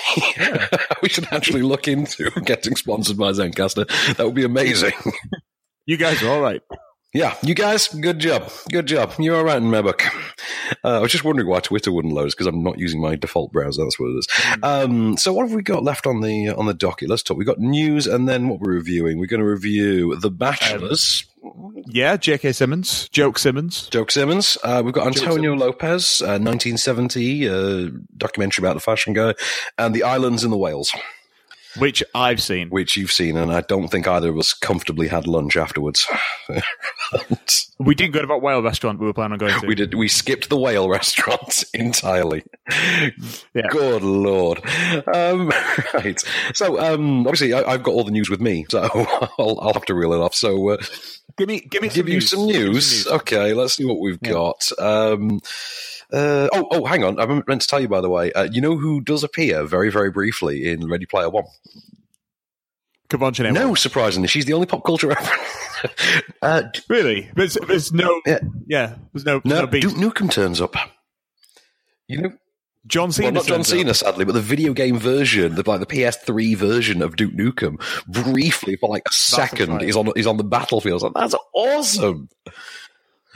we 1.02 1.08
should 1.08 1.26
actually 1.32 1.62
look 1.62 1.88
into 1.88 2.30
getting 2.44 2.76
sponsored 2.76 3.16
by 3.18 3.32
Zencastr. 3.32 3.88
That 4.16 4.24
would 4.24 4.34
be 4.34 4.44
amazing. 4.44 4.92
You 5.86 5.96
guys 5.96 6.22
are 6.22 6.30
all 6.30 6.40
right. 6.40 6.62
Yeah, 7.18 7.36
you 7.42 7.52
guys, 7.52 7.88
good 7.88 8.20
job. 8.20 8.48
Good 8.70 8.86
job. 8.86 9.12
You're 9.18 9.34
all 9.34 9.42
right 9.42 9.56
in 9.56 9.72
my 9.72 9.82
book. 9.82 10.04
Uh, 10.84 10.98
I 10.98 11.00
was 11.00 11.10
just 11.10 11.24
wondering 11.24 11.48
why 11.48 11.58
Twitter 11.58 11.90
wouldn't 11.90 12.14
load 12.14 12.30
because 12.30 12.46
I'm 12.46 12.62
not 12.62 12.78
using 12.78 13.00
my 13.00 13.16
default 13.16 13.50
browser. 13.50 13.82
That's 13.82 13.98
what 13.98 14.10
it 14.10 14.18
is. 14.18 14.28
Um, 14.62 15.16
so 15.16 15.32
what 15.32 15.48
have 15.48 15.52
we 15.52 15.62
got 15.62 15.82
left 15.82 16.06
on 16.06 16.20
the 16.20 16.50
on 16.50 16.66
the 16.66 16.74
docket? 16.74 17.08
Let's 17.08 17.24
talk. 17.24 17.36
We 17.36 17.44
got 17.44 17.58
news 17.58 18.06
and 18.06 18.28
then 18.28 18.48
what 18.48 18.60
we're 18.60 18.74
reviewing. 18.74 19.18
We're 19.18 19.26
going 19.26 19.40
to 19.40 19.46
review 19.46 20.14
The 20.14 20.30
Bachelors. 20.30 21.24
Yeah, 21.86 22.16
J.K. 22.16 22.52
Simmons, 22.52 23.08
Joke 23.08 23.40
Simmons. 23.40 23.88
Joke 23.88 24.12
Simmons. 24.12 24.56
Uh, 24.62 24.82
we've 24.84 24.94
got 24.94 25.08
Antonio 25.08 25.54
Lopez, 25.54 26.20
uh, 26.20 26.38
1970 26.38 27.48
uh, 27.48 27.88
documentary 28.16 28.62
about 28.62 28.74
the 28.74 28.80
fashion 28.80 29.12
guy, 29.12 29.34
and 29.76 29.92
The 29.92 30.04
Islands 30.04 30.44
and 30.44 30.52
the 30.52 30.58
Whales. 30.58 30.92
Which 31.78 32.02
I've 32.14 32.42
seen. 32.42 32.70
Which 32.70 32.96
you've 32.96 33.12
seen, 33.12 33.36
and 33.36 33.52
I 33.52 33.60
don't 33.62 33.88
think 33.88 34.06
either 34.06 34.30
of 34.30 34.38
us 34.38 34.52
comfortably 34.52 35.08
had 35.08 35.26
lunch 35.26 35.56
afterwards. 35.56 36.06
We 37.80 37.94
didn't 37.94 38.12
go 38.12 38.20
to 38.20 38.26
that 38.26 38.42
whale 38.42 38.60
restaurant 38.60 38.98
we 38.98 39.06
were 39.06 39.12
planning 39.12 39.34
on 39.34 39.38
going 39.38 39.60
to. 39.60 39.66
We 39.66 39.76
did. 39.76 39.94
We 39.94 40.08
skipped 40.08 40.48
the 40.48 40.58
whale 40.58 40.88
restaurant 40.88 41.62
entirely. 41.74 42.42
Yeah. 43.54 43.68
Good 43.70 44.02
lord. 44.02 44.60
Um, 45.14 45.48
right. 45.94 46.20
So 46.54 46.80
um, 46.80 47.20
obviously, 47.20 47.54
I, 47.54 47.62
I've 47.62 47.84
got 47.84 47.92
all 47.92 48.02
the 48.02 48.10
news 48.10 48.28
with 48.28 48.40
me, 48.40 48.66
so 48.68 48.82
I'll, 49.38 49.60
I'll 49.60 49.72
have 49.74 49.84
to 49.84 49.94
reel 49.94 50.12
it 50.12 50.18
off. 50.18 50.34
So 50.34 50.70
uh, 50.70 50.78
Give 51.36 51.46
me, 51.46 51.60
give 51.60 51.82
me, 51.82 51.88
give 51.88 52.08
you 52.08 52.20
some 52.20 52.46
news. 52.46 53.06
Okay, 53.06 53.54
let's 53.54 53.74
see 53.74 53.84
what 53.84 54.00
we've 54.00 54.20
got. 54.20 54.68
Um, 54.76 55.40
uh, 56.12 56.48
oh, 56.52 56.66
oh, 56.70 56.84
hang 56.84 57.04
on. 57.04 57.18
I 57.20 57.26
meant 57.26 57.62
to 57.62 57.68
tell 57.68 57.80
you, 57.80 57.88
by 57.88 58.00
the 58.00 58.08
way. 58.08 58.32
Uh, 58.32 58.48
you 58.50 58.60
know 58.60 58.76
who 58.76 59.00
does 59.00 59.22
appear 59.22 59.64
very, 59.64 59.90
very 59.90 60.10
briefly 60.10 60.68
in 60.68 60.88
Ready 60.88 61.06
Player 61.06 61.28
One? 61.28 61.44
Kavancha 63.08 63.50
No, 63.52 63.74
surprisingly, 63.74 64.28
she's 64.28 64.44
the 64.44 64.52
only 64.52 64.66
pop 64.66 64.84
culture 64.84 65.08
reference. 65.08 66.22
uh, 66.42 66.62
Really? 66.88 67.30
There's, 67.34 67.54
there's 67.66 67.92
no. 67.92 68.20
Yeah. 68.26 68.96
there's 69.12 69.24
no. 69.24 69.40
no, 69.44 69.60
no 69.62 69.66
beat. 69.66 69.82
Duke 69.82 69.94
Nukem 69.94 70.30
turns 70.30 70.60
up. 70.60 70.74
You 72.06 72.22
know, 72.22 72.32
John 72.86 73.12
Cena. 73.12 73.26
well, 73.26 73.32
not 73.34 73.46
John 73.46 73.58
turns 73.58 73.72
up. 73.72 73.78
Cena, 73.78 73.94
sadly, 73.94 74.24
but 74.24 74.32
the 74.32 74.40
video 74.40 74.72
game 74.72 74.98
version, 74.98 75.54
the 75.54 75.68
like 75.68 75.80
the 75.80 75.86
PS3 75.86 76.56
version 76.56 77.02
of 77.02 77.16
Duke 77.16 77.32
Nukem, 77.34 77.80
briefly 78.06 78.76
for 78.76 78.88
like 78.88 79.02
a 79.06 79.12
second, 79.12 79.70
right. 79.70 79.82
is 79.82 79.96
on 79.96 80.10
is 80.16 80.26
on 80.26 80.36
the 80.36 80.44
battlefield. 80.44 80.92
I 80.92 80.94
was 80.94 81.02
like, 81.02 81.12
That's 81.14 81.34
awesome. 81.54 82.28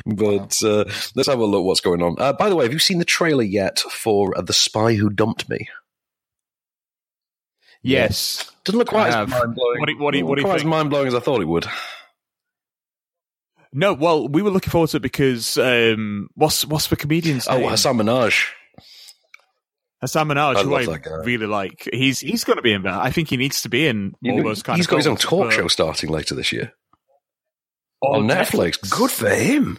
But 0.07 0.62
uh, 0.64 0.84
let's 1.14 1.28
have 1.28 1.38
a 1.38 1.45
look. 1.45 1.64
What's 1.64 1.80
going 1.80 2.03
on? 2.03 2.16
Uh, 2.18 2.32
by 2.32 2.49
the 2.49 2.57
way, 2.57 2.64
have 2.64 2.72
you 2.72 2.78
seen 2.78 2.99
the 2.99 3.05
trailer 3.05 3.43
yet 3.43 3.78
for 3.80 4.36
uh, 4.36 4.43
the 4.43 4.53
Spy 4.53 4.95
Who 4.95 5.11
Dumped 5.11 5.49
Me? 5.49 5.68
Yes. 7.82 8.51
Doesn't 8.64 8.78
look 8.78 8.88
quite 8.88 9.09
as 9.09 9.28
mind 9.28 9.55
blowing. 9.55 9.80
What 9.80 9.86
do 9.86 9.93
you- 9.93 9.99
what 9.99 10.11
do 10.14 10.26
what 10.26 10.36
do 10.38 10.43
quite 10.45 10.57
as 10.57 10.64
mind 10.64 10.90
blowing 10.90 11.09
as 11.09 11.14
I 11.14 11.20
thought 11.20 11.40
it 11.40 11.47
would. 11.49 11.66
No, 13.72 13.95
well, 13.95 14.28
we 14.28 14.43
were 14.43 14.51
looking 14.51 14.70
forward 14.70 14.90
to 14.90 14.99
it 14.99 15.01
because 15.03 15.57
um, 15.57 16.28
what's 16.34 16.64
what's 16.66 16.88
the 16.88 16.97
comedian's 16.97 17.49
Oh, 17.49 17.57
name? 17.59 17.70
Hasan 17.70 17.97
Minhaj. 17.97 18.49
Hasan 20.03 20.28
Minhaj, 20.28 20.57
I 20.57 20.62
who 20.62 20.74
I 20.74 21.22
really 21.24 21.47
like. 21.47 21.88
He's 21.93 22.20
he's 22.20 22.45
going 22.45 22.59
to 22.59 22.62
be 22.62 22.72
in 22.72 22.82
that. 22.82 23.01
I 23.01 23.11
think 23.11 23.28
he 23.30 23.36
needs 23.38 23.62
to 23.62 23.68
be 23.70 23.86
in 23.86 24.14
You 24.20 24.32
all 24.32 24.38
know, 24.38 24.45
those 24.45 24.62
kind 24.62 24.76
he's 24.76 24.86
of. 24.86 24.90
got 24.90 24.97
his 24.99 25.07
own 25.07 25.16
talk 25.16 25.53
show 25.53 25.68
starting 25.68 26.11
later 26.11 26.34
this 26.34 26.53
year 26.53 26.72
Oh, 28.03 28.15
on 28.15 28.29
Netflix. 28.29 28.91
Good 28.91 29.11
for 29.11 29.31
him. 29.31 29.79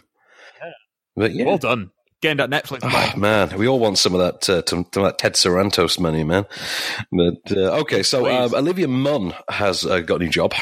But 1.16 1.32
yeah, 1.32 1.44
Well 1.44 1.58
done. 1.58 1.90
Getting 2.22 2.38
that 2.38 2.50
Netflix. 2.50 2.80
Oh, 2.82 3.18
man, 3.18 3.56
we 3.58 3.68
all 3.68 3.78
want 3.78 3.98
some 3.98 4.14
of 4.14 4.20
that, 4.20 4.48
uh, 4.48 4.62
some 4.66 4.80
of 4.80 4.90
that 4.92 5.18
Ted 5.18 5.34
Sarandos 5.34 6.00
money, 6.00 6.24
man. 6.24 6.46
But 7.12 7.54
uh, 7.54 7.80
okay, 7.80 8.02
so 8.02 8.26
um, 8.30 8.54
Olivia 8.54 8.88
Munn 8.88 9.34
has 9.50 9.84
uh, 9.84 10.00
got 10.00 10.22
a 10.22 10.24
new 10.24 10.30
job. 10.30 10.54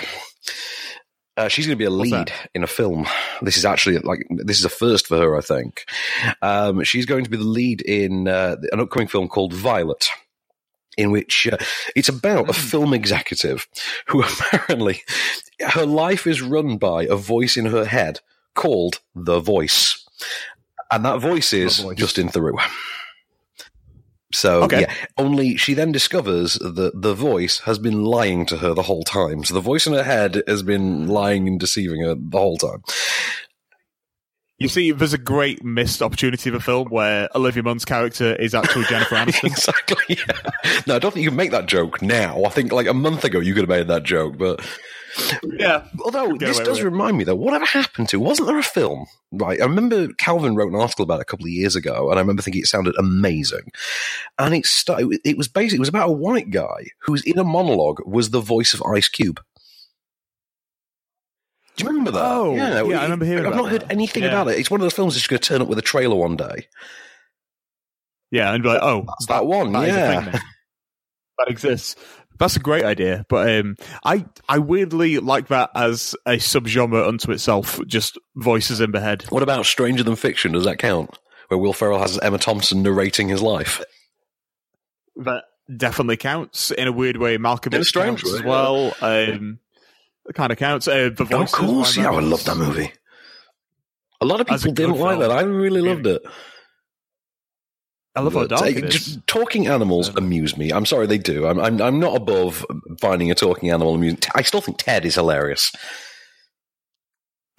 Uh, 1.36 1.48
she's 1.48 1.66
going 1.66 1.78
to 1.78 1.82
be 1.82 1.86
a 1.86 1.90
lead 1.90 2.30
in 2.54 2.62
a 2.62 2.66
film. 2.66 3.06
This 3.40 3.56
is 3.56 3.64
actually 3.64 3.98
like 3.98 4.26
this 4.30 4.58
is 4.58 4.64
a 4.64 4.68
first 4.68 5.06
for 5.06 5.16
her, 5.16 5.36
I 5.36 5.40
think. 5.40 5.84
Um, 6.42 6.82
she's 6.84 7.06
going 7.06 7.24
to 7.24 7.30
be 7.30 7.38
the 7.38 7.44
lead 7.44 7.80
in 7.80 8.28
uh, 8.28 8.56
an 8.72 8.80
upcoming 8.80 9.08
film 9.08 9.28
called 9.28 9.54
Violet. 9.54 10.08
In 10.98 11.10
which 11.10 11.48
uh, 11.50 11.56
it's 11.96 12.08
about 12.10 12.48
a 12.50 12.52
film 12.52 12.92
executive 12.92 13.66
who 14.08 14.22
apparently 14.24 15.02
her 15.60 15.86
life 15.86 16.26
is 16.26 16.42
run 16.42 16.76
by 16.76 17.04
a 17.04 17.16
voice 17.16 17.56
in 17.56 17.66
her 17.66 17.84
head 17.86 18.20
called 18.54 19.00
the 19.14 19.40
voice, 19.40 20.04
and 20.90 21.04
that 21.04 21.20
voice 21.20 21.52
is 21.52 21.84
Justin 21.96 22.28
Theroux. 22.28 22.58
So 24.34 24.62
Okay. 24.62 24.82
yeah, 24.82 24.94
only 25.18 25.56
she 25.58 25.74
then 25.74 25.92
discovers 25.92 26.54
that 26.54 26.92
the 26.94 27.14
voice 27.14 27.58
has 27.60 27.78
been 27.78 28.02
lying 28.04 28.46
to 28.46 28.56
her 28.58 28.72
the 28.72 28.82
whole 28.82 29.02
time. 29.04 29.44
So 29.44 29.52
the 29.54 29.60
voice 29.60 29.86
in 29.86 29.92
her 29.92 30.02
head 30.04 30.42
has 30.48 30.62
been 30.62 31.06
lying 31.06 31.46
and 31.46 31.60
deceiving 31.60 32.00
her 32.02 32.14
the 32.14 32.38
whole 32.38 32.56
time. 32.56 32.82
You 34.62 34.68
see, 34.68 34.92
there's 34.92 35.12
a 35.12 35.18
great 35.18 35.64
missed 35.64 36.02
opportunity 36.02 36.48
of 36.48 36.54
a 36.54 36.60
film 36.60 36.88
where 36.88 37.28
Olivia 37.34 37.62
Munn's 37.62 37.84
character 37.84 38.34
is 38.36 38.54
actually 38.54 38.84
Jennifer 38.84 39.14
Aniston. 39.16 39.44
exactly. 39.44 40.16
Yeah. 40.16 40.50
No, 40.86 40.96
I 40.96 40.98
don't 40.98 41.12
think 41.12 41.24
you 41.24 41.30
can 41.30 41.36
make 41.36 41.50
that 41.50 41.66
joke 41.66 42.00
now. 42.02 42.44
I 42.44 42.48
think 42.48 42.72
like 42.72 42.86
a 42.86 42.94
month 42.94 43.24
ago 43.24 43.40
you 43.40 43.54
could 43.54 43.62
have 43.62 43.68
made 43.68 43.88
that 43.88 44.02
joke, 44.04 44.38
but 44.38 44.64
yeah. 45.58 45.84
Although 46.04 46.32
Get 46.36 46.46
this 46.46 46.58
does 46.60 46.82
remind 46.82 47.18
me 47.18 47.24
though, 47.24 47.34
whatever 47.34 47.64
happened 47.64 48.08
to? 48.10 48.20
Wasn't 48.20 48.46
there 48.48 48.58
a 48.58 48.62
film? 48.62 49.06
Right, 49.30 49.60
I 49.60 49.64
remember 49.64 50.08
Calvin 50.14 50.54
wrote 50.56 50.72
an 50.72 50.78
article 50.78 51.02
about 51.04 51.18
it 51.18 51.22
a 51.22 51.26
couple 51.26 51.46
of 51.46 51.50
years 51.50 51.74
ago, 51.76 52.10
and 52.10 52.18
I 52.18 52.22
remember 52.22 52.42
thinking 52.42 52.62
it 52.62 52.66
sounded 52.66 52.94
amazing. 52.98 53.72
And 54.38 54.54
it 54.54 54.66
sta- 54.66 54.98
it 55.24 55.36
was 55.38 55.48
basically 55.48 55.76
it 55.76 55.80
was 55.80 55.88
about 55.88 56.08
a 56.08 56.12
white 56.12 56.50
guy 56.50 56.86
who's 57.00 57.22
in 57.24 57.38
a 57.38 57.44
monologue 57.44 58.00
was 58.06 58.30
the 58.30 58.40
voice 58.40 58.74
of 58.74 58.82
Ice 58.82 59.08
Cube. 59.08 59.40
Do 61.82 61.86
you 61.86 61.98
remember 61.98 62.10
that? 62.12 62.24
Oh, 62.24 62.54
yeah, 62.54 63.00
I 63.00 63.02
remember 63.04 63.24
hearing 63.24 63.46
I've 63.46 63.52
about 63.52 63.62
not 63.62 63.70
heard 63.70 63.80
that. 63.82 63.92
anything 63.92 64.22
Yeah. 64.22 64.28
about 64.30 64.48
it. 64.48 64.58
It's 64.58 64.70
one 64.70 64.80
of 64.80 64.82
those 64.84 64.92
films 64.94 65.14
that's 65.14 65.26
going 65.26 65.40
to 65.40 65.46
turn 65.48 65.62
up 65.62 65.68
with 65.68 65.78
a 65.78 65.82
trailer 65.82 66.16
one 66.16 66.36
day. 66.36 66.66
Yeah, 68.30 68.52
and 68.52 68.62
be 68.62 68.68
like, 68.68 68.80
oh, 68.82 69.04
That's 69.06 69.26
that 69.26 69.46
one, 69.46 69.72
that 69.72 69.88
is 69.88 69.94
a 69.94 69.98
yeah. 69.98 70.20
thing 70.30 70.40
that 71.38 71.48
exists. 71.48 71.96
That's 72.38 72.56
a 72.56 72.60
great 72.60 72.84
idea, 72.84 73.24
but 73.28 73.48
um, 73.56 73.76
I 74.04 74.24
I 74.48 74.58
weirdly 74.58 75.18
like 75.18 75.48
that 75.48 75.70
as 75.76 76.16
a 76.26 76.36
subgenre 76.38 77.06
unto 77.06 77.30
itself. 77.30 77.78
Just 77.86 78.18
voices 78.34 78.80
in 78.80 78.90
the 78.92 79.00
head. 79.00 79.22
What 79.28 79.42
about 79.42 79.66
Stranger 79.66 80.02
Than 80.02 80.16
Fiction? 80.16 80.52
Does 80.52 80.64
that 80.64 80.78
count? 80.78 81.18
Where 81.48 81.58
Will 81.58 81.74
Ferrell 81.74 81.98
has 82.00 82.18
Emma 82.18 82.38
Thompson 82.38 82.82
narrating 82.82 83.28
his 83.28 83.42
life. 83.42 83.84
That 85.16 85.44
definitely 85.76 86.16
counts 86.16 86.70
in 86.70 86.88
a 86.88 86.92
weird 86.92 87.18
way. 87.18 87.36
Malcolm 87.36 87.74
In 87.74 87.78
a 87.78 87.80
X 87.80 87.88
strange 87.90 88.22
counts 88.22 88.32
way, 88.32 88.38
as 88.38 88.44
yeah. 88.44 88.48
well. 88.48 88.94
Um, 89.02 89.58
it 89.71 89.71
kind 90.34 90.52
of 90.52 90.58
counts. 90.58 90.88
Uh, 90.88 91.10
the 91.14 91.22
Oh, 91.22 91.22
of 91.22 91.28
voices, 91.28 91.54
course, 91.54 91.96
yeah, 91.96 92.10
I 92.10 92.20
love 92.20 92.44
that 92.44 92.56
movie. 92.56 92.92
A 94.20 94.24
lot 94.26 94.40
of 94.40 94.46
people 94.46 94.72
didn't 94.72 94.98
like 94.98 95.18
that. 95.18 95.30
I 95.32 95.42
really 95.42 95.80
loved 95.80 96.06
it. 96.06 96.22
I 98.14 98.20
love 98.20 98.34
how 98.34 98.46
dark 98.46 98.66
it 98.66 98.84
is. 98.94 99.18
talking 99.26 99.66
animals 99.66 100.14
amuse 100.16 100.56
me. 100.56 100.70
I'm 100.70 100.84
sorry, 100.84 101.06
they 101.06 101.16
do. 101.18 101.46
I'm, 101.46 101.58
I'm 101.58 101.80
I'm 101.80 101.98
not 101.98 102.14
above 102.14 102.64
finding 103.00 103.30
a 103.30 103.34
talking 103.34 103.70
animal 103.70 103.94
amusing. 103.94 104.18
I 104.34 104.42
still 104.42 104.60
think 104.60 104.76
Ted 104.78 105.04
is 105.06 105.14
hilarious. 105.14 105.72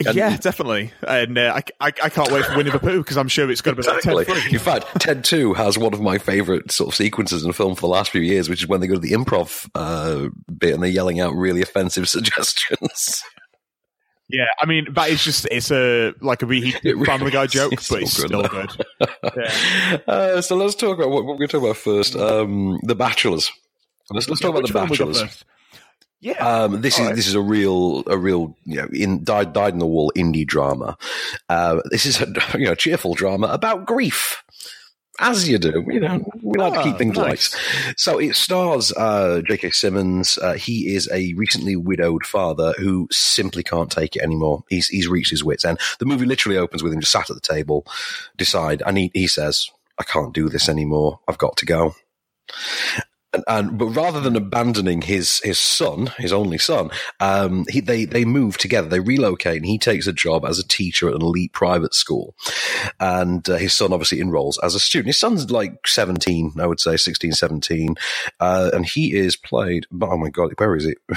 And- 0.05 0.15
yeah, 0.15 0.35
definitely. 0.37 0.91
And 1.07 1.37
uh, 1.37 1.53
I, 1.79 1.87
I, 1.87 1.93
I 2.03 2.09
can't 2.09 2.31
wait 2.31 2.43
for 2.45 2.57
Winnie 2.57 2.71
the 2.71 2.79
Pooh 2.79 2.97
because 2.97 3.15
I'm 3.15 3.27
sure 3.27 3.49
it's 3.49 3.61
going 3.61 3.75
to 3.77 3.81
be 3.81 3.87
like 3.87 3.97
Exactly. 3.99 4.25
10 4.25 4.35
free. 4.41 4.51
In 4.53 4.59
fact, 4.59 4.85
Ted 4.99 5.23
Two 5.23 5.53
has 5.53 5.77
one 5.77 5.93
of 5.93 6.01
my 6.01 6.17
favorite 6.17 6.71
sort 6.71 6.89
of 6.89 6.95
sequences 6.95 7.43
in 7.43 7.49
a 7.49 7.53
film 7.53 7.75
for 7.75 7.81
the 7.81 7.87
last 7.87 8.09
few 8.11 8.21
years, 8.21 8.49
which 8.49 8.63
is 8.63 8.67
when 8.67 8.81
they 8.81 8.87
go 8.87 8.95
to 8.95 8.99
the 8.99 9.11
improv 9.11 9.69
uh, 9.75 10.29
bit 10.57 10.73
and 10.73 10.83
they're 10.83 10.89
yelling 10.89 11.19
out 11.21 11.33
really 11.35 11.61
offensive 11.61 12.09
suggestions. 12.09 13.23
Yeah, 14.29 14.45
I 14.59 14.65
mean 14.65 14.87
that 14.93 15.09
is 15.09 15.23
just 15.23 15.47
it's 15.51 15.69
a 15.69 16.13
like 16.21 16.41
a 16.41 16.45
reheated 16.47 16.83
really 16.83 17.05
Family 17.05 17.29
Guy 17.29 17.45
joke, 17.45 17.73
It's 17.73 17.89
but 17.89 18.01
it's 18.01 18.17
good, 18.19 18.27
still 18.27 18.41
though. 18.41 18.47
good. 18.49 18.71
Yeah. 19.37 19.97
Uh, 20.07 20.41
so 20.41 20.55
let's 20.55 20.75
talk 20.75 20.97
about 20.97 21.09
what, 21.09 21.23
what 21.25 21.37
we're 21.37 21.47
going 21.47 21.49
to 21.49 21.57
talk 21.59 21.63
about 21.63 21.77
first. 21.77 22.15
Um, 22.15 22.79
the 22.83 22.95
Bachelors. 22.95 23.51
Let's, 24.09 24.27
let's 24.29 24.41
Yeah, 24.41 24.47
talk 24.47 24.57
about 24.57 24.67
the 24.67 24.73
Bachelors. 24.73 25.43
Yeah, 26.23 26.39
Um, 26.63 26.79
this 26.81 26.99
is 26.99 27.05
right. 27.07 27.15
this 27.15 27.27
is 27.27 27.35
a 27.35 27.41
real 27.41 28.03
a 28.07 28.17
real 28.17 28.55
you 28.65 28.77
know 28.77 28.87
in 28.93 29.23
died 29.25 29.51
died 29.51 29.73
in 29.73 29.79
the 29.79 29.85
wool 29.85 30.09
indie 30.15 30.47
drama. 30.47 30.97
Uh, 31.49 31.81
this 31.91 32.05
is 32.05 32.21
a 32.21 32.27
you 32.57 32.65
know 32.65 32.75
cheerful 32.75 33.13
drama 33.13 33.47
about 33.47 33.85
grief. 33.85 34.41
As 35.19 35.47
you 35.47 35.59
do, 35.59 35.83
you 35.87 35.99
know, 35.99 36.25
we 36.41 36.57
like 36.57 36.73
to 36.73 36.79
Ah, 36.79 36.83
keep 36.83 36.97
things 36.97 37.15
nice. 37.17 37.53
light. 37.53 37.93
So 37.97 38.17
it 38.19 38.35
stars 38.35 38.91
uh, 38.93 39.41
J.K. 39.47 39.69
Simmons. 39.71 40.39
Uh, 40.41 40.53
he 40.53 40.95
is 40.95 41.07
a 41.13 41.33
recently 41.35 41.75
widowed 41.75 42.25
father 42.25 42.73
who 42.79 43.07
simply 43.11 43.61
can't 43.61 43.91
take 43.91 44.15
it 44.15 44.23
anymore. 44.23 44.63
He's 44.69 44.87
he's 44.87 45.07
reached 45.09 45.29
his 45.29 45.43
wits 45.43 45.65
end. 45.65 45.77
The 45.99 46.05
movie 46.05 46.25
literally 46.25 46.57
opens 46.57 46.81
with 46.81 46.93
him 46.93 47.01
just 47.01 47.11
sat 47.11 47.29
at 47.29 47.35
the 47.35 47.41
table, 47.53 47.85
decide, 48.37 48.81
and 48.87 48.97
he, 48.97 49.11
he 49.13 49.27
says, 49.27 49.69
"I 49.99 50.03
can't 50.03 50.33
do 50.33 50.49
this 50.49 50.67
anymore. 50.69 51.19
I've 51.27 51.37
got 51.37 51.57
to 51.57 51.65
go." 51.65 51.93
And, 53.33 53.43
and 53.47 53.77
but 53.77 53.87
rather 53.87 54.19
than 54.19 54.35
abandoning 54.35 55.01
his 55.01 55.39
his 55.39 55.59
son, 55.59 56.11
his 56.17 56.33
only 56.33 56.57
son, 56.57 56.89
um, 57.19 57.65
he, 57.69 57.79
they 57.79 58.05
they 58.05 58.25
move 58.25 58.57
together. 58.57 58.87
They 58.87 58.99
relocate, 58.99 59.57
and 59.57 59.65
he 59.65 59.77
takes 59.77 60.07
a 60.07 60.13
job 60.13 60.45
as 60.45 60.59
a 60.59 60.67
teacher 60.67 61.09
at 61.09 61.15
an 61.15 61.21
elite 61.21 61.53
private 61.53 61.93
school. 61.93 62.35
And 62.99 63.47
uh, 63.49 63.57
his 63.57 63.73
son 63.73 63.93
obviously 63.93 64.19
enrolls 64.19 64.59
as 64.61 64.75
a 64.75 64.79
student. 64.79 65.07
His 65.07 65.19
son's 65.19 65.49
like 65.51 65.87
seventeen, 65.87 66.53
I 66.59 66.67
would 66.67 66.79
say 66.79 66.97
16, 66.97 67.33
17. 67.33 67.95
Uh, 68.39 68.71
and 68.73 68.85
he 68.85 69.15
is 69.15 69.35
played. 69.35 69.85
By, 69.91 70.07
oh 70.07 70.17
my 70.17 70.29
god, 70.29 70.53
where 70.57 70.75
is 70.75 70.85
it? 70.85 70.97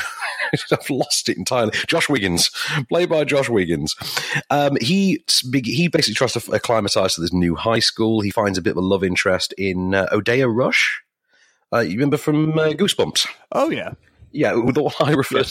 I've 0.73 0.91
lost 0.91 1.29
it 1.29 1.37
entirely. 1.37 1.73
Josh 1.87 2.09
Wiggins, 2.09 2.51
played 2.89 3.09
by 3.09 3.25
Josh 3.25 3.49
Wiggins. 3.49 3.95
Um, 4.51 4.77
he 4.81 5.25
he 5.43 5.89
basically 5.89 6.15
tries 6.15 6.33
to 6.35 6.53
acclimatize 6.53 7.15
to 7.15 7.21
this 7.21 7.33
new 7.33 7.55
high 7.55 7.81
school. 7.81 8.21
He 8.21 8.31
finds 8.31 8.59
a 8.59 8.63
bit 8.63 8.73
of 8.73 8.79
a 8.79 8.81
love 8.81 9.05
interest 9.05 9.53
in 9.59 9.95
uh, 9.95 10.07
Odeya 10.13 10.53
Rush. 10.53 11.03
Uh, 11.73 11.81
you 11.81 11.95
remember 11.95 12.17
from 12.17 12.59
uh, 12.59 12.69
Goosebumps? 12.71 13.27
Oh 13.53 13.71
yeah, 13.71 13.93
yeah. 14.33 14.53
The 14.73 14.83
one 14.83 14.95
I 15.01 15.13
referred, 15.13 15.47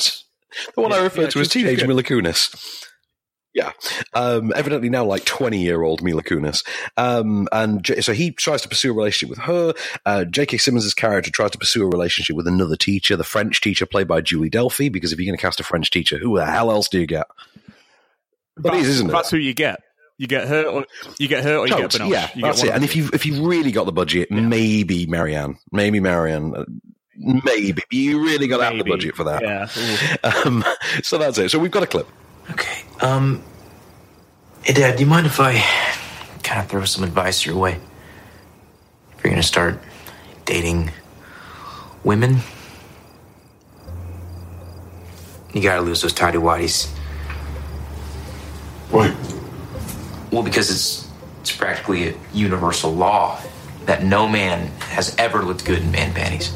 the 0.75 0.81
one 0.81 0.93
I 0.93 0.97
Yeah, 0.97 1.03
referred 1.03 1.21
yeah, 1.23 1.29
to 1.29 1.39
as 1.41 1.47
teenage 1.49 1.79
good. 1.79 1.87
Mila 1.87 2.03
Kunis. 2.03 2.85
Yeah, 3.53 3.71
um, 4.13 4.51
evidently 4.53 4.89
now 4.89 5.05
like 5.05 5.23
twenty-year-old 5.23 6.01
Mila 6.03 6.23
Kunis, 6.23 6.65
um, 6.97 7.47
and 7.53 7.83
J- 7.83 8.01
so 8.01 8.11
he 8.11 8.31
tries 8.31 8.61
to 8.63 8.67
pursue 8.69 8.91
a 8.91 8.93
relationship 8.93 9.29
with 9.29 9.39
her. 9.45 9.73
Uh, 10.05 10.25
J.K. 10.25 10.57
Simmons' 10.57 10.93
character 10.93 11.31
tries 11.31 11.51
to 11.51 11.57
pursue 11.57 11.83
a 11.83 11.87
relationship 11.89 12.35
with 12.35 12.47
another 12.47 12.75
teacher, 12.75 13.15
the 13.15 13.23
French 13.23 13.61
teacher 13.61 13.85
played 13.85 14.09
by 14.09 14.19
Julie 14.19 14.49
Delpy. 14.49 14.91
Because 14.91 15.13
if 15.13 15.19
you're 15.19 15.25
going 15.25 15.37
to 15.37 15.41
cast 15.41 15.61
a 15.61 15.63
French 15.63 15.89
teacher, 15.89 16.17
who 16.17 16.37
the 16.37 16.45
hell 16.45 16.69
else 16.69 16.89
do 16.89 16.99
you 16.99 17.07
get? 17.07 17.27
But 18.57 18.73
it 18.73 18.81
is, 18.81 18.89
isn't 18.89 19.09
it? 19.09 19.13
That's 19.13 19.29
who 19.29 19.37
you 19.37 19.53
get. 19.53 19.79
You 20.17 20.27
get 20.27 20.47
hurt, 20.47 20.67
or 20.67 20.85
you 21.19 21.27
get 21.27 21.43
hurt, 21.43 21.57
or 21.57 21.67
you 21.67 21.73
get 21.73 21.91
Totes, 21.91 21.97
Binoche. 21.97 22.09
yeah, 22.09 22.29
you 22.35 22.41
that's 22.43 22.61
get 22.61 22.69
it. 22.69 22.75
And 22.75 22.83
if 22.85 22.95
you 22.95 23.09
if 23.11 23.25
you've 23.25 23.39
really 23.39 23.71
got 23.71 23.85
the 23.85 23.91
budget, 23.91 24.31
maybe 24.31 25.05
Marianne, 25.07 25.57
maybe 25.73 25.99
Marianne, 25.99 26.55
uh, 26.55 26.63
maybe 27.17 27.81
you 27.91 28.23
really 28.23 28.47
got 28.47 28.57
to 28.59 28.63
have 28.65 28.77
the 28.77 28.85
budget 28.85 29.15
for 29.15 29.25
that. 29.25 29.41
Yeah. 29.43 29.67
Um, 30.45 30.63
so 31.03 31.17
that's 31.17 31.37
it. 31.37 31.49
So 31.51 31.59
we've 31.59 31.71
got 31.71 31.83
a 31.83 31.87
clip. 31.87 32.07
Okay. 32.51 32.81
Um, 33.01 33.43
hey, 34.63 34.73
Dad, 34.73 34.95
do 34.97 35.03
you 35.03 35.09
mind 35.09 35.25
if 35.25 35.39
I 35.39 35.61
kind 36.43 36.61
of 36.61 36.67
throw 36.67 36.85
some 36.85 37.03
advice 37.03 37.45
your 37.45 37.57
way? 37.57 37.73
If 39.17 39.23
you're 39.23 39.31
going 39.31 39.35
to 39.35 39.43
start 39.43 39.79
dating 40.45 40.91
women, 42.03 42.37
you 45.53 45.61
got 45.61 45.75
to 45.75 45.81
lose 45.81 46.01
those 46.01 46.13
tidy 46.13 46.37
whities. 46.37 46.87
Why? 48.91 49.09
Well, 50.35 50.43
because 50.43 50.69
it's 50.69 51.07
it's 51.39 51.55
practically 51.55 52.09
a 52.09 52.15
universal 52.33 52.93
law 52.93 53.39
that 53.85 54.03
no 54.03 54.27
man 54.27 54.67
has 54.79 55.15
ever 55.17 55.43
looked 55.43 55.63
good 55.63 55.79
in 55.79 55.91
man 55.91 56.13
panties. 56.13 56.53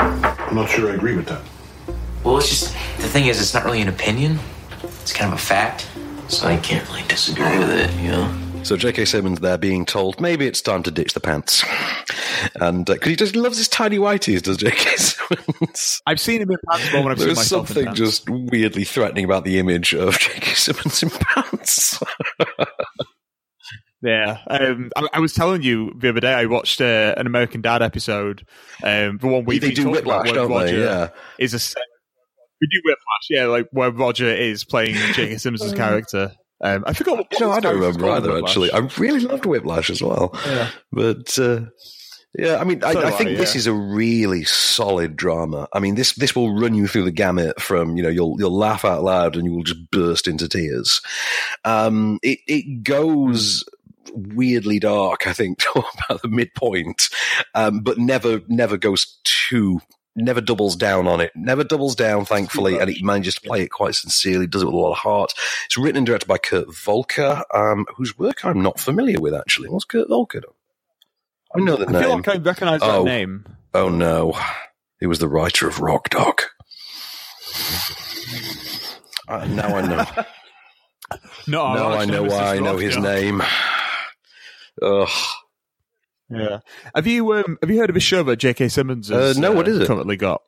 I'm 0.00 0.56
not 0.56 0.68
sure 0.68 0.90
I 0.90 0.94
agree 0.94 1.14
with 1.14 1.26
that. 1.26 1.42
Well, 2.24 2.38
it's 2.38 2.48
just 2.48 2.72
the 2.96 3.06
thing 3.06 3.26
is, 3.26 3.40
it's 3.40 3.54
not 3.54 3.64
really 3.64 3.80
an 3.80 3.86
opinion. 3.86 4.40
It's 4.82 5.12
kind 5.12 5.32
of 5.32 5.38
a 5.38 5.40
fact. 5.40 5.88
So 6.26 6.48
I 6.48 6.56
can't 6.56 6.90
like 6.90 7.06
disagree 7.06 7.58
with 7.60 7.70
it, 7.70 7.94
you 8.02 8.10
know. 8.10 8.45
So 8.66 8.76
J.K. 8.76 9.04
Simmons 9.04 9.38
there 9.38 9.56
being 9.56 9.86
told 9.86 10.20
maybe 10.20 10.44
it's 10.44 10.60
time 10.60 10.82
to 10.82 10.90
ditch 10.90 11.14
the 11.14 11.20
pants, 11.20 11.64
and 12.56 12.84
because 12.84 13.08
he 13.08 13.14
just 13.14 13.36
loves 13.36 13.58
his 13.58 13.68
tiny 13.68 13.96
whities, 13.96 14.42
does 14.42 14.56
J.K. 14.56 14.96
Simmons? 14.96 16.02
I've 16.04 16.18
seen 16.18 16.42
him 16.42 16.50
in 16.50 16.56
pants 16.68 16.92
more 16.92 17.04
when 17.04 17.12
I've 17.12 17.18
seen 17.18 17.26
There's 17.28 17.46
something 17.46 17.94
just 17.94 18.28
weirdly 18.28 18.82
threatening 18.82 19.24
about 19.24 19.44
the 19.44 19.60
image 19.60 19.94
of 19.94 20.18
J.K. 20.18 20.54
Simmons 20.54 21.00
in 21.00 21.10
pants. 21.10 22.02
Yeah, 24.02 24.38
um, 24.48 24.90
I, 24.94 25.08
I 25.14 25.20
was 25.20 25.32
telling 25.32 25.62
you 25.62 25.92
the 25.98 26.10
other 26.10 26.20
day. 26.20 26.32
I 26.32 26.44
watched 26.46 26.80
uh, 26.80 27.14
an 27.16 27.26
American 27.26 27.60
Dad 27.60 27.82
episode. 27.82 28.46
Um, 28.84 29.18
the 29.18 29.26
one 29.26 29.44
we 29.46 29.58
They 29.58 29.72
do 29.72 29.90
Whiplash, 29.90 30.30
don't 30.30 30.52
they? 30.52 30.78
Yeah. 30.78 31.08
is 31.38 31.54
a 31.54 31.80
we 32.60 32.68
do 32.70 32.80
Whiplash. 32.84 33.26
Yeah, 33.30 33.46
like 33.46 33.66
where 33.72 33.90
Roger 33.90 34.28
is 34.28 34.64
playing 34.64 34.94
J.K. 34.94 35.38
Simmons' 35.38 35.72
character. 35.72 36.32
Um, 36.60 36.84
I 36.86 36.92
forgot. 36.92 37.18
What, 37.18 37.26
no, 37.40 37.50
I 37.50 37.60
don't 37.60 37.74
remember 37.74 38.08
either. 38.10 38.32
Whiplash. 38.32 38.50
Actually, 38.50 38.72
I 38.72 38.78
really 38.98 39.20
loved 39.20 39.46
Whiplash 39.46 39.90
as 39.90 40.02
well. 40.02 40.38
Yeah. 40.46 40.70
But 40.90 41.38
uh, 41.38 41.66
yeah, 42.38 42.56
I 42.58 42.64
mean, 42.64 42.84
I, 42.84 42.92
So 42.92 43.00
do 43.00 43.06
I 43.06 43.10
think 43.12 43.30
I, 43.30 43.34
this 43.34 43.56
is 43.56 43.66
a 43.66 43.72
really 43.72 44.44
solid 44.44 45.16
drama. 45.16 45.68
I 45.72 45.80
mean, 45.80 45.94
this 45.94 46.12
this 46.14 46.36
will 46.36 46.54
run 46.54 46.74
you 46.74 46.86
through 46.86 47.04
the 47.04 47.10
gamut 47.10 47.60
from 47.60 47.96
you 47.96 48.02
know 48.02 48.08
you'll 48.10 48.36
you'll 48.38 48.56
laugh 48.56 48.84
out 48.84 49.02
loud 49.02 49.36
and 49.36 49.44
you 49.46 49.52
will 49.52 49.62
just 49.62 49.90
burst 49.90 50.28
into 50.28 50.48
tears. 50.48 51.00
Um, 51.64 52.18
it 52.22 52.40
it 52.46 52.82
goes 52.82 53.64
weirdly 54.12 54.78
dark, 54.78 55.26
I 55.26 55.32
think, 55.32 55.58
to 55.60 55.82
about 56.08 56.22
the 56.22 56.28
midpoint, 56.28 57.08
um, 57.54 57.80
but 57.80 57.98
never 57.98 58.40
never 58.48 58.76
goes 58.76 59.18
too. 59.24 59.80
Never 60.18 60.40
doubles 60.40 60.76
down 60.76 61.06
on 61.06 61.20
it. 61.20 61.30
Never 61.36 61.62
doubles 61.62 61.94
down, 61.94 62.24
thankfully, 62.24 62.78
and 62.78 62.88
it 62.88 63.02
manages 63.04 63.34
to 63.34 63.42
play 63.42 63.60
it 63.62 63.68
quite 63.68 63.94
sincerely. 63.94 64.46
Does 64.46 64.62
it 64.62 64.64
with 64.64 64.74
a 64.74 64.78
lot 64.78 64.92
of 64.92 64.96
heart. 64.98 65.34
It's 65.66 65.76
written 65.76 65.98
and 65.98 66.06
directed 66.06 66.26
by 66.26 66.38
Kurt 66.38 66.68
Voelker, 66.68 67.42
um, 67.54 67.84
whose 67.96 68.18
work 68.18 68.42
I'm 68.44 68.62
not 68.62 68.80
familiar 68.80 69.20
with. 69.20 69.34
Actually, 69.34 69.68
what's 69.68 69.84
Kurt 69.84 70.08
Voelker? 70.08 70.40
done? 70.40 70.52
I 71.54 71.60
know 71.60 71.76
the 71.76 71.86
I 71.88 71.92
name. 71.92 72.02
feel 72.02 72.16
like 72.16 72.28
I 72.28 72.36
recognise 72.38 72.80
that 72.80 72.90
Oh. 72.90 73.04
name. 73.04 73.44
Oh 73.74 73.90
no, 73.90 74.32
he 75.00 75.06
was 75.06 75.18
the 75.18 75.28
writer 75.28 75.68
of 75.68 75.80
Rock 75.80 76.08
Dog. 76.08 76.40
Uh, 79.28 79.44
now 79.46 79.76
I 79.76 79.80
know. 79.82 80.04
No, 81.48 81.62
I 81.62 81.74
now 81.76 81.88
I 81.92 82.04
know 82.06 82.22
why 82.24 82.56
I 82.56 82.58
know 82.58 82.76
his 82.78 82.96
name. 82.96 83.40
Ugh. 84.82 85.08
Yeah. 86.28 86.58
Have 86.94 87.06
you 87.06 87.32
um, 87.34 87.58
have 87.62 87.70
you 87.70 87.78
heard 87.78 87.90
of 87.90 87.96
a 87.96 88.00
show 88.00 88.22
that 88.24 88.36
J.K. 88.36 88.68
Simmons 88.68 89.08
has 89.08 89.36
Uh, 89.36 89.40
no, 89.40 89.52
what 89.52 89.68
is 89.68 89.78
it? 89.78 89.86
currently 89.86 90.16
got? 90.16 90.42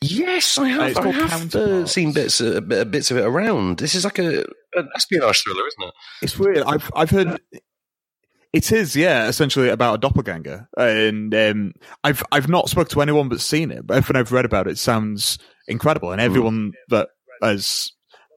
Yes, 0.00 0.58
I 0.58 0.72
Uh, 0.72 0.88
have. 0.88 0.98
I 0.98 1.10
have 1.10 1.54
uh, 1.54 1.86
seen 1.86 2.12
bits, 2.12 2.40
uh, 2.40 2.60
bits 2.60 3.10
of 3.10 3.18
it 3.18 3.24
around. 3.24 3.78
This 3.78 3.94
is 3.94 4.04
like 4.04 4.18
a 4.18 4.44
an 4.74 4.88
espionage 4.96 5.42
thriller, 5.42 5.62
isn't 5.68 5.88
it? 5.88 5.94
It's 6.22 6.38
weird. 6.38 6.58
I've 6.66 6.90
I've 6.96 7.10
heard 7.10 7.38
it 8.52 8.70
is, 8.72 8.96
yeah, 8.96 9.28
essentially 9.28 9.68
about 9.68 9.94
a 9.94 9.98
doppelganger, 9.98 10.68
and 10.76 11.34
um, 11.34 11.72
I've 12.02 12.22
I've 12.32 12.48
not 12.48 12.68
spoke 12.68 12.88
to 12.90 13.00
anyone 13.02 13.28
but 13.28 13.40
seen 13.40 13.70
it. 13.70 13.86
But 13.86 13.98
everything 13.98 14.16
I've 14.20 14.32
read 14.32 14.44
about 14.44 14.66
it, 14.66 14.72
it 14.72 14.78
sounds 14.78 15.38
incredible, 15.68 16.12
and 16.12 16.20
everyone 16.20 16.72
that 16.88 17.08
has 17.42 17.92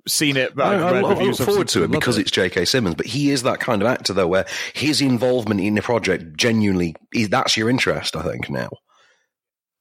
seen 0.07 0.37
it, 0.37 0.55
that 0.55 0.65
I, 0.65 0.75
I've 0.75 0.83
I, 0.83 0.91
read 0.93 1.05
I 1.05 1.09
reviews 1.09 1.39
look 1.39 1.49
forward 1.49 1.67
to 1.69 1.83
it 1.83 1.91
because 1.91 2.17
it's 2.17 2.31
J.K. 2.31 2.65
Simmons, 2.65 2.95
but 2.95 3.05
he 3.05 3.31
is 3.31 3.43
that 3.43 3.59
kind 3.59 3.81
of 3.81 3.87
actor, 3.87 4.13
though, 4.13 4.27
where 4.27 4.45
his 4.73 5.01
involvement 5.01 5.61
in 5.61 5.75
the 5.75 5.81
project 5.81 6.37
genuinely 6.37 6.95
is 7.13 7.29
that's 7.29 7.57
your 7.57 7.69
interest. 7.69 8.15
I 8.15 8.23
think 8.23 8.49
now, 8.49 8.69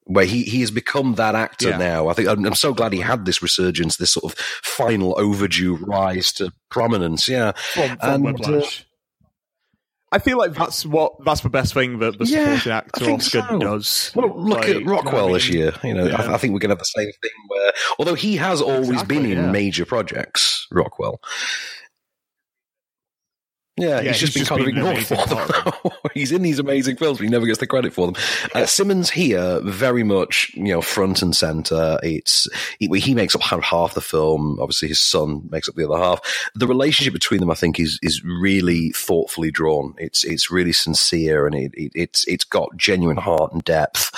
where 0.05 0.25
he 0.25 0.43
he 0.45 0.61
has 0.61 0.71
become 0.71 1.15
that 1.15 1.35
actor 1.35 1.71
Yeah. 1.71 1.79
now. 1.79 2.09
I 2.09 2.15
think 2.15 2.29
I'm, 2.29 2.45
I'm 2.45 2.55
so 2.55 2.73
glad 2.75 2.93
he 2.93 3.01
had 3.01 3.25
this 3.25 3.43
resurgence, 3.43 3.97
this 3.97 4.13
sort 4.13 4.33
of 4.33 4.39
final 4.39 5.15
overdue 5.19 5.77
rise 5.77 6.33
to 6.35 6.53
prominence. 6.71 7.29
Yeah, 7.29 7.53
from, 7.53 7.97
from 7.99 8.27
And, 8.27 8.45
uh. 8.47 8.63
I 10.15 10.19
feel 10.21 10.39
like 10.39 10.53
that's 10.53 10.87
what 10.87 11.13
that's 11.25 11.41
the 11.41 11.49
best 11.49 11.75
thing 11.75 11.99
that 11.99 12.17
the 12.19 12.25
Yeah, 12.25 12.57
supporting 12.59 12.73
I 12.73 12.77
actor 12.77 13.11
Oscar 13.11 13.47
so. 13.51 13.59
does. 13.59 14.13
Well, 14.15 14.29
look 14.41 14.61
Like, 14.61 14.69
at 14.69 14.77
you 14.77 14.85
know 14.85 14.93
what 14.95 15.05
Rockwell 15.05 15.29
I 15.31 15.33
this 15.33 15.49
year. 15.49 15.73
You 15.83 15.93
know, 15.95 16.05
I, 16.05 16.09
Yeah. 16.09 16.35
I 16.35 16.39
think 16.39 16.53
we're 16.53 16.61
going 16.61 16.69
to 16.71 16.77
have 16.77 16.79
the 16.79 16.85
same 16.85 17.11
thing 17.21 17.31
where, 17.49 17.73
although 17.99 18.15
he 18.15 18.37
has 18.37 18.63
always 18.63 18.91
Exactly, 18.91 19.17
been 19.17 19.27
in 19.27 19.39
yeah. 19.39 19.51
major 19.51 19.85
projects, 19.85 20.69
Rockwell. 20.71 21.21
Yeah, 23.77 24.01
Yeah, 24.01 24.13
he's 24.13 24.21
just 24.21 24.35
he's 24.35 24.35
been 24.35 24.41
just 24.41 24.51
kind 24.51 24.65
been 24.65 24.79
of 24.79 25.05
ignored 25.05 25.07
for 25.07 25.83
them. 25.83 25.93
he's 26.15 26.31
in 26.31 26.43
these 26.43 26.61
amazing 26.61 26.97
films, 26.97 27.19
but 27.19 27.25
he 27.25 27.31
never 27.31 27.47
gets 27.47 27.59
the 27.59 27.67
credit 27.67 27.93
for 27.93 28.07
them. 28.07 28.23
Uh, 28.55 28.67
Simmons 28.67 29.11
here, 29.11 29.61
very 29.65 30.05
much, 30.05 30.53
you 30.55 30.73
know, 30.73 30.81
front 30.81 31.23
and 31.23 31.35
center. 31.35 31.99
It's 32.03 32.49
he, 32.79 32.89
he 33.01 33.15
makes 33.15 33.35
up 33.35 33.43
half- 33.43 33.95
the 33.95 34.01
film. 34.01 34.59
Obviously, 34.61 34.89
his 34.89 35.01
son 35.01 35.49
makes 35.51 35.69
up 35.69 35.75
the 35.75 35.89
other 35.91 36.03
half. 36.03 36.21
The 36.55 36.69
relationship 36.69 37.13
between 37.13 37.41
them, 37.41 37.51
I 37.51 37.55
think, 37.55 37.81
is 37.81 37.99
is 38.01 38.23
really 38.25 38.91
thoughtfully 38.91 39.51
drawn. 39.51 39.95
It's 39.99 40.23
it's 40.23 40.51
really 40.51 40.73
sincere, 40.73 41.47
and 41.47 41.55
it, 41.57 41.73
it 41.75 41.93
it's 41.95 42.25
it's 42.29 42.45
got 42.45 42.77
genuine 42.77 43.17
heart 43.17 43.53
and 43.53 43.65
depth. 43.65 44.11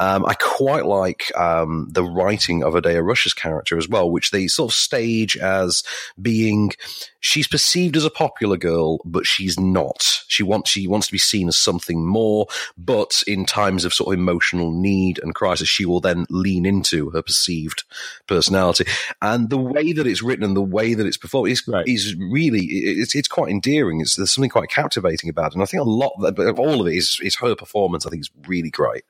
Um, 0.00 0.26
I 0.26 0.34
quite 0.34 0.84
like 0.84 1.30
um, 1.38 1.88
the 1.92 2.04
writing 2.04 2.64
of 2.64 2.74
Odeya 2.74 3.04
Rush's 3.04 3.34
character 3.34 3.78
as 3.78 3.88
well, 3.88 4.10
which 4.10 4.32
they 4.32 4.48
sort 4.48 4.72
of 4.72 4.74
stage 4.74 5.36
as 5.36 5.84
being 6.20 6.72
she's 7.20 7.48
perceived 7.48 7.96
as 7.96 8.04
a 8.04 8.10
popular 8.10 8.56
girl 8.56 8.95
but 9.04 9.26
she's 9.26 9.58
not. 9.58 10.22
She 10.28 10.42
wants 10.42 10.70
she 10.70 10.86
wants 10.86 11.06
to 11.06 11.12
be 11.12 11.18
seen 11.18 11.48
as 11.48 11.56
something 11.56 12.06
more. 12.06 12.46
But 12.76 13.22
in 13.26 13.44
times 13.44 13.84
of 13.84 13.94
sort 13.94 14.14
of 14.14 14.18
emotional 14.18 14.70
need 14.70 15.20
and 15.22 15.34
crisis, 15.34 15.68
she 15.68 15.86
will 15.86 16.00
then 16.00 16.26
lean 16.30 16.66
into 16.66 17.10
her 17.10 17.22
perceived 17.22 17.84
personality. 18.26 18.86
And 19.22 19.50
the 19.50 19.58
way 19.58 19.92
that 19.92 20.06
it's 20.06 20.22
written 20.22 20.44
and 20.44 20.56
the 20.56 20.62
way 20.62 20.94
that 20.94 21.06
it's 21.06 21.16
performed 21.16 21.50
is 21.50 21.62
is 21.86 22.14
really 22.16 22.64
it's 22.64 23.14
it's 23.14 23.28
quite 23.28 23.50
endearing. 23.50 24.00
It's 24.00 24.16
there's 24.16 24.30
something 24.30 24.50
quite 24.50 24.70
captivating 24.70 25.30
about 25.30 25.52
it. 25.52 25.54
And 25.54 25.62
I 25.62 25.66
think 25.66 25.82
a 25.82 25.88
lot 25.88 26.12
of, 26.18 26.38
of 26.38 26.58
all 26.58 26.80
of 26.80 26.86
it 26.86 26.94
is 26.94 27.18
is 27.22 27.36
her 27.36 27.54
performance. 27.54 28.06
I 28.06 28.10
think 28.10 28.20
is 28.20 28.30
really 28.46 28.70
great. 28.70 29.04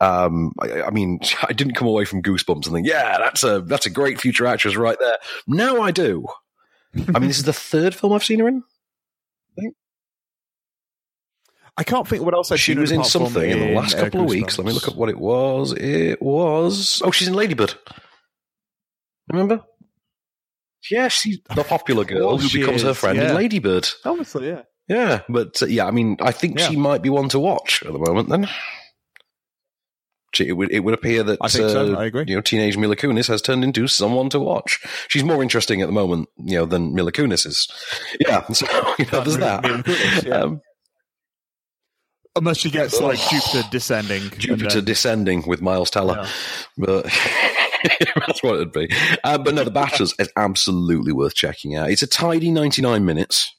Um, 0.00 0.52
I, 0.60 0.82
I 0.82 0.90
mean, 0.90 1.20
I 1.42 1.52
didn't 1.52 1.74
come 1.74 1.88
away 1.88 2.04
from 2.04 2.22
Goosebumps 2.22 2.66
and 2.66 2.74
think, 2.74 2.86
yeah, 2.86 3.18
that's 3.18 3.42
a 3.42 3.60
that's 3.60 3.86
a 3.86 3.90
great 3.90 4.20
future 4.20 4.46
actress 4.46 4.76
right 4.76 4.98
there. 4.98 5.18
Now 5.46 5.80
I 5.80 5.90
do. 5.90 6.26
I 7.14 7.18
mean, 7.18 7.28
this 7.28 7.38
is 7.38 7.44
the 7.44 7.52
third 7.52 7.94
film 7.94 8.12
I've 8.12 8.24
seen 8.24 8.38
her 8.38 8.48
in. 8.48 8.62
I 11.78 11.84
can't 11.84 12.08
think 12.08 12.22
what 12.22 12.34
else 12.34 12.50
I've 12.50 12.60
She 12.60 12.74
was 12.74 12.90
in 12.90 13.04
something 13.04 13.50
in 13.50 13.58
the 13.58 13.74
last 13.74 13.98
couple 13.98 14.22
of 14.22 14.28
weeks. 14.30 14.58
Let 14.58 14.66
me 14.66 14.72
look 14.72 14.88
at 14.88 14.96
what 14.96 15.08
it 15.08 15.18
was. 15.18 15.72
It 15.72 16.22
was 16.22 17.02
oh, 17.04 17.10
she's 17.10 17.28
in 17.28 17.34
Ladybird. 17.34 17.74
Remember? 19.30 19.62
Yeah, 20.90 21.08
she's 21.08 21.40
the 21.54 21.64
popular 21.64 22.04
girl 22.04 22.38
who 22.38 22.48
becomes 22.48 22.82
her 22.82 22.94
friend 22.94 23.18
yeah. 23.18 23.30
in 23.30 23.34
Ladybird. 23.34 23.88
Obviously, 24.04 24.48
yeah. 24.48 24.62
Yeah, 24.88 25.22
but 25.28 25.60
uh, 25.62 25.66
yeah, 25.66 25.86
I 25.86 25.90
mean, 25.90 26.16
I 26.20 26.30
think 26.30 26.58
Yeah. 26.58 26.68
she 26.68 26.76
might 26.76 27.02
be 27.02 27.10
one 27.10 27.28
to 27.30 27.40
watch 27.40 27.82
at 27.84 27.92
the 27.92 27.98
moment. 27.98 28.28
Then 28.28 28.48
She- 30.36 30.48
it 30.48 30.52
would 30.52 30.70
it 30.70 30.80
would 30.80 30.94
appear 30.94 31.22
that 31.22 31.38
I 31.40 31.48
think 31.48 31.68
so, 31.70 31.94
uh, 31.94 31.98
I 31.98 32.04
agree. 32.04 32.24
You 32.26 32.36
know, 32.36 32.40
teenage 32.42 32.76
Mila 32.76 32.94
Kunis 32.96 33.26
has 33.28 33.40
turned 33.42 33.64
into 33.64 33.88
someone 33.88 34.28
to 34.30 34.38
watch. 34.40 34.78
She's 35.08 35.24
more 35.24 35.42
interesting 35.42 35.80
at 35.82 35.86
the 35.86 35.92
moment, 35.92 36.28
you 36.36 36.56
know, 36.56 36.66
than 36.66 36.94
Mila 36.94 37.12
Kunis 37.12 37.46
is. 37.46 37.66
Yeah, 38.20 38.46
so 38.52 38.66
you 38.98 39.06
know, 39.12 39.20
there's 39.22 39.38
that. 39.38 39.62
Kunis, 39.64 40.24
yeah. 40.24 40.34
Um, 40.42 40.60
Unless 42.36 42.58
she 42.58 42.70
gets 42.70 43.00
like 43.00 43.18
Jupiter 43.18 43.62
descending. 43.70 44.28
Jupiter 44.38 44.68
then- 44.76 44.84
descending 44.84 45.42
with 45.46 45.62
Miles 45.62 45.88
Teller, 45.90 46.26
but 46.76 47.04
that's 48.26 48.42
what 48.42 48.56
it'd 48.56 48.72
be. 48.72 48.90
Uh, 49.24 49.38
but 49.38 49.54
no, 49.54 49.64
The 49.64 49.70
Bachelors 49.70 50.14
is 50.18 50.28
absolutely 50.36 51.12
worth 51.12 51.34
checking 51.34 51.76
out. 51.76 51.90
It's 51.90 52.02
a 52.02 52.06
tidy 52.06 52.50
99 52.50 53.06
minutes. 53.06 53.54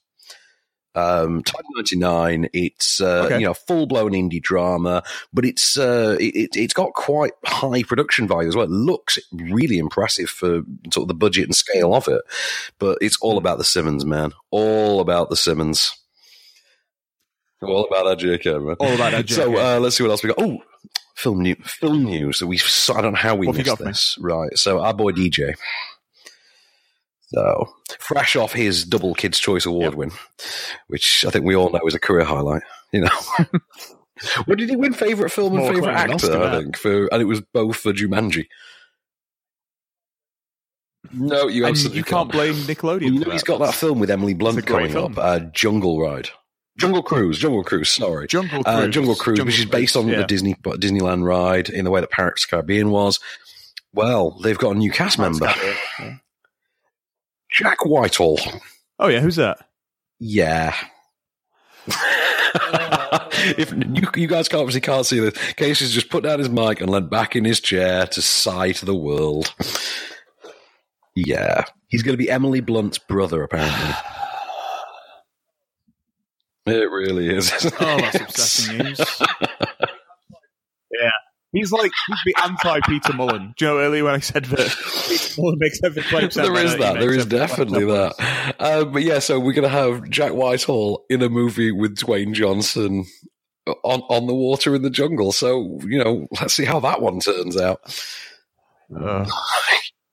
Um, 0.98 1.42
tidy 1.42 1.66
99. 1.76 2.48
It's 2.52 3.00
uh, 3.00 3.24
Okay. 3.26 3.38
you 3.40 3.46
know 3.46 3.54
full 3.54 3.86
blown 3.86 4.12
indie 4.12 4.42
drama, 4.42 5.02
but 5.32 5.44
it's 5.44 5.78
uh, 5.78 6.16
it, 6.20 6.34
it, 6.34 6.50
it's 6.56 6.74
got 6.74 6.92
quite 6.94 7.32
high 7.44 7.82
production 7.82 8.26
value 8.26 8.48
as 8.48 8.56
well. 8.56 8.64
It 8.64 8.70
looks 8.70 9.18
really 9.32 9.78
impressive 9.78 10.28
for 10.30 10.62
sort 10.92 11.04
of 11.04 11.08
the 11.08 11.14
budget 11.14 11.44
and 11.44 11.54
scale 11.56 11.94
of 11.94 12.08
it. 12.08 12.22
But 12.78 12.98
it's 13.00 13.18
all 13.20 13.38
about 13.38 13.58
the 13.58 13.64
Simmons, 13.64 14.04
man. 14.04 14.32
All 14.50 15.00
about 15.00 15.30
the 15.30 15.36
Simmons. 15.36 15.92
All 17.60 17.84
about 17.90 18.04
that 18.04 18.24
JK, 18.24 18.64
man. 18.64 18.76
All 18.78 18.94
about 18.94 19.12
that 19.12 19.28
So 19.30 19.56
uh, 19.58 19.80
let's 19.80 19.96
see 19.96 20.04
what 20.04 20.10
else 20.10 20.22
we 20.22 20.28
got. 20.28 20.36
Oh, 20.40 20.62
film 21.16 21.42
news. 21.42 21.58
Film 21.64 22.04
news. 22.04 22.38
So 22.38 22.46
We 22.46 22.60
I 22.94 23.00
don't 23.00 23.12
know 23.14 23.18
how 23.18 23.34
we 23.34 23.46
What 23.48 23.56
missed 23.56 23.66
got 23.66 23.78
for 23.78 23.84
me? 23.84 23.90
this. 23.90 24.16
Right. 24.20 24.56
So 24.56 24.80
our 24.80 24.94
boy 24.94 25.10
DJ. 25.12 25.54
So 27.28 27.68
fresh 28.00 28.36
off 28.36 28.52
his 28.52 28.84
double 28.84 29.14
Kids 29.14 29.38
Choice 29.38 29.66
Award 29.66 29.94
win, 29.94 30.10
which 30.86 31.24
I 31.26 31.30
think 31.30 31.44
we 31.44 31.54
all 31.54 31.70
know 31.70 31.80
is 31.86 31.94
a 31.94 32.00
career 32.00 32.24
highlight. 32.24 32.62
You 32.92 33.02
know. 33.02 33.10
what 34.46 34.58
did 34.58 34.70
he 34.70 34.76
win? 34.76 34.94
Favorite 34.94 35.30
film 35.30 35.54
and 35.54 35.62
More 35.62 35.74
favorite 35.74 35.92
actor, 35.94 36.42
I 36.42 36.58
think. 36.58 36.76
For 36.78 37.06
and 37.12 37.20
it 37.20 37.26
was 37.26 37.40
both 37.40 37.76
for 37.76 37.92
Jumanji. 37.92 38.46
No, 41.12 41.48
you 41.48 41.64
absolutely 41.66 41.98
you 41.98 42.04
can't 42.04 42.30
blame 42.30 42.54
Nickelodeon. 42.54 43.02
you 43.14 43.20
know 43.20 43.30
he's 43.30 43.42
got 43.42 43.60
that 43.60 43.74
film 43.74 43.98
with 43.98 44.10
Emily 44.10 44.34
Blunt 44.34 44.58
It's 44.58 44.66
a 44.66 44.70
great 44.70 44.90
coming 44.90 44.92
film. 44.92 45.12
up, 45.12 45.18
uh, 45.18 45.38
Jungle 45.52 46.00
Ride. 46.00 46.28
Jungle 46.78 47.02
Cruise, 47.02 47.38
Jungle 47.38 47.64
Cruise, 47.64 47.88
sorry. 47.90 48.26
Jungle 48.28 48.62
Uh, 48.64 48.80
Cruise. 48.82 48.94
Jungle 48.94 49.16
Cruise, 49.16 49.36
Jungle 49.38 49.46
which 49.52 49.58
is 49.58 49.64
based 49.64 49.96
on 49.96 50.08
yeah. 50.08 50.18
the 50.18 50.24
Disney 50.24 50.54
Disneyland 50.54 51.24
ride 51.24 51.68
in 51.68 51.84
the 51.84 51.90
way 51.90 52.00
that 52.00 52.10
Pirates 52.10 52.44
of 52.44 52.50
the 52.50 52.56
Caribbean 52.56 52.90
was. 52.90 53.18
Well, 53.92 54.38
they've 54.42 54.58
got 54.58 54.76
a 54.76 54.78
new 54.78 54.90
cast 54.90 55.18
member, 55.18 55.52
Jack 57.50 57.84
Whitehall. 57.84 58.38
Oh 58.98 59.08
yeah, 59.08 59.20
who's 59.20 59.36
that? 59.36 59.58
Yeah. 60.18 60.74
if 63.56 63.72
you, 63.72 64.08
you 64.16 64.28
guys 64.28 64.48
can't 64.48 64.60
obviously 64.60 64.80
can't 64.80 65.06
see 65.06 65.20
this, 65.20 65.36
Casey's 65.54 65.92
just 65.92 66.10
put 66.10 66.24
down 66.24 66.38
his 66.38 66.50
mic 66.50 66.80
and 66.80 66.90
leant 66.90 67.10
back 67.10 67.36
in 67.36 67.44
his 67.44 67.60
chair 67.60 68.06
to 68.06 68.20
sigh 68.20 68.72
to 68.72 68.84
the 68.84 68.94
world. 68.94 69.54
Yeah, 71.14 71.64
he's 71.88 72.02
going 72.02 72.14
to 72.14 72.22
be 72.22 72.30
Emily 72.30 72.60
Blunt's 72.60 72.98
brother, 72.98 73.42
apparently. 73.42 73.94
It 76.66 76.90
really 76.90 77.34
is. 77.34 77.50
Oh, 77.80 77.96
that's 77.96 78.20
upsetting 78.20 78.84
news. 78.84 79.00
He's 81.52 81.72
like 81.72 81.90
he's 82.06 82.18
the 82.26 82.42
anti 82.44 82.80
Peter 82.86 83.12
Mullan. 83.14 83.54
Do 83.56 83.64
you 83.64 83.70
know 83.72 83.78
earlier 83.78 84.04
when 84.04 84.14
I 84.14 84.18
said 84.20 84.44
that 84.46 84.68
Peter 85.08 85.40
Mullan 85.40 85.56
makes 85.58 85.80
every 85.82 86.02
play 86.02 86.26
there 86.28 86.54
is 86.56 86.76
that. 86.76 87.00
There 87.00 87.14
is 87.14 87.24
definitely 87.26 87.86
that. 87.86 88.54
Um, 88.58 88.92
but 88.92 89.02
yeah, 89.02 89.18
so 89.18 89.40
we're 89.40 89.54
going 89.54 89.62
to 89.62 89.68
have 89.70 90.08
Jack 90.10 90.32
Whitehall 90.32 91.04
in 91.08 91.22
a 91.22 91.28
movie 91.30 91.72
with 91.72 91.96
Dwayne 91.96 92.34
Johnson 92.34 93.06
on 93.66 94.00
on 94.10 94.26
the 94.26 94.34
water 94.34 94.74
in 94.74 94.82
the 94.82 94.90
jungle. 94.90 95.32
So 95.32 95.78
you 95.86 96.02
know, 96.02 96.26
let's 96.40 96.52
see 96.54 96.64
how 96.66 96.80
that 96.80 97.00
one 97.00 97.20
turns 97.20 97.56
out. 97.56 97.80
Uh, 98.94 99.24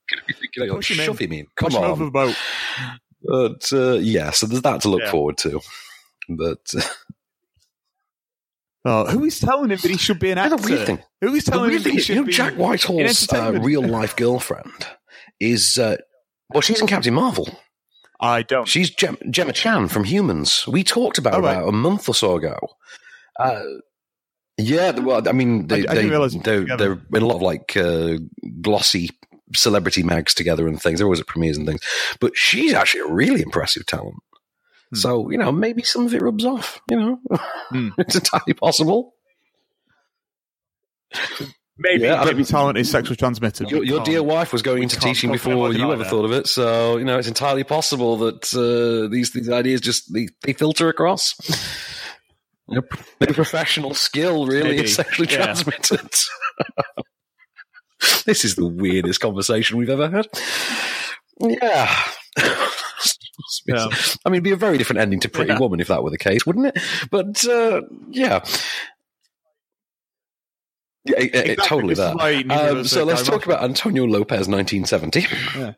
Gonna 0.08 0.22
be 0.26 0.34
thinking, 0.34 0.68
Push 0.74 0.92
him 0.92 1.00
in. 1.00 1.04
shove 1.06 1.18
him 1.18 1.32
in. 1.32 1.46
Come 1.56 1.74
on. 1.74 1.84
over 1.84 2.04
the 2.06 2.10
boat. 2.10 2.36
But 3.22 3.72
uh, 3.72 3.94
yeah, 3.94 4.30
so 4.30 4.46
there's 4.46 4.62
that 4.62 4.82
to 4.82 4.88
look 4.88 5.00
Yeah. 5.02 5.10
forward 5.10 5.36
to. 5.38 5.60
But 6.28 6.60
uh, 6.76 6.80
Oh, 8.88 9.04
who 9.06 9.24
is 9.24 9.40
telling 9.40 9.70
him 9.70 9.78
that 9.82 9.90
he 9.90 9.96
should 9.96 10.20
be 10.20 10.30
an 10.30 10.36
the 10.36 10.42
actor? 10.44 10.56
weird 10.56 10.86
thing, 10.86 10.98
Who 11.20 11.34
is 11.34 11.44
telling 11.44 11.72
him 11.72 11.82
that 11.82 11.90
he 11.90 11.98
is, 11.98 12.04
should 12.04 12.14
you 12.16 12.20
know, 12.22 12.26
be 12.26 12.32
Jack 12.32 12.54
Whitehall's 12.54 13.32
uh, 13.32 13.58
real 13.60 13.82
life 13.82 14.14
girlfriend 14.14 14.86
is 15.40 15.76
uh, 15.76 15.96
well, 16.50 16.60
she's 16.60 16.80
in 16.80 16.86
Captain 16.86 17.12
Marvel. 17.12 17.48
I 18.20 18.42
don't. 18.42 18.66
She's 18.68 18.88
Gem- 18.90 19.18
Gemma 19.28 19.52
Chan 19.52 19.88
from 19.88 20.04
Humans. 20.04 20.66
We 20.68 20.84
talked 20.84 21.18
about 21.18 21.34
Oh, 21.34 21.40
right. 21.40 21.56
about 21.56 21.68
a 21.68 21.72
month 21.72 22.08
or 22.08 22.14
so 22.14 22.36
ago. 22.36 22.56
Uh, 23.38 23.62
yeah, 24.56 24.92
well, 24.92 25.28
I 25.28 25.32
mean, 25.32 25.66
they, 25.66 25.86
I- 25.86 25.90
I 25.90 25.94
they, 25.94 26.02
didn't 26.02 26.10
realise 26.10 26.34
it 26.34 26.38
was 26.38 26.44
they're, 26.44 26.76
they're 26.76 26.92
in 27.14 27.22
a 27.22 27.26
lot 27.26 27.36
of 27.36 27.42
like 27.42 27.76
uh, 27.76 28.16
glossy 28.62 29.10
celebrity 29.54 30.02
mags 30.02 30.32
together 30.32 30.66
and 30.66 30.80
things. 30.80 30.98
They're 30.98 31.06
always 31.06 31.20
at 31.20 31.26
premieres 31.26 31.56
and 31.58 31.66
things. 31.66 31.80
But 32.20 32.36
she's 32.36 32.72
actually 32.72 33.00
a 33.02 33.12
really 33.12 33.42
impressive 33.42 33.84
talent. 33.84 34.16
Hmm. 34.92 34.96
So, 34.96 35.30
you 35.30 35.38
know, 35.38 35.52
maybe 35.52 35.82
some 35.82 36.06
of 36.06 36.14
it 36.14 36.22
rubs 36.22 36.44
off, 36.44 36.80
you 36.90 36.96
know. 36.96 37.20
Hmm. 37.70 37.88
it's 37.98 38.14
entirely 38.14 38.54
possible. 38.54 39.14
Maybe, 41.78 42.04
Yeah, 42.04 42.24
maybe 42.24 42.44
talent 42.44 42.78
is 42.78 42.90
sexually 42.90 43.16
transmitted. 43.16 43.70
Your, 43.70 43.84
your 43.84 44.02
dear 44.02 44.22
wife 44.22 44.52
was 44.52 44.62
going 44.62 44.78
we 44.78 44.82
into 44.84 44.98
teaching 44.98 45.30
before 45.30 45.70
it 45.70 45.76
you 45.76 45.92
ever 45.92 46.04
that. 46.04 46.10
thought 46.10 46.24
of 46.24 46.32
it. 46.32 46.46
So, 46.46 46.96
you 46.96 47.04
know, 47.04 47.18
it's 47.18 47.28
entirely 47.28 47.64
possible 47.64 48.16
that 48.18 48.54
uh, 48.54 49.10
these 49.10 49.32
these 49.32 49.50
ideas 49.50 49.82
just 49.82 50.12
they, 50.12 50.28
they 50.42 50.54
filter 50.54 50.88
across. 50.88 51.34
You 52.68 52.76
know, 52.76 52.82
maybe 53.20 53.34
professional 53.34 53.94
skill 53.94 54.46
really 54.46 54.70
Maybe, 54.70 54.84
is 54.84 54.94
sexually 54.94 55.30
yeah. 55.30 55.44
transmitted. 55.44 56.08
this 58.24 58.44
is 58.44 58.56
the 58.56 58.66
weirdest 58.66 59.20
conversation 59.20 59.76
we've 59.76 59.90
ever 59.90 60.08
had. 60.10 60.26
Yeah. 61.38 61.94
Yeah. 63.66 63.86
I 64.24 64.28
mean, 64.28 64.34
it'd 64.36 64.44
be 64.44 64.52
a 64.52 64.56
very 64.56 64.78
different 64.78 65.00
ending 65.00 65.20
to 65.20 65.28
Pretty 65.28 65.52
Yeah. 65.52 65.58
Woman 65.58 65.80
if 65.80 65.88
that 65.88 66.02
were 66.02 66.10
the 66.10 66.18
case, 66.18 66.46
wouldn't 66.46 66.66
it? 66.74 66.78
But 67.10 67.44
uh, 67.46 67.82
yeah. 68.10 68.44
Yeah, 71.04 71.18
it- 71.20 71.34
it- 71.34 71.58
totally 71.64 71.94
This 71.94 71.98
that. 72.14 72.50
Um, 72.50 72.84
so 72.84 73.04
let's 73.04 73.22
talk 73.22 73.46
about 73.46 73.62
Antonio 73.62 74.04
Lopez, 74.04 74.48
1970. 74.48 75.26
Yeah. 75.56 75.72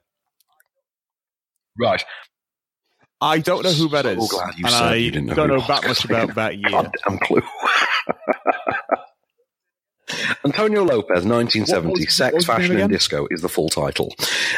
Right. 1.78 2.02
I 3.20 3.38
don't 3.40 3.64
know 3.64 3.72
who 3.72 3.88
that 3.88 4.04
So 4.04 4.10
is, 4.10 4.30
glad 4.30 4.54
you 4.56 4.64
and 4.64 4.72
said 4.72 4.82
I 4.82 4.94
you 4.94 5.10
didn't 5.10 5.26
know 5.26 5.34
don't 5.34 5.48
know 5.48 5.60
that 5.66 5.84
much 5.86 6.04
about 6.06 6.34
that 6.36 6.56
year. 6.56 6.70
Goddamn 6.70 7.18
clue. 7.18 7.42
Antonio 10.44 10.82
Lopez, 10.84 11.24
1970, 11.24 11.90
was- 12.06 12.14
Sex, 12.14 12.34
was 12.34 12.44
his 12.44 12.48
name 12.48 12.56
Fashion, 12.60 12.80
and? 12.80 12.90
Disco 12.90 13.28
is 13.30 13.42
the 13.42 13.48
full 13.48 13.68
title. 13.68 14.14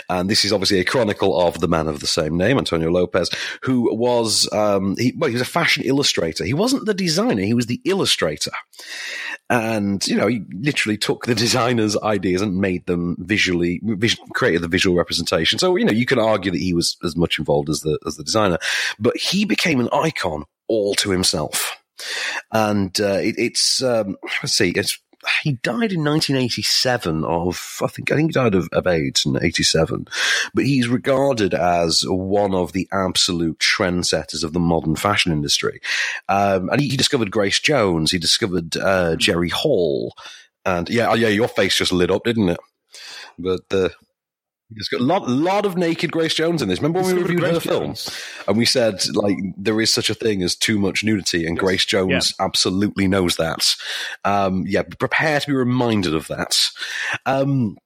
And 0.09 0.29
this 0.31 0.45
is 0.45 0.53
obviously 0.53 0.79
a 0.81 0.85
chronicle 0.85 1.41
of 1.41 1.61
the 1.61 1.69
man 1.69 1.87
of 1.89 2.01
the 2.01 2.07
same 2.07 2.37
name, 2.37 2.59
Antonio 2.59 2.91
Lopez, 2.91 3.31
who 3.63 3.95
was, 3.95 4.51
um, 4.53 4.97
he, 4.97 5.13
well, 5.17 5.29
he 5.29 5.35
was 5.35 5.43
a 5.43 5.47
fashion 5.47 5.83
illustrator. 5.85 6.45
He 6.45 6.55
wasn't 6.55 6.87
the 6.87 6.95
designer, 6.95 7.43
he 7.43 7.55
was 7.55 7.67
the 7.67 7.81
illustrator. 7.85 8.53
And, 9.49 10.07
you 10.07 10.17
know, 10.17 10.27
he 10.29 10.43
literally 10.53 10.97
took 10.97 11.27
the 11.27 11.35
designer's 11.47 11.97
ideas 11.99 12.41
and 12.43 12.57
made 12.61 12.87
them 12.87 13.17
visually, 13.19 13.81
vis- 13.83 14.17
created 14.35 14.63
the 14.63 14.69
visual 14.69 14.97
representation. 14.97 15.59
So, 15.59 15.77
you 15.77 15.85
know, 15.85 15.93
you 15.93 16.07
can 16.07 16.19
argue 16.19 16.53
that 16.53 16.61
he 16.61 16.73
was 16.73 16.97
as 17.05 17.17
much 17.17 17.39
involved 17.39 17.69
as 17.69 17.81
the, 17.81 17.99
as 18.07 18.17
the 18.17 18.25
designer, 18.25 18.59
but 18.99 19.17
he 19.17 19.45
became 19.45 19.81
an 19.81 19.89
icon 19.93 20.45
all 20.69 20.95
to 20.97 21.11
himself. 21.11 21.77
And, 22.53 22.99
uh, 23.01 23.19
it, 23.21 23.35
it's, 23.39 23.83
um, 23.83 24.17
let's 24.43 24.55
see, 24.55 24.71
it's, 24.71 24.99
he 25.43 25.53
died 25.53 25.93
in 25.93 26.05
1987 26.05 27.25
of 27.25 27.81
I 27.83 27.87
think 27.89 28.11
I 28.11 28.17
think 28.17 28.31
he 28.31 28.33
died 28.33 28.55
of, 28.55 28.69
of 28.73 28.87
AIDS 28.87 29.27
in 29.27 29.43
87, 29.43 30.09
but 30.55 30.65
he's 30.65 30.89
regarded 30.89 31.55
as 31.55 32.05
one 32.07 32.55
of 32.55 32.73
the 32.73 32.89
absolute 32.93 33.59
trendsetters 33.59 34.45
of 34.45 34.53
the 34.53 34.61
modern 34.61 34.97
fashion 34.97 35.33
industry. 35.33 35.81
Um, 36.29 36.71
and 36.71 36.81
he, 36.81 36.89
he 36.89 36.97
discovered 36.97 37.31
Grace 37.31 37.61
Jones, 37.61 38.11
he 38.11 38.19
discovered 38.19 38.77
uh, 38.77 39.17
Jerry 39.17 39.51
Hall, 39.51 40.15
and 40.65 40.89
yeah, 40.89 41.11
oh, 41.11 41.15
yeah, 41.15 41.29
your 41.29 41.49
face 41.49 41.77
just 41.77 41.93
lit 41.93 42.11
up, 42.11 42.25
didn't 42.25 42.51
it? 42.51 42.61
But 43.39 43.63
uh, 43.73 43.89
there's 44.71 44.89
got 44.89 45.01
a 45.01 45.05
lot, 45.05 45.29
lot 45.29 45.67
of 45.67 45.77
naked 45.77 46.13
Grace 46.13 46.35
Jones 46.35 46.63
in 46.63 46.69
this. 46.69 46.79
Remember 46.79 47.01
when 47.01 47.17
we 47.17 47.23
Discovered 47.23 47.41
reviewed 47.41 47.47
her 47.47 47.61
Grace 47.61 48.07
film 48.07 48.23
and 48.49 48.57
we 48.57 48.65
said 48.65 49.01
like 49.15 49.37
there 49.57 49.81
is 49.81 49.93
such 49.93 50.11
a 50.11 50.15
thing 50.15 50.43
as 50.43 50.55
too 50.55 50.79
much 50.79 51.05
nudity, 51.05 51.47
and 51.47 51.59
Grace 51.59 51.85
Jones 51.85 52.35
absolutely 52.39 53.09
knows 53.09 53.37
that. 53.37 53.75
Um, 54.25 54.65
yeah, 54.67 54.83
prepare 54.99 55.41
to 55.41 55.47
be 55.47 55.53
reminded 55.53 56.15
of 56.15 56.29
that. 56.29 56.57
Um, 57.27 57.77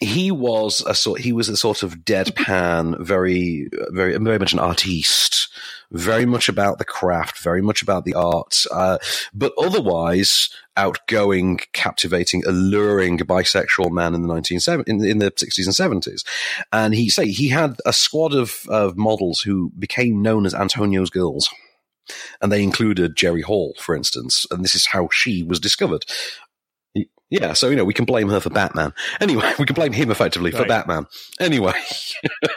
he 0.00 0.30
was 0.30 0.84
a 0.86 0.94
sort. 0.94 1.20
He 1.20 1.32
was 1.32 1.48
a 1.48 1.56
sort 1.56 1.82
of 1.82 1.98
deadpan, 2.00 3.00
very, 3.00 3.68
very, 3.88 4.16
very 4.18 4.38
much 4.38 4.52
an 4.52 4.58
artiste, 4.58 5.48
very 5.90 6.26
much 6.26 6.48
about 6.48 6.78
the 6.78 6.84
craft, 6.84 7.38
very 7.38 7.62
much 7.62 7.82
about 7.82 8.04
the 8.04 8.14
art, 8.14 8.64
uh, 8.72 8.98
but 9.32 9.52
otherwise 9.58 10.50
outgoing, 10.76 11.58
captivating, 11.72 12.44
alluring 12.46 13.18
bisexual 13.18 13.90
man 13.90 14.14
in 14.14 14.22
the 14.22 14.28
nineteen 14.28 14.60
seven 14.60 14.84
in, 14.86 15.04
in 15.04 15.18
the 15.18 15.32
sixties 15.36 15.66
and 15.66 15.74
seventies. 15.74 16.24
And 16.72 16.94
he 16.94 17.08
say 17.08 17.28
he 17.28 17.48
had 17.48 17.76
a 17.86 17.92
squad 17.92 18.34
of, 18.34 18.66
of 18.68 18.96
models 18.96 19.40
who 19.40 19.70
became 19.78 20.22
known 20.22 20.46
as 20.46 20.54
Antonio's 20.54 21.10
girls. 21.10 21.48
And 22.40 22.52
they 22.52 22.62
included 22.62 23.16
Jerry 23.16 23.42
Hall, 23.42 23.74
for 23.80 23.96
instance, 23.96 24.46
and 24.52 24.62
this 24.62 24.76
is 24.76 24.86
how 24.86 25.08
she 25.10 25.42
was 25.42 25.58
discovered. 25.58 26.04
Yeah, 27.30 27.54
so 27.54 27.68
you 27.68 27.76
know 27.76 27.84
we 27.84 27.94
can 27.94 28.04
blame 28.04 28.28
her 28.28 28.38
for 28.40 28.50
Batman. 28.50 28.92
Anyway, 29.20 29.52
we 29.58 29.64
can 29.66 29.74
blame 29.74 29.92
him 29.92 30.10
effectively 30.10 30.50
for 30.52 30.58
Right. 30.60 30.68
Batman. 30.68 31.06
Anyway, 31.40 31.72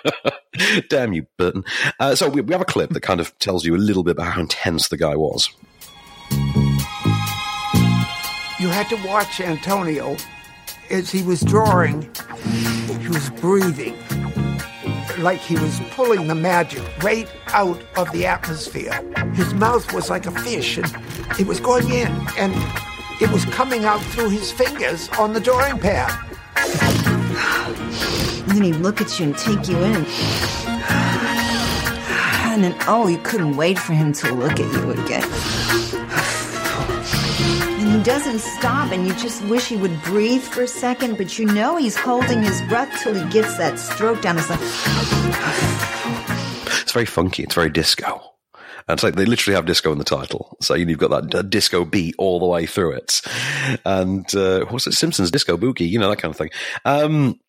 damn 0.89 1.13
you, 1.13 1.25
Burton. 1.37 1.63
Uh, 1.99 2.15
so 2.15 2.29
we, 2.29 2.41
we 2.41 2.53
have 2.53 2.61
a 2.61 2.65
clip 2.65 2.91
that 2.91 3.01
kind 3.01 3.19
of 3.19 3.37
tells 3.39 3.65
you 3.65 3.75
a 3.75 3.77
little 3.77 4.03
bit 4.03 4.11
about 4.11 4.33
how 4.33 4.41
intense 4.41 4.87
the 4.89 4.97
guy 4.97 5.15
was. 5.15 5.49
You 8.59 8.67
had 8.67 8.89
to 8.89 9.07
watch 9.07 9.39
Antonio 9.39 10.17
as 10.91 11.09
he 11.09 11.23
was 11.23 11.41
drawing. 11.41 12.03
He 13.01 13.07
was 13.07 13.29
breathing 13.41 13.97
like 15.19 15.39
he 15.39 15.55
was 15.55 15.79
pulling 15.91 16.27
the 16.27 16.35
magic 16.35 16.83
right 17.03 17.27
out 17.47 17.81
of 17.97 18.11
the 18.11 18.25
atmosphere. 18.25 18.93
His 19.33 19.53
mouth 19.53 19.91
was 19.93 20.09
like 20.09 20.25
a 20.25 20.31
fish, 20.31 20.77
and 20.77 20.87
it 21.39 21.47
was 21.47 21.59
going 21.59 21.89
in, 21.89 22.07
and 22.37 22.53
it 23.21 23.29
was 23.31 23.43
coming 23.45 23.85
out 23.85 24.01
through 24.01 24.29
his 24.29 24.51
fingers 24.51 25.09
on 25.19 25.33
the 25.33 25.39
drawing 25.39 25.77
pad. 25.77 26.11
And 28.47 28.51
then 28.51 28.63
he'd 28.63 28.77
look 28.77 29.01
at 29.01 29.19
you 29.19 29.25
and 29.25 29.37
take 29.37 29.67
you 29.67 29.77
in. 29.77 30.05
And 32.51 32.63
then, 32.63 32.75
oh, 32.87 33.07
you 33.07 33.17
couldn't 33.19 33.57
wait 33.57 33.77
for 33.77 33.93
him 33.93 34.13
to 34.13 34.33
look 34.33 34.53
at 34.53 34.71
you 34.73 34.91
again. 34.91 35.23
And 37.79 37.97
he 37.97 38.03
doesn't 38.03 38.39
stop, 38.39 38.91
and 38.91 39.05
you 39.05 39.13
just 39.15 39.43
wish 39.45 39.67
he 39.67 39.77
would 39.77 40.01
breathe 40.03 40.41
for 40.41 40.63
a 40.63 40.67
second, 40.67 41.17
but 41.17 41.37
you 41.37 41.45
know 41.45 41.75
he's 41.77 41.95
holding 41.97 42.41
his 42.41 42.61
breath 42.63 43.03
till 43.03 43.13
he 43.13 43.29
gets 43.29 43.57
that 43.57 43.79
stroke 43.79 44.21
down. 44.21 44.37
It's 44.37 44.49
like, 44.49 44.59
It's 46.81 46.91
very 46.91 47.05
funky. 47.05 47.43
It's 47.43 47.55
very 47.55 47.69
disco. 47.69 48.21
And 48.87 49.01
like 49.03 49.15
they 49.15 49.25
literally 49.25 49.55
have 49.55 49.65
disco 49.65 49.91
in 49.91 49.97
the 49.97 50.03
title. 50.03 50.57
So 50.61 50.73
you've 50.73 50.97
got 50.97 51.31
that 51.31 51.49
disco 51.49 51.85
beat 51.85 52.15
all 52.17 52.39
the 52.39 52.45
way 52.45 52.65
through 52.65 52.93
it. 52.93 53.21
And 53.85 54.25
uh, 54.35 54.65
what's 54.65 54.87
it? 54.87 54.93
Simpsons 54.93 55.31
Disco 55.31 55.57
Boogie, 55.57 55.89
you 55.89 55.99
know, 55.99 56.09
that 56.09 56.19
kind 56.19 56.31
of 56.31 56.37
thing. 56.37 56.49
Um, 56.85 57.39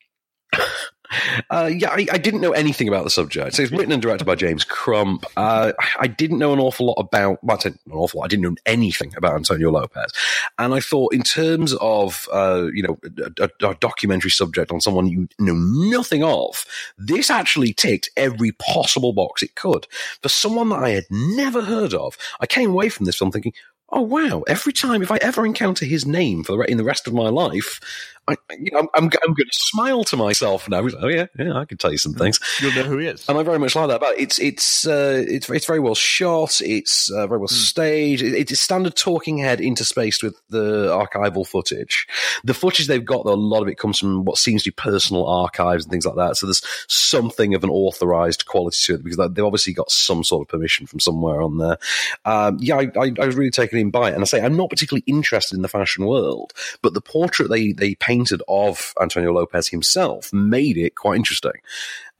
uh, 1.50 1.70
yeah, 1.72 1.90
I, 1.90 2.06
I 2.12 2.18
didn't 2.18 2.40
know 2.40 2.52
anything 2.52 2.88
about 2.88 3.04
the 3.04 3.10
subject. 3.10 3.56
So 3.56 3.62
it's 3.62 3.72
written 3.72 3.92
and 3.92 4.02
directed 4.02 4.24
by 4.24 4.34
James 4.34 4.64
Crump. 4.64 5.24
Uh, 5.36 5.72
I 5.98 6.06
didn't 6.06 6.38
know 6.38 6.52
an 6.52 6.58
awful 6.60 6.86
lot 6.86 6.94
about, 6.98 7.42
well, 7.42 7.58
I 7.64 7.68
an 7.68 7.78
awful 7.92 8.18
lot. 8.20 8.24
I 8.24 8.28
didn't 8.28 8.42
know 8.42 8.54
anything 8.66 9.14
about 9.16 9.34
Antonio 9.34 9.70
Lopez. 9.70 10.12
And 10.58 10.74
I 10.74 10.80
thought, 10.80 11.14
in 11.14 11.22
terms 11.22 11.74
of, 11.80 12.28
uh, 12.32 12.66
you 12.72 12.82
know, 12.82 12.98
a- 13.40 13.50
a 13.68 13.74
documentary 13.74 14.30
subject 14.30 14.70
on 14.70 14.80
someone 14.80 15.06
you 15.06 15.28
know 15.38 15.54
nothing 15.54 16.22
of, 16.22 16.64
this 16.98 17.30
actually 17.30 17.72
ticked 17.72 18.10
every 18.16 18.52
possible 18.52 19.12
box 19.12 19.42
it 19.42 19.54
could. 19.54 19.86
For 20.22 20.28
someone 20.28 20.68
that 20.70 20.82
I 20.82 20.90
had 20.90 21.04
never 21.10 21.62
heard 21.62 21.94
of, 21.94 22.16
I 22.40 22.46
came 22.46 22.70
away 22.70 22.88
from 22.88 23.06
this 23.06 23.16
film 23.16 23.32
thinking, 23.32 23.52
oh 23.92 24.02
wow, 24.02 24.42
every 24.46 24.72
time, 24.72 25.02
if 25.02 25.10
I 25.10 25.16
ever 25.16 25.44
encounter 25.44 25.84
his 25.84 26.06
name 26.06 26.44
for 26.44 26.56
the, 26.56 26.70
in 26.70 26.76
the 26.76 26.84
rest 26.84 27.06
of 27.06 27.14
my 27.14 27.28
life, 27.28 27.80
I, 28.28 28.36
you 28.58 28.70
know, 28.70 28.80
I'm, 28.80 28.88
I'm, 28.94 29.04
I'm 29.04 29.34
going 29.34 29.48
to 29.50 29.50
smile 29.52 30.04
to 30.04 30.16
myself 30.16 30.68
now. 30.68 30.86
Oh 31.00 31.08
yeah, 31.08 31.26
yeah, 31.38 31.54
I 31.54 31.64
can 31.64 31.78
tell 31.78 31.90
you 31.90 31.98
some 31.98 32.14
things. 32.14 32.38
You'll 32.60 32.74
know 32.74 32.84
who 32.84 32.98
he 32.98 33.06
is. 33.06 33.28
And 33.28 33.36
I 33.36 33.42
very 33.42 33.58
much 33.58 33.74
like 33.74 33.88
that. 33.88 34.00
But 34.00 34.18
it's 34.18 34.38
it's 34.38 34.86
uh, 34.86 35.24
it's 35.26 35.50
it's 35.50 35.66
very 35.66 35.80
well 35.80 35.94
shot. 35.94 36.60
It's 36.60 37.10
uh, 37.10 37.26
very 37.26 37.40
well 37.40 37.48
staged. 37.48 38.22
It, 38.22 38.34
it's 38.34 38.60
standard 38.60 38.94
talking 38.94 39.38
head 39.38 39.58
interspaced 39.58 40.22
with 40.22 40.40
the 40.48 40.88
archival 40.88 41.46
footage. 41.46 42.06
The 42.44 42.54
footage 42.54 42.86
they've 42.86 43.04
got, 43.04 43.24
though, 43.24 43.32
a 43.32 43.34
lot 43.34 43.62
of 43.62 43.68
it 43.68 43.78
comes 43.78 43.98
from 43.98 44.24
what 44.24 44.38
seems 44.38 44.62
to 44.62 44.70
be 44.70 44.74
personal 44.74 45.26
archives 45.26 45.84
and 45.84 45.90
things 45.90 46.06
like 46.06 46.16
that. 46.16 46.36
So 46.36 46.46
there's 46.46 46.62
something 46.88 47.54
of 47.54 47.64
an 47.64 47.70
authorized 47.70 48.46
quality 48.46 48.78
to 48.84 48.94
it 48.94 49.04
because 49.04 49.16
they've 49.16 49.44
obviously 49.44 49.72
got 49.72 49.90
some 49.90 50.22
sort 50.22 50.42
of 50.42 50.48
permission 50.48 50.86
from 50.86 51.00
somewhere 51.00 51.42
on 51.42 51.58
there. 51.58 51.78
Um, 52.24 52.58
yeah, 52.60 52.76
I, 52.76 52.90
I, 52.96 53.12
I 53.20 53.26
was 53.26 53.34
really 53.34 53.50
taken 53.50 53.79
in 53.80 53.90
by 53.90 54.10
it. 54.10 54.14
And 54.14 54.22
I 54.22 54.26
say 54.26 54.40
I'm 54.40 54.56
not 54.56 54.70
particularly 54.70 55.04
interested 55.06 55.56
in 55.56 55.62
the 55.62 55.68
fashion 55.68 56.06
world, 56.06 56.52
but 56.82 56.94
the 56.94 57.00
portrait 57.00 57.50
they 57.50 57.72
they 57.72 57.94
painted 57.96 58.42
of 58.48 58.94
Antonio 59.00 59.32
Lopez 59.32 59.68
himself 59.68 60.32
made 60.32 60.76
it 60.76 60.94
quite 60.94 61.16
interesting. 61.16 61.52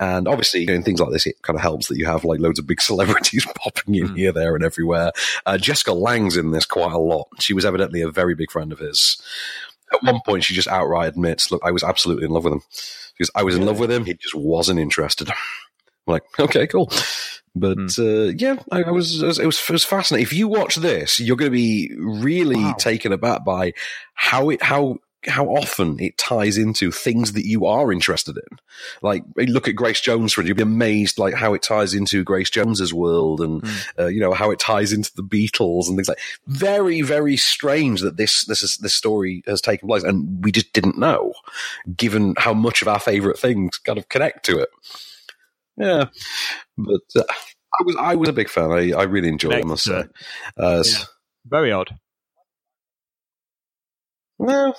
And 0.00 0.26
obviously, 0.26 0.66
in 0.66 0.82
things 0.82 0.98
like 0.98 1.10
this, 1.10 1.26
it 1.26 1.42
kind 1.42 1.56
of 1.56 1.60
helps 1.60 1.88
that 1.88 1.98
you 1.98 2.06
have 2.06 2.24
like 2.24 2.40
loads 2.40 2.58
of 2.58 2.66
big 2.66 2.80
celebrities 2.90 3.46
popping 3.54 3.94
in 3.94 4.16
here, 4.16 4.32
there, 4.32 4.54
and 4.54 4.64
everywhere. 4.64 5.12
Uh, 5.44 5.58
Jessica 5.58 5.92
Lange's 5.92 6.36
in 6.36 6.52
this 6.52 6.64
quite 6.64 6.92
a 6.92 6.98
lot. 6.98 7.28
She 7.38 7.52
was 7.52 7.64
evidently 7.64 8.00
a 8.00 8.10
very 8.10 8.34
big 8.34 8.50
friend 8.50 8.72
of 8.72 8.78
his. 8.78 9.20
At 9.92 10.02
one 10.02 10.20
point, 10.24 10.44
she 10.44 10.54
just 10.54 10.68
outright 10.68 11.08
admits, 11.08 11.50
"Look, 11.50 11.62
I 11.64 11.70
was 11.70 11.84
absolutely 11.84 12.24
in 12.24 12.30
love 12.30 12.44
with 12.44 12.54
him." 12.54 12.62
Because 13.20 13.30
I 13.34 13.42
was 13.42 13.54
in 13.54 13.66
love 13.66 13.78
with 13.78 13.90
him, 13.90 14.06
he 14.06 14.14
just 14.14 14.34
wasn't 14.34 14.80
interested. 14.80 15.28
I'm 15.30 15.36
like, 16.06 16.22
okay, 16.38 16.66
cool. 16.66 16.90
But 17.54 17.98
uh, 17.98 18.32
yeah, 18.36 18.56
I, 18.70 18.84
I 18.84 18.90
was, 18.90 19.22
it 19.22 19.26
was 19.26 19.38
it 19.38 19.46
was 19.46 19.58
it 19.58 19.72
was 19.72 19.84
fascinating. 19.84 20.24
If 20.24 20.32
you 20.32 20.46
watch 20.46 20.76
this, 20.76 21.18
you're 21.18 21.36
going 21.36 21.50
to 21.50 21.56
be 21.56 21.92
really 21.98 22.72
taken 22.78 23.12
aback 23.12 23.44
by 23.44 23.72
how 24.14 24.50
it 24.50 24.62
how 24.62 24.98
how 25.26 25.46
often 25.48 26.00
it 26.00 26.16
ties 26.16 26.56
into 26.56 26.90
things 26.90 27.32
that 27.34 27.44
you 27.44 27.66
are 27.66 27.92
interested 27.92 28.36
in. 28.36 28.58
Like 29.02 29.22
look 29.36 29.68
at 29.68 29.74
Grace 29.74 30.00
Jones 30.00 30.32
for 30.32 30.40
it, 30.40 30.46
you'll 30.46 30.56
be 30.56 30.62
amazed 30.62 31.18
like 31.18 31.34
how 31.34 31.52
it 31.52 31.62
ties 31.62 31.92
into 31.92 32.24
Grace 32.24 32.48
Jones's 32.50 32.94
world 32.94 33.40
and 33.40 33.62
uh, 33.98 34.06
you 34.06 34.20
know 34.20 34.32
how 34.32 34.50
it 34.50 34.58
ties 34.58 34.92
into 34.92 35.14
the 35.14 35.22
Beatles 35.22 35.88
and 35.88 35.96
things 35.96 36.08
like. 36.08 36.20
Very 36.46 37.02
very 37.02 37.36
strange 37.36 38.00
that 38.00 38.16
this 38.16 38.44
this 38.44 38.62
is 38.62 38.78
this 38.78 38.94
story 38.94 39.42
has 39.46 39.60
taken 39.60 39.88
place 39.88 40.04
and 40.04 40.42
we 40.42 40.52
just 40.52 40.72
didn't 40.72 40.98
know, 40.98 41.34
given 41.96 42.34
how 42.38 42.54
much 42.54 42.80
of 42.80 42.88
our 42.88 43.00
favorite 43.00 43.38
things 43.38 43.76
kind 43.78 43.98
of 43.98 44.08
connect 44.08 44.44
to 44.46 44.58
it. 44.58 44.68
Yeah, 45.80 46.04
but 46.76 47.00
uh, 47.16 47.22
I 47.28 47.82
was 47.84 47.96
I 47.98 48.14
was 48.16 48.28
a 48.28 48.32
big 48.34 48.48
fan. 48.50 48.70
I, 48.70 48.92
I 48.92 49.04
really 49.04 49.28
enjoyed 49.28 49.54
it. 49.54 49.64
I 49.64 49.66
must 49.66 49.84
say. 49.84 50.04
Uh, 50.60 50.80
s- 50.80 51.08
Very 51.46 51.72
odd. 51.72 51.96
Well, 54.38 54.76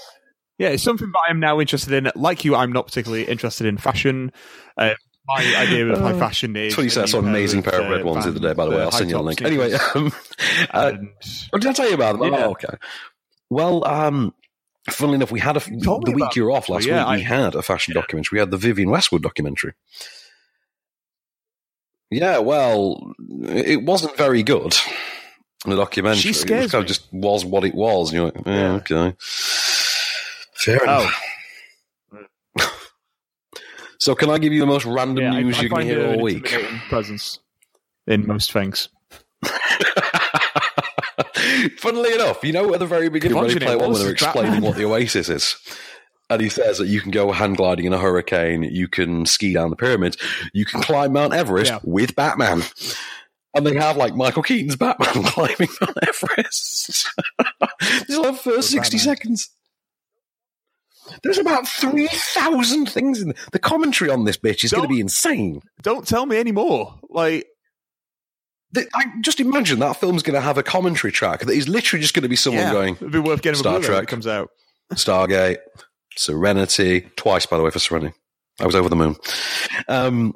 yeah, 0.58 0.70
it's 0.70 0.84
something 0.84 1.08
that 1.12 1.22
I'm 1.28 1.40
now 1.40 1.60
interested 1.60 1.94
in. 1.94 2.12
Like 2.16 2.46
you, 2.46 2.56
I'm 2.56 2.72
not 2.72 2.86
particularly 2.88 3.24
interested 3.26 3.68
in 3.68 3.78
fashion. 3.78 4.32
Uh, 4.78 4.94
my 5.28 5.42
idea 5.58 5.88
of 5.88 6.02
like 6.02 6.16
Uh, 6.16 6.20
fashion 6.20 6.56
is. 6.56 6.76
You 6.78 6.90
said. 6.90 7.04
I 7.04 7.06
saw 7.08 7.20
an 7.20 7.28
amazing 7.28 7.64
pair 7.64 7.82
of 7.82 7.90
red 7.90 8.04
ones 8.04 8.26
the 8.26 8.32
other 8.32 8.40
day, 8.40 8.54
by 8.54 8.66
the 8.66 8.72
way. 8.72 8.82
I'll 8.82 8.92
send 8.92 9.10
you 9.10 9.18
a 9.18 9.22
link. 9.22 9.42
Anyway, 9.42 9.74
um, 9.96 10.12
uh, 10.72 10.94
oh, 11.54 11.58
did 11.58 11.68
I 11.70 11.74
tell 11.74 11.88
you 11.88 11.96
about 11.96 12.20
them? 12.20 12.34
Yeah. 12.34 12.46
Oh, 12.46 12.52
okay. 12.52 12.76
Well, 13.50 13.86
um, 13.88 14.34
funnily 14.90 15.16
enough, 15.16 15.32
we 15.32 15.40
had 15.40 15.58
a, 15.58 15.60
the 15.60 16.02
week 16.06 16.16
about 16.16 16.36
you 16.36 16.44
were 16.46 16.52
it, 16.52 16.54
off 16.56 16.70
last 16.70 16.86
yeah, 16.86 17.08
week. 17.10 17.20
We 17.20 17.26
I- 17.26 17.28
had 17.28 17.56
a 17.56 17.62
fashion 17.62 17.94
documentary. 17.94 18.38
We 18.38 18.40
had 18.40 18.52
the 18.52 18.58
Vivienne 18.58 18.90
Westwood 18.90 19.22
documentary. 19.22 19.74
Yeah, 22.12 22.40
well, 22.40 23.14
it 23.44 23.84
wasn't 23.84 24.18
very 24.18 24.44
good. 24.44 24.76
The 25.66 25.76
documentary. 25.76 26.20
She 26.20 26.30
it 26.30 26.50
was 26.50 26.72
kind 26.72 26.84
of 26.84 26.86
just 26.86 27.12
was 27.14 27.46
what 27.46 27.64
it 27.64 27.74
was. 27.74 28.10
And 28.10 28.16
you're 28.16 28.26
like, 28.26 28.46
yeah, 28.46 28.74
okay. 28.74 29.16
Fair 29.20 30.80
oh. 30.88 31.02
enough. 31.02 31.22
So, 33.98 34.16
can 34.16 34.32
I 34.32 34.40
give 34.40 34.52
you 34.52 34.60
the 34.62 34.66
most 34.66 34.86
random 34.86 35.24
Yeah, 35.24 35.40
news 35.40 35.60
I 35.60 35.68
going 35.68 35.70
find 35.70 35.88
to 35.88 35.96
hear 35.96 36.08
all 36.14 36.24
week? 36.24 36.52
Presence 36.90 37.38
in 38.08 38.26
most 38.26 38.52
things. 38.52 38.90
Funnily 41.78 42.14
enough, 42.14 42.44
you 42.44 42.52
know 42.52 42.74
at 42.74 42.80
the 42.80 42.88
very 42.88 43.10
beginning 43.10 43.38
when 43.38 43.48
they 43.48 43.60
play 43.60 43.76
one 43.76 43.92
where 43.92 44.00
they're 44.00 44.12
explaining 44.12 44.62
what 44.62 44.76
the 44.76 44.86
Oasis 44.86 45.30
is. 45.30 45.56
And 46.32 46.42
he 46.42 46.48
says 46.50 46.78
that 46.78 46.88
you 46.88 47.02
can 47.02 47.12
go 47.12 47.32
hand 47.34 47.58
gliding 47.58 47.86
in 47.86 47.92
a 47.94 47.98
hurricane, 47.98 48.64
you 48.64 48.88
can 48.88 49.26
ski 49.26 49.54
down 49.54 49.70
the 49.70 49.76
pyramids, 49.76 50.18
you 50.54 50.64
can 50.66 50.82
climb 50.82 51.12
Mount 51.12 51.34
Everest 51.34 51.72
Yeah. 51.72 51.80
with 51.84 52.16
Batman. 52.16 52.64
And 53.54 53.68
they 53.68 53.76
have 53.76 53.98
like 53.98 54.16
Michael 54.16 54.42
Keaton's 54.44 54.78
Batman 54.78 55.24
climbing 55.26 55.68
Mount 55.82 55.98
Everest. 56.08 57.06
this 57.80 58.10
is 58.10 58.22
the 58.22 58.34
first 58.34 58.70
60 58.72 58.98
Batman. 58.98 59.00
seconds. 59.00 59.50
There's 61.24 61.38
about 61.40 61.68
three 61.68 62.08
thousand 62.08 62.90
things 62.90 63.22
in 63.22 63.30
the, 63.30 63.36
the 63.52 63.60
commentary 63.60 64.10
on 64.10 64.24
this 64.24 64.38
bitch 64.38 64.64
is 64.64 64.72
going 64.72 64.84
to 64.88 64.88
be 64.94 65.02
insane. 65.02 65.62
Don't 65.82 66.08
tell 66.08 66.26
me 66.26 66.38
anymore. 66.38 66.96
Like, 67.10 67.48
I 68.78 69.04
just 69.20 69.42
imagine 69.42 69.80
that 69.80 69.98
film's 69.98 70.24
going 70.24 70.36
to 70.36 70.42
have 70.42 70.58
a 70.58 70.64
commentary 70.64 71.12
track 71.12 71.42
that 71.42 71.50
is 71.52 71.68
literally 71.68 72.02
just 72.02 72.14
going 72.14 72.24
to 72.24 72.30
be 72.30 72.38
someone 72.38 72.64
yeah, 72.64 72.72
going 72.72 72.96
it'd 72.96 73.12
be 73.12 73.20
worth 73.20 73.42
getting 73.42 73.60
Star 73.60 73.82
Trek. 73.82 74.04
it 74.04 74.08
comes 74.08 74.28
out. 74.28 74.50
Stargate, 74.94 75.58
Serenity, 76.16 77.10
twice 77.16 77.46
by 77.46 77.58
the 77.58 77.64
way 77.64 77.72
for 77.72 77.80
Serenity. 77.80 78.16
I 78.60 78.66
was 78.66 78.76
over 78.76 78.90
the 78.90 78.96
moon. 78.96 79.16
Um, 79.88 80.34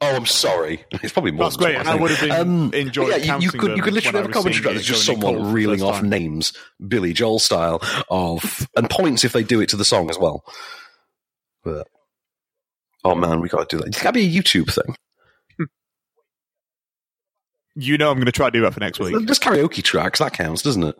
oh, 0.00 0.16
I'm 0.16 0.26
sorry. 0.26 0.84
It's 0.90 1.12
probably 1.12 1.30
more. 1.30 1.44
That's 1.44 1.56
than 1.56 1.66
great, 1.66 1.76
and 1.76 1.88
I 1.88 1.94
would 1.94 2.10
have 2.10 2.20
been 2.20 2.30
Um, 2.32 2.74
enjoying 2.74 3.24
yeah, 3.24 3.36
you, 3.36 3.42
you 3.42 3.50
could 3.50 3.76
you 3.76 3.82
could 3.82 3.94
literally 3.94 4.18
have 4.18 4.28
a 4.28 4.32
commentary 4.32 4.62
track 4.62 4.74
that's 4.74 4.86
just 4.86 5.06
someone 5.06 5.34
cold 5.34 5.36
for 5.38 5.46
the 5.46 5.52
reeling 5.52 5.82
off 5.82 6.00
time. 6.00 6.10
names, 6.10 6.52
Billy 6.86 7.12
Joel 7.12 7.38
style, 7.38 7.80
of 8.10 8.68
and 8.76 8.90
points 8.90 9.24
if 9.24 9.32
they 9.32 9.42
do 9.42 9.60
it 9.60 9.68
to 9.70 9.76
the 9.76 9.84
song 9.84 10.10
as 10.10 10.18
well. 10.18 10.44
But 11.64 11.86
oh 13.04 13.14
man, 13.14 13.40
we 13.40 13.48
got 13.48 13.68
to 13.68 13.76
do 13.76 13.80
that. 13.80 13.88
It's 13.88 14.02
got 14.02 14.10
to 14.14 14.20
be 14.20 14.26
a 14.26 14.42
YouTube 14.42 14.72
thing. 14.74 14.96
You 17.80 17.96
know, 17.96 18.10
I'm 18.10 18.16
going 18.16 18.26
to 18.26 18.32
try 18.32 18.48
to 18.48 18.50
do 18.50 18.62
that 18.62 18.74
for 18.74 18.80
next 18.80 18.98
week. 18.98 19.14
There's 19.24 19.38
karaoke 19.38 19.84
tracks 19.84 20.18
that 20.18 20.32
counts, 20.32 20.62
doesn't 20.62 20.82
it? 20.82 20.96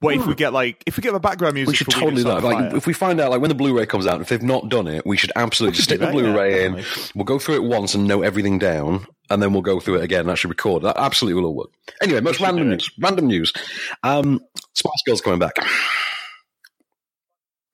What 0.00 0.14
if 0.14 0.26
we 0.26 0.34
get 0.34 0.52
like 0.54 0.82
if 0.86 0.96
we 0.96 1.02
get 1.02 1.12
the 1.12 1.20
background 1.20 1.54
music? 1.54 1.68
We 1.72 1.76
should 1.76 1.90
totally 1.90 2.22
that. 2.22 2.42
Like, 2.42 2.72
if 2.74 2.86
we 2.86 2.92
find 2.94 3.20
out, 3.20 3.30
like 3.30 3.40
when 3.42 3.50
the 3.50 3.54
Blu-ray 3.54 3.84
comes 3.86 4.06
out, 4.06 4.20
if 4.22 4.28
they've 4.30 4.42
not 4.42 4.68
done 4.70 4.86
it, 4.88 5.04
we 5.04 5.16
should 5.18 5.30
absolutely 5.36 5.76
should 5.76 5.84
stick 5.84 6.00
the 6.00 6.06
Blu-ray 6.06 6.64
in. 6.64 6.76
definitely. 6.76 7.10
We'll 7.14 7.24
go 7.26 7.38
through 7.38 7.56
it 7.56 7.64
once 7.64 7.94
and 7.94 8.06
note 8.08 8.22
everything 8.22 8.58
down, 8.58 9.06
and 9.28 9.42
then 9.42 9.52
we'll 9.52 9.60
go 9.62 9.78
through 9.78 9.96
it 9.96 10.04
again 10.04 10.20
and 10.20 10.30
actually 10.30 10.50
record. 10.50 10.82
That 10.84 10.96
absolutely 10.96 11.40
will 11.40 11.48
all 11.50 11.54
work. 11.56 11.70
Anyway, 12.02 12.20
most 12.22 12.36
should 12.38 12.44
random 12.44 12.70
news. 12.70 12.90
Random 12.98 13.26
news. 13.26 13.52
Um, 14.02 14.40
Spice 14.74 15.02
Girls 15.06 15.20
coming 15.20 15.38
back. 15.38 15.52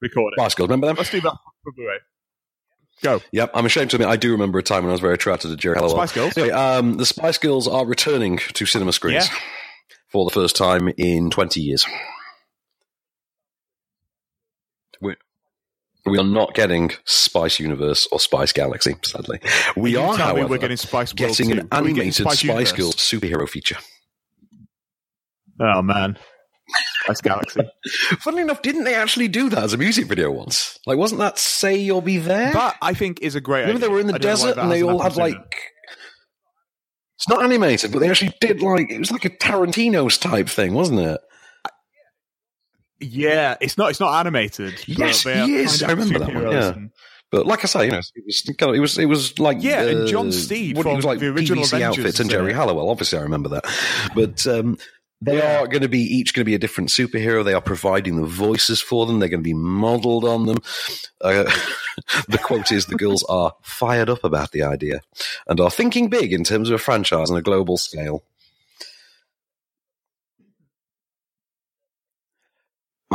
record 0.01 0.33
it. 0.37 0.41
Spice 0.41 0.55
Girls, 0.55 0.69
remember 0.69 0.89
them? 0.89 0.97
Let's 0.97 1.11
do 1.11 1.21
that 1.21 1.37
for 1.63 1.73
Blu-ray. 1.73 1.99
Go. 3.03 3.21
Yep, 3.31 3.51
I'm 3.55 3.67
ashamed 3.67 3.91
to 3.91 3.97
admit 3.97 4.09
I 4.09 4.17
do 4.17 4.33
remember 4.33 4.59
a 4.59 4.63
time 4.63 4.83
when 4.83 4.91
I 4.91 4.93
was 4.93 5.01
very 5.01 5.15
attracted 5.15 5.49
to 5.51 5.57
Geri 5.57 5.77
Halliwell. 5.77 6.07
Spice 6.07 6.13
Girls? 6.13 6.37
Anyway, 6.39 6.53
um, 6.53 6.97
the 6.97 7.07
Spice 7.07 7.39
Girls 7.39 7.69
are 7.69 7.85
returning 7.87 8.39
to 8.39 8.67
cinema 8.67 8.93
screens 8.93 9.29
Yeah. 9.31 9.39
for 10.09 10.25
the 10.25 10.31
first 10.31 10.57
time 10.57 10.89
in 10.97 11.31
20 11.31 11.61
years. 11.61 11.87
We, 15.01 15.15
we 16.07 16.19
are 16.19 16.25
not 16.25 16.55
getting 16.55 16.93
Spice 17.05 17.59
Universe 17.59 18.07
or 18.13 18.21
Spice 18.21 18.53
Galaxy, 18.53 18.97
sadly. 19.03 19.41
We 19.77 19.93
You 19.93 20.01
are, 20.01 20.17
however, 20.17 20.47
we're 20.49 20.59
getting 20.59 20.77
Spice 20.77 21.11
World 21.11 21.37
getting 21.37 21.53
an 21.53 21.59
we 21.59 21.65
getting 21.65 21.89
animated 21.89 22.15
Spice 22.15 22.41
Spice? 22.41 22.73
Girls 22.73 22.97
superhero 22.97 23.49
feature. 23.49 23.77
Oh 25.59 25.83
man, 25.83 26.19
that's 27.07 27.21
Galaxy. 27.21 27.63
Funnily 28.21 28.43
enough, 28.43 28.63
didn't 28.63 28.85
they 28.85 28.95
actually 28.95 29.29
do 29.29 29.49
that 29.51 29.65
as 29.65 29.73
a 29.73 29.79
music 29.79 30.07
video 30.07 30.31
once? 30.31 30.79
Like, 30.87 30.99
wasn't 30.99 31.21
that 31.21 31.39
"Say 31.39 31.77
You'll 31.77 32.01
Be 32.03 32.19
There"? 32.19 32.53
that 32.53 32.77
I 32.83 32.95
think 32.95 33.21
is 33.23 33.35
a 33.35 33.41
great. 33.41 33.63
Remember 33.63 33.81
they 33.81 33.89
were 33.89 34.01
in 34.01 34.07
the 34.07 34.15
I 34.15 34.19
don't 34.19 34.23
know 34.23 34.41
why 34.43 34.49
desert 34.49 34.63
and 34.63 34.73
they 34.73 34.83
all 34.83 35.01
had 35.01 35.17
like. 35.17 35.33
sooner. 35.33 35.47
It's 37.19 37.29
not 37.31 37.43
animated, 37.43 37.93
but 37.93 38.01
they 38.01 38.11
actually 38.11 38.35
did 38.41 38.61
like 38.61 38.91
it 38.91 38.99
was 38.99 39.11
like 39.11 39.25
a 39.25 39.31
Tarantino's 39.31 40.19
type 40.19 40.49
thing, 40.49 40.75
wasn't 40.75 41.01
it? 41.01 41.21
Yeah, 43.01 43.57
it's 43.61 43.77
not. 43.79 43.91
It's 43.91 44.01
not 44.01 44.19
animated. 44.21 44.75
but 44.77 44.89
Yes, 44.89 45.27
is. 45.27 45.83
I 45.83 45.91
remember 45.91 46.19
that 46.21 46.35
one. 46.35 46.51
Yeah. 46.51 46.69
and- 46.73 46.91
But 47.31 47.45
like 47.47 47.65
I 47.65 47.67
say, 47.67 47.87
you 47.87 47.91
know, 47.91 47.99
it 47.99 48.25
was 48.25 48.41
kind 48.57 48.71
of, 48.71 48.77
it 48.77 48.81
was 48.81 48.99
it 48.99 49.07
was 49.07 49.39
like 49.39 49.59
Yeah, 49.61 49.83
and 49.83 50.01
uh, 50.03 50.07
John 50.07 50.33
Steed 50.33 50.77
what, 50.77 50.87
it 50.87 50.95
was 50.95 51.05
like 51.05 51.19
the 51.19 51.27
original 51.29 51.65
PVC 51.65 51.77
Avengers 51.77 51.99
outfits 51.99 52.21
and 52.21 52.31
Geri. 52.31 52.53
Halliwell. 52.53 52.89
Obviously, 52.89 53.19
I 53.19 53.23
remember 53.23 53.49
that. 53.51 53.65
But 54.15 54.47
um, 54.47 54.79
they 55.21 55.41
are 55.43 55.67
going 55.67 55.83
to 55.83 55.89
be 55.89 56.01
each 56.01 56.35
going 56.35 56.43
to 56.43 56.51
be 56.51 56.55
a 56.55 56.59
different 56.59 56.91
superhero. 56.91 57.45
They 57.45 57.55
are 57.55 57.61
providing 57.61 58.17
the 58.21 58.27
voices 58.27 58.81
for 58.81 59.07
them. 59.07 59.19
They're 59.19 59.29
going 59.29 59.41
to 59.41 59.45
be 59.49 59.55
modelled 59.55 60.25
on 60.25 60.47
them. 60.47 60.59
Uh, 61.21 61.45
the 62.29 62.39
quote 62.39 62.71
is: 62.71 62.87
"The 62.87 62.95
girls 62.97 63.25
are 63.29 63.55
fired 63.63 64.09
up 64.09 64.23
about 64.25 64.53
the 64.53 64.63
idea 64.63 65.01
and 65.49 65.59
are 65.61 65.71
thinking 65.71 66.09
big 66.09 66.33
in 66.33 66.45
terms 66.45 66.71
of 66.71 66.77
a 66.77 66.79
franchise 66.79 67.31
on 67.31 67.37
a 67.37 67.43
global 67.43 67.77
scale." 67.77 68.23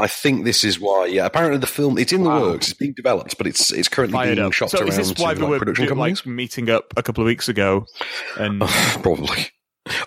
I 0.01 0.07
think 0.07 0.43
this 0.45 0.63
is 0.63 0.79
why. 0.79 1.05
Yeah, 1.05 1.25
apparently 1.25 1.59
the 1.59 1.67
film 1.67 1.97
it's 1.97 2.11
in 2.11 2.23
the 2.23 2.29
works. 2.29 2.69
It's 2.69 2.77
being 2.77 2.93
developed, 2.93 3.37
but 3.37 3.47
it's 3.47 3.71
it's 3.71 3.87
currently 3.87 4.13
Fired 4.13 4.35
being 4.35 4.47
up. 4.47 4.53
shopped 4.53 4.71
So 4.71 4.79
around 4.79 4.89
is 4.89 4.97
this 4.97 5.13
why 5.19 5.33
they 5.33 5.41
like, 5.41 5.49
were 5.49 5.59
production 5.59 5.87
companies. 5.87 6.25
like 6.25 6.25
meeting 6.27 6.69
up 6.69 6.93
a 6.97 7.03
couple 7.03 7.23
of 7.23 7.27
weeks 7.27 7.47
ago? 7.47 7.85
And 8.37 8.61
Probably. 9.03 9.47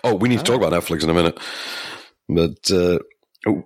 Oh, 0.03 0.15
we 0.15 0.29
need 0.29 0.39
to 0.39 0.43
talk 0.45 0.61
about 0.61 0.71
Netflix 0.73 1.03
in 1.03 1.09
a 1.09 1.13
minute, 1.13 1.39
but 2.29 2.71
uh, 2.71 2.99
oh, 3.47 3.63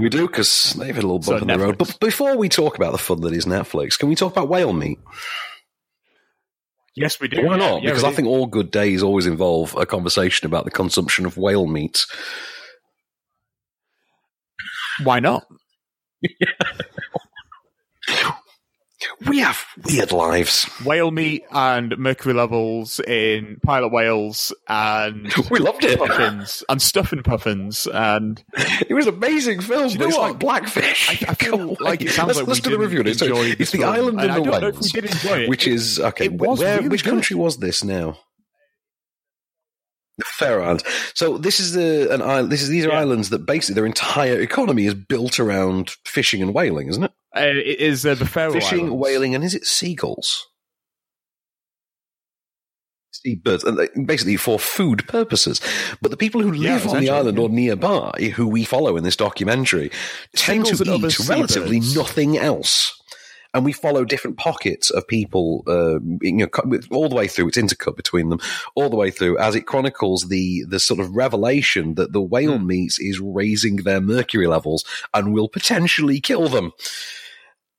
we 0.00 0.08
do 0.08 0.26
because 0.26 0.72
they've 0.74 0.94
had 0.94 1.04
a 1.04 1.06
little 1.06 1.18
bump 1.20 1.38
So 1.40 1.42
in 1.42 1.46
the 1.48 1.58
road. 1.58 1.78
But 1.78 1.98
before 2.00 2.36
we 2.36 2.48
talk 2.48 2.76
about 2.76 2.92
the 2.92 2.98
fun 2.98 3.20
that 3.22 3.32
is 3.32 3.44
Netflix, 3.46 3.98
can 3.98 4.08
we 4.08 4.14
talk 4.16 4.32
about 4.32 4.48
whale 4.48 4.72
meat? 4.72 4.98
yes, 6.96 7.18
we 7.20 7.28
do. 7.28 7.44
Why 7.46 7.56
not? 7.56 7.82
yeah, 7.82 7.90
because 7.90 8.02
we 8.02 8.08
I 8.08 8.10
do. 8.10 8.16
think 8.16 8.28
all 8.28 8.46
good 8.46 8.70
days 8.70 9.02
always 9.02 9.26
involve 9.26 9.74
a 9.76 9.86
conversation 9.86 10.46
about 10.46 10.64
the 10.64 10.70
consumption 10.70 11.26
of 11.26 11.36
whale 11.36 11.66
meat. 11.66 12.04
why 15.02 15.20
not? 15.20 15.44
We 19.26 19.38
have 19.40 19.58
weird 19.84 20.12
lives. 20.12 20.64
Whale 20.84 21.10
meat 21.10 21.44
and 21.50 21.96
mercury 21.98 22.34
levels 22.34 23.00
in 23.00 23.58
pilot 23.62 23.88
whales 23.92 24.52
and 24.68 25.32
We 25.50 25.58
loved 25.60 25.84
it. 25.84 25.98
puffins 25.98 26.64
and 26.68 26.80
stuffing 26.80 27.22
puffins 27.22 27.86
and 27.92 28.42
It 28.56 28.94
was 28.94 29.06
an 29.06 29.14
amazing 29.14 29.60
film. 29.60 29.90
you 29.90 29.98
know 29.98 30.06
it's 30.08 30.16
what? 30.16 30.30
like 30.32 30.38
Blackfish. 30.40 31.10
I- 31.22 31.30
I 31.30 31.34
feel 31.42 31.76
like 31.80 32.00
it 32.02 32.10
sounds 32.10 32.28
let's, 32.28 32.38
like 32.40 32.48
let's 32.48 32.60
we 32.60 32.70
do 32.70 32.70
the 32.76 32.78
review. 32.82 33.02
didn't 33.02 33.60
It's, 33.60 33.70
the 33.72 33.78
film. 33.78 33.92
island 33.92 34.20
And 34.20 34.30
the 34.30 34.34
don't 34.34 34.46
know 34.46 34.68
if 34.68 34.74
whales, 34.74 34.92
we 34.94 35.00
did 35.00 35.10
enjoy 35.10 35.38
it. 35.42 35.48
which 35.50 35.66
is 35.66 36.00
okay. 36.00 36.24
It 36.26 36.32
where, 36.32 36.76
really 36.78 36.88
which 36.88 37.04
good. 37.04 37.10
country 37.10 37.36
was 37.36 37.58
this 37.58 37.84
now? 37.84 38.18
The 40.18 40.24
Faroe 40.24 40.62
Islands. 40.64 40.84
So 41.14 41.38
this 41.38 41.58
is 41.58 41.72
the 41.72 42.12
an 42.14 42.22
island. 42.22 42.52
This 42.52 42.62
is 42.62 42.68
these 42.68 42.84
are 42.84 42.90
Yeah. 42.90 43.00
islands 43.00 43.30
that 43.30 43.46
basically 43.46 43.74
their 43.74 43.86
entire 43.86 44.40
economy 44.40 44.86
is 44.86 44.94
built 44.94 45.40
around 45.40 45.90
fishing 46.06 46.40
and 46.40 46.54
whaling, 46.54 46.88
isn't 46.88 47.02
it? 47.04 47.12
Uh, 47.36 47.40
it 47.40 47.80
is 47.80 48.06
uh, 48.06 48.14
the 48.14 48.24
Faroe 48.26 48.52
fishing, 48.52 48.86
Islands. 48.86 48.94
whaling, 49.02 49.34
and 49.34 49.42
is 49.42 49.54
it 49.56 49.64
seagulls? 49.66 50.46
Seabirds, 53.12 53.64
and 53.64 53.78
they- 53.78 54.02
basically 54.04 54.36
for 54.36 54.58
food 54.58 55.06
purposes. 55.08 55.60
But 56.02 56.10
the 56.10 56.16
people 56.16 56.42
who 56.42 56.52
Yeah, 56.52 56.74
live 56.74 56.86
on 56.88 57.00
the 57.00 57.10
island 57.10 57.38
yeah. 57.38 57.44
or 57.44 57.48
nearby, 57.48 58.32
who 58.36 58.46
we 58.46 58.64
follow 58.64 58.96
in 58.96 59.04
this 59.04 59.16
documentary, 59.16 59.90
tend 60.36 60.66
Seagulls 60.66 60.82
to 60.82 61.24
eat 61.24 61.28
relatively 61.28 61.80
nothing 61.80 62.36
else. 62.38 62.92
And 63.54 63.64
we 63.64 63.72
follow 63.72 64.04
different 64.04 64.36
pockets 64.36 64.90
of 64.90 65.06
people, 65.06 65.62
uh, 65.66 66.00
you 66.20 66.32
know, 66.32 66.48
all 66.90 67.08
the 67.08 67.14
way 67.14 67.28
through. 67.28 67.48
It's 67.48 67.56
intercut 67.56 67.96
between 67.96 68.28
them, 68.28 68.40
all 68.74 68.90
the 68.90 68.96
way 68.96 69.10
through, 69.10 69.38
as 69.38 69.54
it 69.54 69.66
chronicles 69.66 70.28
the 70.28 70.64
the 70.68 70.80
sort 70.80 71.00
of 71.00 71.14
revelation 71.14 71.94
that 71.94 72.12
the 72.12 72.20
whale 72.20 72.58
Hmm. 72.58 72.66
meat 72.66 72.94
is 72.98 73.20
raising 73.20 73.76
their 73.76 74.00
mercury 74.00 74.48
levels 74.48 74.84
and 75.14 75.32
will 75.32 75.48
potentially 75.48 76.20
kill 76.20 76.48
them 76.48 76.72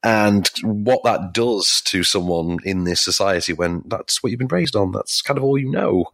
and 0.06 0.50
what 0.62 1.04
that 1.04 1.34
does 1.34 1.82
to 1.82 2.04
someone 2.04 2.60
in 2.64 2.84
this 2.84 3.02
society 3.02 3.54
when 3.54 3.82
that's 3.88 4.22
what 4.22 4.30
you've 4.30 4.38
been 4.40 4.48
raised 4.48 4.76
on. 4.76 4.92
That's 4.92 5.24
kind 5.24 5.38
of 5.38 5.44
all 5.44 5.58
you 5.58 5.72
know. 5.72 6.06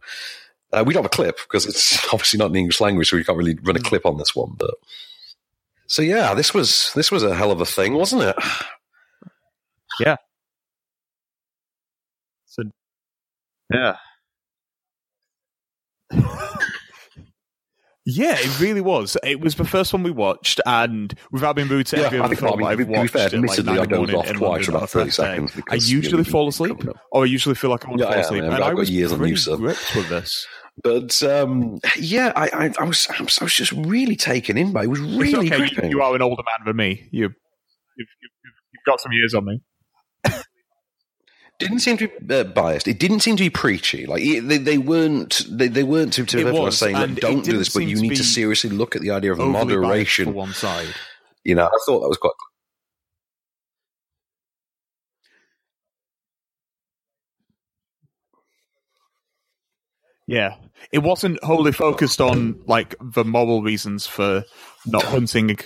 Uh, 0.72 0.82
we 0.86 0.94
don't 0.94 1.02
have 1.02 1.12
a 1.12 1.14
clip 1.14 1.36
because 1.36 1.66
it's 1.66 2.02
obviously 2.12 2.38
not 2.38 2.50
in 2.50 2.56
English 2.56 2.80
language, 2.80 3.10
so 3.10 3.16
we 3.18 3.24
can't 3.24 3.36
really 3.36 3.58
run 3.62 3.76
a 3.76 3.80
clip 3.80 4.06
on 4.06 4.16
this 4.16 4.34
one. 4.34 4.54
But 4.56 4.74
so 5.86 6.00
yeah, 6.00 6.32
this 6.32 6.54
was 6.54 6.90
this 6.94 7.12
was 7.12 7.22
a 7.22 7.34
hell 7.34 7.50
of 7.50 7.60
a 7.60 7.66
thing, 7.66 7.92
wasn't 7.92 8.22
it? 8.22 8.36
Yeah. 10.04 10.16
So, 12.46 12.62
yeah. 13.72 13.96
yeah, 18.04 18.34
it 18.38 18.60
really 18.60 18.80
was. 18.80 19.16
It 19.22 19.40
was 19.40 19.54
the 19.54 19.64
first 19.64 19.92
one 19.92 20.02
we 20.02 20.10
watched, 20.10 20.60
and 20.66 21.14
without 21.30 21.54
being 21.56 21.68
rude 21.68 21.86
to 21.86 21.98
Yeah, 21.98 22.06
every 22.06 22.18
I 22.18 22.24
other 22.24 22.34
think- 22.34 22.42
I 22.42 22.46
film 22.48 22.58
mean, 22.58 22.68
I've 22.68 22.78
to 22.78 22.84
be- 22.84 22.92
to 22.92 22.98
watched, 22.98 23.12
fair, 23.12 23.26
at, 23.26 23.32
like 23.32 23.34
admittedly, 23.58 23.64
nine 23.72 23.78
I 23.78 23.82
in 23.84 23.88
the 23.88 23.96
dozed 23.96 24.14
off 24.14 24.26
in 24.30 24.36
twice 24.36 24.64
for 24.66 24.70
about 24.72 24.90
30 24.90 25.04
Thursday, 25.10 25.22
seconds 25.22 25.52
I 25.52 25.56
because, 25.56 25.92
usually 25.92 26.10
you 26.18 26.24
know, 26.24 26.30
fall 26.30 26.48
asleep, 26.48 26.84
or 27.12 27.22
I 27.22 27.26
usually 27.26 27.54
feel 27.54 27.70
like 27.70 27.84
I 27.84 27.88
want 27.88 28.00
to 28.00 28.04
Yeah, 28.04 28.08
fall 28.10 28.16
yeah, 28.16 28.20
asleep. 28.24 28.42
man, 28.42 28.52
and 28.54 28.64
I've 28.64 28.70
I 28.70 28.74
got 28.74 28.78
was 28.78 28.90
years 28.90 29.12
on 29.12 29.18
you, 29.18 29.22
pretty 29.22 29.36
sir. 29.36 29.56
gripped 29.56 29.94
with 29.96 30.08
this. 30.08 30.46
But 30.82 31.22
um, 31.22 31.78
yeah, 31.98 32.32
I, 32.34 32.48
I, 32.66 32.72
I 32.80 32.84
was 32.84 33.06
I 33.18 33.22
was 33.22 33.38
I 33.40 33.44
was 33.44 33.54
just 33.54 33.72
really 33.72 34.16
taken 34.16 34.58
in 34.58 34.72
by 34.72 34.80
it. 34.82 34.84
It 34.84 34.88
was 34.88 35.00
really 35.00 35.52
okay, 35.52 35.70
you- 35.82 35.88
You 35.90 36.02
are 36.02 36.14
an 36.16 36.22
older 36.22 36.42
man 36.42 36.66
than 36.66 36.76
me. 36.76 37.08
You, 37.12 37.22
you've, 37.22 37.28
you've, 37.96 38.08
you've 38.72 38.84
got 38.86 39.00
some 39.00 39.12
years 39.12 39.32
on 39.34 39.44
me. 39.44 39.60
Didn't 41.62 41.80
seem 41.80 41.96
to 41.98 42.08
be 42.08 42.34
uh, 42.34 42.44
biased. 42.44 42.88
It 42.88 42.98
didn't 42.98 43.20
seem 43.20 43.36
to 43.36 43.42
be 43.42 43.50
preachy. 43.50 44.06
Like 44.06 44.22
it- 44.22 44.46
they, 44.48 44.58
they 44.58 44.78
weren't 44.78 45.42
they, 45.50 45.68
they 45.68 45.82
weren't 45.82 46.12
to, 46.14 46.24
to 46.26 46.38
everyone 46.40 46.62
was, 46.64 46.78
saying 46.78 46.94
like, 46.94 47.14
don't 47.16 47.44
do 47.44 47.56
this, 47.58 47.72
but 47.72 47.80
you 47.84 47.96
to 47.96 48.02
need 48.02 48.16
to 48.16 48.24
seriously 48.24 48.70
look 48.70 48.96
at 48.96 49.02
the 49.02 49.10
idea 49.10 49.32
of 49.32 49.38
moderation. 49.38 50.34
one 50.34 50.52
side. 50.52 50.88
You 51.44 51.54
know, 51.54 51.64
I 51.66 51.78
thought 51.86 52.00
that 52.00 52.08
was 52.08 52.18
quite. 52.18 52.32
Yeah, 60.26 60.54
it 60.92 60.98
wasn't 61.00 61.42
wholly 61.42 61.72
focused 61.72 62.20
on 62.20 62.60
like 62.66 62.94
the 63.00 63.24
moral 63.24 63.62
reasons 63.62 64.06
for 64.06 64.44
not 64.86 65.02
hunting 65.02 65.58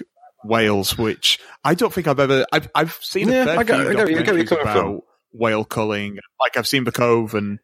whales, 0.44 0.96
which 0.96 1.38
I 1.62 1.74
don't 1.74 1.92
think 1.92 2.06
I've 2.06 2.18
ever. 2.20 2.46
I've 2.52 2.68
I've 2.74 2.98
seen 3.02 3.28
Yeah, 3.28 3.42
a 3.42 3.44
fair 3.44 3.58
I 3.58 3.64
few 3.64 3.74
I 3.74 3.92
get 3.92 3.98
I 3.98 4.22
documentaries 4.22 4.60
about. 4.60 5.02
Whale 5.32 5.64
culling. 5.64 6.18
Like 6.40 6.56
I've 6.56 6.66
seen 6.68 6.84
the 6.84 6.92
Cove, 6.92 7.34
and 7.34 7.58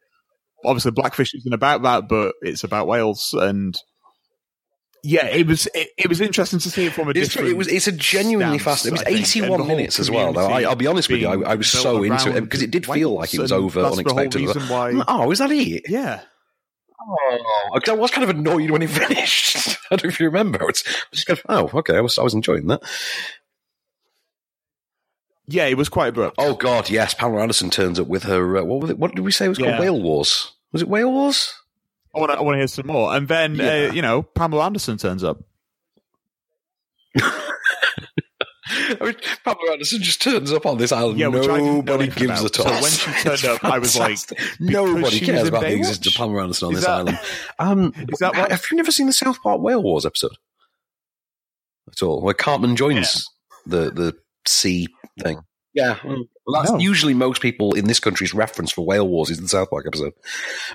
obviously 0.65 0.91
Blackfish 0.91 1.33
isn't 1.33 1.53
about 1.53 1.83
that, 1.83 2.07
but 2.07 2.35
it's 2.41 2.63
about 2.63 2.87
whales 2.87 3.33
and. 3.37 3.77
Yeah, 5.05 5.25
it 5.25 5.45
was 5.47 5.67
it, 5.73 5.89
it 5.97 6.07
was 6.07 6.21
interesting 6.21 6.59
to 6.59 6.69
see 6.69 6.85
it 6.85 6.93
from 6.93 7.07
a 7.09 7.11
It's, 7.11 7.27
different. 7.27 7.49
it 7.49 7.57
was 7.57 7.67
it's 7.67 7.87
a 7.87 7.91
genuinely 7.91 8.57
stance, 8.57 8.83
fast. 8.83 8.85
It 8.85 8.91
was 8.93 9.01
I 9.01 9.03
think, 9.03 9.17
and 9.17 9.25
the 9.25 9.55
81 9.55 9.67
minutes 9.67 9.99
as 9.99 10.09
well. 10.09 10.31
Though 10.31 10.47
I, 10.47 10.61
I'll 10.61 10.77
be 10.77 10.87
honest 10.87 11.09
with 11.09 11.19
you, 11.19 11.27
I, 11.27 11.51
I 11.51 11.55
was 11.55 11.69
so 11.69 12.03
into 12.03 12.33
it 12.33 12.39
because 12.39 12.61
it 12.61 12.71
did 12.71 12.85
feel 12.85 13.09
like 13.11 13.33
it 13.33 13.39
was 13.41 13.51
over 13.51 13.81
and 13.81 13.87
that's 13.87 13.97
the 14.01 14.09
whole 14.09 14.19
unexpectedly. 14.21 14.63
why- 14.69 15.03
Oh, 15.09 15.29
is 15.31 15.39
that 15.39 15.51
it? 15.51 15.83
Yeah. 15.89 16.21
Oh, 17.05 17.39
I 17.85 17.91
was 17.95 18.11
kind 18.11 18.23
of 18.29 18.29
annoyed 18.33 18.71
when 18.71 18.81
it 18.81 18.89
finished. 18.91 19.77
I 19.91 19.97
don't 19.97 20.05
know 20.05 20.07
if 20.07 20.21
you 20.21 20.27
remember. 20.27 20.69
It's 20.69 20.83
I 20.87 20.91
was 21.11 21.19
just 21.25 21.27
kind 21.27 21.37
of, 21.59 21.73
oh, 21.73 21.79
okay. 21.79 21.97
I 21.97 22.01
was 22.01 22.17
I 22.17 22.23
was 22.23 22.33
enjoying 22.33 22.67
that. 22.67 22.81
Yeah, 25.47 25.65
it 25.65 25.75
was 25.77 25.89
quite 25.89 26.07
abrupt. 26.09 26.35
Oh 26.39 26.55
God, 26.55 26.89
yes. 26.89 27.13
Pamela 27.13 27.41
Anderson 27.41 27.69
turns 27.69 27.99
up 27.99 28.07
with 28.07 28.23
her. 28.23 28.57
Uh, 28.57 28.63
what 28.63 28.79
was 28.81 28.89
it? 28.91 28.97
What 28.97 29.13
did 29.15 29.23
we 29.25 29.31
say 29.31 29.45
it 29.45 29.49
was 29.49 29.59
Yeah. 29.59 29.71
called? 29.71 29.79
Whale 29.81 30.01
Wars. 30.01 30.53
Was 30.71 30.81
it 30.81 30.87
Whale 30.87 31.11
Wars? 31.11 31.53
I 32.15 32.19
want 32.19 32.31
to 32.31 32.57
hear 32.57 32.67
some 32.67 32.87
more, 32.87 33.13
and 33.15 33.27
then 33.27 33.55
Yeah. 33.55 33.89
uh, 33.89 33.93
you 33.93 34.01
know 34.01 34.21
Pamela 34.23 34.65
Anderson 34.65 34.97
turns 34.97 35.23
up. 35.23 35.39
I 38.65 38.95
mean, 39.01 39.15
Pamela 39.43 39.73
Anderson 39.73 40.01
just 40.01 40.21
turns 40.21 40.51
up 40.51 40.65
on 40.65 40.77
this 40.77 40.91
island. 40.91 41.19
Yeah, 41.19 41.27
which 41.27 41.43
I 41.49 41.57
didn't 41.57 41.65
know 41.65 41.81
Nobody 41.81 42.09
gives 42.09 42.23
about. 42.41 42.45
a 42.45 42.49
toss. 42.49 42.65
So 42.65 42.81
when 42.81 42.91
she 42.91 43.23
turned 43.23 43.45
up, 43.45 43.63
I 43.65 43.77
was 43.79 43.97
like, 43.97 44.17
nobody 44.59 45.19
cares 45.19 45.47
about 45.47 45.61
the 45.61 45.73
existence 45.73 46.07
of 46.15 46.19
Pamela 46.19 46.43
Anderson 46.43 46.67
on 46.67 46.73
Is 46.73 46.79
this 46.79 46.85
that- 46.85 46.93
island. 46.97 47.19
Um, 47.59 47.93
Is 48.09 48.19
that 48.19 48.33
why- 48.35 48.49
have 48.49 48.63
you 48.71 48.77
never 48.77 48.91
seen 48.91 49.07
the 49.07 49.13
South 49.13 49.41
Park 49.41 49.61
Whale 49.61 49.83
Wars 49.83 50.05
episode 50.05 50.37
at 51.91 52.01
all? 52.01 52.21
Where 52.21 52.33
Cartman 52.33 52.75
joins 52.75 53.27
the 53.65 53.91
the 53.91 54.15
sea 54.47 54.87
thing. 55.21 55.39
Yeah, 55.73 55.97
well, 56.05 56.25
that's 56.61 56.71
No. 56.71 56.77
usually 56.77 57.15
most 57.15 57.41
people 57.41 57.73
in 57.73 57.85
this 57.85 57.99
country's 57.99 58.31
reference 58.33 58.71
for 58.71 58.85
Whale 58.85 59.07
Wars 59.07 59.31
is 59.31 59.39
the 59.39 59.47
South 59.47 59.71
Park 59.71 59.85
episode. 59.87 60.13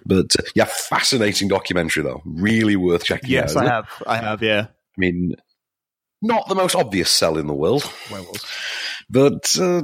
But 0.04 0.34
uh, 0.36 0.42
yeah, 0.56 0.64
fascinating 0.64 1.46
documentary 1.46 2.02
though. 2.02 2.20
Really 2.24 2.74
worth 2.74 3.04
checking 3.04 3.28
out. 3.28 3.30
Yes, 3.30 3.50
isn't 3.50 3.62
I 3.62 3.66
it? 3.66 3.70
have. 3.70 4.02
I 4.06 4.16
have. 4.16 4.42
Yeah. 4.42 4.66
I 4.68 4.70
mean, 4.96 5.36
not 6.20 6.48
the 6.48 6.56
most 6.56 6.74
obvious 6.74 7.10
sell 7.10 7.38
in 7.38 7.46
the 7.46 7.54
world, 7.54 7.88
Werewolves. 8.10 8.44
but 9.08 9.54
uh, 9.60 9.82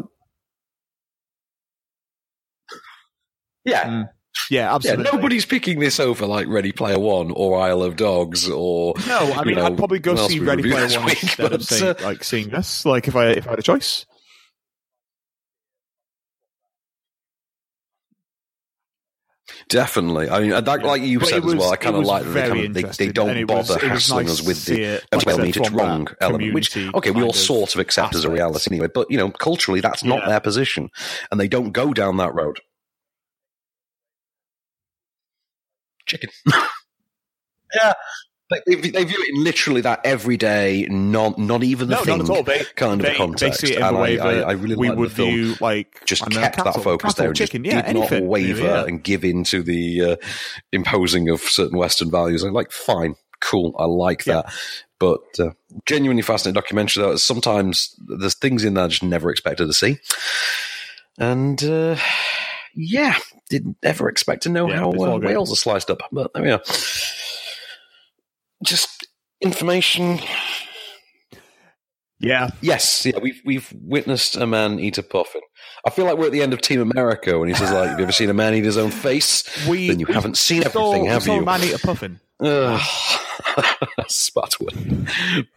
yeah, 3.65 3.86
Yeah, 3.86 4.05
yeah. 4.51 4.74
absolutely. 4.74 5.05
Nobody's 5.12 5.47
picking 5.47 5.81
this 5.81 5.98
over 6.01 6.27
like 6.27 6.47
Ready 6.48 6.73
Player 6.73 6.98
One 6.98 7.31
or 7.32 7.59
Isle 7.61 7.82
of 7.82 7.97
Dogs 7.97 8.48
or 8.48 8.94
No, 9.06 9.19
I 9.19 9.40
you 9.40 9.44
mean 9.47 9.55
know, 9.56 9.66
I'd 9.66 9.77
probably 9.78 9.98
go 9.98 10.15
see 10.28 10.39
Ready 10.40 10.62
Player 10.62 10.89
One 10.98 11.06
week, 11.06 11.23
instead 11.23 11.52
of 11.52 11.61
but, 11.61 11.62
seeing, 11.62 11.90
uh, 11.90 11.94
like 12.02 12.24
seeing 12.24 12.48
this. 12.51 12.85
Like 12.86 13.09
if 13.09 13.16
I 13.16 13.28
if 13.31 13.47
I 13.47 13.51
had 13.51 13.59
a 13.59 13.62
choice. 13.62 14.06
Definitely. 19.69 20.31
I 20.31 20.40
mean, 20.40 20.51
that, 20.51 20.82
like 20.82 21.02
you 21.02 21.19
But 21.19 21.28
said 21.28 21.44
was- 21.44 21.55
as 21.55 21.61
well, 21.61 21.73
I 21.73 21.77
kind 21.77 21.97
of 21.97 22.05
like 22.05 22.24
that 22.24 22.32
they, 22.32 22.40
kind 22.48 22.66
of, 22.66 22.97
they, 22.97 23.06
they 23.06 23.12
don't 23.12 23.31
and 23.31 23.39
it 23.40 23.48
was- 23.48 23.69
bother 23.69 23.81
was 23.89 23.90
hassling 24.06 24.27
nice 24.27 24.40
us 24.40 24.47
with 24.47 24.65
the 24.65 24.82
it, 24.82 25.05
like 25.12 25.27
well, 25.27 25.40
it's 25.40 25.70
wrong 25.70 26.09
element, 26.20 26.55
which, 26.55 26.77
okay, 26.77 27.11
we 27.11 27.23
all 27.23 27.31
of 27.31 27.36
sort 27.36 27.74
of 27.74 27.81
accept 27.81 28.15
as 28.15 28.24
a 28.24 28.31
reality 28.31 28.70
anyway, 28.70 28.89
but, 28.93 29.11
you 29.11 29.19
know, 29.19 29.31
culturally, 29.31 29.81
that's 29.81 30.02
not 30.02 30.20
Yeah. 30.20 30.28
their 30.31 30.40
position, 30.40 30.90
and 31.31 31.39
they 31.39 31.48
don't 31.48 31.73
go 31.73 31.93
down 31.93 32.16
that 32.19 32.35
road. 32.35 32.59
Chicken. 36.06 36.31
yeah. 37.74 37.94
They, 38.51 38.74
they, 38.74 39.05
view 39.05 39.16
it 39.18 39.35
in 39.35 39.43
literally 39.43 39.81
that 39.81 40.01
everyday, 40.05 40.86
not 40.90 41.39
not 41.39 41.64
even 41.64 41.89
the 41.89 41.97
No, 41.97 42.05
thing 42.05 42.24
not. 42.24 42.44
They, 42.44 42.62
kind 42.76 43.01
of 43.01 43.06
they, 43.06 43.14
a 43.14 43.16
context. 43.16 43.62
They 43.62 43.68
see 43.68 43.72
it 43.72 43.78
in 43.78 43.85
and 43.85 43.97
the 43.97 44.01
way 44.01 44.18
I, 44.18 44.26
I, 44.26 44.35
that 44.35 44.48
I 44.48 44.52
really 44.52 44.76
we 44.76 44.90
would 44.90 45.10
view 45.10 45.55
like 45.60 46.05
just 46.05 46.22
I 46.22 46.26
know, 46.26 46.40
kept 46.43 46.56
cattle, 46.56 46.72
that 46.72 46.82
focus 46.82 47.14
cattle, 47.14 47.24
there 47.24 47.32
chicken, 47.32 47.62
did 47.62 47.72
yeah, 47.72 47.81
not 47.81 47.86
anything, 47.86 48.28
waver 48.28 48.64
yeah. 48.64 48.85
and 48.85 49.02
give 49.02 49.24
in 49.24 49.44
to 49.44 49.62
the 49.62 50.02
uh, 50.05 50.16
imposing 50.72 51.31
of 51.31 51.40
certain 51.40 51.78
Western 51.78 52.10
values. 52.10 52.43
I'm 52.43 52.52
like, 52.52 52.70
fine, 52.70 53.14
cool, 53.40 53.74
I 53.78 53.86
like 53.86 54.24
that. 54.24 54.52
But 55.01 55.22
uh, 55.40 55.51
genuinely 55.86 56.22
fascinating 56.22 56.55
documentary. 56.55 57.02
Though 57.02 57.16
sometimes 57.16 57.97
there's 58.20 58.35
things 58.35 58.62
in 58.62 58.74
there 58.74 58.85
I 58.85 58.89
just 58.89 59.02
never 59.02 59.31
expected 59.31 59.66
to 59.66 59.72
see, 59.72 59.98
and 61.18 61.62
uh, 61.64 61.97
yeah, 62.74 63.16
didn't 63.51 63.77
ever 63.83 64.09
expect 64.09 64.43
to 64.45 64.49
know 64.49 64.69
Yeah, 64.69 64.77
how 64.79 64.91
uh, 64.91 65.19
are 65.19 65.47
sliced 65.47 65.91
up. 65.91 66.01
But 66.11 66.33
there 66.35 66.43
we 66.43 66.51
are. 66.51 66.62
Just 68.65 69.07
information. 69.41 70.21
Yeah. 72.21 72.51
Yes, 72.62 73.05
yeah, 73.05 73.19
we've 73.21 73.41
we've 73.45 73.71
witnessed 73.83 74.37
a 74.37 74.47
man 74.47 74.79
eat 74.79 74.97
a 74.99 75.03
puffin. 75.03 75.43
I 75.87 75.91
feel 75.91 76.07
like 76.07 76.16
we're 76.16 76.27
at 76.27 76.33
the 76.33 76.43
end 76.43 76.55
of 76.55 76.62
Team 76.62 76.81
America 76.81 77.39
when 77.39 77.49
he 77.49 77.55
says, 77.55 77.71
"Like, 77.71 77.91
have 77.91 77.99
you 77.99 78.05
ever 78.05 78.12
seen 78.12 78.31
a 78.31 78.35
man 78.35 78.55
eat 78.55 78.65
his 78.65 78.79
own 78.79 78.91
face? 78.91 79.45
We 79.69 79.89
then 79.89 80.01
you 80.01 80.07
haven't 80.07 80.39
seen 80.39 80.61
we 80.61 80.71
saw- 80.71 80.93
everything, 80.93 81.03
we 81.03 81.09
have 81.09 81.23
saw 81.25 81.35
you?" 81.35 81.43
a 81.43 81.45
man 81.45 81.65
eat 81.65 81.75
a 81.75 81.79
puffin. 81.79 82.21
Ugh. 82.41 82.81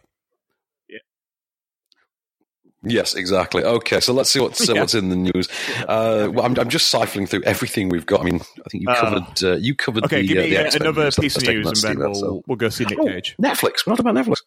Yes, 2.90 3.14
exactly. 3.14 3.62
Okay, 3.64 4.00
so 4.00 4.12
let's 4.12 4.30
see 4.30 4.40
what's 4.40 4.60
uh, 4.68 4.72
Yeah. 4.74 4.80
what's 4.80 4.94
in 4.94 5.08
the 5.10 5.16
news. 5.16 5.48
Uh, 5.88 6.28
well, 6.32 6.44
I'm, 6.44 6.58
I'm 6.58 6.68
just 6.68 6.92
siphoning 6.92 7.28
through 7.28 7.42
everything 7.44 7.88
we've 7.88 8.06
got. 8.06 8.20
I 8.20 8.24
mean, 8.24 8.36
I 8.64 8.68
think 8.70 8.82
you 8.84 8.88
Uh, 8.90 9.00
covered 9.00 9.44
uh, 9.44 9.56
you 9.56 9.74
covered 9.74 10.04
Okay, 10.04 10.22
the, 10.22 10.28
give 10.28 10.38
uh, 10.38 10.42
me 10.42 10.50
the 10.50 10.66
uh, 10.66 10.70
another 10.80 11.04
news. 11.04 11.16
piece 11.16 11.36
of 11.36 11.42
news, 11.46 11.84
and 11.84 11.98
then 11.98 12.10
we'll 12.10 12.24
all. 12.24 12.44
we'll 12.46 12.56
go 12.56 12.68
see 12.68 12.84
Nick 12.84 12.98
Oh, 13.00 13.06
Cage. 13.06 13.36
Netflix. 13.40 13.86
We're 13.86 13.92
not 13.92 14.00
about 14.00 14.14
Netflix. 14.14 14.38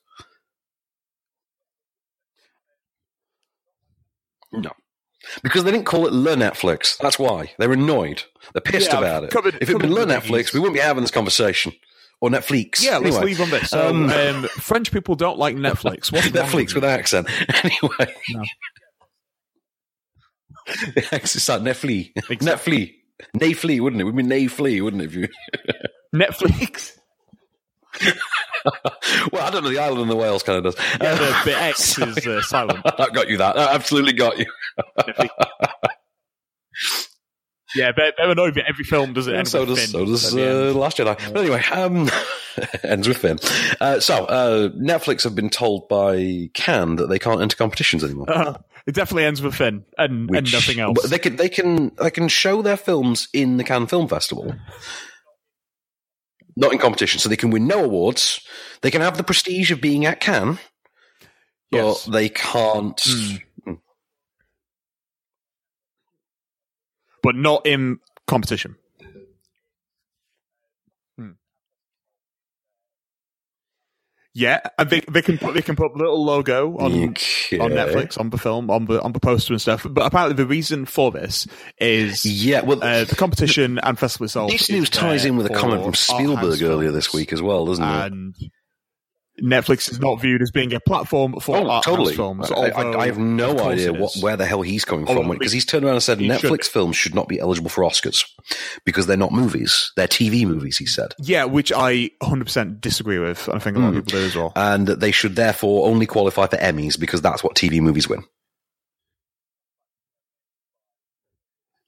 No. 4.51 4.71
Because 5.43 5.63
they 5.63 5.71
didn't 5.71 5.85
call 5.85 6.07
it 6.07 6.13
Le 6.13 6.35
Netflix. 6.35 6.97
That's 6.97 7.17
why. 7.19 7.53
They're 7.57 7.71
annoyed. 7.71 8.23
They're 8.53 8.61
pissed 8.61 8.91
Yeah, 8.91 8.97
about 8.97 9.23
it. 9.23 9.29
covered- 9.31 9.55
if 9.61 9.69
it 9.69 9.73
had 9.73 9.81
been 9.81 9.93
Le 9.93 10.05
Netflix, 10.05 10.53
we 10.53 10.59
wouldn't 10.59 10.75
be 10.75 10.81
having 10.81 11.03
this 11.03 11.11
conversation. 11.11 11.73
Or 12.21 12.29
Netflix. 12.29 12.83
Yeah, 12.83 12.99
let's 12.99 13.15
Anyway, 13.15 13.25
leave 13.25 13.41
on 13.41 13.49
this. 13.49 13.71
So, 13.71 13.89
um, 13.89 14.09
um, 14.11 14.43
French 14.43 14.91
people 14.91 15.15
don't 15.15 15.39
like 15.39 15.55
Netflix. 15.55 16.11
What's 16.11 16.27
Netflix 16.29 16.75
with 16.75 16.75
with 16.75 16.83
an 16.83 16.89
accent. 16.91 17.27
Anyway. 17.63 18.15
No. 18.29 18.43
it's 20.95 21.49
like 21.49 21.61
Netflix. 21.61 22.13
Netflix. 22.13 22.93
Netflix, 23.35 23.81
wouldn't 23.81 24.01
it? 24.01 24.03
It 24.03 24.05
would 24.05 24.15
be 24.15 24.23
Netflix, 24.23 24.83
wouldn't 24.83 25.01
it? 25.01 25.05
If 25.05 25.15
you... 25.15 25.27
Netflix. 26.15 26.91
well, 29.31 29.43
I 29.43 29.49
don't 29.49 29.63
know. 29.63 29.69
The 29.69 29.79
island 29.79 30.01
and 30.01 30.11
the 30.11 30.15
whales 30.15 30.43
kind 30.43 30.63
of 30.63 30.63
does. 30.63 30.85
Yeah, 31.01 31.15
the, 31.15 31.41
the 31.45 31.57
X 31.57 31.97
is 31.97 32.27
uh, 32.27 32.41
silent. 32.43 32.81
I 32.85 33.09
got 33.09 33.29
you 33.29 33.37
that. 33.37 33.57
I 33.57 33.73
absolutely 33.73 34.13
got 34.13 34.37
you. 34.37 34.45
Yeah, 37.75 37.91
they're, 37.95 38.13
they're 38.17 38.67
every 38.67 38.83
film 38.83 39.13
does 39.13 39.27
it. 39.27 39.35
End 39.35 39.47
so 39.47 39.65
does 39.65 39.89
so 39.89 40.05
does 40.05 40.35
uh. 40.35 40.73
Last 40.75 40.97
Jedi. 40.97 41.33
But 41.33 41.41
anyway, 41.41 41.63
um, 41.71 42.09
ends 42.83 43.07
with 43.07 43.17
Finn. 43.17 43.39
Uh, 43.79 43.99
so 43.99 44.25
uh, 44.25 44.69
Netflix 44.69 45.23
have 45.23 45.35
been 45.35 45.49
told 45.49 45.87
by 45.87 46.49
Cannes 46.53 46.97
that 46.97 47.07
they 47.07 47.19
can't 47.19 47.41
enter 47.41 47.55
competitions 47.55 48.03
anymore. 48.03 48.29
Uh, 48.29 48.53
it 48.85 48.95
definitely 48.95 49.25
ends 49.25 49.41
with 49.41 49.55
Finn 49.55 49.85
and, 49.97 50.29
and 50.35 50.51
nothing 50.51 50.79
else. 50.79 50.97
but 51.01 51.09
They 51.09 51.19
can 51.19 51.35
they 51.35 51.49
can 51.49 51.91
they 52.01 52.11
can 52.11 52.27
show 52.27 52.61
their 52.61 52.77
films 52.77 53.29
in 53.33 53.57
the 53.57 53.63
Cannes 53.63 53.87
Film 53.87 54.07
Festival, 54.07 54.53
not 56.55 56.73
in 56.73 56.79
competition. 56.79 57.19
So 57.19 57.29
they 57.29 57.37
can 57.37 57.51
win 57.51 57.67
no 57.67 57.83
awards. 57.85 58.45
They 58.81 58.91
can 58.91 59.01
have 59.01 59.17
the 59.17 59.23
prestige 59.23 59.71
of 59.71 59.79
being 59.81 60.05
at 60.05 60.19
Cannes, 60.19 60.57
but 61.71 61.77
Yes. 61.85 62.05
they 62.05 62.29
can't. 62.29 62.99
But 67.23 67.35
not 67.35 67.65
in 67.65 67.99
competition. 68.27 68.75
Hmm. 71.17 71.31
Yeah, 74.33 74.61
and 74.79 74.89
they 74.89 75.01
they 75.01 75.21
can 75.21 75.37
put 75.37 75.53
they 75.55 75.61
can 75.61 75.75
put 75.75 75.91
a 75.93 75.97
little 75.97 76.23
logo 76.23 76.77
on 76.77 77.09
Okay. 77.09 77.59
on 77.59 77.71
Netflix 77.71 78.17
on 78.17 78.29
the 78.29 78.37
film 78.37 78.69
on 78.71 78.85
the 78.85 79.01
on 79.01 79.11
the 79.11 79.19
poster 79.19 79.51
and 79.53 79.61
stuff. 79.61 79.85
But 79.89 80.05
apparently, 80.05 80.35
the 80.35 80.45
reason 80.45 80.85
for 80.85 81.11
this 81.11 81.47
is 81.79 82.25
Yeah, 82.25 82.61
well, 82.61 82.81
uh, 82.81 83.03
the 83.03 83.15
competition 83.15 83.77
and 83.83 83.99
festival 83.99 84.25
itself. 84.25 84.49
this 84.51 84.69
news 84.69 84.89
ties 84.89 85.25
in 85.25 85.35
with 85.35 85.47
a 85.47 85.53
comment 85.53 85.83
from 85.83 85.95
Spielberg 85.95 86.61
earlier 86.63 86.91
this 86.91 87.13
week 87.13 87.33
as 87.33 87.41
well, 87.41 87.65
doesn't 87.65 87.83
it? 87.83 88.51
Netflix 89.41 89.89
is 89.91 89.99
not 89.99 90.21
viewed 90.21 90.41
as 90.41 90.51
being 90.51 90.73
a 90.73 90.79
platform 90.79 91.39
for 91.41 91.57
Oh, 91.57 91.67
art 91.69 91.83
totally. 91.83 92.15
films. 92.15 92.51
I, 92.51 92.69
I- 92.69 92.99
I 93.01 93.05
have 93.07 93.17
no 93.17 93.57
idea 93.59 93.91
what, 93.93 94.13
where 94.21 94.37
the 94.37 94.45
hell 94.45 94.61
he's 94.61 94.85
coming 94.85 95.05
from 95.05 95.29
because 95.29 95.51
he's 95.51 95.65
turned 95.65 95.83
around 95.85 95.95
and 95.95 96.03
said 96.03 96.19
he 96.19 96.29
should 96.37 96.51
Netflix 96.51 96.65
films 96.67 96.95
should 96.95 97.15
not 97.15 97.27
be 97.27 97.39
eligible 97.39 97.69
for 97.69 97.83
Oscars 97.83 98.23
because 98.85 99.07
they're 99.07 99.17
not 99.17 99.31
movies; 99.31 99.91
they're 99.95 100.07
TV 100.07 100.45
movies. 100.45 100.77
He 100.77 100.85
said, 100.85 101.13
Yeah, 101.19 101.45
which 101.45 101.71
I 101.71 102.11
100% 102.21 102.79
disagree 102.81 103.19
with. 103.19 103.49
I 103.49 103.59
think 103.59 103.77
a 103.77 103.79
lot 103.79 103.91
Hmm. 103.91 103.97
of 103.97 104.05
people 104.05 104.19
do 104.19 104.25
as 104.27 104.35
well. 104.35 104.53
and 104.55 104.87
they 104.87 105.11
should 105.11 105.35
therefore 105.35 105.87
only 105.87 106.05
qualify 106.05 106.47
for 106.47 106.57
Emmys 106.57 106.99
because 106.99 107.21
that's 107.21 107.43
what 107.43 107.55
TV 107.55 107.81
movies 107.81 108.07
win. 108.07 108.23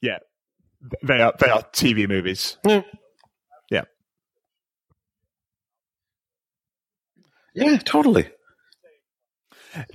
Yeah, 0.01 0.17
they 1.01 1.21
are 1.21 1.33
they 1.39 1.49
are 1.49 1.61
TV 1.73 2.07
movies. 2.09 2.57
Yeah. 2.67 2.81
Yeah, 7.55 7.77
totally. 7.77 8.29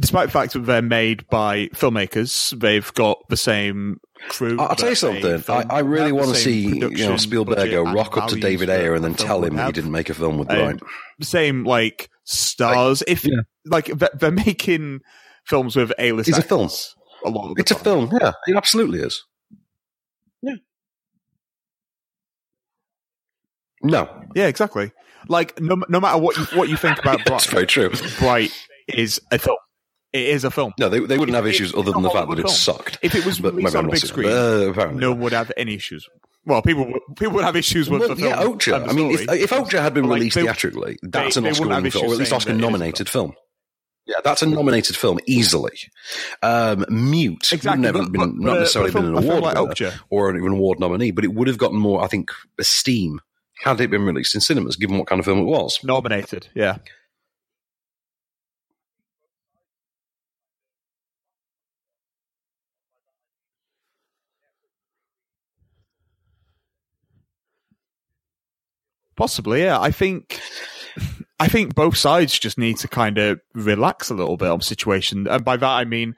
Despite 0.01 0.27
the 0.27 0.33
fact 0.33 0.55
that 0.55 0.61
they're 0.61 0.83
made 0.83 1.29
by 1.29 1.69
filmmakers, 1.69 2.59
they've 2.59 2.93
got 2.95 3.19
the 3.29 3.37
same 3.37 4.01
crew. 4.29 4.59
I'll 4.59 4.75
tell 4.75 4.89
you 4.89 4.95
something. 4.97 5.45
I, 5.49 5.65
I 5.71 5.79
really 5.81 6.11
want 6.11 6.31
to 6.31 6.35
see 6.35 6.67
you 6.67 6.91
know 6.91 7.17
Spielberg 7.17 7.71
go 7.71 7.85
rock 7.85 8.17
up 8.17 8.29
to 8.31 8.41
David 8.41 8.71
Ayer 8.71 8.95
and 8.95 9.05
then 9.05 9.15
tell 9.15 9.45
him 9.45 9.57
he 9.57 9.73
didn't 9.73 9.93
make 9.93 10.11
a 10.11 10.15
film 10.15 10.39
with 10.39 10.51
Um, 10.51 10.57
Brian. 10.57 10.81
Same 11.23 11.65
like 11.65 12.11
stars. 12.25 13.05
If 13.07 13.25
like 13.67 13.87
they're, 13.87 14.31
making 14.33 15.01
films 15.47 15.77
with 15.77 15.93
A-list. 15.99 16.29
It's 16.29 16.39
a 16.39 16.43
film. 16.43 16.69
A 17.25 17.31
lot 17.31 17.55
It's 17.59 17.71
a 17.71 17.75
film. 17.77 18.11
Yeah, 18.21 18.33
it 18.47 18.57
absolutely 18.57 19.01
is. 19.01 19.25
Yeah. 20.43 20.55
No, 23.83 24.25
Yeah, 24.35 24.47
exactly. 24.47 24.91
Like 25.28 25.61
no, 25.61 25.82
no 25.89 26.01
matter 26.01 26.19
what 26.19 26.36
you 26.36 26.45
what 26.57 26.69
you 26.69 26.77
think 26.77 26.99
about 26.99 27.16
Bright, 27.24 27.27
that's 27.27 27.47
very 27.47 27.66
true. 27.66 27.90
Bright 28.19 28.53
is 28.86 29.20
a 29.32 29.39
film. 29.39 29.57
It 30.12 30.23
is 30.28 30.45
a 30.45 30.51
film. 30.51 30.73
No, 30.78 30.89
they, 30.89 31.01
they 31.01 31.19
wouldn't 31.19 31.35
have 31.36 31.47
It- 31.47 31.51
issues 31.51 31.74
other 31.74 31.93
than 31.93 32.03
the 32.03 32.09
fact 32.09 32.28
that 32.28 32.36
Hollywood 32.39 32.47
it 32.47 32.49
sucked. 32.51 32.99
If 33.03 33.15
it 33.15 33.27
was 33.27 33.40
But 33.40 33.55
released 33.55 33.77
on 33.77 33.85
a 33.85 33.90
big 33.90 34.01
screen, 34.01 34.28
uh, 34.31 34.69
apparently 34.70 35.01
no 35.01 35.11
one 35.12 35.20
would 35.20 35.32
have 35.32 35.53
any 35.57 35.74
issues. 35.74 36.09
Well, 36.47 36.62
people 36.62 36.86
would- 36.86 37.16
people 37.16 37.35
would 37.35 37.45
have 37.45 37.57
issues 37.57 37.90
with 37.90 38.01
Well, 38.01 38.09
the 38.09 38.16
film. 38.16 38.59
yeah. 38.66 38.86
I 38.89 38.93
mean, 38.95 39.11
if, 39.11 39.31
if 39.31 39.51
had 39.51 39.93
been 39.93 40.05
But, 40.05 40.09
like, 40.11 40.19
released 40.20 40.36
they- 40.36 40.43
theatrically, 40.45 40.99
that's 41.03 41.35
they- 41.35 41.40
an 41.40 41.47
Oscar 41.47 41.65
wouldn't 41.65 41.74
have 41.74 41.82
winning 41.82 41.90
film, 41.90 42.07
or 42.07 42.12
at 42.15 42.19
least 42.19 42.32
Oscar 42.32 42.49
that 42.53 42.55
it 42.55 42.59
is 42.59 42.65
a 42.65 42.66
nominated 42.70 43.09
film. 43.11 43.35
Yeah, 44.07 44.15
that's 44.24 44.40
a 44.40 44.47
nominated 44.47 44.97
film 44.97 45.19
easily. 45.27 45.78
Um, 46.43 46.86
Mute 46.89 47.53
Exactly, 47.53 47.70
would 47.73 47.81
never 47.82 47.99
but- 48.05 48.12
been 48.12 48.20
but- 48.20 48.35
not 48.36 48.59
necessarily 48.61 48.90
film- 48.93 49.05
been 49.12 49.16
an 49.19 49.24
award 49.24 49.43
like 49.43 49.78
winner 49.78 49.93
or 50.09 50.31
an 50.31 50.39
award 50.53 50.81
nominee, 50.81 51.11
but 51.11 51.24
it 51.24 51.35
would 51.35 51.49
have 51.49 51.59
gotten 51.59 51.78
more, 51.78 52.03
I 52.03 52.07
think, 52.07 52.31
esteem 52.59 53.20
had 53.65 53.81
it 53.81 53.91
been 53.91 54.05
released 54.05 54.35
in 54.35 54.41
cinemas, 54.41 54.77
given 54.77 54.99
what 54.99 55.07
kind 55.09 55.19
of 55.19 55.25
film 55.25 55.41
it 55.41 55.45
was. 55.45 55.79
nominated. 55.83 56.49
Yeah. 56.55 56.79
Possibly, 69.17 69.63
yeah. 69.63 69.81
I 69.81 69.91
think 69.91 70.41
I 71.41 71.49
think 71.49 71.75
both 71.75 71.97
sides 71.97 72.39
just 72.39 72.57
need 72.57 72.77
to 72.79 72.87
kind 72.89 73.19
of 73.19 73.41
relax 73.53 74.11
a 74.11 74.15
little 74.15 74.37
bit 74.37 74.49
on 74.49 74.61
situation, 74.61 75.27
and 75.27 75.45
by 75.45 75.57
that 75.57 75.69
I 75.69 75.85
mean, 75.85 76.15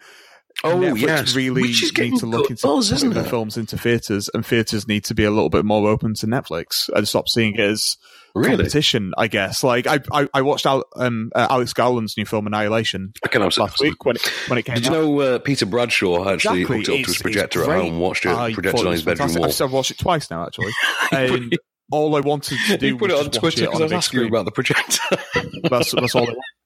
Oh, 0.62 0.76
Netflix 0.76 1.00
yes, 1.00 1.34
really 1.36 1.62
which 1.62 1.82
is 1.82 1.96
need 1.96 2.18
to 2.18 2.26
look 2.26 2.50
into 2.50 2.68
isn't 2.78 3.16
it? 3.16 3.28
films 3.28 3.56
into 3.56 3.78
theaters, 3.78 4.28
and 4.34 4.44
theaters 4.44 4.86
need 4.86 5.04
to 5.04 5.14
be 5.14 5.24
a 5.24 5.30
little 5.30 5.48
bit 5.48 5.64
more 5.64 5.88
open 5.88 6.14
to 6.14 6.26
Netflix 6.26 6.88
and 6.94 7.08
stop 7.08 7.28
seeing 7.28 7.54
it 7.54 7.60
as 7.60 7.96
Really? 8.34 8.56
competition. 8.58 9.12
I 9.18 9.26
guess. 9.26 9.64
Like 9.64 9.86
I, 9.86 9.98
I, 10.12 10.28
I 10.34 10.42
watched 10.42 10.66
Al, 10.66 10.84
um, 10.96 11.32
uh, 11.34 11.48
Alex 11.50 11.72
Garland's 11.72 12.16
new 12.16 12.24
film 12.26 12.46
Annihilation 12.46 13.12
I 13.24 13.28
can 13.28 13.42
absolutely. 13.42 13.70
last 13.70 13.80
week 13.80 14.04
when 14.04 14.16
it 14.16 14.26
when 14.48 14.58
it 14.58 14.62
came. 14.64 14.74
Did 14.76 14.84
you 14.86 14.90
know 14.92 15.20
uh, 15.20 15.38
Peter 15.40 15.66
Bradshaw 15.66 16.28
actually 16.28 16.60
Exactly. 16.62 16.76
hooked 16.76 16.88
it 16.88 16.92
up 16.92 17.04
to 17.04 17.06
his 17.10 17.18
projector 17.18 17.62
at 17.62 17.68
home, 17.82 17.98
watched 17.98 18.26
it 18.26 18.30
I 18.30 18.52
projected 18.52 18.86
on 18.86 18.92
his 18.92 19.02
bedroom 19.02 19.34
wall? 19.34 19.46
I've 19.46 19.72
watched 19.72 19.90
it 19.90 19.98
twice 19.98 20.30
now, 20.30 20.44
actually. 20.46 20.72
And 21.12 21.58
all 21.90 22.14
I 22.14 22.20
wanted 22.20 22.58
to 22.68 22.76
do 22.78 22.96
put 22.96 23.10
it 23.10 23.14
was 23.14 23.26
on 23.26 23.32
just 23.32 23.42
watch 23.42 23.54
Twitter 23.56 23.64
it 23.64 23.66
on 23.68 23.72
because 23.72 23.80
I 23.80 23.84
was 23.84 23.92
asking 24.04 24.20
you 24.20 24.26
about 24.28 24.44
the 24.44 24.52
projector. 24.52 25.16
That's, 25.68 25.90
that's 25.92 26.14
all 26.14 26.28
I 26.30 26.34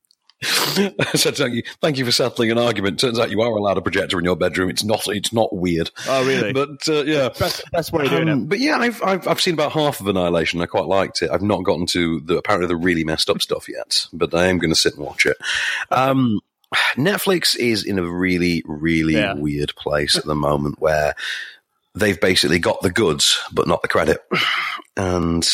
so 1.14 1.30
thank 1.30 1.54
you, 1.54 1.62
thank 1.80 1.98
you 1.98 2.04
for 2.04 2.12
settling 2.12 2.50
an 2.50 2.58
argument. 2.58 3.00
Turns 3.00 3.18
out 3.18 3.30
you 3.30 3.40
are 3.42 3.50
allowed 3.50 3.78
a 3.78 3.82
projector 3.82 4.18
in 4.18 4.24
your 4.24 4.36
bedroom. 4.36 4.70
It's 4.70 4.84
not. 4.84 5.06
It's 5.08 5.32
not 5.32 5.54
weird. 5.54 5.90
Oh, 6.08 6.24
really? 6.26 6.52
But 6.52 6.88
uh, 6.88 7.04
yeah, 7.04 7.28
best 7.30 7.92
way 7.92 8.04
of 8.04 8.10
doing 8.10 8.28
Um, 8.28 8.42
it. 8.42 8.48
but 8.48 8.58
yeah, 8.60 8.78
I've, 8.78 9.02
I've 9.02 9.26
I've 9.28 9.40
seen 9.40 9.54
about 9.54 9.72
half 9.72 10.00
of 10.00 10.06
Annihilation. 10.06 10.60
I 10.60 10.66
quite 10.66 10.86
liked 10.86 11.22
it. 11.22 11.30
I've 11.30 11.42
not 11.42 11.62
gotten 11.64 11.86
to 11.86 12.20
the 12.20 12.36
apparently 12.38 12.68
the 12.68 12.76
really 12.76 13.04
messed 13.04 13.28
up 13.30 13.40
stuff 13.42 13.68
yet, 13.68 14.06
but 14.12 14.34
I 14.34 14.46
am 14.46 14.58
going 14.58 14.70
to 14.72 14.76
sit 14.76 14.94
and 14.96 15.04
watch 15.04 15.26
it. 15.26 15.36
Um, 15.90 16.40
Netflix 16.96 17.56
is 17.56 17.84
in 17.84 17.98
a 17.98 18.04
really 18.08 18.62
really 18.66 19.14
Yeah. 19.14 19.34
weird 19.34 19.74
place 19.76 20.16
at 20.16 20.24
the 20.24 20.34
moment 20.34 20.80
where 20.80 21.14
they've 21.94 22.20
basically 22.20 22.58
got 22.58 22.80
the 22.82 22.90
goods 22.90 23.38
but 23.52 23.68
not 23.68 23.82
the 23.82 23.88
credit, 23.88 24.18
and 24.96 25.48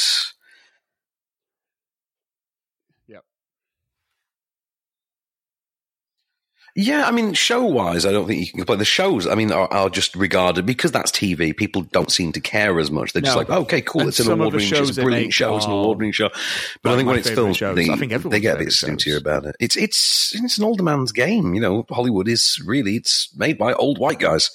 Yeah, 6.77 7.05
I 7.07 7.11
mean, 7.11 7.33
show 7.35 7.65
wise, 7.65 8.07
I 8.07 8.13
don't 8.13 8.27
think 8.29 8.41
you 8.41 8.47
can 8.47 8.59
complain. 8.59 8.79
The 8.79 8.85
shows, 8.85 9.27
I 9.27 9.35
mean, 9.35 9.51
are, 9.51 9.67
are 9.73 9.91
just 9.91 10.15
regarded 10.15 10.67
because 10.67 10.93
that's 10.93 11.11
TV. 11.11 11.57
People 11.57 11.83
don't 11.83 12.11
seem 12.13 12.31
to 12.33 12.41
care 12.41 12.79
as 12.79 12.91
much. 12.93 13.13
They're 13.13 13.23
just 13.23 13.35
No. 13.35 13.41
like, 13.41 13.51
okay, 13.51 13.81
cool, 13.81 14.03
And 14.03 14.09
it's 14.09 14.21
an 14.21 14.31
award 14.31 14.53
winning 14.55 14.69
show, 14.69 14.83
it's 14.83 14.97
a 14.97 15.03
brilliant 15.03 15.33
show, 15.33 15.57
it's 15.57 15.65
an 15.67 15.73
award 15.73 15.99
winning 15.99 16.13
show. 16.13 16.31
But 16.83 16.93
I 16.93 16.97
think 16.97 17.09
when 17.09 17.19
it's 17.19 17.29
filmed, 17.29 17.57
shows. 17.57 17.75
they, 17.75 17.91
I 17.91 17.97
think 17.97 18.13
they 18.13 18.41
get 18.41 18.55
a 18.57 18.59
bit 18.61 18.69
stintier 18.69 19.19
about 19.19 19.47
it. 19.47 19.57
It's 19.59 19.77
it's 19.77 20.33
it's 20.35 20.59
an 20.59 20.65
older 20.65 20.85
man's 20.85 21.11
game, 21.13 21.55
you 21.55 21.61
know. 21.61 21.85
Hollywood 21.91 22.29
is 22.29 22.63
really 22.65 22.95
it's 22.97 23.29
made 23.37 23.59
by 23.59 23.73
old 23.73 23.99
white 23.99 24.21
guys. 24.21 24.51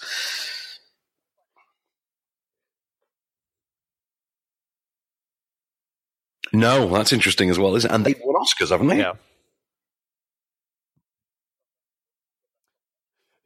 No, 6.54 6.88
that's 6.88 7.12
interesting 7.12 7.50
as 7.50 7.60
well, 7.60 7.76
isn't 7.76 7.90
it? 7.90 7.94
And 7.94 8.06
they've 8.06 8.20
won 8.24 8.42
Oscars, 8.42 8.70
haven't 8.70 8.88
they? 8.88 9.00
Yeah. 9.00 9.14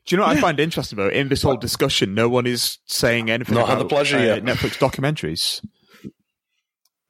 Do 0.09 0.15
you 0.15 0.21
know 0.21 0.27
what 0.27 0.37
I 0.37 0.41
find 0.41 0.59
interesting 0.59 0.97
though? 0.97 1.07
In 1.07 1.29
this 1.29 1.43
whole 1.43 1.55
discussion, 1.55 2.15
no 2.15 2.27
one 2.29 2.47
is 2.47 2.79
saying 2.87 3.29
anything 3.29 3.53
Not 3.53 3.65
about 3.65 3.77
the 3.77 3.85
pleasure 3.85 4.17
uh, 4.17 4.21
yet. 4.23 4.43
Netflix 4.43 4.75
documentaries. 4.79 5.63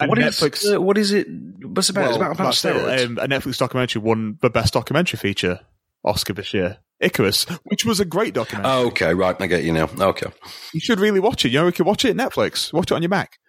And 0.02 0.10
What 0.10 0.20
is 0.20 0.36
Netflix? 0.38 0.76
uh, 0.76 0.82
what 0.82 0.98
is 0.98 1.14
it? 1.14 1.26
What's 1.64 1.90
it 1.90 1.96
about? 1.96 2.10
it's 2.10 2.18
about, 2.18 2.32
about 2.34 2.44
that's 2.44 2.66
it. 2.66 2.76
steroids. 2.76 3.06
Um, 3.06 3.18
a 3.20 3.28
Netflix 3.30 3.58
documentary 3.58 4.02
won 4.02 4.38
the 4.42 4.50
best 4.50 4.74
documentary 4.74 5.18
feature 5.18 5.62
Oscar 6.04 6.34
this 6.34 6.54
year, 6.54 6.80
Icarus, 7.00 7.46
which 7.64 7.86
was 7.86 8.02
a 8.02 8.06
great 8.06 8.34
documentary. 8.34 8.70
Oh, 8.70 8.88
okay, 8.88 9.14
right. 9.14 9.34
I 9.40 9.48
get 9.48 9.64
you 9.64 9.72
now. 9.72 9.88
Okay. 9.98 10.30
You 10.74 10.82
should 10.82 11.00
really 11.00 11.22
watch 11.22 11.46
it. 11.46 11.54
You 11.54 11.60
know, 11.60 11.68
you 11.68 11.72
can 11.72 11.86
watch 11.86 12.04
it 12.04 12.10
at 12.10 12.18
Netflix. 12.18 12.74
Watch 12.74 12.92
it 12.92 12.96
on 12.96 13.02
your 13.02 13.08
Mac. 13.10 13.40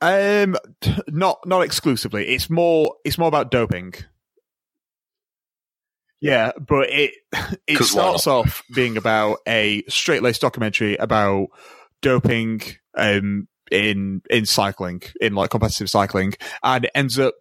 Um, 0.00 0.56
not 1.08 1.46
not 1.46 1.60
exclusively. 1.60 2.28
It's 2.28 2.48
more 2.48 2.94
it's 3.04 3.18
more 3.18 3.28
about 3.28 3.50
doping. 3.50 3.92
Yeah, 6.22 6.52
but 6.66 6.88
it 6.88 7.14
it 7.66 7.82
starts 7.82 8.26
off 8.26 8.62
being 8.74 8.96
about 8.96 9.38
a 9.46 9.82
straight 9.88 10.22
laced 10.22 10.40
documentary 10.40 10.96
about 10.96 11.48
doping 12.00 12.62
um 12.96 13.48
in 13.70 14.22
in 14.30 14.46
cycling 14.46 15.02
in 15.20 15.34
like 15.34 15.50
competitive 15.50 15.90
cycling, 15.90 16.34
and 16.62 16.84
it 16.84 16.92
ends 16.94 17.18
up 17.18 17.34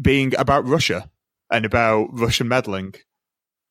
being 0.00 0.34
about 0.38 0.66
Russia 0.66 1.10
and 1.50 1.64
about 1.64 2.08
Russian 2.12 2.46
meddling. 2.48 2.94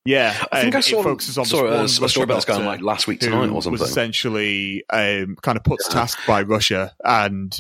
Yeah, 0.03 0.35
I 0.51 0.61
think 0.61 0.65
and 0.67 0.75
I 0.75 0.79
saw- 0.81 0.99
it 0.99 1.03
focuses 1.03 1.37
on 1.37 1.45
this 1.45 1.53
a- 1.53 1.63
one 1.63 1.85
a 1.85 1.87
story 1.87 2.23
about 2.25 2.35
this 2.35 2.45
guy, 2.45 2.57
like, 2.63 2.81
last 2.81 3.07
week 3.07 3.21
tonight 3.21 3.49
or 3.49 3.71
Was 3.71 3.81
essentially 3.81 4.83
um, 4.91 5.35
kind 5.41 5.57
of 5.57 5.63
put 5.63 5.79
to 5.79 5.89
task 5.89 6.19
by 6.27 6.43
Russia, 6.43 6.93
and 7.03 7.59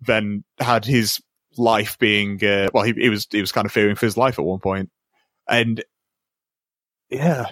then 0.00 0.42
had 0.58 0.84
his 0.86 1.20
life 1.58 1.98
being 1.98 2.42
uh, 2.44 2.70
well. 2.72 2.82
He, 2.82 2.94
he 2.94 3.10
was 3.10 3.28
he 3.30 3.40
was 3.40 3.52
kind 3.52 3.66
of 3.66 3.72
fearing 3.72 3.94
for 3.94 4.06
his 4.06 4.16
life 4.16 4.38
at 4.38 4.44
one 4.44 4.58
point, 4.58 4.90
and 5.48 5.84
yeah, 7.10 7.46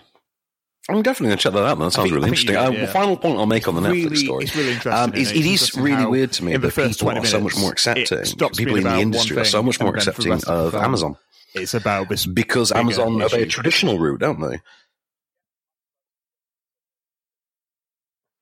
I'm 0.89 1.03
definitely 1.03 1.29
going 1.29 1.39
to 1.39 1.43
check 1.43 1.53
that 1.53 1.65
out. 1.65 1.79
Man. 1.79 1.87
That 1.87 1.93
sounds 1.93 2.07
think- 2.07 2.17
really 2.17 2.29
interesting. 2.29 2.57
Uh, 2.57 2.67
should, 2.67 2.75
yeah. 2.75 2.87
the 2.87 2.93
final 2.93 3.17
point 3.17 3.39
I'll 3.39 3.47
make 3.47 3.69
on 3.69 3.77
the 3.77 3.83
Netflix 3.83 3.93
really, 3.93 4.17
story 4.17 4.45
it's 4.45 4.57
really 4.57 4.73
interesting. 4.73 4.93
um, 4.93 5.13
and 5.13 5.19
is 5.19 5.77
really 5.77 6.07
weird 6.07 6.33
to 6.33 6.45
me 6.45 6.53
the 6.53 6.59
that 6.59 6.71
first 6.73 6.99
people 6.99 7.13
20 7.13 7.21
are 7.21 7.31
so 7.31 7.41
much 7.41 7.57
more 7.57 7.71
accepting. 7.71 8.25
People 8.57 8.77
in 8.77 8.85
the 8.85 8.99
industry 8.99 9.39
are 9.39 9.45
so 9.45 9.63
much 9.63 9.79
more 9.81 9.91
and 9.91 10.01
then 10.01 10.15
for 10.15 10.23
the 10.23 10.33
accepting 10.33 10.55
of 10.55 10.75
Amazon 10.75 11.17
It's 11.55 11.75
about 11.75 12.09
this 12.09 12.27
because 12.27 12.73
Amazon 12.73 13.23
obey 13.23 13.43
a 13.43 13.47
traditional 13.47 13.99
route, 13.99 14.21
don't 14.21 14.41
they? 14.41 14.59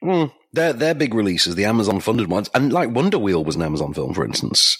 Mm, 0.03 0.33
they're 0.55 0.73
they're 0.73 0.95
big 0.95 1.13
releases, 1.13 1.57
the 1.57 1.67
Amazon 1.67 2.01
funded 2.01 2.31
ones, 2.31 2.49
and 2.55 2.73
like 2.73 2.91
Wonder 2.91 3.19
Wheel 3.19 3.45
was 3.45 3.57
an 3.57 3.63
Amazon 3.63 3.93
film, 3.93 4.15
for 4.15 4.25
instance. 4.25 4.79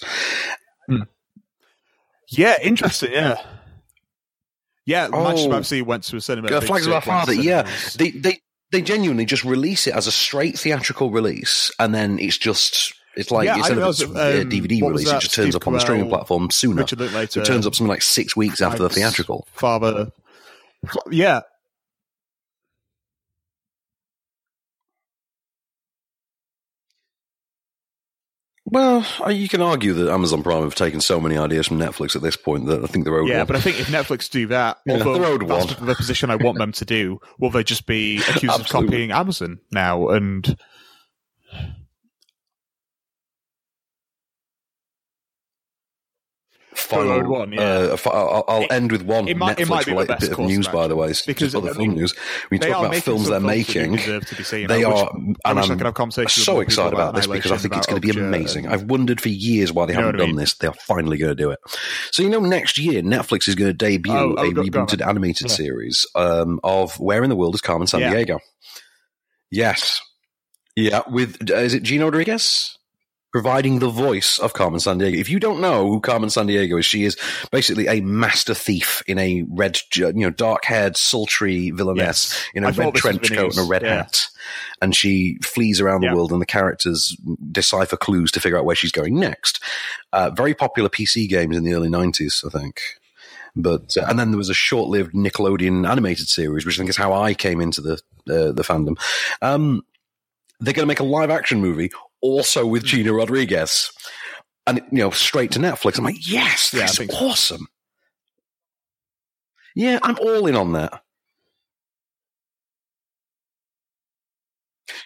Yeah, 2.29 2.57
interesting. 2.61 3.11
Yeah, 3.11 3.35
yeah. 4.85 5.09
Oh. 5.11 5.23
Manchester 5.23 5.49
by 5.49 5.59
the 5.61 5.81
went 5.83 6.03
to 6.03 6.17
a 6.17 6.21
cinema. 6.21 6.49
Uh, 6.49 6.61
Flags 6.61 6.87
of 6.87 6.93
Our 6.93 7.01
Father, 7.01 7.33
yeah. 7.33 7.69
They 7.95 8.11
they 8.11 8.39
they 8.71 8.81
genuinely 8.81 9.25
just 9.25 9.43
release 9.43 9.87
it 9.87 9.93
as 9.93 10.07
a 10.07 10.11
straight 10.11 10.57
theatrical 10.57 11.11
release, 11.11 11.71
and 11.79 11.93
then 11.93 12.19
it's 12.19 12.37
just 12.37 12.93
it's 13.15 13.31
like 13.31 13.45
Yeah, 13.45 13.57
instead 13.57 13.77
of 13.77 14.15
a 14.15 14.41
um, 14.41 14.49
DVD 14.49 14.81
release, 14.81 15.09
it 15.09 15.19
just 15.19 15.35
turns 15.35 15.49
Steve 15.49 15.55
up 15.55 15.67
on 15.67 15.73
the 15.73 15.79
streaming 15.79 16.09
platform 16.09 16.49
sooner. 16.49 16.81
Richard 16.81 16.99
Linklater, 16.99 17.31
So 17.31 17.41
it 17.41 17.45
turns 17.45 17.67
up 17.67 17.75
something 17.75 17.89
like 17.89 18.01
six 18.01 18.35
weeks 18.35 18.61
after 18.61 18.83
the 18.83 18.89
theatrical. 18.89 19.47
Father, 19.53 20.11
yeah. 21.09 21.41
Well, 28.71 29.05
you 29.29 29.49
can 29.49 29.61
argue 29.61 29.91
that 29.95 30.09
Amazon 30.09 30.43
Prime 30.43 30.63
have 30.63 30.75
taken 30.75 31.01
so 31.01 31.19
many 31.19 31.37
ideas 31.37 31.67
from 31.67 31.77
Netflix 31.77 32.15
at 32.15 32.21
this 32.21 32.37
point 32.37 32.67
that 32.67 32.81
I 32.81 32.87
think 32.87 33.03
they're 33.03 33.17
owed 33.19 33.27
Yeah, 33.27 33.39
one. 33.39 33.47
but 33.47 33.55
I 33.57 33.59
think 33.59 33.81
if 33.81 33.87
Netflix 33.87 34.29
do 34.29 34.47
that, 34.47 34.77
Yeah, 34.85 34.93
although 34.99 35.13
they're 35.13 35.25
owed 35.25 35.45
that's 35.47 35.75
one. 35.77 35.85
the 35.87 35.95
position 35.95 36.29
I 36.29 36.37
want 36.37 36.57
them 36.57 36.71
to 36.71 36.85
do, 36.85 37.19
will 37.37 37.49
they 37.49 37.65
just 37.65 37.85
be 37.85 38.17
accused 38.29 38.61
of 38.61 38.69
copying 38.69 39.11
Amazon 39.11 39.59
now? 39.73 40.07
And 40.07 40.45
Full 40.45 40.55
Road 41.57 41.75
final. 46.91 47.31
One, 47.31 47.51
yeah. 47.53 47.61
uh, 47.61 47.97
I'll, 48.05 48.43
I'll 48.47 48.67
end 48.71 48.91
with 48.91 49.01
one 49.03 49.27
It 49.27 49.37
might- 49.37 49.57
be 49.57 49.63
best 49.65 50.21
bit 50.21 50.29
of 50.31 50.35
course 50.35 50.47
news, 50.49 50.67
by 50.67 50.87
the 50.87 50.95
way, 50.95 51.13
because, 51.25 51.55
other 51.55 51.71
I 51.71 51.73
film 51.73 51.95
news. 51.95 52.13
We 52.49 52.59
talk 52.59 52.85
about 52.85 52.95
films 52.95 53.29
they're 53.29 53.39
making. 53.39 53.95
deserve 53.95 54.25
to 54.27 54.43
seen. 54.43 54.67
They 54.67 54.83
are, 54.83 55.09
I 55.45 55.51
and 55.51 55.59
I 55.59 55.61
I'm 55.63 55.67
could 55.77 55.85
have 55.85 55.93
conversations 55.93 56.37
with 56.37 56.45
so 56.45 56.59
excited 56.59 56.93
about 56.93 57.09
about 57.09 57.15
this 57.15 57.27
because 57.27 57.51
I 57.51 57.57
think 57.57 57.75
it's 57.77 57.87
going 57.87 58.01
to 58.01 58.13
be 58.13 58.19
amazing. 58.19 58.67
I've 58.67 58.83
wondered 58.83 59.21
for 59.21 59.29
years 59.29 59.71
why 59.73 59.85
they 59.85 59.93
haven't 59.93 60.17
done 60.17 60.35
this. 60.35 60.53
They 60.55 60.67
are 60.67 60.73
finally 60.73 61.17
going 61.17 61.31
to 61.31 61.35
do 61.35 61.51
it. 61.51 61.59
So 62.11 62.23
you 62.23 62.29
know, 62.29 62.39
next 62.39 62.77
year 62.77 63.01
Netflix 63.01 63.47
is 63.47 63.55
going 63.55 63.69
to 63.69 63.73
debut 63.73 64.13
Oh, 64.13 64.35
oh, 64.37 64.43
a 64.49 64.51
go- 64.53 64.63
go 64.63 64.69
rebooted 64.85 65.05
animated 65.05 65.49
Yeah. 65.49 65.55
series 65.55 66.05
um, 66.15 66.59
of 66.63 66.99
Where 66.99 67.23
in 67.23 67.29
the 67.29 67.35
World 67.35 67.55
is 67.55 67.61
Carmen 67.61 67.87
Sandiego? 67.87 68.39
Yes, 69.49 70.01
yeah, 70.75 71.01
with 71.07 71.49
uh, 71.51 71.55
is 71.55 71.73
it 71.73 71.83
Gina 71.83 72.05
Rodriguez? 72.05 72.77
Providing 73.31 73.79
the 73.79 73.87
voice 73.89 74.39
of 74.39 74.51
Carmen 74.51 74.79
Sandiego. 74.81 75.15
If 75.15 75.29
you 75.29 75.39
don't 75.39 75.61
know 75.61 75.87
who 75.87 76.01
Carmen 76.01 76.27
Sandiego 76.27 76.77
is, 76.79 76.85
she 76.85 77.05
is 77.05 77.15
basically 77.49 77.87
a 77.87 78.01
master 78.01 78.53
thief 78.53 79.01
in 79.07 79.17
a 79.17 79.45
red, 79.49 79.79
you 79.95 80.11
know, 80.13 80.29
dark-haired, 80.31 80.97
sultry 80.97 81.71
villainess 81.71 82.33
Yes. 82.33 82.45
in 82.53 82.63
a 82.65 82.67
I 82.67 82.71
red 82.71 82.93
trench 82.93 83.31
coat 83.31 83.55
and 83.55 83.65
a 83.65 83.69
red 83.69 83.83
Yeah. 83.83 83.95
hat. 84.03 84.19
And 84.81 84.93
she 84.93 85.37
flees 85.43 85.79
around 85.79 86.01
the 86.01 86.07
Yeah. 86.07 86.15
world, 86.15 86.33
and 86.33 86.41
the 86.41 86.45
characters 86.45 87.15
decipher 87.51 87.95
clues 87.95 88.31
to 88.33 88.41
figure 88.41 88.57
out 88.57 88.65
where 88.65 88.75
she's 88.75 88.91
going 88.91 89.17
next. 89.17 89.63
Uh, 90.11 90.29
very 90.31 90.53
popular 90.53 90.89
PC 90.89 91.27
games 91.29 91.55
in 91.55 91.63
the 91.63 91.73
early 91.73 91.87
'90s, 91.89 92.43
I 92.45 92.49
think. 92.49 92.81
But 93.55 93.95
uh, 93.97 94.05
and 94.09 94.19
then 94.19 94.31
there 94.31 94.37
was 94.37 94.49
a 94.49 94.53
short-lived 94.53 95.13
Nickelodeon 95.13 95.87
animated 95.89 96.27
series, 96.27 96.65
which 96.65 96.75
I 96.75 96.79
think 96.79 96.89
is 96.89 96.97
how 96.97 97.13
I 97.13 97.33
came 97.33 97.61
into 97.61 97.79
the 97.79 97.93
uh, 98.29 98.51
the 98.51 98.63
fandom. 98.63 98.97
Um, 99.41 99.83
they're 100.59 100.73
going 100.73 100.83
to 100.83 100.87
make 100.87 100.99
a 100.99 101.03
live-action 101.03 101.61
movie 101.61 101.91
also 102.21 102.65
with 102.65 102.83
Gina 102.83 103.13
Rodriguez, 103.13 103.91
and 104.67 104.77
you 104.91 104.99
know, 104.99 105.09
straight 105.11 105.51
to 105.51 105.59
Netflix. 105.59 105.97
I'm 105.97 106.03
like, 106.05 106.27
yes, 106.27 106.73
Yeah, 106.73 106.81
that's 106.81 106.97
so. 106.97 107.05
awesome. 107.25 107.67
Yeah, 109.75 109.99
I'm 110.03 110.17
all 110.19 110.47
in 110.47 110.55
on 110.55 110.73
that. 110.73 111.01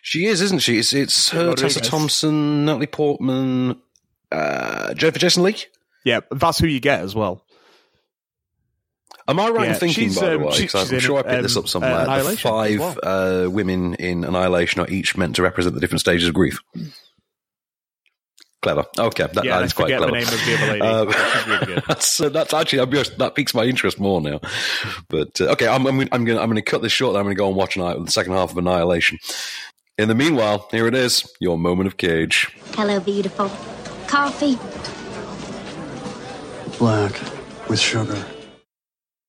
She 0.02 0.26
is, 0.26 0.42
isn't 0.42 0.60
she? 0.60 0.78
It's, 0.78 0.94
it's 0.94 1.30
her, 1.30 1.50
Rodriguez. 1.50 1.76
Tessa 1.76 1.90
Thompson, 1.90 2.66
Natalie 2.66 2.88
Portman, 2.88 3.80
uh, 4.32 4.94
Jennifer 4.94 5.20
Jason 5.20 5.44
Leigh. 5.44 5.58
Yeah, 6.04 6.22
that's 6.32 6.60
who 6.60 6.68
you 6.68 6.80
get 6.80 7.02
as 7.02 7.16
well. 7.16 7.44
Am 9.28 9.40
I 9.40 9.50
right 9.50 9.66
Yeah, 9.68 9.74
in 9.74 9.80
thinking, 9.80 10.14
by 10.14 10.22
the 10.30 10.36
um, 10.36 10.44
way? 10.44 10.52
she- 10.52 10.68
she's 10.68 10.76
I'm 10.76 10.94
in, 10.94 11.00
sure 11.00 11.18
I 11.20 11.24
picked 11.24 11.42
this 11.44 11.58
um, 11.58 11.64
up 11.64 11.70
somewhere. 11.70 12.08
uh, 12.08 12.24
the 12.24 12.38
five 12.38 13.00
uh, 13.02 13.48
women 13.50 13.96
in 13.96 14.24
Annihilation 14.24 14.82
are 14.82 14.88
each 14.90 15.18
meant 15.18 15.36
to 15.38 15.42
represent 15.44 15.74
the 15.74 15.82
different 15.82 16.02
stages 16.02 16.28
of 16.28 16.36
grief. 16.36 16.60
Clever. 18.66 18.86
Okay, 18.98 19.28
that, 19.32 19.46
Yeah, 19.46 19.60
that 19.60 19.64
I 19.64 19.68
quite 19.68 19.76
forget 19.76 20.02
the 20.02 20.08
clever. 20.08 20.12
name 20.12 20.24
of 20.24 20.46
the 20.46 20.56
other 20.56 20.72
lady. 20.74 20.82
Um, 20.82 21.12
She's 21.12 21.48
really 21.48 21.66
good. 21.68 21.84
that's 21.88 22.20
uh, 22.20 22.58
actually 22.60 22.80
I'm 22.80 22.92
just, 22.92 23.18
that 23.20 23.36
piques 23.36 23.54
my 23.54 23.64
interest 23.64 24.00
more 24.00 24.20
now. 24.20 24.40
But 25.08 25.40
uh, 25.40 25.52
okay, 25.52 25.68
I'm 25.68 25.86
I'm, 25.86 26.00
I'm 26.12 26.26
going 26.26 26.40
I'm 26.40 26.46
going 26.50 26.56
to 26.56 26.62
cut 26.64 26.82
this 26.82 26.92
short. 26.92 27.16
I'm 27.16 27.24
going 27.26 27.36
to 27.36 27.40
go 27.40 27.48
and 27.48 27.56
watch 27.56 27.78
Anni- 27.78 28.04
the 28.04 28.12
second 28.12 28.34
half 28.34 28.50
of 28.52 28.58
Annihilation. 28.58 29.20
In 30.00 30.08
the 30.08 30.16
meanwhile, 30.16 30.68
here 30.72 30.88
it 30.88 30.96
is, 30.96 31.32
your 31.40 31.58
moment 31.60 31.86
of 31.88 31.98
cage. 31.98 32.50
Hello, 32.74 33.00
beautiful. 33.00 33.50
Coffee? 34.08 34.58
Black 36.80 37.14
with 37.70 37.80
sugar. 37.80 38.26